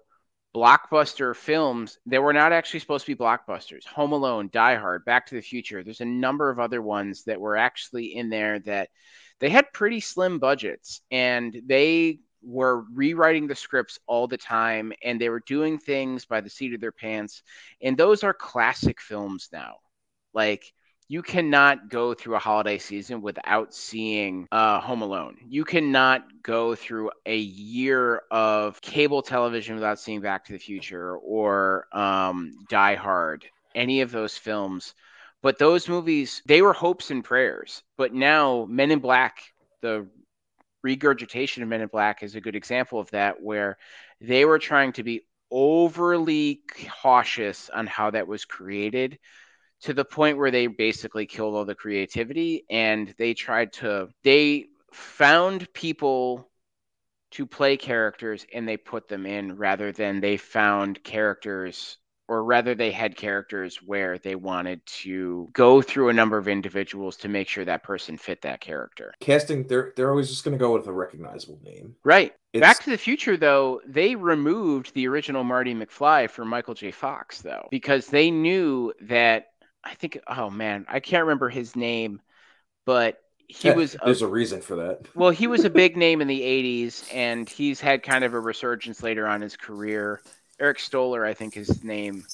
blockbuster 0.55 1.35
films 1.35 1.99
that 2.07 2.23
were 2.23 2.33
not 2.33 2.53
actually 2.53 2.79
supposed 2.79 3.05
to 3.05 3.15
be 3.15 3.21
blockbusters. 3.23 3.85
Home 3.87 4.13
Alone, 4.13 4.49
Die 4.51 4.75
Hard, 4.75 5.05
Back 5.05 5.27
to 5.27 5.35
the 5.35 5.41
Future. 5.41 5.83
There's 5.83 6.01
a 6.01 6.05
number 6.05 6.49
of 6.49 6.59
other 6.59 6.81
ones 6.81 7.25
that 7.25 7.39
were 7.39 7.57
actually 7.57 8.15
in 8.15 8.29
there 8.29 8.59
that 8.61 8.89
they 9.39 9.49
had 9.49 9.73
pretty 9.73 9.99
slim 9.99 10.39
budgets 10.39 11.01
and 11.11 11.61
they 11.65 12.19
were 12.41 12.85
rewriting 12.93 13.47
the 13.47 13.55
scripts 13.55 13.99
all 14.07 14.27
the 14.27 14.37
time 14.37 14.93
and 15.03 15.19
they 15.19 15.29
were 15.29 15.43
doing 15.45 15.77
things 15.77 16.25
by 16.25 16.39
the 16.39 16.49
seat 16.49 16.73
of 16.73 16.81
their 16.81 16.93
pants. 16.93 17.43
And 17.81 17.97
those 17.97 18.23
are 18.23 18.33
classic 18.33 19.01
films 19.01 19.49
now. 19.51 19.75
Like 20.39 20.71
you 21.09 21.21
cannot 21.21 21.89
go 21.89 22.13
through 22.13 22.35
a 22.35 22.39
holiday 22.39 22.77
season 22.77 23.21
without 23.21 23.73
seeing 23.73 24.47
uh, 24.53 24.79
Home 24.79 25.01
Alone. 25.01 25.35
You 25.49 25.65
cannot 25.65 26.23
go 26.41 26.75
through 26.75 27.11
a 27.25 27.35
year 27.37 28.21
of 28.31 28.79
cable 28.79 29.21
television 29.21 29.75
without 29.75 29.99
seeing 29.99 30.21
Back 30.21 30.45
to 30.45 30.53
the 30.53 30.57
Future 30.57 31.17
or 31.17 31.87
um, 31.91 32.53
Die 32.69 32.95
Hard, 32.95 33.43
any 33.75 33.99
of 33.99 34.11
those 34.11 34.37
films. 34.37 34.93
But 35.41 35.57
those 35.57 35.89
movies, 35.89 36.41
they 36.45 36.61
were 36.61 36.71
hopes 36.71 37.11
and 37.11 37.21
prayers. 37.21 37.83
But 37.97 38.13
now, 38.13 38.65
Men 38.69 38.91
in 38.91 38.99
Black, 38.99 39.41
the 39.81 40.07
regurgitation 40.83 41.63
of 41.63 41.67
Men 41.69 41.81
in 41.81 41.89
Black 41.89 42.23
is 42.23 42.35
a 42.35 42.41
good 42.41 42.55
example 42.55 43.01
of 43.01 43.11
that, 43.11 43.41
where 43.41 43.77
they 44.21 44.45
were 44.45 44.59
trying 44.59 44.93
to 44.93 45.03
be 45.03 45.25
overly 45.51 46.61
cautious 47.01 47.69
on 47.69 47.87
how 47.87 48.11
that 48.11 48.25
was 48.25 48.45
created 48.45 49.19
to 49.81 49.93
the 49.93 50.05
point 50.05 50.37
where 50.37 50.51
they 50.51 50.67
basically 50.67 51.25
killed 51.25 51.55
all 51.55 51.65
the 51.65 51.75
creativity 51.75 52.65
and 52.69 53.13
they 53.17 53.33
tried 53.33 53.73
to 53.73 54.09
they 54.23 54.65
found 54.91 55.71
people 55.73 56.49
to 57.31 57.45
play 57.45 57.77
characters 57.77 58.45
and 58.53 58.67
they 58.67 58.77
put 58.77 59.07
them 59.07 59.25
in 59.25 59.55
rather 59.55 59.91
than 59.91 60.19
they 60.19 60.37
found 60.37 61.03
characters 61.03 61.97
or 62.29 62.43
rather 62.43 62.75
they 62.75 62.91
had 62.91 63.17
characters 63.17 63.77
where 63.77 64.19
they 64.19 64.35
wanted 64.35 64.85
to 64.85 65.49
go 65.51 65.81
through 65.81 66.09
a 66.09 66.13
number 66.13 66.37
of 66.37 66.47
individuals 66.47 67.17
to 67.17 67.27
make 67.27 67.47
sure 67.47 67.65
that 67.65 67.83
person 67.83 68.17
fit 68.17 68.43
that 68.43 68.61
character. 68.61 69.11
Casting, 69.19 69.65
they're 69.65 69.93
they're 69.95 70.11
always 70.11 70.29
just 70.29 70.43
going 70.43 70.55
to 70.55 70.63
go 70.63 70.71
with 70.71 70.85
a 70.85 70.93
recognizable 70.93 71.59
name. 71.63 71.95
Right. 72.03 72.33
It's, 72.53 72.61
Back 72.61 72.83
to 72.83 72.91
the 72.91 72.97
Future, 72.97 73.35
though, 73.35 73.81
they 73.85 74.15
removed 74.15 74.93
the 74.93 75.07
original 75.07 75.43
Marty 75.43 75.73
McFly 75.73 76.29
for 76.29 76.45
Michael 76.45 76.75
J. 76.75 76.91
Fox, 76.91 77.41
though, 77.41 77.67
because 77.71 78.07
they 78.07 78.29
knew 78.29 78.93
that 79.01 79.47
I 79.83 79.95
think, 79.95 80.19
oh 80.27 80.49
man, 80.49 80.85
I 80.89 80.99
can't 80.99 81.23
remember 81.23 81.49
his 81.49 81.75
name, 81.75 82.21
but 82.85 83.21
he 83.47 83.69
eh, 83.69 83.73
was 83.73 83.95
a, 83.95 83.99
there's 84.05 84.21
a 84.21 84.27
reason 84.27 84.61
for 84.61 84.75
that. 84.77 85.01
well, 85.15 85.31
he 85.31 85.47
was 85.47 85.65
a 85.65 85.69
big 85.69 85.97
name 85.97 86.21
in 86.21 86.27
the 86.27 86.41
'80s, 86.85 87.03
and 87.13 87.49
he's 87.49 87.79
had 87.79 88.03
kind 88.03 88.23
of 88.23 88.33
a 88.33 88.39
resurgence 88.39 89.03
later 89.03 89.27
on 89.27 89.37
in 89.37 89.41
his 89.41 89.57
career. 89.57 90.21
Eric 90.59 90.79
Stoller, 90.79 91.25
I 91.25 91.33
think, 91.33 91.55
is 91.57 91.67
his 91.67 91.83
name, 91.83 92.25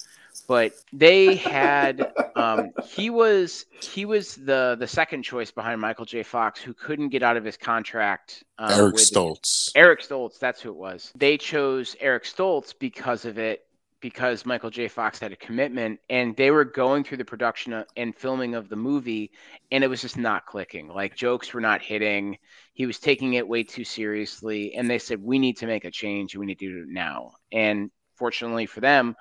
but 0.47 0.73
they 0.91 1.35
had 1.35 2.11
um, 2.35 2.71
he 2.85 3.09
was 3.09 3.65
he 3.81 4.05
was 4.05 4.35
the 4.35 4.75
the 4.79 4.87
second 4.87 5.23
choice 5.23 5.51
behind 5.51 5.79
Michael 5.79 6.05
J. 6.05 6.23
Fox, 6.23 6.59
who 6.59 6.73
couldn't 6.73 7.09
get 7.09 7.23
out 7.23 7.37
of 7.37 7.43
his 7.45 7.55
contract. 7.57 8.43
Um, 8.57 8.71
Eric 8.71 8.93
with- 8.95 9.03
Stoltz. 9.03 9.71
Eric 9.75 10.01
Stoltz, 10.01 10.39
that's 10.39 10.61
who 10.61 10.69
it 10.69 10.75
was. 10.75 11.11
They 11.15 11.37
chose 11.37 11.95
Eric 11.99 12.23
Stoltz 12.23 12.73
because 12.77 13.25
of 13.25 13.37
it, 13.37 13.64
because 14.05 14.45
Michael 14.45 14.69
J. 14.69 14.87
Fox 14.87 15.17
had 15.17 15.31
a 15.31 15.35
commitment 15.35 15.99
and 16.11 16.35
they 16.35 16.51
were 16.51 16.63
going 16.63 17.03
through 17.03 17.17
the 17.17 17.25
production 17.25 17.83
and 17.97 18.15
filming 18.15 18.53
of 18.53 18.69
the 18.69 18.75
movie 18.75 19.31
and 19.71 19.83
it 19.83 19.87
was 19.87 19.99
just 19.99 20.15
not 20.15 20.45
clicking. 20.45 20.89
Like 20.89 21.15
jokes 21.15 21.51
were 21.51 21.59
not 21.59 21.81
hitting. 21.81 22.37
He 22.75 22.85
was 22.85 22.99
taking 22.99 23.33
it 23.33 23.47
way 23.47 23.63
too 23.63 23.83
seriously. 23.83 24.75
And 24.75 24.87
they 24.87 24.99
said, 24.99 25.23
we 25.23 25.39
need 25.39 25.57
to 25.57 25.65
make 25.65 25.85
a 25.85 25.89
change. 25.89 26.35
We 26.35 26.45
need 26.45 26.59
to 26.59 26.69
do 26.71 26.83
it 26.83 26.87
now. 26.87 27.31
And 27.51 27.89
fortunately 28.15 28.67
for 28.67 28.79
them, 28.79 29.15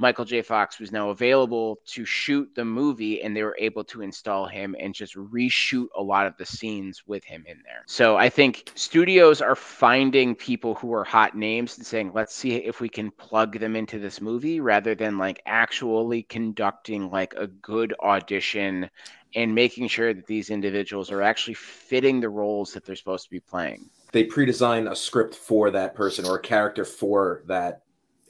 Michael 0.00 0.24
J. 0.24 0.42
Fox 0.42 0.80
was 0.80 0.90
now 0.90 1.10
available 1.10 1.78
to 1.86 2.04
shoot 2.04 2.50
the 2.56 2.64
movie, 2.64 3.22
and 3.22 3.36
they 3.36 3.44
were 3.44 3.56
able 3.60 3.84
to 3.84 4.02
install 4.02 4.44
him 4.44 4.74
and 4.80 4.92
just 4.92 5.14
reshoot 5.14 5.86
a 5.96 6.02
lot 6.02 6.26
of 6.26 6.36
the 6.36 6.44
scenes 6.44 7.04
with 7.06 7.22
him 7.22 7.44
in 7.46 7.62
there. 7.64 7.84
So 7.86 8.16
I 8.16 8.28
think 8.28 8.72
studios 8.74 9.40
are 9.40 9.54
finding 9.54 10.34
people 10.34 10.74
who 10.74 10.92
are 10.92 11.04
hot 11.04 11.36
names 11.36 11.78
and 11.78 11.86
saying, 11.86 12.10
let's 12.12 12.34
see 12.34 12.54
if 12.56 12.80
we 12.80 12.88
can 12.88 13.12
plug 13.12 13.60
them 13.60 13.76
into 13.76 14.00
this 14.00 14.20
movie 14.20 14.58
rather 14.58 14.96
than 14.96 15.16
like 15.16 15.40
actually 15.46 16.24
conducting 16.24 17.08
like 17.08 17.32
a 17.34 17.46
good 17.46 17.94
audition 18.02 18.90
and 19.36 19.54
making 19.54 19.86
sure 19.86 20.12
that 20.12 20.26
these 20.26 20.50
individuals 20.50 21.12
are 21.12 21.22
actually 21.22 21.54
fitting 21.54 22.20
the 22.20 22.28
roles 22.28 22.72
that 22.72 22.84
they're 22.84 22.96
supposed 22.96 23.24
to 23.24 23.30
be 23.30 23.40
playing. 23.40 23.88
They 24.10 24.24
pre-design 24.24 24.88
a 24.88 24.96
script 24.96 25.36
for 25.36 25.70
that 25.70 25.94
person 25.94 26.26
or 26.26 26.36
a 26.36 26.42
character 26.42 26.84
for 26.84 27.44
that 27.46 27.82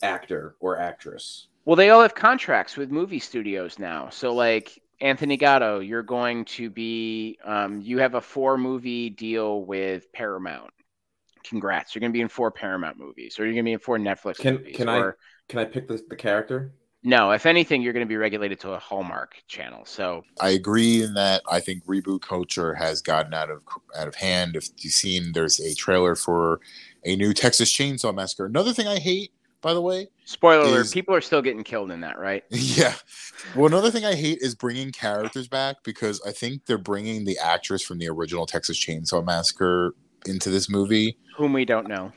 actor 0.03 0.57
or 0.61 0.78
actress. 0.78 1.49
Well, 1.65 1.77
they 1.77 1.91
all 1.91 2.03
have 2.03 2.15
contracts 2.15 2.77
with 2.77 2.91
movie 2.91 3.19
studios 3.19 3.78
now. 3.78 4.11
So, 4.11 4.35
like 4.35 4.82
Anthony 5.01 5.36
Gatto, 5.36 5.81
you're 5.81 6.03
going 6.03 6.45
to 6.47 6.70
be, 6.70 7.39
um, 7.45 7.81
you 7.81 7.99
have 7.99 8.15
a 8.15 8.20
four 8.20 8.59
movie 8.59 9.11
deal 9.11 9.65
with 9.65 10.12
Paramount. 10.12 10.70
Congrats. 11.43 11.95
You're 11.95 12.01
going 12.01 12.12
to 12.12 12.16
be 12.16 12.20
in 12.20 12.28
four 12.28 12.51
Paramount 12.51 12.99
movies, 12.99 13.39
or 13.39 13.45
you're 13.45 13.55
going 13.55 13.65
to 13.65 13.69
be 13.69 13.73
in 13.73 13.78
four 13.78 13.99
Netflix 13.99 14.39
can, 14.39 14.55
movies. 14.55 14.77
Can 14.77 14.89
or, 14.89 15.11
I 15.11 15.15
can 15.49 15.59
I 15.59 15.65
pick 15.65 15.89
the, 15.89 16.03
the 16.09 16.16
character? 16.16 16.74
No, 17.07 17.32
if 17.32 17.45
anything, 17.45 17.82
you're 17.82 17.93
going 17.93 18.07
to 18.07 18.09
be 18.09 18.16
regulated 18.16 18.59
to 18.61 18.70
a 18.73 18.78
Hallmark 18.78 19.43
channel. 19.47 19.85
So 19.85 20.24
I 20.41 20.51
agree 20.51 21.03
in 21.03 21.12
that 21.15 21.43
I 21.51 21.61
think 21.61 21.85
reboot 21.85 22.23
culture 22.23 22.74
has 22.74 23.03
gotten 23.03 23.35
out 23.35 23.51
of 23.51 23.61
out 23.95 24.09
of 24.09 24.15
hand. 24.15 24.57
If 24.57 24.69
you've 24.78 24.95
seen, 24.95 25.32
there's 25.32 25.61
a 25.61 25.74
trailer 25.74 26.15
for 26.15 26.61
a 27.05 27.15
new 27.15 27.35
Texas 27.35 27.70
Chainsaw 27.70 28.15
Massacre. 28.15 28.47
Another 28.47 28.73
thing 28.73 28.86
I 28.86 29.01
hate 29.01 29.34
by 29.65 29.73
the 29.73 29.81
way. 29.81 30.07
Spoiler 30.27 30.66
alert: 30.66 30.93
people 30.93 31.15
are 31.15 31.23
still 31.23 31.43
getting 31.43 31.65
killed 31.65 31.91
in 31.91 32.03
that, 32.03 32.19
right? 32.19 32.45
Yeah. 32.51 32.95
Well, 33.57 33.66
another 33.66 33.91
thing 33.91 34.05
I 34.05 34.15
hate 34.15 34.39
is 34.41 34.55
bringing 34.55 34.93
characters 34.93 35.49
back 35.49 35.77
because 35.85 36.20
I 36.27 36.32
think 36.32 36.66
they're 36.66 36.78
bringing 36.78 37.24
the 37.24 37.39
actress 37.39 37.82
from 37.82 37.99
the 37.99 38.09
original 38.09 38.47
Texas 38.47 38.78
Chainsaw 38.78 39.24
Massacre 39.24 39.95
into 40.27 40.51
this 40.51 40.70
movie, 40.70 41.16
whom 41.36 41.53
we 41.53 41.65
don't 41.65 41.89
know. 41.89 42.12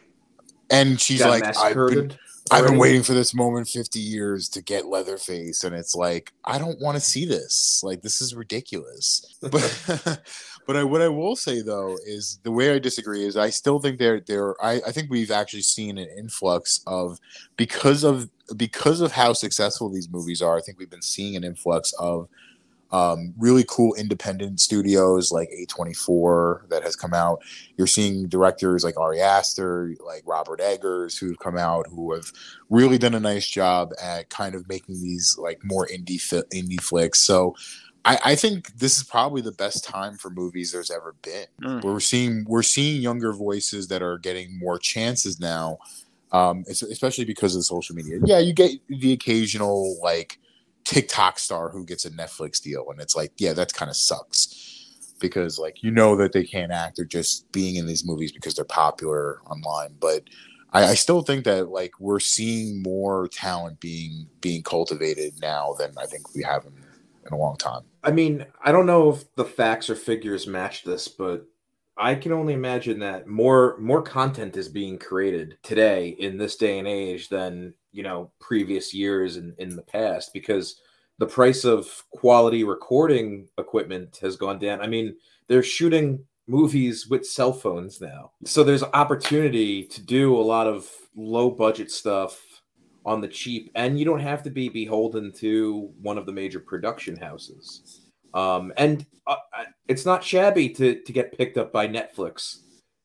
And 0.70 1.00
she's 1.00 1.24
like, 1.24 1.44
I've 1.58 1.76
been, 1.76 2.12
I've 2.52 2.66
been 2.66 2.78
waiting 2.78 3.04
for 3.04 3.14
this 3.14 3.34
moment 3.34 3.68
50 3.68 4.00
years 4.00 4.50
to 4.50 4.62
get 4.62 4.86
Leatherface, 4.86 5.64
and 5.64 5.74
it's 5.74 5.96
like 5.96 6.34
I 6.44 6.60
don't 6.60 6.80
want 6.82 6.96
to 6.96 7.02
see 7.02 7.26
this. 7.26 7.82
Like 7.84 8.02
this 8.02 8.22
is 8.22 8.36
ridiculous. 8.36 9.38
But 9.42 10.22
but 10.68 10.76
I, 10.76 10.84
what 10.84 11.02
I 11.02 11.08
will 11.08 11.38
say 11.38 11.62
though 11.62 11.98
is 12.06 12.40
the 12.44 12.52
way 12.52 12.76
I 12.76 12.80
disagree 12.80 13.24
is 13.24 13.38
I 13.38 13.50
still 13.50 13.80
think 13.80 13.98
there 13.98 14.20
there 14.20 14.54
I, 14.64 14.82
I 14.86 14.92
think 14.92 15.10
we've 15.10 15.32
actually 15.32 15.62
seen 15.62 15.98
an 15.98 16.10
influx 16.18 16.82
of 16.86 17.20
because 17.56 18.04
of 18.04 18.30
because 18.56 19.02
of 19.02 19.14
how 19.14 19.34
successful 19.34 19.90
these 19.90 20.10
movies 20.10 20.42
are. 20.42 20.58
I 20.58 20.62
think 20.62 20.78
we've 20.78 20.90
been 20.90 21.02
seeing 21.02 21.36
an 21.38 21.44
influx 21.46 21.94
of 21.94 22.28
um, 22.92 23.34
really 23.38 23.66
cool 23.68 23.94
independent 23.96 24.60
studios 24.60 25.32
like 25.32 25.50
A24 25.50 26.70
that 26.70 26.84
has 26.84 26.96
come 26.96 27.14
out. 27.14 27.42
You're 27.78 27.88
seeing 27.88 28.28
directors 28.28 28.84
like 28.84 28.98
Ari 28.98 29.22
Aster, 29.22 29.94
like 30.06 30.24
Robert 30.26 30.62
Eggers, 30.62 31.18
who've 31.18 31.38
come 31.40 31.58
out 31.58 31.88
who 31.90 32.14
have 32.14 32.32
really 32.70 32.98
done 32.98 33.14
a 33.14 33.20
nice 33.20 33.48
job 33.48 33.92
at 34.02 34.30
kind 34.30 34.56
of 34.56 34.68
making 34.70 35.02
these 35.02 35.38
like 35.38 35.60
more 35.64 35.88
indie 35.88 36.22
fi- 36.22 36.44
indie 36.54 36.82
flicks. 36.82 37.20
So 37.20 37.56
I, 38.08 38.20
I, 38.32 38.36
think 38.36 38.74
this 38.78 38.98
is 38.98 39.04
probably 39.04 39.42
the 39.42 39.52
best 39.52 39.84
time 39.84 40.18
for 40.18 40.30
movies 40.30 40.72
there's 40.72 40.90
ever 40.90 41.16
been. 41.22 41.46
Mm. 41.62 41.84
We're 41.84 42.00
seeing 42.00 42.46
we're 42.48 42.64
seeing 42.64 43.02
younger 43.02 43.34
voices 43.34 43.88
that 43.90 44.02
are 44.02 44.18
getting 44.18 44.58
more 44.58 44.80
chances 44.80 45.40
now, 45.40 45.80
um, 46.32 46.64
especially 46.70 47.26
because 47.26 47.54
of 47.54 47.60
the 47.60 47.64
social 47.64 47.96
media. 47.96 48.20
Yeah, 48.24 48.40
you 48.40 48.54
get 48.54 48.72
the 48.88 49.12
occasional 49.12 49.98
like 50.02 50.40
TikTok 50.86 51.38
star 51.38 51.70
who 51.70 51.86
gets 51.86 52.06
a 52.06 52.12
Netflix 52.12 52.62
deal, 52.62 52.90
and 52.90 53.02
it's 53.02 53.16
like, 53.16 53.34
yeah, 53.38 53.54
that 53.54 53.74
kind 53.74 53.90
of 53.90 53.98
sucks 53.98 55.14
because 55.20 55.60
like 55.60 55.84
you 55.84 55.92
know 55.92 56.16
that 56.16 56.32
they 56.32 56.46
can't 56.46 56.72
act; 56.72 56.96
they're 56.96 57.06
just 57.06 57.52
being 57.52 57.76
in 57.76 57.86
these 57.86 58.06
movies 58.06 58.32
because 58.32 58.56
they're 58.56 58.66
popular 58.66 59.42
online. 59.46 59.96
But 60.00 60.24
I, 60.72 60.86
I 60.86 60.94
still 60.96 61.22
think 61.22 61.44
that 61.44 61.70
like 61.70 61.92
we're 62.00 62.22
seeing 62.22 62.82
more 62.82 63.28
talent 63.28 63.80
being 63.80 64.28
being 64.40 64.64
cultivated 64.64 65.34
now 65.42 65.76
than 65.78 65.92
I 65.98 66.06
think 66.06 66.34
we 66.34 66.44
have 66.44 66.66
in, 66.66 66.74
in 67.28 67.34
a 67.34 67.40
long 67.40 67.58
time. 67.58 67.84
I 68.04 68.12
mean, 68.12 68.46
I 68.64 68.72
don't 68.72 68.86
know 68.86 69.10
if 69.10 69.36
the 69.36 69.46
facts 69.46 69.90
or 69.90 69.96
figures 69.96 70.48
match 70.48 70.84
this, 70.84 71.08
but 71.08 71.46
I 71.98 72.16
can 72.16 72.32
only 72.32 72.54
imagine 72.54 73.00
that 73.00 73.28
more 73.28 73.78
more 73.80 74.02
content 74.02 74.56
is 74.56 74.70
being 74.70 74.98
created 74.98 75.58
today 75.64 76.10
in 76.20 76.38
this 76.38 76.56
day 76.56 76.80
and 76.80 76.88
age 76.88 77.30
than 77.30 77.74
you 77.92 78.04
know 78.04 78.32
previous 78.40 78.94
years 78.94 79.38
in, 79.38 79.56
in 79.58 79.76
the 79.76 79.82
past 79.82 80.32
because 80.34 80.80
the 81.18 81.26
price 81.26 81.66
of 81.66 82.04
quality 82.12 82.64
recording 82.64 83.48
equipment 83.58 84.20
has 84.22 84.36
gone 84.36 84.60
down. 84.60 84.82
I 84.82 84.88
mean, 84.88 85.16
they're 85.48 85.64
shooting 85.64 86.24
movies 86.48 87.08
with 87.08 87.26
cell 87.26 87.52
phones 87.52 88.00
now. 88.00 88.32
So 88.46 88.64
there's 88.64 88.84
opportunity 88.84 89.84
to 89.84 90.02
do 90.02 90.36
a 90.36 90.42
lot 90.42 90.68
of 90.68 90.90
low 91.16 91.50
budget 91.50 91.92
stuff 91.92 92.40
on 93.08 93.22
the 93.22 93.28
cheap, 93.28 93.72
and 93.74 93.98
you 93.98 94.04
don't 94.04 94.20
have 94.20 94.44
to 94.44 94.52
be 94.52 94.68
beholden 94.68 95.32
to 95.32 95.90
one 96.02 96.18
of 96.18 96.26
the 96.26 96.32
major 96.34 96.60
production 96.60 97.16
houses. 97.16 98.02
Um, 98.34 98.74
and 98.78 99.06
uh, 99.26 99.38
it's 99.88 100.06
not 100.06 100.24
shabby 100.24 100.70
to 100.70 101.02
to 101.02 101.14
get 101.14 101.36
picked 101.36 101.58
up 101.58 101.72
by 101.72 101.88
Netflix 101.88 102.58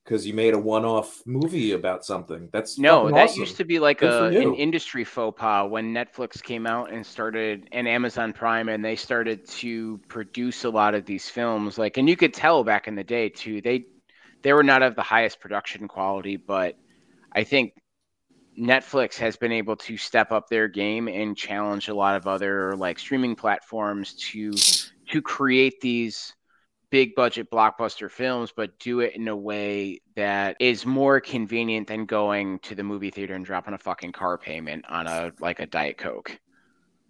because 0.04 0.26
you 0.26 0.34
made 0.34 0.52
a 0.52 0.58
one-off 0.58 1.22
movie 1.24 1.72
about 1.72 2.04
something. 2.04 2.48
That's 2.52 2.76
no, 2.76 3.08
that 3.12 3.28
awesome. 3.28 3.40
used 3.40 3.56
to 3.58 3.64
be 3.64 3.78
like 3.78 4.02
a, 4.02 4.26
an 4.26 4.54
industry 4.54 5.04
faux 5.04 5.38
pas 5.38 5.70
when 5.70 5.94
Netflix 5.94 6.42
came 6.42 6.66
out 6.66 6.92
and 6.92 7.06
started, 7.06 7.68
and 7.70 7.86
Amazon 7.86 8.32
Prime, 8.32 8.68
and 8.68 8.84
they 8.84 8.96
started 8.96 9.46
to 9.46 9.98
produce 10.08 10.64
a 10.64 10.70
lot 10.70 10.96
of 10.96 11.06
these 11.06 11.28
films. 11.28 11.78
Like, 11.78 11.96
and 11.98 12.08
you 12.08 12.16
could 12.16 12.34
tell 12.34 12.64
back 12.64 12.88
in 12.88 12.96
the 12.96 13.04
day 13.04 13.28
too, 13.28 13.60
they 13.60 13.86
they 14.42 14.52
were 14.52 14.64
not 14.64 14.82
of 14.82 14.96
the 14.96 15.02
highest 15.02 15.38
production 15.38 15.86
quality, 15.86 16.36
but 16.36 16.76
I 17.32 17.44
think 17.44 17.74
Netflix 18.58 19.16
has 19.16 19.36
been 19.36 19.52
able 19.52 19.76
to 19.76 19.96
step 19.96 20.30
up 20.30 20.48
their 20.48 20.68
game 20.68 21.08
and 21.08 21.36
challenge 21.36 21.88
a 21.88 21.94
lot 21.94 22.16
of 22.16 22.26
other 22.26 22.76
like 22.76 22.98
streaming 22.98 23.34
platforms 23.34 24.14
to 24.14 24.52
to 25.08 25.22
create 25.22 25.80
these 25.80 26.34
big 26.90 27.14
budget 27.14 27.50
blockbuster 27.50 28.10
films, 28.10 28.52
but 28.54 28.78
do 28.78 29.00
it 29.00 29.16
in 29.16 29.26
a 29.28 29.36
way 29.36 29.98
that 30.14 30.56
is 30.60 30.84
more 30.84 31.20
convenient 31.20 31.88
than 31.88 32.04
going 32.04 32.58
to 32.58 32.74
the 32.74 32.82
movie 32.82 33.10
theater 33.10 33.34
and 33.34 33.46
dropping 33.46 33.72
a 33.72 33.78
fucking 33.78 34.12
car 34.12 34.36
payment 34.36 34.84
on 34.88 35.06
a 35.06 35.32
like 35.40 35.58
a 35.58 35.66
Diet 35.66 35.96
Coke. 35.96 36.38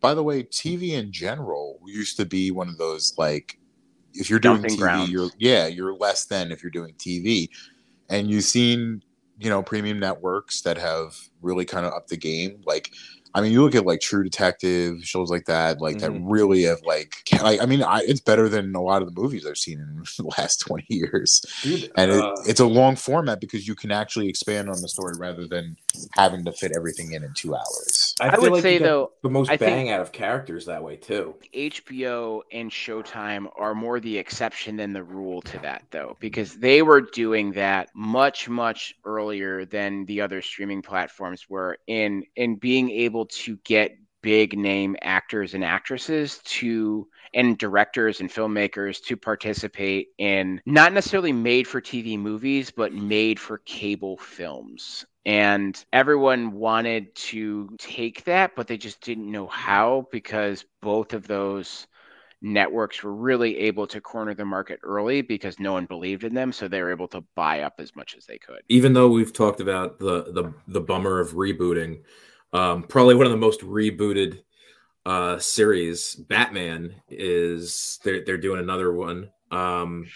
By 0.01 0.15
the 0.15 0.23
way, 0.23 0.45
TV 0.45 0.91
in 0.93 1.13
general 1.13 1.81
used 1.85 2.17
to 2.17 2.25
be 2.25 2.53
one 2.53 2.69
of 2.69 2.79
those 2.79 3.15
like 3.19 3.59
if 4.15 4.31
you're 4.31 4.39
doing 4.39 4.63
Dumping 4.63 4.77
TV, 4.77 4.79
grounds. 4.79 5.11
you're 5.11 5.31
yeah, 5.39 5.67
you're 5.67 5.95
less 5.95 6.27
than 6.27 6.53
if 6.53 6.63
you're 6.63 6.71
doing 6.71 6.95
TV. 6.95 7.49
And 8.09 8.31
you've 8.31 8.45
seen 8.45 9.03
you 9.39 9.51
know 9.51 9.63
premium 9.63 9.99
networks 9.99 10.61
that 10.63 10.79
have 10.79 11.17
really 11.41 11.65
kind 11.65 11.87
of 11.87 11.93
upped 11.93 12.09
the 12.09 12.17
game. 12.17 12.63
Like 12.67 12.93
I 13.35 13.41
mean, 13.41 13.53
you 13.53 13.63
look 13.63 13.75
at 13.75 13.87
like 13.87 14.01
True 14.01 14.23
Detective 14.23 15.05
shows 15.05 15.31
like 15.31 15.47
that, 15.47 15.81
like 15.81 15.97
mm-hmm. 15.97 16.15
that 16.15 16.31
really 16.31 16.63
have 16.65 16.83
like, 16.83 17.15
like 17.43 17.63
I 17.63 17.67
mean, 17.67 17.83
I, 17.83 18.01
it's 18.07 18.21
better 18.21 18.49
than 18.49 18.75
a 18.75 18.83
lot 18.83 19.03
of 19.03 19.13
the 19.13 19.21
movies 19.21 19.47
I've 19.47 19.59
seen 19.59 19.81
in 19.81 20.05
the 20.19 20.33
last 20.39 20.61
twenty 20.61 20.87
years, 20.89 21.45
Dude, 21.63 21.91
and 21.97 22.11
uh, 22.11 22.35
it, 22.45 22.51
it's 22.51 22.61
a 22.61 22.67
long 22.67 22.97
format 22.97 23.41
because 23.41 23.67
you 23.67 23.75
can 23.75 23.91
actually 23.91 24.29
expand 24.29 24.69
on 24.69 24.81
the 24.81 24.89
story 24.89 25.15
rather 25.19 25.47
than 25.47 25.77
having 26.13 26.45
to 26.45 26.53
fit 26.53 26.73
everything 26.77 27.13
in 27.13 27.25
in 27.25 27.33
two 27.35 27.55
hours. 27.55 28.15
I, 28.21 28.29
I 28.29 28.39
would 28.39 28.53
like 28.53 28.63
say 28.63 28.79
though, 28.79 29.13
the 29.23 29.31
most 29.31 29.51
I 29.51 29.57
bang 29.57 29.91
out 29.91 30.01
of 30.01 30.13
characters 30.13 30.67
that 30.67 30.83
way 30.83 30.97
too. 30.97 31.35
HBO 31.55 32.43
and 32.53 32.71
Showtime 32.71 33.49
are 33.57 33.75
more 33.75 34.01
the 34.01 34.17
exception 34.19 34.77
than 34.77 34.93
the 34.93 35.03
rule 35.03 35.43
to 35.43 35.59
that, 35.61 35.83
though, 35.91 36.17
because 36.21 36.57
they 36.59 36.83
were 36.83 37.01
doing 37.01 37.53
that 37.53 37.91
much, 37.95 38.49
much 38.49 38.95
earlier 39.05 39.65
than 39.65 40.05
the 40.07 40.21
other 40.21 40.43
streaming 40.43 40.83
platforms 40.83 41.49
were 41.49 41.79
in 41.87 42.25
in 42.37 42.57
being 42.57 42.91
able 42.91 43.22
able 43.23 43.27
to 43.27 43.57
get 43.65 43.97
big 44.21 44.57
name 44.57 44.97
actors 45.03 45.55
and 45.55 45.65
actresses 45.65 46.39
to 46.45 47.09
and 47.35 47.59
directors 47.59 48.21
and 48.21 48.31
filmmakers 48.31 49.03
to 49.03 49.17
participate 49.17 50.09
in 50.19 50.61
not 50.67 50.93
necessarily 50.93 51.33
made 51.33 51.67
for 51.67 51.81
TV 51.81 52.19
movies 52.19 52.71
but 52.71 52.93
made 52.93 53.39
for 53.41 53.59
cable 53.59 54.17
films. 54.17 55.05
And 55.25 55.85
everyone 55.93 56.53
wanted 56.53 57.15
to 57.17 57.71
take 57.79 58.25
that 58.25 58.55
but 58.55 58.69
they 58.69 58.77
just 58.77 59.01
didn't 59.01 59.31
know 59.31 59.47
how 59.49 60.07
because 60.13 60.65
both 60.81 61.15
of 61.15 61.27
those 61.27 61.87
networks 62.45 63.03
were 63.03 63.15
really 63.15 63.57
able 63.59 63.87
to 63.87 64.01
corner 64.01 64.35
the 64.35 64.45
market 64.45 64.81
early 64.83 65.23
because 65.23 65.61
no 65.61 65.73
one 65.73 65.87
believed 65.87 66.25
in 66.25 66.35
them 66.35 66.53
so 66.53 66.67
they 66.69 66.83
were 66.83 66.91
able 66.91 67.09
to 67.09 67.23
buy 67.35 67.61
up 67.61 67.75
as 67.79 67.95
much 67.95 68.17
as 68.17 68.27
they 68.27 68.39
could. 68.39 68.61
Even 68.69 68.93
though 68.93 69.09
we've 69.09 69.33
talked 69.33 69.61
about 69.61 69.99
the 69.99 70.33
the, 70.33 70.53
the 70.69 70.81
bummer 70.81 71.19
of 71.19 71.33
rebooting 71.33 72.03
Um, 72.53 72.83
probably 72.83 73.15
one 73.15 73.27
of 73.27 73.33
the 73.33 73.39
most 73.39 73.61
rebooted 73.61 74.43
uh 75.07 75.39
series. 75.39 76.15
Batman 76.15 76.95
is 77.09 77.99
they're 78.05 78.25
they're 78.25 78.39
doing 78.39 78.61
another 78.61 78.93
one. 78.93 79.31
Um, 79.51 80.07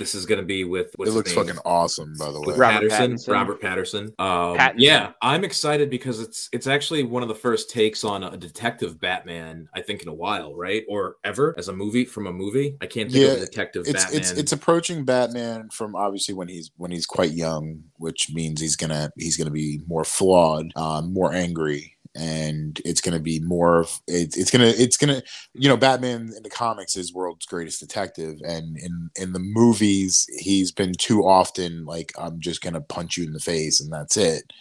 this 0.00 0.16
is 0.16 0.26
going 0.26 0.40
to 0.40 0.44
be 0.44 0.64
with. 0.64 0.92
it 0.98 1.10
looks 1.10 1.32
fucking 1.32 1.58
awesome, 1.64 2.14
by 2.18 2.32
the 2.32 2.40
way. 2.40 2.46
With 2.48 2.58
Robert 2.58 2.90
Patterson, 2.90 3.12
Pattinson. 3.12 3.32
Robert 3.32 3.60
Patterson. 3.60 4.04
Um, 4.18 4.56
Pattinson. 4.56 4.74
Yeah, 4.78 5.12
I'm 5.22 5.44
excited 5.44 5.88
because 5.88 6.18
it's 6.18 6.48
it's 6.52 6.66
actually 6.66 7.04
one 7.04 7.22
of 7.22 7.28
the 7.28 7.34
first 7.36 7.70
takes 7.70 8.02
on 8.02 8.24
a 8.24 8.36
detective 8.36 8.98
Batman 9.00 9.68
I 9.72 9.82
think 9.82 10.02
in 10.02 10.08
a 10.08 10.14
while, 10.14 10.56
right? 10.56 10.82
Or 10.88 11.16
ever 11.22 11.54
as 11.56 11.68
a 11.68 11.72
movie 11.72 12.04
from 12.04 12.26
a 12.26 12.32
movie. 12.32 12.76
I 12.80 12.86
can't 12.86 13.12
think 13.12 13.24
of 13.24 13.30
Yeah, 13.30 13.36
a 13.36 13.46
detective 13.46 13.86
It's 13.86 14.02
Batman. 14.04 14.20
it's 14.20 14.30
it's 14.32 14.52
approaching 14.52 15.04
Batman 15.04 15.68
from 15.70 15.94
obviously 15.94 16.34
when 16.34 16.48
he's 16.48 16.72
when 16.76 16.90
he's 16.90 17.06
quite 17.06 17.30
young, 17.30 17.84
which 17.98 18.30
means 18.32 18.60
he's 18.60 18.74
gonna 18.74 19.12
he's 19.16 19.36
gonna 19.36 19.50
be 19.52 19.80
more 19.86 20.04
flawed, 20.04 20.72
um, 20.74 21.12
more 21.12 21.32
angry, 21.32 21.96
and 22.14 22.80
it's 22.84 23.00
gonna 23.00 23.18
be 23.20 23.40
more 23.40 23.80
of 23.80 24.00
it's 24.06 24.36
it's 24.36 24.50
gonna 24.50 24.66
it's 24.76 24.96
gonna 24.96 25.22
you 25.54 25.68
know 25.68 25.76
Batman 25.76 26.32
in 26.36 26.42
the 26.42 26.50
comics 26.50 26.96
is 26.96 27.12
world's 27.12 27.46
greatest 27.46 27.80
detective, 27.80 28.38
and 28.44 28.76
in 28.78 29.10
in 29.16 29.32
the 29.32 29.38
movies 29.40 30.26
he's 30.38 30.72
been 30.72 30.92
too 30.92 31.22
often 31.22 31.84
like 31.84 32.12
I'm 32.18 32.40
just 32.40 32.60
gonna 32.60 32.80
punch 32.80 33.16
you 33.16 33.24
in 33.24 33.32
the 33.32 33.40
face 33.40 33.80
and 33.80 33.92
that's 33.92 34.16
it. 34.16 34.52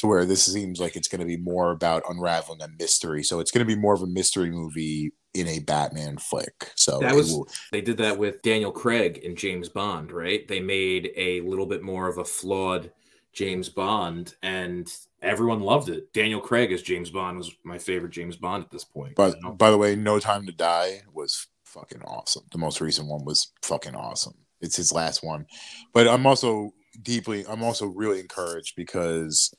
To 0.00 0.06
where 0.06 0.26
this 0.26 0.44
seems 0.44 0.78
like 0.78 0.94
it's 0.94 1.08
going 1.08 1.20
to 1.22 1.26
be 1.26 1.38
more 1.38 1.70
about 1.70 2.02
unraveling 2.06 2.60
a 2.60 2.68
mystery, 2.78 3.22
so 3.22 3.40
it's 3.40 3.50
going 3.50 3.66
to 3.66 3.74
be 3.74 3.80
more 3.80 3.94
of 3.94 4.02
a 4.02 4.06
mystery 4.06 4.50
movie 4.50 5.10
in 5.32 5.48
a 5.48 5.60
Batman 5.60 6.18
flick. 6.18 6.70
So 6.74 6.98
That 6.98 7.14
was- 7.14 7.32
will- 7.32 7.48
they 7.72 7.80
did 7.80 7.96
that 7.96 8.18
with 8.18 8.42
Daniel 8.42 8.72
Craig 8.72 9.16
in 9.16 9.34
James 9.34 9.70
Bond, 9.70 10.12
right? 10.12 10.46
They 10.46 10.60
made 10.60 11.12
a 11.16 11.40
little 11.40 11.64
bit 11.64 11.82
more 11.82 12.08
of 12.08 12.18
a 12.18 12.26
flawed 12.26 12.92
James 13.32 13.70
Bond, 13.70 14.34
and 14.42 14.86
everyone 15.22 15.60
loved 15.60 15.88
it. 15.88 16.12
Daniel 16.12 16.40
Craig 16.40 16.72
as 16.72 16.82
James 16.82 17.10
Bond 17.10 17.38
was 17.38 17.54
my 17.64 17.78
favorite 17.78 18.12
James 18.12 18.36
Bond 18.36 18.64
at 18.64 18.70
this 18.70 18.84
point. 18.84 19.14
But 19.16 19.36
you 19.36 19.42
know? 19.42 19.52
by 19.52 19.70
the 19.70 19.78
way, 19.78 19.96
No 19.96 20.18
Time 20.18 20.46
to 20.46 20.52
Die 20.52 21.02
was 21.12 21.46
fucking 21.64 22.02
awesome. 22.02 22.44
The 22.52 22.58
most 22.58 22.80
recent 22.80 23.08
one 23.08 23.24
was 23.24 23.52
fucking 23.62 23.94
awesome. 23.94 24.34
It's 24.60 24.76
his 24.76 24.92
last 24.92 25.22
one. 25.22 25.46
But 25.92 26.08
I'm 26.08 26.26
also 26.26 26.72
deeply 27.02 27.44
I'm 27.46 27.62
also 27.62 27.86
really 27.86 28.20
encouraged 28.20 28.74
because 28.76 29.54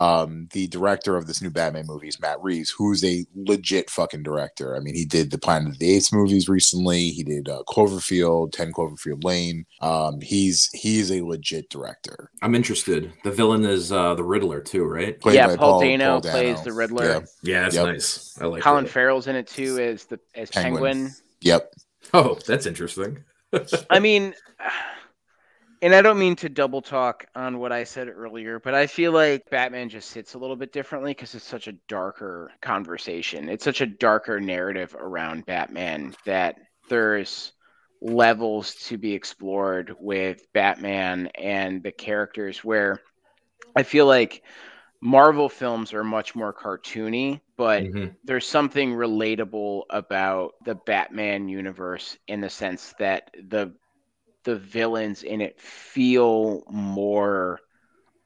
um 0.00 0.48
the 0.52 0.66
director 0.68 1.16
of 1.16 1.26
this 1.26 1.40
new 1.40 1.50
Batman 1.50 1.86
movie 1.86 2.08
is 2.08 2.20
Matt 2.20 2.42
Reeves, 2.42 2.70
who's 2.70 3.04
a 3.04 3.24
legit 3.34 3.90
fucking 3.90 4.22
director. 4.22 4.76
I 4.76 4.80
mean, 4.80 4.94
he 4.94 5.04
did 5.04 5.30
the 5.30 5.38
Planet 5.38 5.68
of 5.72 5.78
the 5.78 5.94
Apes 5.94 6.12
movies 6.12 6.48
recently. 6.48 7.08
He 7.10 7.22
did 7.22 7.48
uh, 7.48 7.62
Cloverfield, 7.68 8.52
10 8.52 8.72
Cloverfield 8.72 9.22
Lane. 9.24 9.64
Um 9.80 10.20
he's 10.20 10.70
he's 10.72 11.10
a 11.12 11.22
legit 11.22 11.68
director. 11.70 12.30
I'm 12.42 12.54
interested. 12.54 13.12
The 13.24 13.30
villain 13.30 13.64
is 13.64 13.92
uh, 13.92 14.14
the 14.14 14.24
Riddler 14.24 14.60
too, 14.60 14.84
right? 14.84 15.20
Played 15.20 15.36
yeah, 15.36 15.46
by 15.48 15.56
Paul, 15.56 15.72
Paul- 15.72 15.80
Dano 15.80 16.20
Paul 16.20 16.30
plays 16.30 16.62
the 16.62 16.72
Riddler. 16.72 17.04
Yeah. 17.06 17.20
Yeah, 17.42 17.62
that's 17.62 17.74
Yep. 17.76 17.86
nice. 17.86 18.38
I 18.40 18.46
like 18.46 18.62
Colin 18.62 18.84
that. 18.84 18.90
Farrell's 18.90 19.26
in 19.26 19.36
it 19.36 19.46
too 19.46 19.78
as 19.78 20.04
the 20.04 20.18
as 20.34 20.50
Penguin. 20.50 20.82
Penguin. 20.94 21.14
Yep. 21.42 21.72
Oh, 22.12 22.38
that's 22.46 22.66
interesting. 22.66 23.18
I 23.90 23.98
mean, 24.00 24.34
and 25.84 25.94
I 25.94 26.00
don't 26.00 26.18
mean 26.18 26.34
to 26.36 26.48
double 26.48 26.80
talk 26.80 27.26
on 27.34 27.58
what 27.58 27.70
I 27.70 27.84
said 27.84 28.08
earlier, 28.08 28.58
but 28.58 28.74
I 28.74 28.86
feel 28.86 29.12
like 29.12 29.50
Batman 29.50 29.90
just 29.90 30.08
sits 30.08 30.32
a 30.32 30.38
little 30.38 30.56
bit 30.56 30.72
differently 30.72 31.10
because 31.10 31.34
it's 31.34 31.44
such 31.44 31.68
a 31.68 31.76
darker 31.88 32.50
conversation. 32.62 33.50
It's 33.50 33.64
such 33.64 33.82
a 33.82 33.86
darker 33.86 34.40
narrative 34.40 34.96
around 34.98 35.44
Batman 35.44 36.14
that 36.24 36.56
there's 36.88 37.52
levels 38.00 38.76
to 38.86 38.96
be 38.96 39.12
explored 39.12 39.94
with 40.00 40.50
Batman 40.54 41.26
and 41.34 41.82
the 41.82 41.92
characters 41.92 42.64
where 42.64 42.98
I 43.76 43.82
feel 43.82 44.06
like 44.06 44.42
Marvel 45.02 45.50
films 45.50 45.92
are 45.92 46.02
much 46.02 46.34
more 46.34 46.54
cartoony, 46.54 47.42
but 47.58 47.82
Mhm. 47.82 48.16
there's 48.24 48.48
something 48.48 48.94
relatable 48.94 49.82
about 49.90 50.54
the 50.64 50.76
Batman 50.76 51.46
universe 51.50 52.16
in 52.26 52.40
the 52.40 52.48
sense 52.48 52.94
that 52.98 53.30
the 53.34 53.74
the 54.44 54.56
villains 54.56 55.22
in 55.22 55.40
it 55.40 55.60
feel 55.60 56.62
more 56.70 57.60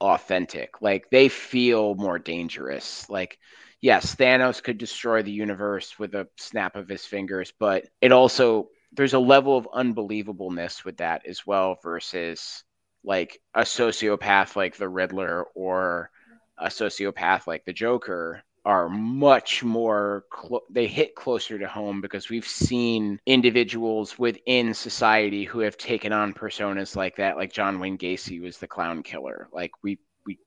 authentic. 0.00 0.80
Like 0.80 1.10
they 1.10 1.28
feel 1.28 1.94
more 1.94 2.18
dangerous. 2.18 3.08
Like 3.08 3.38
yes, 3.80 4.14
Thanos 4.14 4.62
could 4.62 4.78
destroy 4.78 5.22
the 5.22 5.32
universe 5.32 5.98
with 5.98 6.14
a 6.14 6.28
snap 6.36 6.76
of 6.76 6.88
his 6.88 7.04
fingers, 7.04 7.52
but 7.58 7.86
it 8.00 8.12
also 8.12 8.68
there's 8.92 9.14
a 9.14 9.18
level 9.18 9.56
of 9.56 9.68
unbelievableness 9.72 10.84
with 10.84 10.98
that 10.98 11.26
as 11.26 11.46
well 11.46 11.76
versus 11.82 12.64
like 13.04 13.38
a 13.54 13.62
sociopath 13.62 14.56
like 14.56 14.76
the 14.76 14.88
Riddler 14.88 15.44
or 15.54 16.10
a 16.58 16.66
sociopath 16.66 17.46
like 17.46 17.64
the 17.64 17.72
Joker 17.72 18.42
are 18.68 18.90
much 18.90 19.64
more 19.64 20.26
they 20.68 20.86
hit 20.86 21.14
closer 21.14 21.58
to 21.58 21.66
home 21.66 22.02
because 22.02 22.28
we've 22.28 22.46
seen 22.46 23.18
individuals 23.24 24.18
within 24.18 24.74
society 24.74 25.44
who 25.44 25.60
have 25.60 25.78
taken 25.78 26.12
on 26.12 26.34
personas 26.34 26.94
like 26.94 27.16
that 27.16 27.38
like 27.38 27.50
John 27.50 27.80
Wayne 27.80 27.96
Gacy 27.96 28.42
was 28.42 28.58
the 28.58 28.66
clown 28.66 29.02
killer. 29.02 29.48
Like 29.54 29.70
we 29.82 29.98
we 30.26 30.38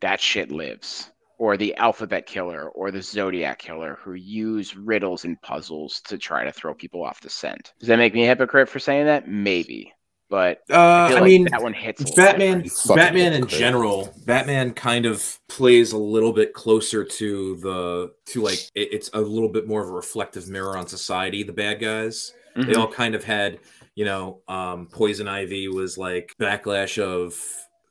that 0.00 0.20
shit 0.20 0.50
lives. 0.50 1.08
Or 1.38 1.56
the 1.56 1.76
alphabet 1.76 2.26
killer 2.26 2.68
or 2.68 2.90
the 2.90 3.02
zodiac 3.02 3.60
killer 3.60 3.96
who 4.02 4.14
use 4.14 4.76
riddles 4.76 5.24
and 5.24 5.40
puzzles 5.40 6.00
to 6.06 6.18
try 6.18 6.44
to 6.44 6.52
throw 6.52 6.74
people 6.74 7.04
off 7.04 7.20
the 7.20 7.30
scent. 7.30 7.72
Does 7.78 7.88
that 7.88 7.96
make 7.96 8.14
me 8.14 8.24
a 8.24 8.28
hypocrite 8.28 8.68
for 8.68 8.80
saying 8.80 9.06
that? 9.06 9.28
Maybe 9.28 9.92
but 10.32 10.62
Uh, 10.70 10.74
I, 10.74 11.08
feel 11.08 11.16
I 11.18 11.20
like 11.20 11.24
mean, 11.24 11.44
that 11.50 11.62
one 11.62 11.74
hits 11.74 12.10
Batman, 12.16 12.64
Batman 12.88 13.26
in 13.26 13.32
hypocrite. 13.34 13.50
general, 13.60 14.14
Batman 14.24 14.72
kind 14.72 15.04
of 15.04 15.38
plays 15.50 15.92
a 15.92 15.98
little 15.98 16.32
bit 16.32 16.54
closer 16.54 17.04
to 17.04 17.56
the 17.58 18.12
to 18.32 18.40
like 18.40 18.58
it, 18.74 18.88
it's 18.92 19.10
a 19.12 19.20
little 19.20 19.50
bit 19.50 19.68
more 19.68 19.82
of 19.82 19.90
a 19.90 19.92
reflective 19.92 20.48
mirror 20.48 20.78
on 20.78 20.86
society. 20.86 21.42
The 21.42 21.52
bad 21.52 21.80
guys, 21.80 22.32
they 22.56 22.62
Mhm. 22.62 22.76
all 22.78 22.90
kind 22.90 23.14
of 23.14 23.22
had, 23.22 23.58
you 23.94 24.06
know, 24.06 24.40
um, 24.48 24.88
Poison 24.90 25.28
Ivy 25.28 25.68
was 25.68 25.98
like 25.98 26.32
backlash 26.40 26.96
of 27.00 27.38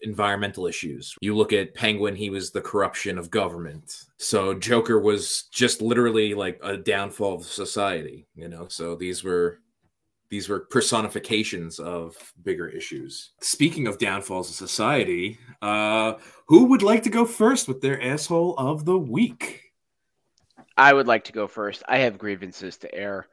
environmental 0.01 0.65
issues. 0.65 1.13
You 1.21 1.35
look 1.37 1.53
at 1.53 1.75
Penguin, 1.75 2.15
he 2.15 2.31
was 2.31 2.49
the 2.49 2.61
corruption 2.61 3.19
of 3.19 3.29
government. 3.29 3.95
So 4.17 4.55
Joker 4.55 4.99
was 4.99 5.43
just 5.53 5.79
literally 5.79 6.33
like 6.33 6.59
a 6.63 6.75
downfall 6.75 7.35
of 7.35 7.43
society, 7.45 8.25
you 8.33 8.47
know. 8.49 8.65
So 8.67 8.95
these 8.95 9.23
were 9.23 9.59
these 10.31 10.47
were 10.47 10.61
personifications 10.61 11.77
of 11.77 12.15
bigger 12.41 12.67
issues. 12.67 13.33
Speaking 13.41 13.85
of 13.85 13.99
downfalls 13.99 14.49
of 14.49 14.55
society, 14.55 15.37
uh, 15.61 16.13
who 16.47 16.65
would 16.67 16.81
like 16.81 17.03
to 17.03 17.09
go 17.09 17.25
first 17.25 17.67
with 17.67 17.81
their 17.81 18.01
asshole 18.01 18.55
of 18.57 18.85
the 18.85 18.97
week? 18.97 19.73
I 20.77 20.93
would 20.93 21.05
like 21.05 21.25
to 21.25 21.33
go 21.33 21.47
first. 21.47 21.83
I 21.87 21.97
have 21.99 22.17
grievances 22.17 22.77
to 22.77 22.95
air. 22.95 23.27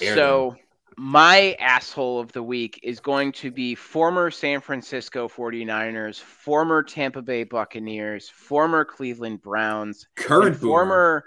Air 0.00 0.14
so, 0.14 0.56
my 0.96 1.56
asshole 1.60 2.18
of 2.18 2.32
the 2.32 2.42
week 2.42 2.80
is 2.82 3.00
going 3.00 3.32
to 3.32 3.50
be 3.50 3.74
former 3.74 4.30
San 4.30 4.62
Francisco 4.62 5.28
49ers, 5.28 6.18
former 6.18 6.82
Tampa 6.82 7.20
Bay 7.20 7.44
Buccaneers, 7.44 8.30
former 8.30 8.86
Cleveland 8.86 9.42
Browns, 9.42 10.08
Current 10.16 10.56
former, 10.56 11.22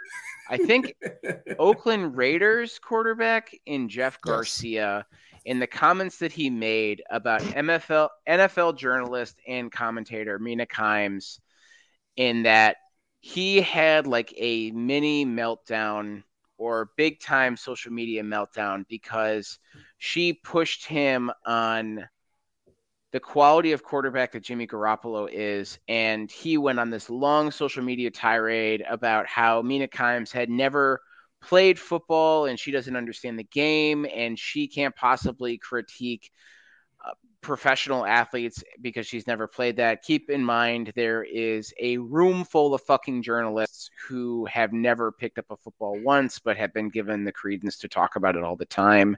I 0.54 0.58
think, 0.58 0.96
Oakland 1.60 2.16
Raiders 2.16 2.80
quarterback 2.80 3.50
in 3.66 3.90
Jeff 3.90 4.20
Yes. 4.26 4.32
Garcia 4.32 5.06
in 5.46 5.60
the 5.60 5.68
comments 5.68 6.18
that 6.20 6.32
he 6.32 6.50
made 6.50 7.04
about 7.10 7.42
MFL 7.42 8.10
NFL 8.28 8.78
journalist 8.78 9.36
and 9.48 9.72
commentator 9.72 10.40
Mina 10.40 10.66
Kimes 10.66 11.40
in 12.16 12.44
that 12.44 12.78
he 13.20 13.62
had 13.62 14.06
like 14.08 14.34
a 14.38 14.72
mini 14.72 15.26
meltdown 15.26 16.24
or 16.58 16.92
big 16.98 17.20
time 17.20 17.58
social 17.58 17.92
media 17.92 18.24
meltdown 18.24 18.86
because 18.88 19.60
she 19.98 20.34
pushed 20.34 20.86
him 20.86 21.32
on 21.46 22.08
the 23.14 23.20
quality 23.20 23.72
of 23.72 23.84
quarterback 23.84 24.32
that 24.32 24.44
Jimmy 24.44 24.66
Garoppolo 24.66 25.30
is. 25.32 25.78
And 25.88 26.30
he 26.30 26.58
went 26.58 26.80
on 26.80 26.90
this 26.90 27.10
long 27.12 27.52
social 27.52 27.84
media 27.84 28.10
tirade 28.10 28.84
about 28.90 29.28
how 29.28 29.62
Mina 29.62 29.88
Kimes 29.88 30.32
had 30.32 30.50
never 30.50 31.00
played 31.40 31.80
football 31.80 32.48
and 32.48 32.60
she 32.60 32.72
doesn't 32.72 32.96
understand 32.96 33.38
the 33.38 33.44
game 33.44 34.08
and 34.12 34.38
she 34.38 34.68
can't 34.68 34.96
possibly 34.96 35.60
critique 35.60 36.32
uh, 37.06 37.12
professional 37.42 38.04
athletes 38.04 38.64
because 38.82 39.06
she's 39.06 39.28
never 39.28 39.46
played 39.46 39.76
that. 39.76 40.02
Keep 40.02 40.32
in 40.32 40.44
mind, 40.44 40.92
there 40.96 41.24
is 41.24 41.72
a 41.80 41.98
room 42.00 42.44
full 42.44 42.74
of 42.74 42.82
fucking 42.82 43.22
journalists 43.22 43.92
who 44.08 44.46
have 44.46 44.74
never 44.74 45.12
picked 45.12 45.38
up 45.38 45.46
a 45.52 45.58
football 45.58 46.00
once, 46.02 46.40
but 46.40 46.58
have 46.58 46.74
been 46.74 46.90
given 46.90 47.26
the 47.26 47.32
credence 47.32 47.78
to 47.78 47.88
talk 47.88 48.16
about 48.16 48.36
it 48.36 48.44
all 48.44 48.56
the 48.56 48.66
time. 48.66 49.18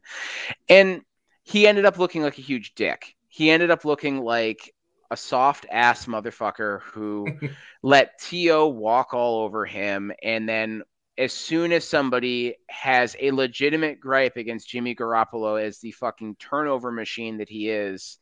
And 0.67 1.01
he 1.43 1.65
ended 1.65 1.85
up 1.85 1.97
looking 1.97 2.23
like 2.23 2.37
a 2.39 2.41
huge 2.41 2.75
dick. 2.75 3.15
He 3.35 3.51
ended 3.51 3.69
up 3.69 3.83
looking 3.83 4.21
like 4.21 4.73
a 5.11 5.17
soft 5.17 5.65
ass 5.69 6.05
motherfucker 6.05 6.79
who 6.83 7.27
let 7.83 8.17
T.O. 8.21 8.69
walk 8.69 9.13
all 9.13 9.43
over 9.43 9.65
him. 9.65 10.13
And 10.23 10.47
then 10.47 10.83
as 11.17 11.33
soon 11.33 11.73
as 11.73 11.85
somebody 11.85 12.55
has 12.69 13.13
a 13.19 13.31
legitimate 13.31 13.99
gripe 13.99 14.37
against 14.37 14.69
Jimmy 14.69 14.95
Garoppolo 14.95 15.61
as 15.61 15.79
the 15.79 15.91
fucking 15.91 16.37
turnover 16.37 16.93
machine 16.93 17.39
that 17.39 17.49
he 17.49 17.69
is, 17.69 18.19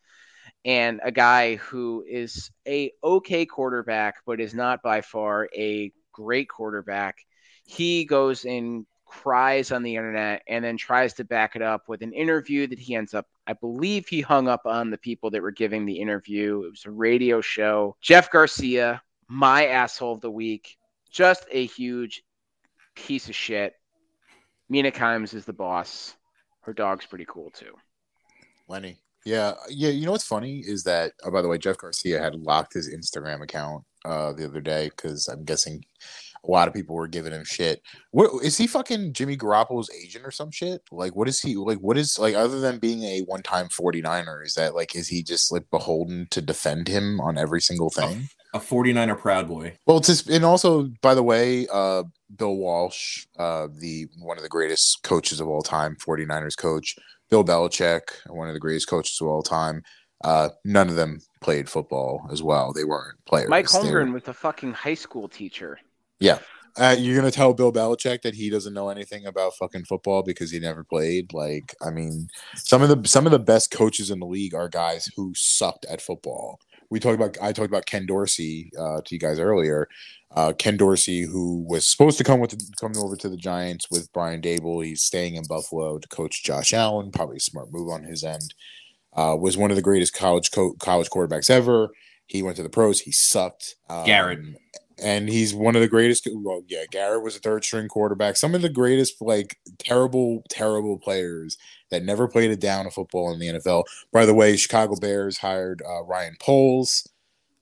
and 0.66 1.00
a 1.04 1.12
guy 1.12 1.58
who 1.58 2.04
is 2.10 2.50
a 2.68 2.92
okay 3.04 3.46
quarterback, 3.46 4.16
but 4.26 4.42
is 4.42 4.56
not 4.56 4.82
by 4.82 5.02
far 5.02 5.48
a 5.56 5.92
great 6.12 6.50
quarterback. 6.50 7.18
He 7.66 8.06
goes 8.06 8.46
and 8.46 8.88
cries 9.14 9.72
on 9.72 9.84
the 9.84 9.96
internet 9.96 10.42
and 10.48 10.66
then 10.66 10.76
tries 10.76 11.14
to 11.14 11.24
back 11.24 11.56
it 11.56 11.62
up 11.62 11.88
with 11.88 12.02
an 12.02 12.12
interview 12.14 12.66
that 12.66 12.80
he 12.80 12.96
ends 12.96 13.14
up 13.14 13.28
I 13.46 13.54
believe 13.54 14.08
he 14.08 14.22
hung 14.22 14.48
up 14.48 14.66
on 14.66 14.90
the 14.90 14.98
people 14.98 15.30
that 15.32 15.42
were 15.42 15.52
giving 15.52 15.86
the 15.86 16.00
interview. 16.00 16.64
It 16.66 16.72
was 16.72 16.86
a 16.86 16.92
radio 16.92 17.42
show. 17.42 17.96
Jeff 18.02 18.32
Garcia, 18.32 19.02
my 19.28 19.68
asshole 19.68 20.14
of 20.14 20.22
the 20.22 20.32
week, 20.32 20.78
just 21.12 21.46
a 21.52 21.66
huge 21.66 22.24
piece 22.96 23.30
of 23.30 23.36
shit. 23.36 23.74
Mina 24.70 24.92
Kimes 24.92 25.34
is 25.34 25.46
the 25.46 25.54
boss. 25.54 26.16
Her 26.62 26.74
dog's 26.74 27.06
pretty 27.06 27.26
cool 27.28 27.52
too. 27.52 27.76
Lenny. 28.68 28.98
Yeah, 29.26 29.54
yeah. 29.70 29.90
You 29.90 30.06
know 30.06 30.12
what's 30.14 30.26
funny 30.26 30.60
is 30.66 30.84
that, 30.84 31.14
oh, 31.24 31.32
by 31.32 31.42
the 31.42 31.48
way, 31.48 31.58
Jeff 31.58 31.78
Garcia 31.78 32.20
had 32.20 32.36
locked 32.36 32.74
his 32.74 32.94
Instagram 32.94 33.44
account 33.44 33.84
uh, 34.06 34.34
the 34.34 34.46
other 34.46 34.62
day 34.62 34.90
because 34.90 35.28
I'm 35.28 35.44
guessing 35.44 35.84
a 36.46 36.52
lot 36.52 36.68
of 36.68 36.74
people 36.74 36.96
were 36.96 37.08
giving 37.08 37.32
him 37.32 37.46
shit. 37.46 37.82
What 38.12 38.44
is 38.44 38.58
he 38.58 38.68
fucking 38.68 39.14
Jimmy 39.14 39.38
Garoppolo's 39.38 39.90
agent 39.92 40.26
or 40.26 40.32
some 40.32 40.52
shit? 40.52 40.82
Like, 40.92 41.16
what 41.16 41.28
is 41.28 41.40
he 41.40 41.56
like? 41.56 41.80
What 41.80 41.98
is 41.98 42.20
like 42.20 42.36
other 42.36 42.60
than 42.60 42.80
being 42.80 43.04
a 43.04 43.22
one-time 43.22 43.70
49er? 43.70 44.46
Is 44.46 44.56
that 44.56 44.76
like 44.76 44.96
is 44.96 45.08
he 45.08 45.24
just 45.24 45.52
like 45.52 45.70
beholden 45.72 46.28
to 46.32 46.42
defend 46.42 46.88
him 46.88 47.20
on 47.22 47.38
every 47.38 47.62
single 47.62 47.90
thing? 47.90 48.30
A 48.54 48.60
49er 48.60 49.18
proud 49.18 49.48
boy. 49.48 49.78
Well, 49.86 49.98
it's 49.98 50.08
just, 50.08 50.30
and 50.30 50.46
also 50.46 50.92
by 51.02 51.16
the 51.16 51.24
way, 51.24 51.68
uh, 51.72 52.04
Bill 52.36 52.56
Walsh, 52.56 53.26
uh, 53.40 53.68
the 53.72 54.08
one 54.20 54.38
of 54.38 54.44
the 54.44 54.50
greatest 54.50 55.04
coaches 55.04 55.40
of 55.40 55.48
all 55.48 55.62
time, 55.62 55.96
49ers 55.96 56.58
coach 56.58 56.96
Bill 57.30 57.44
Belichick, 57.44 58.02
one 58.28 58.48
of 58.48 58.54
the 58.54 58.60
greatest 58.60 58.88
coaches 58.88 59.20
of 59.22 59.28
all 59.28 59.44
time. 59.44 59.82
Uh, 60.24 60.50
none 60.64 60.88
of 60.88 60.96
them 60.96 61.20
played 61.42 61.68
football 61.68 62.26
as 62.32 62.42
well. 62.42 62.72
They 62.72 62.86
weren't 62.86 63.18
players. 63.26 63.50
Mike 63.50 63.66
Holmgren 63.66 64.08
were... 64.08 64.14
was 64.14 64.28
a 64.28 64.34
fucking 64.34 64.72
high 64.72 64.94
school 64.94 65.28
teacher. 65.28 65.80
Yeah. 66.20 66.40
Uh, 66.76 66.96
you're 66.98 67.16
gonna 67.16 67.30
tell 67.30 67.54
Bill 67.54 67.72
Belichick 67.72 68.24
that 68.24 68.34
he 68.34 68.50
doesn't 68.50 68.74
know 68.74 68.90
anything 68.90 69.28
about 69.28 69.54
fucking 69.56 69.86
football 69.86 70.24
because 70.24 70.50
he 70.50 70.60
never 70.60 70.84
played. 70.84 71.32
Like, 71.32 71.76
I 71.86 71.92
mean, 71.92 72.30
some 72.56 72.82
of 72.82 72.90
the 72.90 73.08
some 73.08 73.28
of 73.28 73.32
the 73.32 73.40
best 73.40 73.70
coaches 73.70 74.10
in 74.10 74.20
the 74.20 74.26
league 74.26 74.56
are 74.56 74.70
guys 74.70 75.08
who 75.16 75.34
sucked 75.36 75.86
at 75.86 76.02
football. 76.02 76.60
We 76.90 77.00
talked 77.00 77.16
about 77.16 77.38
I 77.42 77.52
talked 77.52 77.70
about 77.70 77.86
Ken 77.86 78.08
Dorsey 78.08 78.72
uh, 78.80 79.02
to 79.06 79.16
you 79.16 79.20
guys 79.20 79.40
earlier. 79.40 79.88
Uh, 80.36 80.52
Ken 80.58 80.76
Dorsey, 80.76 81.22
who 81.22 81.64
was 81.70 81.88
supposed 81.88 82.18
to 82.18 82.24
come 82.24 82.40
with 82.40 82.52
the, 82.52 82.74
come 82.80 82.94
over 82.98 83.16
to 83.18 83.30
the 83.30 83.38
Giants 83.38 83.92
with 83.92 84.12
Brian 84.12 84.42
Daboll, 84.42 84.84
he's 84.84 85.04
staying 85.04 85.36
in 85.36 85.46
Buffalo 85.46 86.00
to 86.00 86.08
coach 86.08 86.44
Josh 86.44 86.74
Allen. 86.74 87.12
Probably 87.12 87.38
a 87.38 87.40
smart 87.40 87.72
move 87.72 87.90
on 87.90 88.04
his 88.04 88.24
end. 88.24 88.54
Uh, 89.16 89.38
was 89.40 89.58
one 89.58 89.70
of 89.70 89.76
the 89.76 89.84
greatest 89.84 90.16
college 90.16 90.52
co- 90.52 90.74
college 90.80 91.10
quarterbacks 91.12 91.52
ever. 91.52 91.90
He 92.26 92.42
went 92.42 92.56
to 92.56 92.64
the 92.64 92.70
pros. 92.70 93.02
He 93.02 93.12
sucked. 93.12 93.76
Um, 93.90 94.06
Garrett, 94.06 94.40
and 95.02 95.30
he's 95.30 95.54
one 95.54 95.76
of 95.76 95.82
the 95.82 95.88
greatest. 95.88 96.28
Well, 96.32 96.64
yeah, 96.68 96.84
Garrett 96.92 97.24
was 97.24 97.36
a 97.36 97.40
third 97.40 97.64
string 97.64 97.88
quarterback. 97.88 98.36
Some 98.38 98.56
of 98.56 98.62
the 98.62 98.70
greatest, 98.70 99.22
like 99.22 99.58
terrible, 99.80 100.44
terrible 100.50 100.98
players 100.98 101.58
that 101.92 102.04
never 102.04 102.28
played 102.28 102.52
a 102.52 102.56
down 102.56 102.86
of 102.86 102.94
football 102.94 103.34
in 103.34 103.40
the 103.40 103.48
NFL. 103.48 103.84
By 104.12 104.26
the 104.26 104.34
way, 104.34 104.56
Chicago 104.56 104.96
Bears 104.96 105.38
hired 105.38 105.82
uh, 105.88 106.04
Ryan 106.04 106.36
Poles 106.40 107.08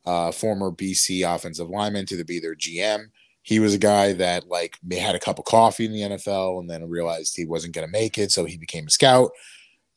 uh, 0.06 0.32
former 0.32 0.72
BC 0.72 1.28
offensive 1.28 1.70
lineman 1.70 2.06
to 2.08 2.24
be 2.24 2.40
their 2.40 2.56
GM. 2.56 3.06
He 3.44 3.60
was 3.60 3.74
a 3.74 3.80
guy 3.80 4.14
that 4.14 4.48
like 4.48 4.78
had 4.92 5.16
a 5.16 5.20
cup 5.20 5.40
of 5.40 5.46
coffee 5.46 5.86
in 5.86 5.94
the 5.94 6.02
NFL 6.02 6.60
and 6.60 6.70
then 6.70 6.88
realized 6.90 7.36
he 7.36 7.46
wasn't 7.46 7.74
going 7.74 7.88
to 7.88 7.92
make 7.92 8.18
it, 8.18 8.32
so 8.32 8.46
he 8.46 8.58
became 8.58 8.88
a 8.88 8.92
scout. 8.92 9.32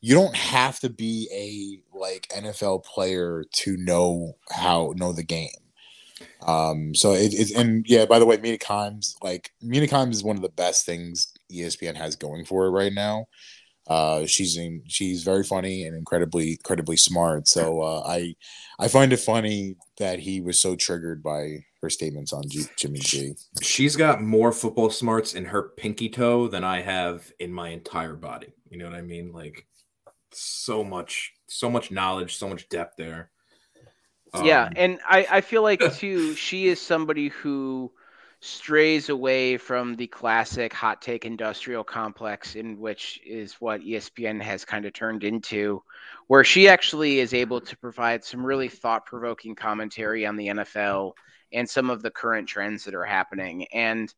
You 0.01 0.15
don't 0.15 0.35
have 0.35 0.79
to 0.79 0.89
be 0.89 1.27
a 1.31 1.97
like 1.97 2.27
NFL 2.35 2.83
player 2.83 3.43
to 3.51 3.77
know 3.77 4.37
how 4.51 4.93
know 4.95 5.13
the 5.13 5.23
game. 5.23 5.49
Um, 6.45 6.93
so 6.95 7.13
it, 7.13 7.51
and 7.51 7.85
yeah, 7.87 8.05
by 8.05 8.19
the 8.19 8.25
way, 8.25 8.37
Kimes, 8.37 9.15
like 9.21 9.51
Kimes 9.63 10.13
is 10.13 10.23
one 10.23 10.35
of 10.35 10.41
the 10.41 10.49
best 10.49 10.85
things 10.85 11.33
ESPN 11.51 11.95
has 11.95 12.15
going 12.15 12.45
for 12.45 12.65
it 12.65 12.71
right 12.71 12.93
now. 12.93 13.25
Uh, 13.87 14.25
she's 14.25 14.57
in, 14.57 14.81
she's 14.87 15.23
very 15.23 15.43
funny 15.43 15.83
and 15.83 15.95
incredibly 15.95 16.51
incredibly 16.51 16.97
smart. 16.97 17.47
So 17.47 17.81
uh, 17.81 18.03
I 18.07 18.35
I 18.79 18.87
find 18.87 19.13
it 19.13 19.19
funny 19.19 19.75
that 19.97 20.19
he 20.19 20.41
was 20.41 20.59
so 20.59 20.75
triggered 20.75 21.21
by 21.21 21.59
her 21.81 21.89
statements 21.89 22.33
on 22.33 22.43
G- 22.49 22.65
Jimmy 22.77 22.99
G. 22.99 23.33
She's 23.61 23.95
got 23.95 24.23
more 24.23 24.51
football 24.51 24.89
smarts 24.89 25.35
in 25.35 25.45
her 25.45 25.69
pinky 25.77 26.09
toe 26.09 26.47
than 26.47 26.63
I 26.63 26.81
have 26.81 27.31
in 27.39 27.53
my 27.53 27.69
entire 27.69 28.15
body. 28.15 28.53
You 28.69 28.79
know 28.79 28.85
what 28.85 28.95
I 28.95 29.01
mean? 29.01 29.31
Like 29.31 29.67
so 30.31 30.83
much, 30.83 31.33
so 31.47 31.69
much 31.69 31.91
knowledge, 31.91 32.37
so 32.37 32.49
much 32.49 32.67
depth 32.69 32.95
there. 32.97 33.29
Um, 34.37 34.45
yeah, 34.45 34.69
and 34.75 34.99
I 35.07 35.27
I 35.29 35.41
feel 35.41 35.61
like 35.63 35.79
too 35.95 36.35
she 36.35 36.67
is 36.67 36.81
somebody 36.81 37.29
who 37.29 37.91
strays 38.45 39.09
away 39.09 39.57
from 39.57 39.95
the 39.95 40.05
classic 40.05 40.71
hot 40.71 41.01
take 41.01 41.25
industrial 41.25 41.83
complex 41.83 42.55
in 42.55 42.79
which 42.79 43.19
is 43.25 43.53
what 43.53 43.81
espn 43.81 44.39
has 44.39 44.63
kind 44.63 44.85
of 44.85 44.93
turned 44.93 45.23
into 45.23 45.81
where 46.27 46.43
she 46.43 46.67
actually 46.67 47.19
is 47.19 47.33
able 47.33 47.59
to 47.59 47.75
provide 47.77 48.23
some 48.23 48.45
really 48.45 48.67
thought-provoking 48.69 49.55
commentary 49.55 50.27
on 50.27 50.35
the 50.35 50.47
nfl 50.47 51.13
and 51.53 51.67
some 51.67 51.89
of 51.89 52.03
the 52.03 52.11
current 52.11 52.47
trends 52.47 52.83
that 52.83 52.93
are 52.93 53.05
happening. 53.05 53.65
And 53.73 54.13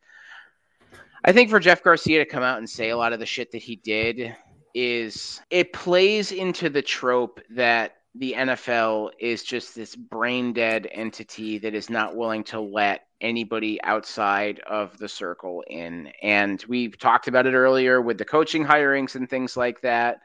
i 1.23 1.31
think 1.31 1.49
for 1.49 1.60
jeff 1.60 1.81
garcia 1.84 2.19
to 2.19 2.30
come 2.30 2.44
out 2.44 2.57
and 2.57 2.69
say 2.69 2.89
a 2.89 2.98
lot 2.98 3.14
of 3.14 3.19
the 3.19 3.26
shit 3.26 3.52
that 3.52 3.61
he 3.61 3.77
did 3.77 4.35
is 4.73 5.41
it 5.49 5.72
plays 5.72 6.31
into 6.31 6.69
the 6.69 6.81
trope 6.81 7.39
that 7.52 7.97
the 8.18 8.35
NFL 8.38 9.11
is 9.19 9.44
just 9.44 9.76
this 9.76 9.95
brain 9.95 10.53
dead 10.53 10.88
entity 10.91 11.60
that 11.60 11.76
is 11.76 11.89
not 11.89 12.15
willing 12.15 12.44
to 12.45 12.60
let 12.60 13.02
anybody 13.22 13.81
outside 13.84 14.60
of 14.60 14.98
the 14.98 15.10
circle 15.10 15.64
in. 15.68 16.11
And 16.22 16.64
we've 16.68 16.98
talked 16.98 17.27
about 17.27 17.45
it 17.45 17.53
earlier 17.53 18.02
with 18.02 18.18
the 18.18 18.26
coaching 18.26 18.65
hirings 18.65 19.15
and 19.15 19.30
things 19.30 19.56
like 19.56 19.81
that. 19.81 20.22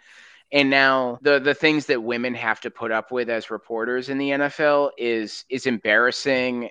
And 0.51 0.69
now 0.69 1.19
the 1.23 1.39
the 1.39 1.55
things 1.55 1.87
that 1.87 2.03
women 2.03 2.35
have 2.35 2.61
to 2.61 2.71
put 2.71 2.91
up 2.91 3.11
with 3.11 3.31
as 3.31 3.51
reporters 3.51 4.11
in 4.11 4.19
the 4.19 4.31
NFL 4.31 4.91
is 4.99 5.45
is 5.49 5.67
embarrassing. 5.67 6.71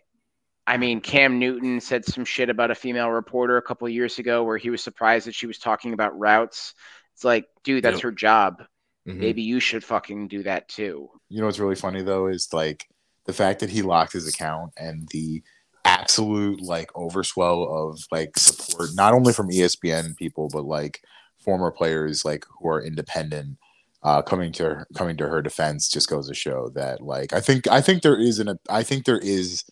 I 0.68 0.78
mean, 0.78 1.02
Cam 1.02 1.40
Newton 1.40 1.82
said 1.82 2.06
some 2.06 2.24
shit 2.24 2.50
about 2.50 2.70
a 2.70 2.76
female 2.76 3.10
reporter 3.10 3.58
a 3.58 3.62
couple 3.62 3.90
years 3.90 4.20
ago 4.20 4.44
where 4.44 4.58
he 4.58 4.70
was 4.70 4.84
surprised 4.84 5.26
that 5.26 5.34
she 5.34 5.48
was 5.48 5.58
talking 5.58 5.94
about 5.94 6.18
routes. 6.18 6.76
It's 7.16 7.24
like, 7.24 7.46
dude, 7.64 7.84
that's 7.84 7.98
yep. 7.98 8.04
her 8.04 8.12
job. 8.12 8.64
Mm-hmm. 9.08 9.20
Maybe 9.20 9.42
you 9.42 9.60
should 9.60 9.84
fucking 9.84 10.28
do 10.28 10.44
that 10.44 10.68
too. 10.68 11.10
You 11.30 11.40
know 11.40 11.48
what's 11.48 11.60
really 11.60 11.76
funny 11.76 12.04
though 12.04 12.28
is 12.28 12.50
like 12.54 12.88
the 13.26 13.34
fact 13.34 13.60
that 13.60 13.70
he 13.70 13.82
locked 13.82 14.14
his 14.14 14.28
account 14.28 14.74
and 14.78 15.08
the 15.10 15.42
absolute 15.86 16.62
like 16.62 16.92
overswell 16.94 17.68
of 17.68 18.00
like 18.12 18.38
support 18.38 18.90
not 18.94 19.14
only 19.14 19.34
from 19.34 19.50
ESPN 19.50 20.16
people 20.16 20.48
but 20.52 20.64
like 20.64 21.02
former 21.40 21.72
players 21.72 22.24
like 22.24 22.46
who 22.60 22.70
are 22.70 22.84
independent 22.84 23.58
uh 24.04 24.22
coming 24.22 24.52
to 24.52 24.64
her, 24.64 24.88
coming 24.96 25.18
to 25.18 25.28
her 25.28 25.42
defense 25.42 25.90
just 25.90 26.08
goes 26.08 26.28
to 26.28 26.36
show 26.36 26.70
that 26.76 27.02
like 27.02 27.34
I 27.34 27.42
think 27.42 27.68
I 27.68 27.82
think 27.82 28.04
there 28.04 28.20
is 28.20 28.38
an 28.38 28.60
I 28.70 28.84
think 28.84 29.06
there 29.06 29.18
is 29.18 29.64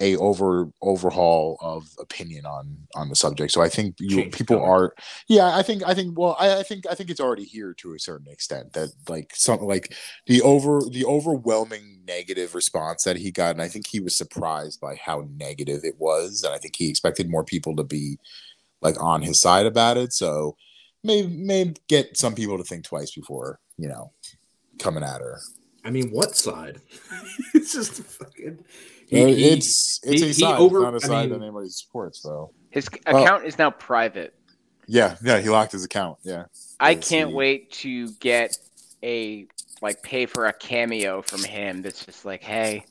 a 0.00 0.16
over 0.16 0.70
overhaul 0.82 1.56
of 1.60 1.88
opinion 2.00 2.46
on 2.46 2.76
on 2.94 3.08
the 3.08 3.14
subject. 3.14 3.52
So 3.52 3.62
I 3.62 3.68
think 3.68 3.96
you 4.00 4.22
Change 4.22 4.34
people 4.34 4.58
color. 4.58 4.68
are 4.68 4.94
yeah, 5.28 5.56
I 5.56 5.62
think 5.62 5.82
I 5.86 5.94
think 5.94 6.18
well 6.18 6.36
I, 6.38 6.58
I 6.58 6.62
think 6.62 6.84
I 6.90 6.94
think 6.94 7.10
it's 7.10 7.20
already 7.20 7.44
here 7.44 7.74
to 7.74 7.94
a 7.94 7.98
certain 7.98 8.28
extent 8.28 8.72
that 8.72 8.90
like 9.08 9.32
something 9.34 9.68
like 9.68 9.94
the 10.26 10.42
over 10.42 10.80
the 10.90 11.04
overwhelming 11.04 12.02
negative 12.06 12.54
response 12.54 13.04
that 13.04 13.16
he 13.16 13.30
got 13.30 13.50
and 13.50 13.62
I 13.62 13.68
think 13.68 13.86
he 13.86 14.00
was 14.00 14.16
surprised 14.16 14.80
by 14.80 14.96
how 14.96 15.28
negative 15.36 15.84
it 15.84 15.98
was 15.98 16.42
and 16.42 16.52
I 16.52 16.58
think 16.58 16.74
he 16.76 16.88
expected 16.88 17.30
more 17.30 17.44
people 17.44 17.76
to 17.76 17.84
be 17.84 18.18
like 18.80 19.00
on 19.02 19.22
his 19.22 19.40
side 19.40 19.66
about 19.66 19.96
it. 19.96 20.12
So 20.12 20.56
may 21.04 21.22
may 21.22 21.72
get 21.88 22.16
some 22.16 22.34
people 22.34 22.58
to 22.58 22.64
think 22.64 22.84
twice 22.84 23.12
before, 23.12 23.60
you 23.76 23.88
know, 23.88 24.12
coming 24.78 25.04
at 25.04 25.20
her. 25.20 25.38
I 25.84 25.90
mean, 25.90 26.10
what 26.10 26.34
side? 26.34 26.80
it's 27.54 27.74
just 27.74 28.02
fucking 28.02 28.64
he, 29.08 29.48
it's 29.50 30.00
it's 30.02 30.22
he, 30.22 30.30
a 30.30 30.34
side, 30.34 30.58
over, 30.58 30.80
not 30.80 30.94
a 30.94 31.00
side 31.00 31.12
I 31.12 31.20
mean, 31.22 31.30
that 31.30 31.42
anybody 31.42 31.68
supports 31.68 32.20
though. 32.22 32.52
His 32.70 32.88
account 32.88 33.44
is 33.44 33.58
now 33.58 33.70
private. 33.70 34.34
Yeah, 34.86 35.16
yeah, 35.22 35.40
he 35.40 35.48
locked 35.48 35.72
his 35.72 35.84
account. 35.84 36.18
Yeah. 36.22 36.44
I 36.78 36.94
can't 36.94 37.30
he... 37.30 37.34
wait 37.34 37.72
to 37.72 38.10
get 38.12 38.58
a 39.02 39.46
like 39.80 40.02
pay 40.02 40.26
for 40.26 40.46
a 40.46 40.52
cameo 40.52 41.22
from 41.22 41.44
him 41.44 41.82
that's 41.82 42.04
just 42.04 42.24
like, 42.24 42.42
hey, 42.42 42.84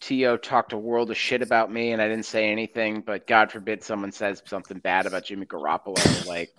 T.O. 0.00 0.36
talked 0.36 0.74
a 0.74 0.78
world 0.78 1.10
of 1.10 1.16
shit 1.16 1.40
about 1.40 1.72
me 1.72 1.92
and 1.92 2.02
I 2.02 2.08
didn't 2.08 2.26
say 2.26 2.50
anything, 2.50 3.00
but 3.00 3.26
God 3.26 3.50
forbid 3.50 3.82
someone 3.82 4.12
says 4.12 4.42
something 4.44 4.78
bad 4.78 5.06
about 5.06 5.24
Jimmy 5.24 5.46
Garoppolo. 5.46 6.26
like, 6.26 6.50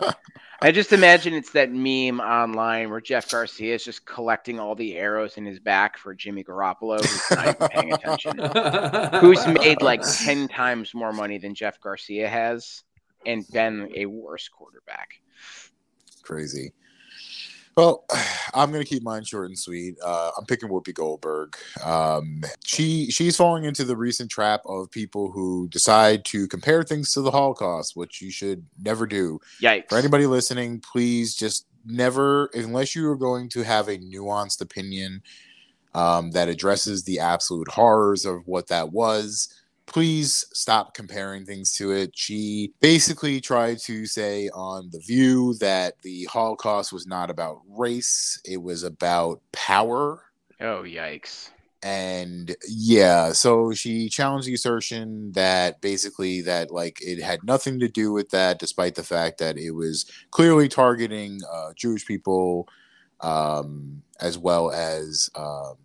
I 0.62 0.72
just 0.72 0.92
imagine 0.92 1.34
it's 1.34 1.52
that 1.52 1.70
meme 1.70 2.20
online 2.20 2.90
where 2.90 3.00
Jeff 3.00 3.30
Garcia 3.30 3.74
is 3.74 3.84
just 3.84 4.06
collecting 4.06 4.58
all 4.58 4.74
the 4.74 4.96
arrows 4.96 5.36
in 5.36 5.44
his 5.44 5.60
back 5.60 5.98
for 5.98 6.14
Jimmy 6.14 6.42
Garoppolo, 6.42 6.98
who's 6.98 7.30
not 7.30 7.56
even 7.56 7.68
paying 7.68 7.92
attention, 7.92 8.38
who's 9.20 9.46
made 9.46 9.82
like 9.82 10.02
10 10.02 10.48
times 10.48 10.94
more 10.94 11.12
money 11.12 11.38
than 11.38 11.54
Jeff 11.54 11.80
Garcia 11.80 12.28
has 12.28 12.84
and 13.26 13.46
been 13.52 13.90
a 13.94 14.06
worse 14.06 14.48
quarterback. 14.48 15.20
Crazy. 16.22 16.72
Well, 17.76 18.04
I'm 18.54 18.72
gonna 18.72 18.84
keep 18.84 19.02
mine 19.02 19.24
short 19.24 19.48
and 19.48 19.58
sweet. 19.58 19.96
Uh, 20.02 20.30
I'm 20.38 20.46
picking 20.46 20.68
Whoopi 20.68 20.94
Goldberg. 20.94 21.56
Um, 21.84 22.42
she 22.64 23.10
she's 23.10 23.36
falling 23.36 23.64
into 23.64 23.84
the 23.84 23.96
recent 23.96 24.30
trap 24.30 24.62
of 24.66 24.90
people 24.90 25.30
who 25.30 25.68
decide 25.68 26.24
to 26.26 26.48
compare 26.48 26.82
things 26.82 27.12
to 27.12 27.20
the 27.20 27.30
Holocaust, 27.30 27.96
which 27.96 28.22
you 28.22 28.30
should 28.30 28.64
never 28.82 29.06
do. 29.06 29.38
Yikes. 29.60 29.90
For 29.90 29.98
anybody 29.98 30.26
listening, 30.26 30.80
please 30.80 31.34
just 31.34 31.66
never, 31.84 32.46
unless 32.54 32.96
you 32.96 33.08
are 33.10 33.16
going 33.16 33.48
to 33.50 33.62
have 33.62 33.88
a 33.88 33.98
nuanced 33.98 34.60
opinion 34.60 35.22
um, 35.94 36.30
that 36.32 36.48
addresses 36.48 37.04
the 37.04 37.20
absolute 37.20 37.68
horrors 37.68 38.24
of 38.24 38.46
what 38.46 38.68
that 38.68 38.92
was 38.92 39.48
please 39.86 40.44
stop 40.52 40.94
comparing 40.94 41.44
things 41.44 41.72
to 41.72 41.92
it. 41.92 42.10
She 42.14 42.72
basically 42.80 43.40
tried 43.40 43.78
to 43.80 44.06
say 44.06 44.48
on 44.50 44.90
The 44.92 45.00
View 45.00 45.54
that 45.60 46.02
the 46.02 46.24
Holocaust 46.24 46.92
was 46.92 47.06
not 47.06 47.30
about 47.30 47.60
race, 47.68 48.40
it 48.44 48.62
was 48.62 48.82
about 48.82 49.40
power. 49.52 50.22
Oh, 50.60 50.82
yikes. 50.82 51.50
And 51.82 52.56
yeah, 52.68 53.32
so 53.32 53.72
she 53.72 54.08
challenged 54.08 54.48
the 54.48 54.54
assertion 54.54 55.30
that 55.32 55.80
basically 55.80 56.40
that 56.40 56.70
like 56.70 56.98
it 57.00 57.22
had 57.22 57.44
nothing 57.44 57.78
to 57.80 57.88
do 57.88 58.12
with 58.12 58.30
that, 58.30 58.58
despite 58.58 58.96
the 58.96 59.04
fact 59.04 59.38
that 59.38 59.56
it 59.56 59.70
was 59.70 60.04
clearly 60.30 60.68
targeting 60.68 61.40
uh, 61.52 61.72
Jewish 61.76 62.04
people 62.04 62.68
um, 63.20 64.02
as 64.20 64.36
well 64.36 64.70
as 64.70 65.30
um, 65.36 65.76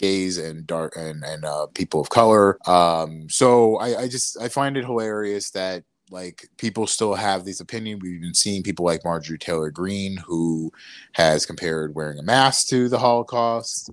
gays 0.00 0.38
and 0.38 0.66
dark 0.66 0.96
and 0.96 1.22
and 1.22 1.44
uh, 1.44 1.66
people 1.74 2.00
of 2.00 2.08
color. 2.08 2.58
Um, 2.68 3.28
so 3.28 3.76
I, 3.76 4.02
I 4.02 4.08
just 4.08 4.40
I 4.40 4.48
find 4.48 4.76
it 4.76 4.84
hilarious 4.84 5.50
that 5.50 5.84
like 6.10 6.48
people 6.56 6.86
still 6.86 7.14
have 7.14 7.44
these 7.44 7.60
opinions. 7.60 8.02
We've 8.02 8.20
been 8.20 8.34
seeing 8.34 8.62
people 8.62 8.84
like 8.84 9.04
Marjorie 9.04 9.38
Taylor 9.38 9.70
Greene 9.70 10.16
who 10.16 10.72
has 11.12 11.46
compared 11.46 11.94
wearing 11.94 12.18
a 12.18 12.22
mask 12.22 12.68
to 12.68 12.88
the 12.88 12.98
Holocaust. 12.98 13.90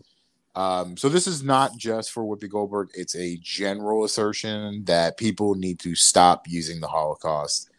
Um, 0.56 0.98
so 0.98 1.08
this 1.10 1.28
is 1.28 1.44
not 1.44 1.78
just 1.78 2.12
for 2.12 2.24
Whoopi 2.24 2.50
Goldberg; 2.50 2.90
it's 2.96 3.16
a 3.16 3.38
general 3.44 4.06
assertion 4.06 4.86
that 4.86 5.18
people 5.18 5.56
need 5.56 5.78
to 5.80 5.94
stop 5.94 6.48
using 6.48 6.80
the 6.80 6.88
Holocaust 6.88 7.70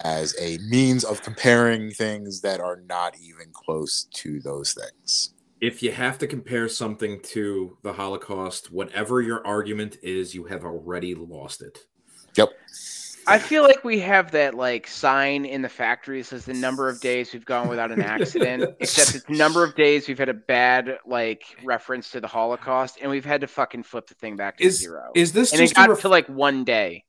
as 0.00 0.34
a 0.40 0.58
means 0.58 1.04
of 1.04 1.22
comparing 1.22 1.90
things 1.90 2.40
that 2.40 2.60
are 2.60 2.82
not 2.88 3.14
even 3.20 3.46
close 3.52 4.08
to 4.12 4.40
those 4.40 4.74
things 4.74 5.33
if 5.64 5.82
you 5.82 5.90
have 5.90 6.18
to 6.18 6.26
compare 6.26 6.68
something 6.68 7.18
to 7.20 7.78
the 7.82 7.94
Holocaust, 7.94 8.70
whatever 8.70 9.22
your 9.22 9.44
argument 9.46 9.96
is, 10.02 10.34
you 10.34 10.44
have 10.44 10.62
already 10.62 11.14
lost 11.14 11.62
it. 11.62 11.86
Yep. 12.36 12.50
I 13.26 13.38
feel 13.38 13.62
like 13.62 13.82
we 13.82 13.98
have 14.00 14.32
that 14.32 14.52
like 14.52 14.86
sign 14.86 15.46
in 15.46 15.62
the 15.62 15.68
factory 15.70 16.20
that 16.20 16.26
says 16.26 16.44
the 16.44 16.52
number 16.52 16.90
of 16.90 17.00
days 17.00 17.32
we've 17.32 17.46
gone 17.46 17.68
without 17.68 17.90
an 17.90 18.02
accident, 18.02 18.76
except 18.80 19.14
it's 19.14 19.24
the 19.24 19.38
number 19.38 19.64
of 19.64 19.74
days 19.74 20.06
we've 20.06 20.18
had 20.18 20.28
a 20.28 20.34
bad 20.34 20.98
like 21.06 21.42
reference 21.64 22.10
to 22.10 22.20
the 22.20 22.26
Holocaust, 22.26 22.98
and 23.00 23.10
we've 23.10 23.24
had 23.24 23.40
to 23.40 23.46
fucking 23.46 23.84
flip 23.84 24.06
the 24.06 24.14
thing 24.14 24.36
back 24.36 24.58
to 24.58 24.64
is, 24.64 24.80
zero. 24.80 25.12
Is 25.14 25.32
this 25.32 25.52
and 25.52 25.60
just 25.60 25.72
it 25.72 25.76
got 25.76 25.88
ref- 25.88 26.00
to 26.02 26.10
like 26.10 26.28
one 26.28 26.64
day? 26.64 27.04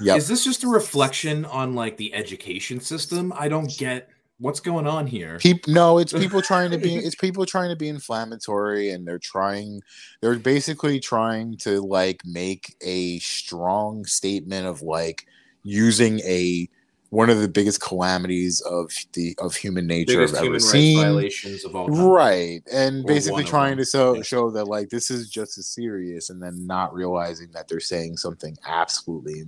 Yeah. 0.00 0.14
Is 0.14 0.28
this 0.28 0.44
just 0.44 0.62
a 0.62 0.68
reflection 0.68 1.44
on 1.44 1.74
like 1.74 1.96
the 1.96 2.14
education 2.14 2.78
system? 2.78 3.32
I 3.36 3.48
don't 3.48 3.76
get 3.76 4.08
what's 4.38 4.60
going 4.60 4.86
on 4.86 5.06
here? 5.06 5.38
People, 5.38 5.72
no, 5.72 5.98
it's 5.98 6.12
people 6.18 6.42
trying 6.42 6.70
to 6.70 6.78
be. 6.78 6.96
It's 6.96 7.14
people 7.14 7.46
trying 7.46 7.70
to 7.70 7.76
be 7.76 7.88
inflammatory, 7.88 8.90
and 8.90 9.06
they're 9.06 9.18
trying. 9.18 9.82
They're 10.20 10.38
basically 10.38 11.00
trying 11.00 11.56
to 11.58 11.80
like 11.80 12.22
make 12.24 12.76
a 12.80 13.18
strong 13.18 14.04
statement 14.04 14.66
of 14.66 14.82
like 14.82 15.26
using 15.62 16.20
a 16.20 16.68
one 17.10 17.30
of 17.30 17.40
the 17.40 17.48
biggest 17.48 17.80
calamities 17.80 18.60
of 18.62 18.90
the 19.14 19.34
of 19.38 19.54
human 19.56 19.86
nature 19.86 20.18
Biggest 20.18 20.34
I've 20.34 20.42
human 20.42 20.56
ever 20.56 20.64
rights 20.64 20.72
seen. 20.72 20.98
violations 20.98 21.64
of 21.64 21.74
all 21.74 21.88
time. 21.88 22.04
Right, 22.04 22.62
and 22.72 23.04
Or 23.04 23.08
basically 23.08 23.44
trying 23.44 23.76
to 23.78 23.84
show 23.84 24.16
yeah. 24.16 24.22
show 24.22 24.50
that 24.50 24.66
like 24.66 24.90
this 24.90 25.10
is 25.10 25.30
just 25.30 25.58
as 25.58 25.66
serious, 25.66 26.30
and 26.30 26.42
then 26.42 26.66
not 26.66 26.92
realizing 26.92 27.50
that 27.52 27.68
they're 27.68 27.80
saying 27.80 28.18
something 28.18 28.56
absolutely 28.66 29.44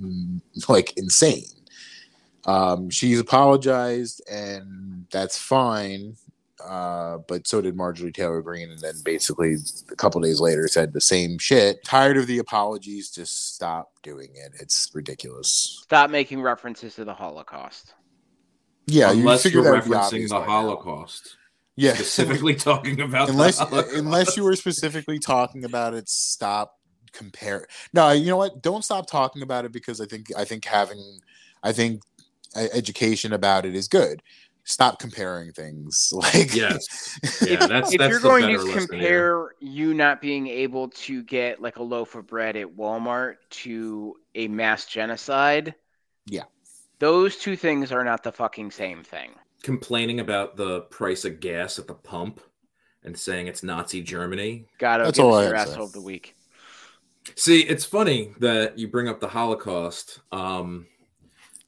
mm, 0.00 0.40
like 0.68 0.92
insane. 0.96 1.44
Um, 2.44 2.88
she's 2.90 3.20
apologized, 3.20 4.22
and 4.30 5.06
that's 5.10 5.36
fine. 5.38 6.16
Uh, 6.64 7.18
but 7.28 7.46
so 7.46 7.60
did 7.60 7.76
Marjorie 7.76 8.10
Taylor 8.12 8.42
Greene, 8.42 8.70
and 8.70 8.80
then 8.80 8.94
basically 9.04 9.56
a 9.90 9.96
couple 9.96 10.20
days 10.20 10.40
later 10.40 10.66
said 10.66 10.92
the 10.92 11.00
same 11.00 11.38
shit. 11.38 11.84
Tired 11.84 12.16
of 12.16 12.26
the 12.26 12.38
apologies, 12.38 13.10
just 13.10 13.54
stop 13.54 13.90
doing 14.02 14.30
it. 14.34 14.52
It's 14.60 14.90
ridiculous. 14.92 15.80
Stop 15.84 16.10
making 16.10 16.42
references 16.42 16.94
to 16.96 17.04
the 17.04 17.14
Holocaust. 17.14 17.94
Yeah, 18.86 19.10
Unless 19.12 19.44
you 19.44 19.50
you're 19.52 19.62
figured 19.62 19.64
that 19.66 19.88
would 19.88 19.92
be 19.92 19.96
referencing 19.96 20.06
obvious 20.06 20.30
the 20.30 20.36
by 20.36 20.40
now. 20.40 20.46
Holocaust. 20.46 21.36
Yeah, 21.76 21.92
Specifically 21.94 22.54
talking 22.56 23.00
about 23.02 23.28
unless 23.28 23.58
the 23.58 23.66
Holocaust. 23.66 23.96
unless 23.96 24.36
you 24.36 24.42
were 24.44 24.56
specifically 24.56 25.18
talking 25.18 25.64
about 25.64 25.94
it, 25.94 26.08
stop 26.08 26.74
compare. 27.12 27.66
No, 27.92 28.10
you 28.10 28.26
know 28.26 28.36
what? 28.36 28.62
Don't 28.62 28.84
stop 28.84 29.06
talking 29.06 29.42
about 29.42 29.64
it 29.64 29.72
because 29.72 30.00
I 30.00 30.06
think 30.06 30.26
I 30.36 30.44
think 30.44 30.64
having 30.64 31.20
I 31.62 31.72
think 31.72 32.02
education 32.56 33.32
about 33.32 33.64
it 33.66 33.74
is 33.74 33.88
good. 33.88 34.22
Stop 34.64 34.98
comparing 34.98 35.52
things. 35.52 36.10
Like 36.12 36.54
Yes. 36.54 37.18
Yeah, 37.46 37.66
that's 37.66 37.92
if 37.92 37.98
that's 37.98 38.10
you're 38.10 38.20
going 38.20 38.46
to 38.48 38.58
lesson 38.62 38.68
here. 38.78 38.86
compare 38.86 39.54
you 39.60 39.94
not 39.94 40.20
being 40.20 40.46
able 40.46 40.88
to 40.90 41.22
get 41.22 41.60
like 41.62 41.76
a 41.76 41.82
loaf 41.82 42.14
of 42.14 42.26
bread 42.26 42.56
at 42.56 42.66
Walmart 42.76 43.36
to 43.50 44.14
a 44.34 44.46
mass 44.48 44.84
genocide, 44.86 45.74
Yeah. 46.26 46.44
those 46.98 47.36
two 47.36 47.56
things 47.56 47.92
are 47.92 48.04
not 48.04 48.22
the 48.22 48.32
fucking 48.32 48.70
same 48.70 49.02
thing. 49.02 49.30
complaining 49.62 50.20
about 50.20 50.56
the 50.56 50.82
price 50.82 51.24
of 51.24 51.40
gas 51.40 51.78
at 51.80 51.86
the 51.88 51.94
pump 51.94 52.40
and 53.04 53.18
saying 53.18 53.46
it's 53.48 53.62
Nazi 53.62 54.02
Germany. 54.02 54.66
Gotta 54.78 55.04
That's 55.04 55.16
give 55.18 55.26
all 55.26 55.42
your 55.42 55.54
asshole 55.54 55.86
of 55.86 55.92
the 55.92 56.00
week. 56.00 56.36
See, 57.36 57.60
it's 57.62 57.84
funny 57.84 58.34
that 58.40 58.78
you 58.78 58.86
bring 58.88 59.08
up 59.08 59.18
the 59.20 59.28
Holocaust, 59.28 60.20
um, 60.32 60.86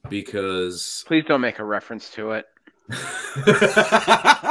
because 0.09 1.05
Please 1.06 1.24
don't 1.27 1.40
make 1.40 1.59
a 1.59 1.64
reference 1.64 2.10
to 2.10 2.32
it. 2.32 2.47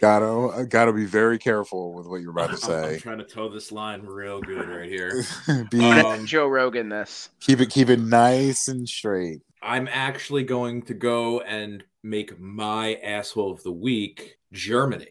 gotta 0.00 0.66
gotta 0.66 0.92
be 0.92 1.06
very 1.06 1.38
careful 1.38 1.94
with 1.94 2.06
what 2.06 2.20
you're 2.20 2.30
about 2.30 2.56
to 2.56 2.72
I'm- 2.72 2.84
I'm 2.94 3.00
trying 3.00 3.18
to 3.18 3.24
toe 3.24 3.48
this 3.48 3.72
line 3.72 4.02
real 4.02 4.40
good 4.40 4.68
right 4.68 4.88
here. 4.88 5.24
be, 5.70 5.80
Um, 5.84 6.26
Joe 6.26 6.46
Rogan 6.48 6.88
this. 6.88 7.30
keep 7.40 7.60
it 7.60 7.70
keep 7.70 7.88
it 7.88 8.00
nice 8.00 8.68
and 8.68 8.88
straight. 8.88 9.40
I'm 9.62 9.88
actually 9.90 10.44
going 10.44 10.82
to 10.82 10.94
go 10.94 11.40
and 11.40 11.82
make 12.02 12.38
my 12.38 12.94
asshole 13.02 13.50
of 13.52 13.62
the 13.64 13.72
week 13.72 14.38
Germany. 14.52 15.08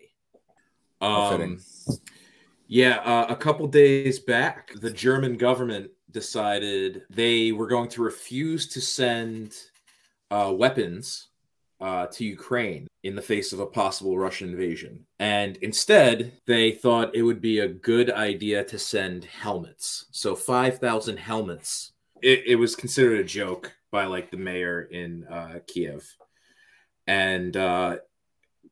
Um, 1.02 1.60
yeah, 2.68 2.98
uh, 3.00 3.26
a 3.28 3.36
couple 3.36 3.68
days 3.68 4.20
back, 4.20 4.72
the 4.80 4.90
German 4.92 5.36
government 5.38 5.92
decided 6.16 7.04
they 7.10 7.52
were 7.52 7.68
going 7.68 7.90
to 7.90 8.02
refuse 8.02 8.68
to 8.70 8.80
send 8.80 9.54
uh, 10.32 10.52
weapons 10.56 11.28
uh, 11.82 12.08
to 12.08 12.24
Ukraine 12.24 12.88
in 13.04 13.16
the 13.16 13.22
face 13.22 13.52
of 13.52 13.60
a 13.60 13.66
possible 13.66 14.18
Russian 14.18 14.50
invasion. 14.50 15.06
And 15.20 15.58
instead, 15.58 16.32
they 16.48 16.72
thought 16.72 17.14
it 17.14 17.22
would 17.22 17.42
be 17.42 17.60
a 17.60 17.68
good 17.68 18.10
idea 18.10 18.64
to 18.64 18.80
send 18.80 19.26
helmets. 19.26 20.06
So 20.12 20.36
5,000 20.36 21.18
helmets. 21.18 21.92
It, 22.22 22.44
it 22.48 22.56
was 22.56 22.78
considered 22.78 23.20
a 23.20 23.26
joke 23.26 23.74
by 23.92 24.06
like 24.06 24.32
the 24.32 24.38
mayor 24.38 24.84
in 24.84 25.26
uh, 25.26 25.60
Kiev. 25.68 26.10
And 27.08 27.58
uh, 27.58 27.98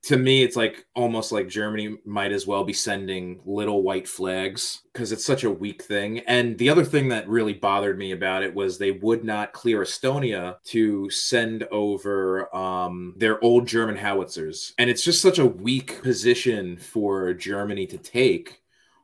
to 0.04 0.18
me, 0.18 0.44
it's 0.44 0.58
like 0.58 0.86
almost 0.96 1.32
like 1.32 1.48
Germany 1.48 1.98
might 2.04 2.34
as 2.34 2.46
well 2.46 2.66
be 2.66 2.74
sending 2.74 3.40
little 3.46 3.84
white 3.84 4.06
flags 4.08 4.82
because 4.92 5.14
it's 5.14 5.26
such 5.26 5.46
a 5.46 5.50
weak 5.50 5.82
thing. 5.82 6.20
And 6.28 6.58
the 6.58 6.70
other 6.70 6.84
thing 6.84 7.08
that 7.10 7.28
really 7.30 7.54
bothered 7.54 7.98
me 7.98 8.12
about 8.12 8.44
it 8.44 8.54
was 8.54 8.78
they 8.78 8.92
would 8.92 9.24
not 9.24 9.54
clear 9.54 9.82
Estonia 9.82 10.58
to 10.66 11.10
send 11.10 11.64
over 11.72 12.54
um, 12.54 13.14
their 13.18 13.42
old 13.42 13.66
German 13.66 13.96
howitzers. 13.96 14.74
And 14.78 14.90
it's 14.90 15.06
just 15.06 15.22
such 15.22 15.40
a 15.40 15.46
weak 15.46 16.02
position 16.04 16.76
for 16.76 17.34
Germany 17.34 17.88
to 17.88 17.98
take 17.98 18.62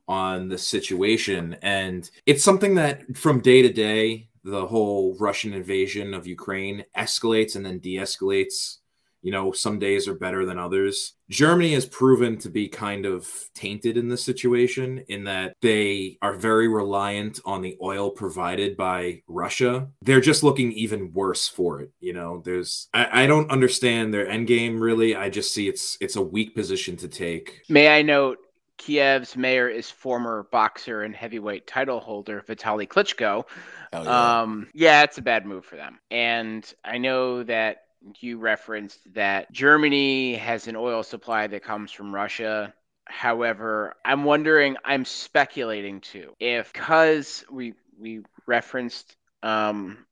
on 0.10 0.50
the 0.50 0.58
situation. 0.58 1.56
And 1.62 2.10
it's 2.26 2.44
something 2.44 2.76
that 2.76 3.16
from 3.16 3.40
day 3.40 3.62
to 3.62 3.72
day, 3.72 4.28
the 4.44 4.68
whole 4.68 5.16
Russian 5.18 5.54
invasion 5.54 6.14
of 6.14 6.28
Ukraine 6.28 6.84
escalates 6.98 7.56
and 7.56 7.66
then 7.66 7.80
de 7.80 7.96
escalates 7.96 8.79
you 9.22 9.32
know 9.32 9.52
some 9.52 9.80
days 9.80 10.08
are 10.08 10.16
better 10.16 10.46
than 10.46 10.58
others 10.58 11.14
germany 11.30 11.74
has 11.74 11.86
proven 11.86 12.38
to 12.38 12.50
be 12.50 12.68
kind 12.68 13.06
of 13.06 13.28
tainted 13.54 13.98
in 13.98 14.08
this 14.10 14.24
situation 14.24 15.04
in 15.08 15.24
that 15.24 15.56
they 15.62 16.18
are 16.22 16.34
very 16.34 16.68
reliant 16.68 17.40
on 17.46 17.62
the 17.62 17.78
oil 17.82 18.10
provided 18.10 18.76
by 18.76 19.22
russia 19.28 19.88
they're 20.02 20.22
just 20.22 20.44
looking 20.44 20.72
even 20.72 21.12
worse 21.14 21.48
for 21.48 21.82
it 21.82 21.92
you 22.00 22.14
know 22.14 22.42
there's 22.46 22.88
i, 22.94 23.24
I 23.24 23.28
don't 23.28 23.52
understand 23.52 24.14
their 24.14 24.28
end 24.28 24.48
game 24.48 24.80
really 24.80 25.16
i 25.16 25.30
just 25.30 25.54
see 25.54 25.68
it's 25.68 25.98
it's 26.02 26.16
a 26.16 26.22
weak 26.22 26.56
position 26.56 26.98
to 26.98 27.08
take 27.08 27.62
May 27.70 27.88
I 27.88 28.02
note, 28.02 28.40
Kiev's 28.78 29.36
mayor 29.36 29.70
is 29.70 29.90
former 29.92 30.48
boxer 30.52 31.04
and 31.04 31.16
heavyweight 31.16 31.68
title 31.68 32.00
holder 32.00 32.44
Vitaly 32.48 32.88
Klitschko. 32.88 33.46
Hell 33.94 34.06
yeah. 34.06 34.42
Um, 34.42 34.68
yeah, 34.74 35.04
it's 35.04 35.18
a 35.18 35.22
bad 35.22 35.46
move 35.46 35.66
for 35.66 35.76
them. 35.76 36.00
And 36.10 36.72
I 36.84 36.98
know 36.98 37.44
that 37.44 37.84
you 38.20 38.38
referenced 38.38 39.00
that 39.14 39.52
Germany 39.52 40.36
has 40.36 40.68
an 40.68 40.76
oil 40.76 41.04
supply 41.04 41.48
that 41.48 41.64
comes 41.64 41.92
from 41.92 42.14
Russia. 42.14 42.74
However, 43.06 43.96
I'm 44.06 44.24
wondering, 44.24 44.78
I'm 44.84 45.06
speculating 45.06 46.02
too, 46.02 46.36
if 46.40 46.72
because 46.72 47.44
we 47.52 47.74
we 48.00 48.22
referenced 48.46 49.16
um, 49.44 50.06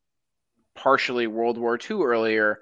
partially 0.75 1.27
World 1.27 1.57
War 1.57 1.77
II 1.77 2.01
earlier, 2.03 2.59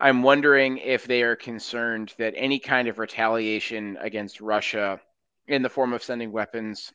I'm 0.00 0.22
wondering 0.22 0.78
if 0.78 1.06
they 1.06 1.22
are 1.22 1.36
concerned 1.36 2.14
that 2.18 2.34
any 2.36 2.58
kind 2.58 2.88
of 2.88 2.98
retaliation 2.98 3.98
against 4.00 4.40
Russia 4.40 5.00
in 5.46 5.62
the 5.62 5.68
form 5.68 5.92
of 5.92 6.02
sending 6.02 6.32
weapons 6.32 6.92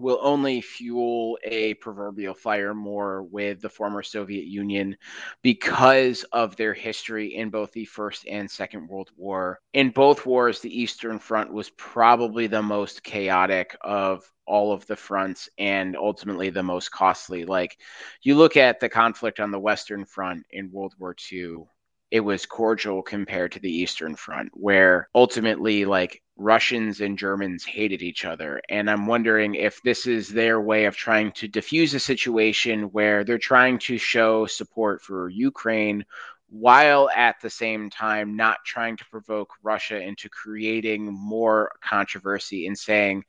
will 0.00 0.18
only 0.22 0.60
fuel 0.60 1.38
a 1.44 1.74
proverbial 1.74 2.34
fire 2.34 2.74
more 2.74 3.22
with 3.22 3.60
the 3.60 3.68
former 3.68 4.02
Soviet 4.02 4.46
Union 4.46 4.96
because 5.42 6.24
of 6.32 6.56
their 6.56 6.74
history 6.74 7.34
in 7.34 7.50
both 7.50 7.72
the 7.72 7.84
First 7.84 8.26
and 8.26 8.50
Second 8.50 8.88
World 8.88 9.10
War. 9.16 9.60
In 9.72 9.90
both 9.90 10.26
wars, 10.26 10.60
the 10.60 10.80
Eastern 10.80 11.18
Front 11.18 11.52
was 11.52 11.70
probably 11.70 12.46
the 12.46 12.62
most 12.62 13.02
chaotic 13.02 13.76
of 13.82 14.30
all 14.46 14.72
of 14.72 14.86
the 14.86 14.96
fronts 14.96 15.48
and 15.58 15.96
ultimately 15.96 16.50
the 16.50 16.62
most 16.62 16.90
costly. 16.90 17.44
Like 17.44 17.78
you 18.22 18.34
look 18.34 18.56
at 18.56 18.80
the 18.80 18.88
conflict 18.88 19.38
on 19.38 19.50
the 19.50 19.60
Western 19.60 20.04
Front 20.04 20.44
in 20.50 20.72
World 20.72 20.94
War 20.98 21.14
II 21.30 21.66
it 22.10 22.20
was 22.20 22.44
cordial 22.44 23.02
compared 23.02 23.52
to 23.52 23.60
the 23.60 23.70
Eastern 23.70 24.16
Front, 24.16 24.50
where 24.54 25.08
ultimately, 25.14 25.84
like 25.84 26.22
Russians 26.40 27.02
and 27.02 27.18
Germans 27.18 27.64
hated 27.64 28.00
each 28.00 28.24
other. 28.24 28.62
And 28.70 28.90
I'm 28.90 29.06
wondering 29.06 29.54
if 29.54 29.82
this 29.82 30.06
is 30.06 30.28
their 30.28 30.58
way 30.58 30.86
of 30.86 30.96
trying 30.96 31.32
to 31.32 31.46
diffuse 31.46 31.92
a 31.92 32.00
situation 32.00 32.84
where 32.84 33.24
they're 33.24 33.38
trying 33.38 33.78
to 33.80 33.98
show 33.98 34.46
support 34.46 35.02
for 35.02 35.28
Ukraine 35.28 36.04
while 36.48 37.10
at 37.14 37.36
the 37.42 37.50
same 37.50 37.90
time 37.90 38.36
not 38.36 38.56
trying 38.64 38.96
to 38.96 39.04
provoke 39.10 39.52
Russia 39.62 40.00
into 40.00 40.30
creating 40.30 41.12
more 41.12 41.72
controversy 41.82 42.66
and 42.66 42.76
saying, 42.76 43.22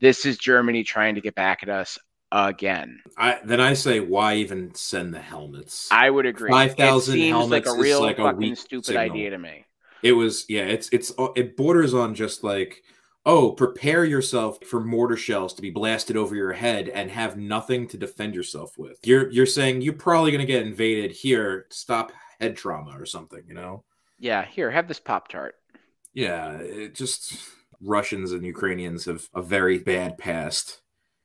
this 0.00 0.24
is 0.24 0.38
Germany 0.38 0.84
trying 0.84 1.16
to 1.16 1.20
get 1.20 1.34
back 1.34 1.64
at 1.64 1.68
us 1.68 1.98
again. 2.30 3.00
I 3.18 3.40
then 3.44 3.60
I 3.60 3.74
say 3.74 3.98
why 4.00 4.36
even 4.36 4.74
send 4.74 5.12
the 5.12 5.20
helmets? 5.20 5.88
I 5.90 6.08
would 6.08 6.26
agree. 6.26 6.50
Five 6.50 6.76
thousand 6.76 7.20
helmets 7.20 7.66
like 7.66 7.76
a 7.76 7.78
real 7.78 8.00
like 8.00 8.16
fucking 8.16 8.52
a 8.52 8.56
stupid 8.56 8.86
signal. 8.86 9.02
idea 9.02 9.30
to 9.30 9.38
me. 9.38 9.66
It 10.02 10.12
was 10.12 10.44
yeah. 10.48 10.64
It's 10.64 10.88
it's 10.90 11.12
uh, 11.18 11.28
it 11.36 11.56
borders 11.56 11.94
on 11.94 12.14
just 12.14 12.44
like 12.44 12.82
oh 13.24 13.52
prepare 13.52 14.04
yourself 14.04 14.58
for 14.64 14.80
mortar 14.80 15.16
shells 15.16 15.54
to 15.54 15.62
be 15.62 15.70
blasted 15.70 16.16
over 16.16 16.34
your 16.34 16.52
head 16.52 16.88
and 16.88 17.10
have 17.10 17.36
nothing 17.36 17.86
to 17.88 17.96
defend 17.96 18.34
yourself 18.34 18.76
with. 18.78 18.98
You're 19.04 19.30
you're 19.30 19.46
saying 19.46 19.82
you're 19.82 19.94
probably 19.94 20.32
gonna 20.32 20.44
get 20.44 20.66
invaded 20.66 21.12
here. 21.12 21.66
Stop 21.70 22.12
head 22.40 22.56
trauma 22.56 22.98
or 22.98 23.06
something. 23.06 23.42
You 23.46 23.54
know. 23.54 23.84
Yeah, 24.18 24.44
here 24.44 24.70
have 24.70 24.88
this 24.88 25.00
pop 25.00 25.28
tart. 25.28 25.56
Yeah, 26.14 26.52
it 26.58 26.94
just 26.94 27.36
Russians 27.80 28.32
and 28.32 28.44
Ukrainians 28.44 29.06
have 29.06 29.28
a 29.34 29.42
very 29.42 29.78
bad 29.78 30.18
past 30.18 30.82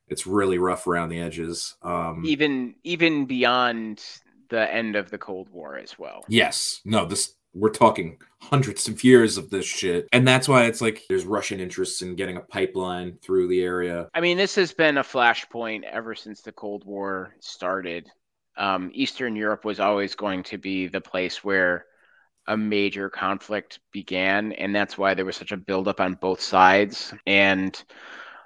it's 0.08 0.26
really 0.26 0.58
rough 0.58 0.88
around 0.88 1.10
the 1.10 1.20
edges. 1.20 1.76
Um, 1.82 2.24
even 2.26 2.76
even 2.84 3.26
beyond 3.26 4.04
the 4.50 4.74
end 4.74 4.96
of 4.96 5.10
the 5.12 5.18
Cold 5.18 5.50
War 5.50 5.78
as 5.78 6.00
well. 6.00 6.24
Yes, 6.30 6.80
no, 6.86 7.06
this 7.06 7.34
we're 7.58 7.70
talking 7.70 8.18
hundreds 8.42 8.88
of 8.88 9.04
years 9.04 9.38
of 9.38 9.50
this 9.50 9.66
shit, 9.66 10.08
and 10.14 10.28
that's 10.28 10.48
why 10.48 10.66
it's 10.66 10.82
like 10.82 11.04
there's 11.10 11.26
Russian 11.26 11.60
interests 11.60 12.02
in 12.02 12.16
getting 12.16 12.38
a 12.38 12.42
pipeline 12.42 13.18
through 13.22 13.48
the 13.48 13.62
area. 13.62 14.10
I 14.14 14.22
mean, 14.22 14.38
this 14.38 14.56
has 14.56 14.74
been 14.74 14.98
a 14.98 15.04
flashpoint 15.04 15.84
ever 15.84 16.16
since 16.16 16.42
the 16.42 16.52
Cold 16.52 16.86
War 16.86 17.36
started. 17.40 18.10
Um, 18.58 18.92
Eastern 18.94 19.36
Europe 19.36 19.66
was 19.66 19.80
always 19.80 20.16
going 20.16 20.44
to 20.44 20.58
be 20.58 20.88
the 20.88 21.02
place 21.02 21.44
where 21.44 21.86
a 22.48 22.56
major 22.56 23.10
conflict 23.10 23.80
began, 23.92 24.54
and 24.54 24.76
that's 24.76 24.98
why 24.98 25.14
there 25.14 25.26
was 25.26 25.36
such 25.36 25.52
a 25.52 25.58
buildup 25.58 26.00
on 26.00 26.14
both 26.14 26.42
sides. 26.42 27.14
And 27.26 27.82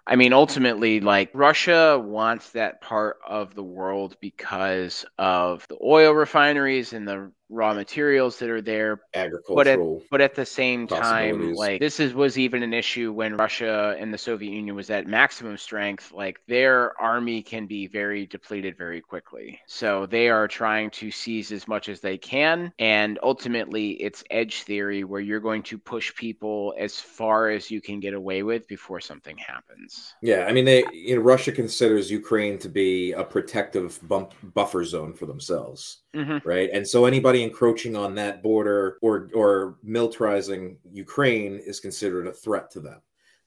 I 0.07 0.15
mean, 0.15 0.33
ultimately, 0.33 0.99
like 0.99 1.29
Russia 1.33 1.99
wants 2.03 2.49
that 2.51 2.81
part 2.81 3.17
of 3.27 3.53
the 3.53 3.63
world 3.63 4.17
because 4.19 5.05
of 5.17 5.67
the 5.67 5.77
oil 5.83 6.13
refineries 6.13 6.93
and 6.93 7.07
the 7.07 7.31
raw 7.51 7.73
materials 7.73 8.39
that 8.39 8.49
are 8.49 8.61
there 8.61 9.01
agricultural 9.13 9.55
but 9.55 9.67
at, 9.67 10.09
but 10.09 10.21
at 10.21 10.35
the 10.35 10.45
same 10.45 10.87
time 10.87 11.53
like 11.53 11.79
this 11.79 11.99
is 11.99 12.13
was 12.13 12.37
even 12.37 12.63
an 12.63 12.73
issue 12.73 13.11
when 13.11 13.35
russia 13.35 13.95
and 13.99 14.13
the 14.13 14.17
soviet 14.17 14.51
union 14.51 14.75
was 14.75 14.89
at 14.89 15.05
maximum 15.05 15.57
strength 15.57 16.11
like 16.13 16.39
their 16.47 16.99
army 17.01 17.41
can 17.41 17.67
be 17.67 17.87
very 17.87 18.25
depleted 18.25 18.77
very 18.77 19.01
quickly. 19.01 19.59
So 19.67 20.05
they 20.05 20.29
are 20.29 20.47
trying 20.47 20.89
to 20.91 21.11
seize 21.11 21.51
as 21.51 21.67
much 21.67 21.89
as 21.89 21.99
they 21.99 22.17
can 22.17 22.71
and 22.79 23.19
ultimately 23.23 23.91
it's 23.91 24.23
edge 24.31 24.63
theory 24.63 25.03
where 25.03 25.21
you're 25.21 25.39
going 25.39 25.63
to 25.63 25.77
push 25.77 26.13
people 26.15 26.73
as 26.77 26.99
far 26.99 27.49
as 27.49 27.69
you 27.69 27.81
can 27.81 27.99
get 27.99 28.13
away 28.13 28.43
with 28.43 28.67
before 28.67 28.99
something 28.99 29.37
happens. 29.37 30.13
Yeah 30.21 30.45
i 30.47 30.51
mean 30.51 30.65
they 30.65 30.83
you 30.91 31.15
know 31.15 31.21
russia 31.21 31.51
considers 31.51 32.09
ukraine 32.09 32.57
to 32.59 32.69
be 32.69 33.11
a 33.13 33.23
protective 33.23 33.99
bump, 34.07 34.33
buffer 34.53 34.83
zone 34.85 35.13
for 35.13 35.25
themselves 35.25 35.99
mm-hmm. 36.15 36.47
right? 36.47 36.69
And 36.71 36.87
so 36.87 37.05
anybody 37.05 37.43
encroaching 37.43 37.95
on 37.95 38.15
that 38.15 38.43
border 38.43 38.97
or 39.01 39.29
or 39.33 39.77
militarizing 39.85 40.77
Ukraine 40.91 41.59
is 41.65 41.79
considered 41.79 42.27
a 42.27 42.33
threat 42.33 42.71
to 42.71 42.79
them. 42.79 43.01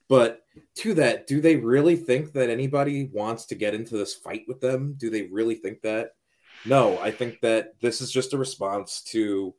But 0.07 0.41
to 0.75 0.93
that, 0.95 1.25
do 1.27 1.41
they 1.41 1.55
really 1.55 1.95
think 1.95 2.33
that 2.33 2.49
anybody 2.49 3.09
wants 3.11 3.45
to 3.47 3.55
get 3.55 3.73
into 3.73 3.97
this 3.97 4.13
fight 4.13 4.43
with 4.47 4.61
them? 4.61 4.95
Do 4.97 5.09
they 5.09 5.23
really 5.23 5.55
think 5.55 5.81
that? 5.81 6.11
No, 6.65 6.99
I 6.99 7.11
think 7.11 7.41
that 7.41 7.79
this 7.81 8.01
is 8.01 8.11
just 8.11 8.33
a 8.33 8.37
response 8.37 9.01
to 9.07 9.53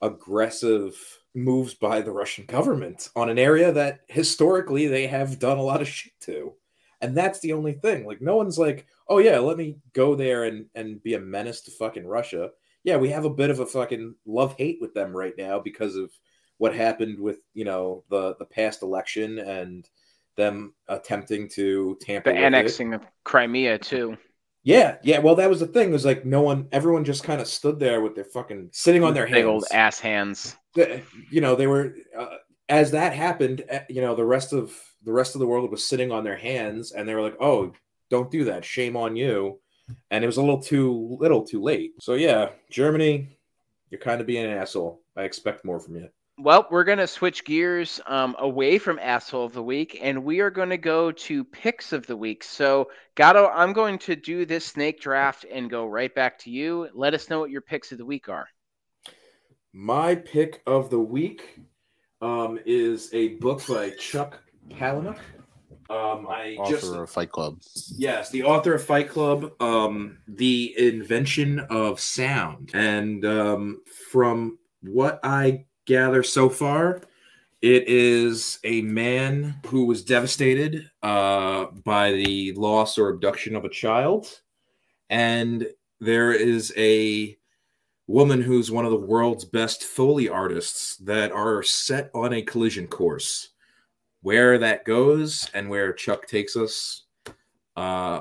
aggressive 0.00 0.96
moves 1.34 1.74
by 1.74 2.00
the 2.00 2.10
Russian 2.10 2.46
government 2.46 3.10
on 3.16 3.28
an 3.28 3.38
area 3.38 3.72
that 3.72 4.00
historically 4.08 4.86
they 4.86 5.06
have 5.06 5.38
done 5.38 5.58
a 5.58 5.62
lot 5.62 5.80
of 5.80 5.88
shit 5.88 6.12
to. 6.22 6.54
And 7.00 7.16
that's 7.16 7.40
the 7.40 7.52
only 7.52 7.72
thing. 7.74 8.06
Like, 8.06 8.20
no 8.20 8.36
one's 8.36 8.58
like, 8.58 8.86
oh, 9.08 9.18
yeah, 9.18 9.38
let 9.38 9.56
me 9.56 9.76
go 9.92 10.14
there 10.14 10.44
and, 10.44 10.66
and 10.74 11.02
be 11.02 11.14
a 11.14 11.20
menace 11.20 11.60
to 11.62 11.70
fucking 11.70 12.06
Russia. 12.06 12.50
Yeah, 12.84 12.96
we 12.96 13.08
have 13.10 13.24
a 13.24 13.30
bit 13.30 13.50
of 13.50 13.60
a 13.60 13.66
fucking 13.66 14.14
love 14.26 14.54
hate 14.58 14.78
with 14.80 14.94
them 14.94 15.16
right 15.16 15.34
now 15.38 15.58
because 15.58 15.94
of 15.96 16.10
what 16.58 16.74
happened 16.74 17.18
with, 17.20 17.38
you 17.54 17.64
know, 17.64 18.02
the, 18.10 18.34
the 18.40 18.44
past 18.44 18.82
election 18.82 19.38
and 19.38 19.88
them 20.36 20.74
attempting 20.88 21.48
to 21.50 21.96
tamper 22.00 22.32
the 22.32 22.38
annexing 22.38 22.94
of 22.94 23.02
Crimea, 23.24 23.78
too. 23.78 24.16
Yeah, 24.64 24.96
yeah. 25.02 25.20
Well, 25.20 25.36
that 25.36 25.48
was 25.48 25.60
the 25.60 25.66
thing. 25.66 25.90
It 25.90 25.92
was 25.92 26.04
like 26.04 26.24
no 26.24 26.42
one, 26.42 26.68
everyone 26.72 27.04
just 27.04 27.24
kind 27.24 27.40
of 27.40 27.46
stood 27.46 27.78
there 27.78 28.00
with 28.00 28.14
their 28.14 28.24
fucking 28.24 28.70
sitting 28.72 29.04
on 29.04 29.14
their 29.14 29.26
Big 29.26 29.34
hands. 29.36 29.46
old 29.46 29.64
ass 29.72 29.98
hands. 30.00 30.56
You 30.74 31.40
know, 31.40 31.54
they 31.54 31.66
were 31.66 31.94
uh, 32.16 32.36
as 32.68 32.90
that 32.90 33.14
happened. 33.14 33.64
eh, 33.68 33.84
You 33.88 34.00
know, 34.00 34.14
the 34.14 34.24
rest 34.24 34.52
of 34.52 34.76
the 35.04 35.12
rest 35.12 35.34
of 35.34 35.40
the 35.40 35.46
world 35.46 35.70
was 35.70 35.84
sitting 35.84 36.12
on 36.12 36.24
their 36.24 36.36
hands, 36.36 36.92
and 36.92 37.08
they 37.08 37.14
were 37.14 37.22
like, 37.22 37.36
"Oh, 37.40 37.72
don't 38.10 38.30
do 38.30 38.44
that. 38.44 38.64
Shame 38.64 38.96
on 38.96 39.16
you." 39.16 39.60
And 40.10 40.22
it 40.22 40.26
was 40.26 40.36
a 40.36 40.42
little 40.42 40.62
too 40.62 41.16
little, 41.20 41.44
too 41.44 41.62
late. 41.62 41.94
So 42.00 42.14
yeah, 42.14 42.50
Germany, 42.70 43.38
you're 43.90 44.00
kind 44.00 44.20
of 44.20 44.26
being 44.26 44.44
an 44.44 44.58
asshole. 44.58 45.00
I 45.16 45.22
expect 45.22 45.64
more 45.64 45.80
from 45.80 45.96
you. 45.96 46.08
Well, 46.40 46.68
we're 46.70 46.84
going 46.84 46.98
to 46.98 47.08
switch 47.08 47.44
gears 47.44 48.00
um, 48.06 48.36
away 48.38 48.78
from 48.78 49.00
asshole 49.00 49.46
of 49.46 49.54
the 49.54 49.62
week, 49.62 49.98
and 50.00 50.22
we 50.22 50.38
are 50.38 50.50
going 50.50 50.68
to 50.68 50.78
go 50.78 51.10
to 51.10 51.42
picks 51.42 51.92
of 51.92 52.06
the 52.06 52.16
week. 52.16 52.44
So, 52.44 52.90
Gatto, 53.16 53.48
I'm 53.48 53.72
going 53.72 53.98
to 54.00 54.14
do 54.14 54.46
this 54.46 54.64
snake 54.64 55.00
draft 55.00 55.44
and 55.50 55.68
go 55.68 55.84
right 55.84 56.14
back 56.14 56.38
to 56.40 56.50
you. 56.50 56.90
Let 56.94 57.14
us 57.14 57.28
know 57.28 57.40
what 57.40 57.50
your 57.50 57.60
picks 57.60 57.90
of 57.90 57.98
the 57.98 58.06
week 58.06 58.28
are. 58.28 58.46
My 59.72 60.14
pick 60.14 60.62
of 60.64 60.90
the 60.90 61.00
week 61.00 61.58
um, 62.22 62.60
is 62.64 63.12
a 63.12 63.34
book 63.36 63.66
by 63.66 63.90
Chuck 63.90 64.40
Palahniuk. 64.70 65.18
Um, 65.90 66.26
I 66.28 66.56
author 66.58 66.70
just 66.70 66.92
of 66.92 67.08
Fight 67.08 67.32
Club. 67.32 67.60
Yes, 67.96 68.30
the 68.30 68.44
author 68.44 68.74
of 68.74 68.84
Fight 68.84 69.08
Club, 69.08 69.52
um, 69.60 70.18
the 70.28 70.74
invention 70.76 71.60
of 71.70 71.98
sound, 71.98 72.72
and 72.74 73.24
um, 73.24 73.80
from 74.10 74.58
what 74.82 75.18
I 75.22 75.64
gather 75.86 76.22
so 76.22 76.50
far, 76.50 77.00
it 77.62 77.88
is 77.88 78.58
a 78.64 78.82
man 78.82 79.56
who 79.66 79.86
was 79.86 80.04
devastated 80.04 80.90
uh, 81.02 81.66
by 81.84 82.12
the 82.12 82.52
loss 82.52 82.98
or 82.98 83.08
abduction 83.08 83.56
of 83.56 83.64
a 83.64 83.70
child, 83.70 84.42
and 85.08 85.66
there 86.00 86.32
is 86.32 86.70
a 86.76 87.34
woman 88.06 88.42
who's 88.42 88.70
one 88.70 88.84
of 88.84 88.90
the 88.90 88.98
world's 88.98 89.46
best 89.46 89.84
foley 89.84 90.28
artists 90.28 90.96
that 90.98 91.32
are 91.32 91.62
set 91.62 92.10
on 92.14 92.34
a 92.34 92.42
collision 92.42 92.86
course 92.86 93.50
where 94.22 94.58
that 94.58 94.84
goes 94.84 95.48
and 95.54 95.68
where 95.68 95.92
Chuck 95.92 96.26
takes 96.26 96.56
us, 96.56 97.04
uh, 97.76 98.20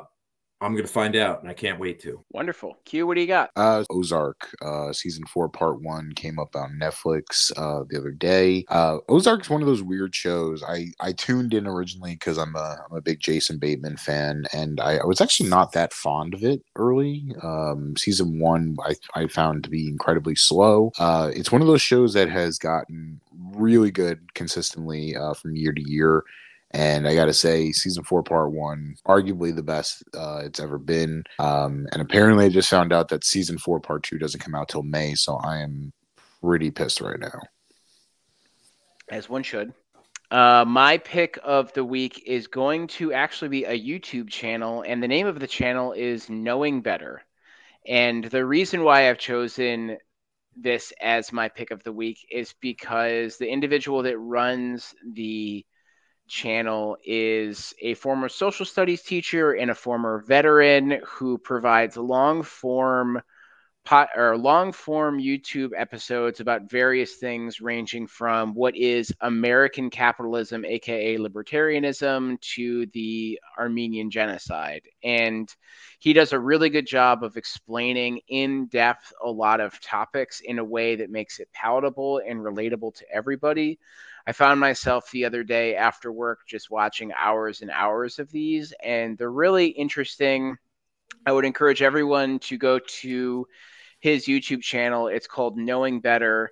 I'm 0.60 0.74
going 0.74 0.86
to 0.86 0.92
find 0.92 1.16
out, 1.16 1.42
and 1.42 1.50
I 1.50 1.54
can't 1.54 1.80
wait 1.80 2.00
to. 2.02 2.24
Wonderful. 2.32 2.78
Q, 2.84 3.06
what 3.06 3.14
do 3.14 3.22
you 3.22 3.28
got? 3.28 3.52
Uh, 3.56 3.84
Ozark, 3.92 4.56
uh, 4.62 4.92
season 4.92 5.24
four, 5.26 5.50
part 5.50 5.82
one 5.82 6.14
came 6.14 6.40
up 6.40 6.56
on 6.56 6.80
Netflix 6.82 7.52
uh, 7.58 7.84
the 7.88 7.98
other 8.00 8.12
day. 8.12 8.66
Uh, 8.70 8.98
Ozark's 9.08 9.52
one 9.52 9.62
of 9.62 9.68
those 9.68 9.84
weird 9.84 10.16
shows. 10.16 10.64
I, 10.64 10.88
I 11.00 11.12
tuned 11.12 11.54
in 11.54 11.68
originally 11.68 12.16
because 12.16 12.40
I'm 12.40 12.56
a 12.56 12.78
I'm 12.90 12.98
a 12.98 13.02
big 13.02 13.20
Jason 13.20 13.60
Bateman 13.60 13.98
fan, 13.98 14.46
and 14.52 14.80
I, 14.80 14.98
I 14.98 15.06
was 15.06 15.22
actually 15.22 15.50
not 15.50 15.74
that 15.74 15.94
fond 15.94 16.34
of 16.34 16.44
it 16.44 16.64
early. 16.76 17.36
Um, 17.44 17.96
season 17.96 18.40
one, 18.40 18.78
I 18.84 18.96
I 19.14 19.28
found 19.28 19.64
to 19.64 19.70
be 19.70 19.88
incredibly 19.88 20.36
slow. 20.36 20.92
Uh, 20.98 21.32
it's 21.36 21.52
one 21.52 21.62
of 21.62 21.68
those 21.68 21.82
shows 21.82 22.14
that 22.14 22.30
has 22.30 22.58
gotten 22.58 23.22
really 23.54 23.92
good 23.92 24.34
consistently 24.34 25.16
uh, 25.16 25.34
from 25.34 25.56
year 25.56 25.74
to 25.74 25.88
year. 25.88 26.24
And 26.78 27.08
I 27.08 27.16
got 27.16 27.26
to 27.26 27.34
say, 27.34 27.72
season 27.72 28.04
four, 28.04 28.22
part 28.22 28.52
one, 28.52 28.98
arguably 29.08 29.54
the 29.54 29.64
best 29.64 30.04
uh, 30.16 30.42
it's 30.44 30.60
ever 30.60 30.78
been. 30.78 31.24
Um, 31.40 31.88
and 31.92 32.04
apparently, 32.04 32.46
I 32.46 32.50
just 32.50 32.70
found 32.70 32.94
out 32.94 33.08
that 33.08 33.26
season 33.26 33.58
four, 33.58 33.80
part 33.80 34.04
two 34.04 34.20
doesn't 34.20 34.42
come 34.42 34.54
out 34.54 34.70
till 34.70 34.84
May. 34.84 35.16
So 35.16 35.38
I 35.38 35.58
am 35.58 35.92
pretty 36.40 36.70
pissed 36.70 37.02
right 37.02 37.20
now. 37.20 37.40
As 39.10 39.28
one 39.28 39.42
should. 39.42 39.74
Uh, 40.30 40.66
my 40.68 41.00
pick 41.00 41.40
of 41.44 41.74
the 41.74 41.84
week 41.84 42.22
is 42.28 42.46
going 42.46 42.86
to 42.90 43.12
actually 43.12 43.50
be 43.50 43.64
a 43.64 43.80
YouTube 43.80 44.30
channel, 44.30 44.84
and 44.88 45.02
the 45.02 45.08
name 45.08 45.26
of 45.26 45.40
the 45.40 45.48
channel 45.48 45.94
is 45.94 46.30
Knowing 46.30 46.82
Better. 46.82 47.24
And 47.88 48.26
the 48.26 48.46
reason 48.46 48.84
why 48.84 49.10
I've 49.10 49.18
chosen 49.18 49.98
this 50.56 50.94
as 51.02 51.34
my 51.34 51.50
pick 51.50 51.72
of 51.72 51.82
the 51.82 51.92
week 51.94 52.20
is 52.30 52.54
because 52.62 53.38
the 53.38 53.50
individual 53.50 54.04
that 54.04 54.20
runs 54.20 54.94
the 55.14 55.66
channel 56.28 56.98
is 57.04 57.74
a 57.82 57.94
former 57.96 58.30
social 58.30 58.66
studies 58.66 59.02
teacher 59.02 59.54
and 59.54 59.72
a 59.72 59.76
former 59.76 60.20
veteran 60.28 61.02
who 61.06 61.38
provides 61.38 61.98
long 61.98 62.44
form 62.44 63.22
pot 63.88 64.10
or 64.18 64.38
long 64.38 64.74
form 64.74 65.18
YouTube 65.18 65.72
episodes 65.78 66.42
about 66.42 66.70
various 66.70 67.16
things 67.16 67.62
ranging 67.62 68.06
from 68.06 68.54
what 68.54 68.76
is 68.76 69.14
American 69.22 69.90
capitalism 69.90 70.66
aka 70.66 71.18
libertarianism 71.18 72.38
to 72.42 72.86
the 72.88 73.40
Armenian 73.58 74.12
genocide 74.12 74.82
and 75.06 75.56
he 76.00 76.12
does 76.12 76.34
a 76.34 76.40
really 76.40 76.70
good 76.70 76.86
job 76.86 77.24
of 77.24 77.38
explaining 77.38 78.20
in 78.28 78.66
depth 78.66 79.14
a 79.24 79.32
lot 79.32 79.62
of 79.62 79.80
topics 79.80 80.42
in 80.42 80.60
a 80.60 80.66
way 80.66 80.98
that 80.98 81.10
makes 81.10 81.40
it 81.40 81.48
palatable 81.54 82.22
and 82.28 82.42
relatable 82.42 82.94
to 82.94 83.06
everybody 83.10 83.80
I 84.28 84.34
found 84.34 84.60
myself 84.60 85.10
the 85.12 85.24
other 85.24 85.46
day 85.46 85.78
after 85.78 86.12
work 86.12 86.40
just 86.46 86.70
watching 86.70 87.14
hours 87.14 87.62
and 87.62 87.72
hours 87.72 88.20
of 88.20 88.30
these, 88.30 88.74
and 88.84 89.18
they're 89.18 89.32
really 89.32 89.68
interesting. 89.68 90.58
I 91.26 91.32
would 91.32 91.46
encourage 91.46 91.82
everyone 91.82 92.40
to 92.40 92.58
go 92.58 92.80
to 92.80 93.48
his 94.08 94.26
YouTube 94.26 94.62
channel. 94.62 95.10
It's 95.10 95.28
called 95.28 95.58
Knowing 95.58 96.00
Better. 96.00 96.50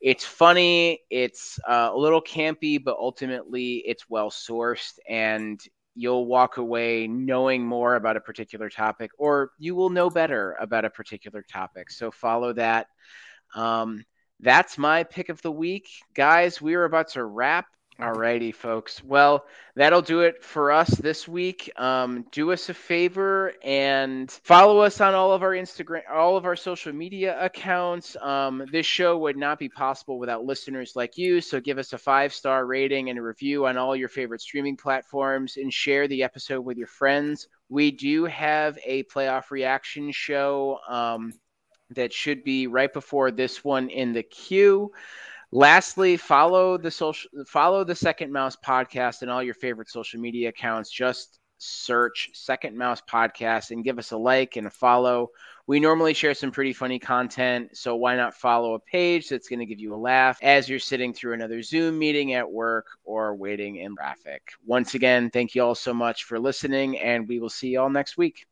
It's 0.00 0.24
funny, 0.24 1.00
it's 1.10 1.58
uh, 1.68 1.90
a 1.92 1.96
little 1.96 2.22
campy, 2.22 2.82
but 2.82 2.96
ultimately 2.98 3.76
it's 3.86 4.08
well 4.08 4.30
sourced, 4.30 4.98
and 5.06 5.60
you'll 5.94 6.26
walk 6.26 6.56
away 6.56 7.06
knowing 7.06 7.62
more 7.64 7.94
about 7.96 8.16
a 8.16 8.20
particular 8.20 8.70
topic, 8.70 9.10
or 9.18 9.50
you 9.58 9.74
will 9.74 9.90
know 9.90 10.08
better 10.08 10.56
about 10.58 10.86
a 10.86 10.90
particular 10.90 11.42
topic. 11.42 11.90
So 11.90 12.10
follow 12.10 12.54
that. 12.54 12.86
Um, 13.54 14.04
that's 14.40 14.78
my 14.78 15.04
pick 15.04 15.28
of 15.28 15.42
the 15.42 15.52
week. 15.52 15.88
Guys, 16.14 16.60
we 16.60 16.74
are 16.74 16.84
about 16.84 17.08
to 17.10 17.24
wrap. 17.24 17.66
Alrighty, 18.00 18.52
folks. 18.52 19.04
Well, 19.04 19.46
that'll 19.76 20.02
do 20.02 20.22
it 20.22 20.42
for 20.42 20.72
us 20.72 20.88
this 20.88 21.28
week. 21.28 21.70
Um, 21.76 22.26
do 22.32 22.50
us 22.50 22.68
a 22.68 22.74
favor 22.74 23.52
and 23.62 24.28
follow 24.42 24.80
us 24.80 25.00
on 25.00 25.14
all 25.14 25.30
of 25.30 25.44
our 25.44 25.52
Instagram, 25.52 26.02
all 26.12 26.36
of 26.36 26.44
our 26.44 26.56
social 26.56 26.92
media 26.92 27.40
accounts. 27.40 28.16
Um, 28.20 28.64
this 28.72 28.84
show 28.84 29.16
would 29.18 29.36
not 29.36 29.60
be 29.60 29.68
possible 29.68 30.18
without 30.18 30.44
listeners 30.44 30.94
like 30.96 31.16
you. 31.16 31.40
So 31.40 31.60
give 31.60 31.78
us 31.78 31.92
a 31.92 31.98
five 31.98 32.34
star 32.34 32.66
rating 32.66 33.10
and 33.10 33.18
a 33.18 33.22
review 33.22 33.66
on 33.66 33.76
all 33.76 33.94
your 33.94 34.08
favorite 34.08 34.40
streaming 34.40 34.76
platforms 34.76 35.56
and 35.56 35.72
share 35.72 36.08
the 36.08 36.24
episode 36.24 36.62
with 36.62 36.76
your 36.76 36.88
friends. 36.88 37.46
We 37.68 37.92
do 37.92 38.24
have 38.24 38.76
a 38.84 39.04
playoff 39.04 39.52
reaction 39.52 40.10
show. 40.10 40.80
Um, 40.88 41.32
that 41.90 42.12
should 42.12 42.42
be 42.42 42.66
right 42.66 42.92
before 42.92 43.30
this 43.30 43.62
one 43.62 43.88
in 43.88 44.14
the 44.14 44.22
queue. 44.22 44.90
Lastly, 45.54 46.16
follow 46.16 46.76
the 46.76 46.90
social 46.90 47.30
follow 47.46 47.84
the 47.84 47.94
Second 47.94 48.32
Mouse 48.32 48.56
podcast 48.56 49.22
and 49.22 49.30
all 49.30 49.40
your 49.40 49.54
favorite 49.54 49.88
social 49.88 50.18
media 50.18 50.48
accounts. 50.48 50.90
Just 50.90 51.38
search 51.58 52.30
Second 52.32 52.76
Mouse 52.76 53.00
podcast 53.08 53.70
and 53.70 53.84
give 53.84 54.00
us 54.00 54.10
a 54.10 54.16
like 54.16 54.56
and 54.56 54.66
a 54.66 54.70
follow. 54.70 55.30
We 55.68 55.78
normally 55.78 56.12
share 56.12 56.34
some 56.34 56.50
pretty 56.50 56.72
funny 56.72 56.98
content, 56.98 57.76
so 57.76 57.94
why 57.94 58.16
not 58.16 58.34
follow 58.34 58.74
a 58.74 58.80
page 58.80 59.28
that's 59.28 59.48
going 59.48 59.60
to 59.60 59.64
give 59.64 59.78
you 59.78 59.94
a 59.94 59.96
laugh 59.96 60.40
as 60.42 60.68
you're 60.68 60.80
sitting 60.80 61.14
through 61.14 61.34
another 61.34 61.62
Zoom 61.62 62.00
meeting 62.00 62.32
at 62.32 62.50
work 62.50 62.86
or 63.04 63.36
waiting 63.36 63.76
in 63.76 63.94
traffic. 63.94 64.42
Once 64.66 64.94
again, 64.94 65.30
thank 65.30 65.54
you 65.54 65.62
all 65.62 65.76
so 65.76 65.94
much 65.94 66.24
for 66.24 66.40
listening, 66.40 66.98
and 66.98 67.28
we 67.28 67.38
will 67.38 67.48
see 67.48 67.68
you 67.68 67.80
all 67.80 67.90
next 67.90 68.18
week. 68.18 68.44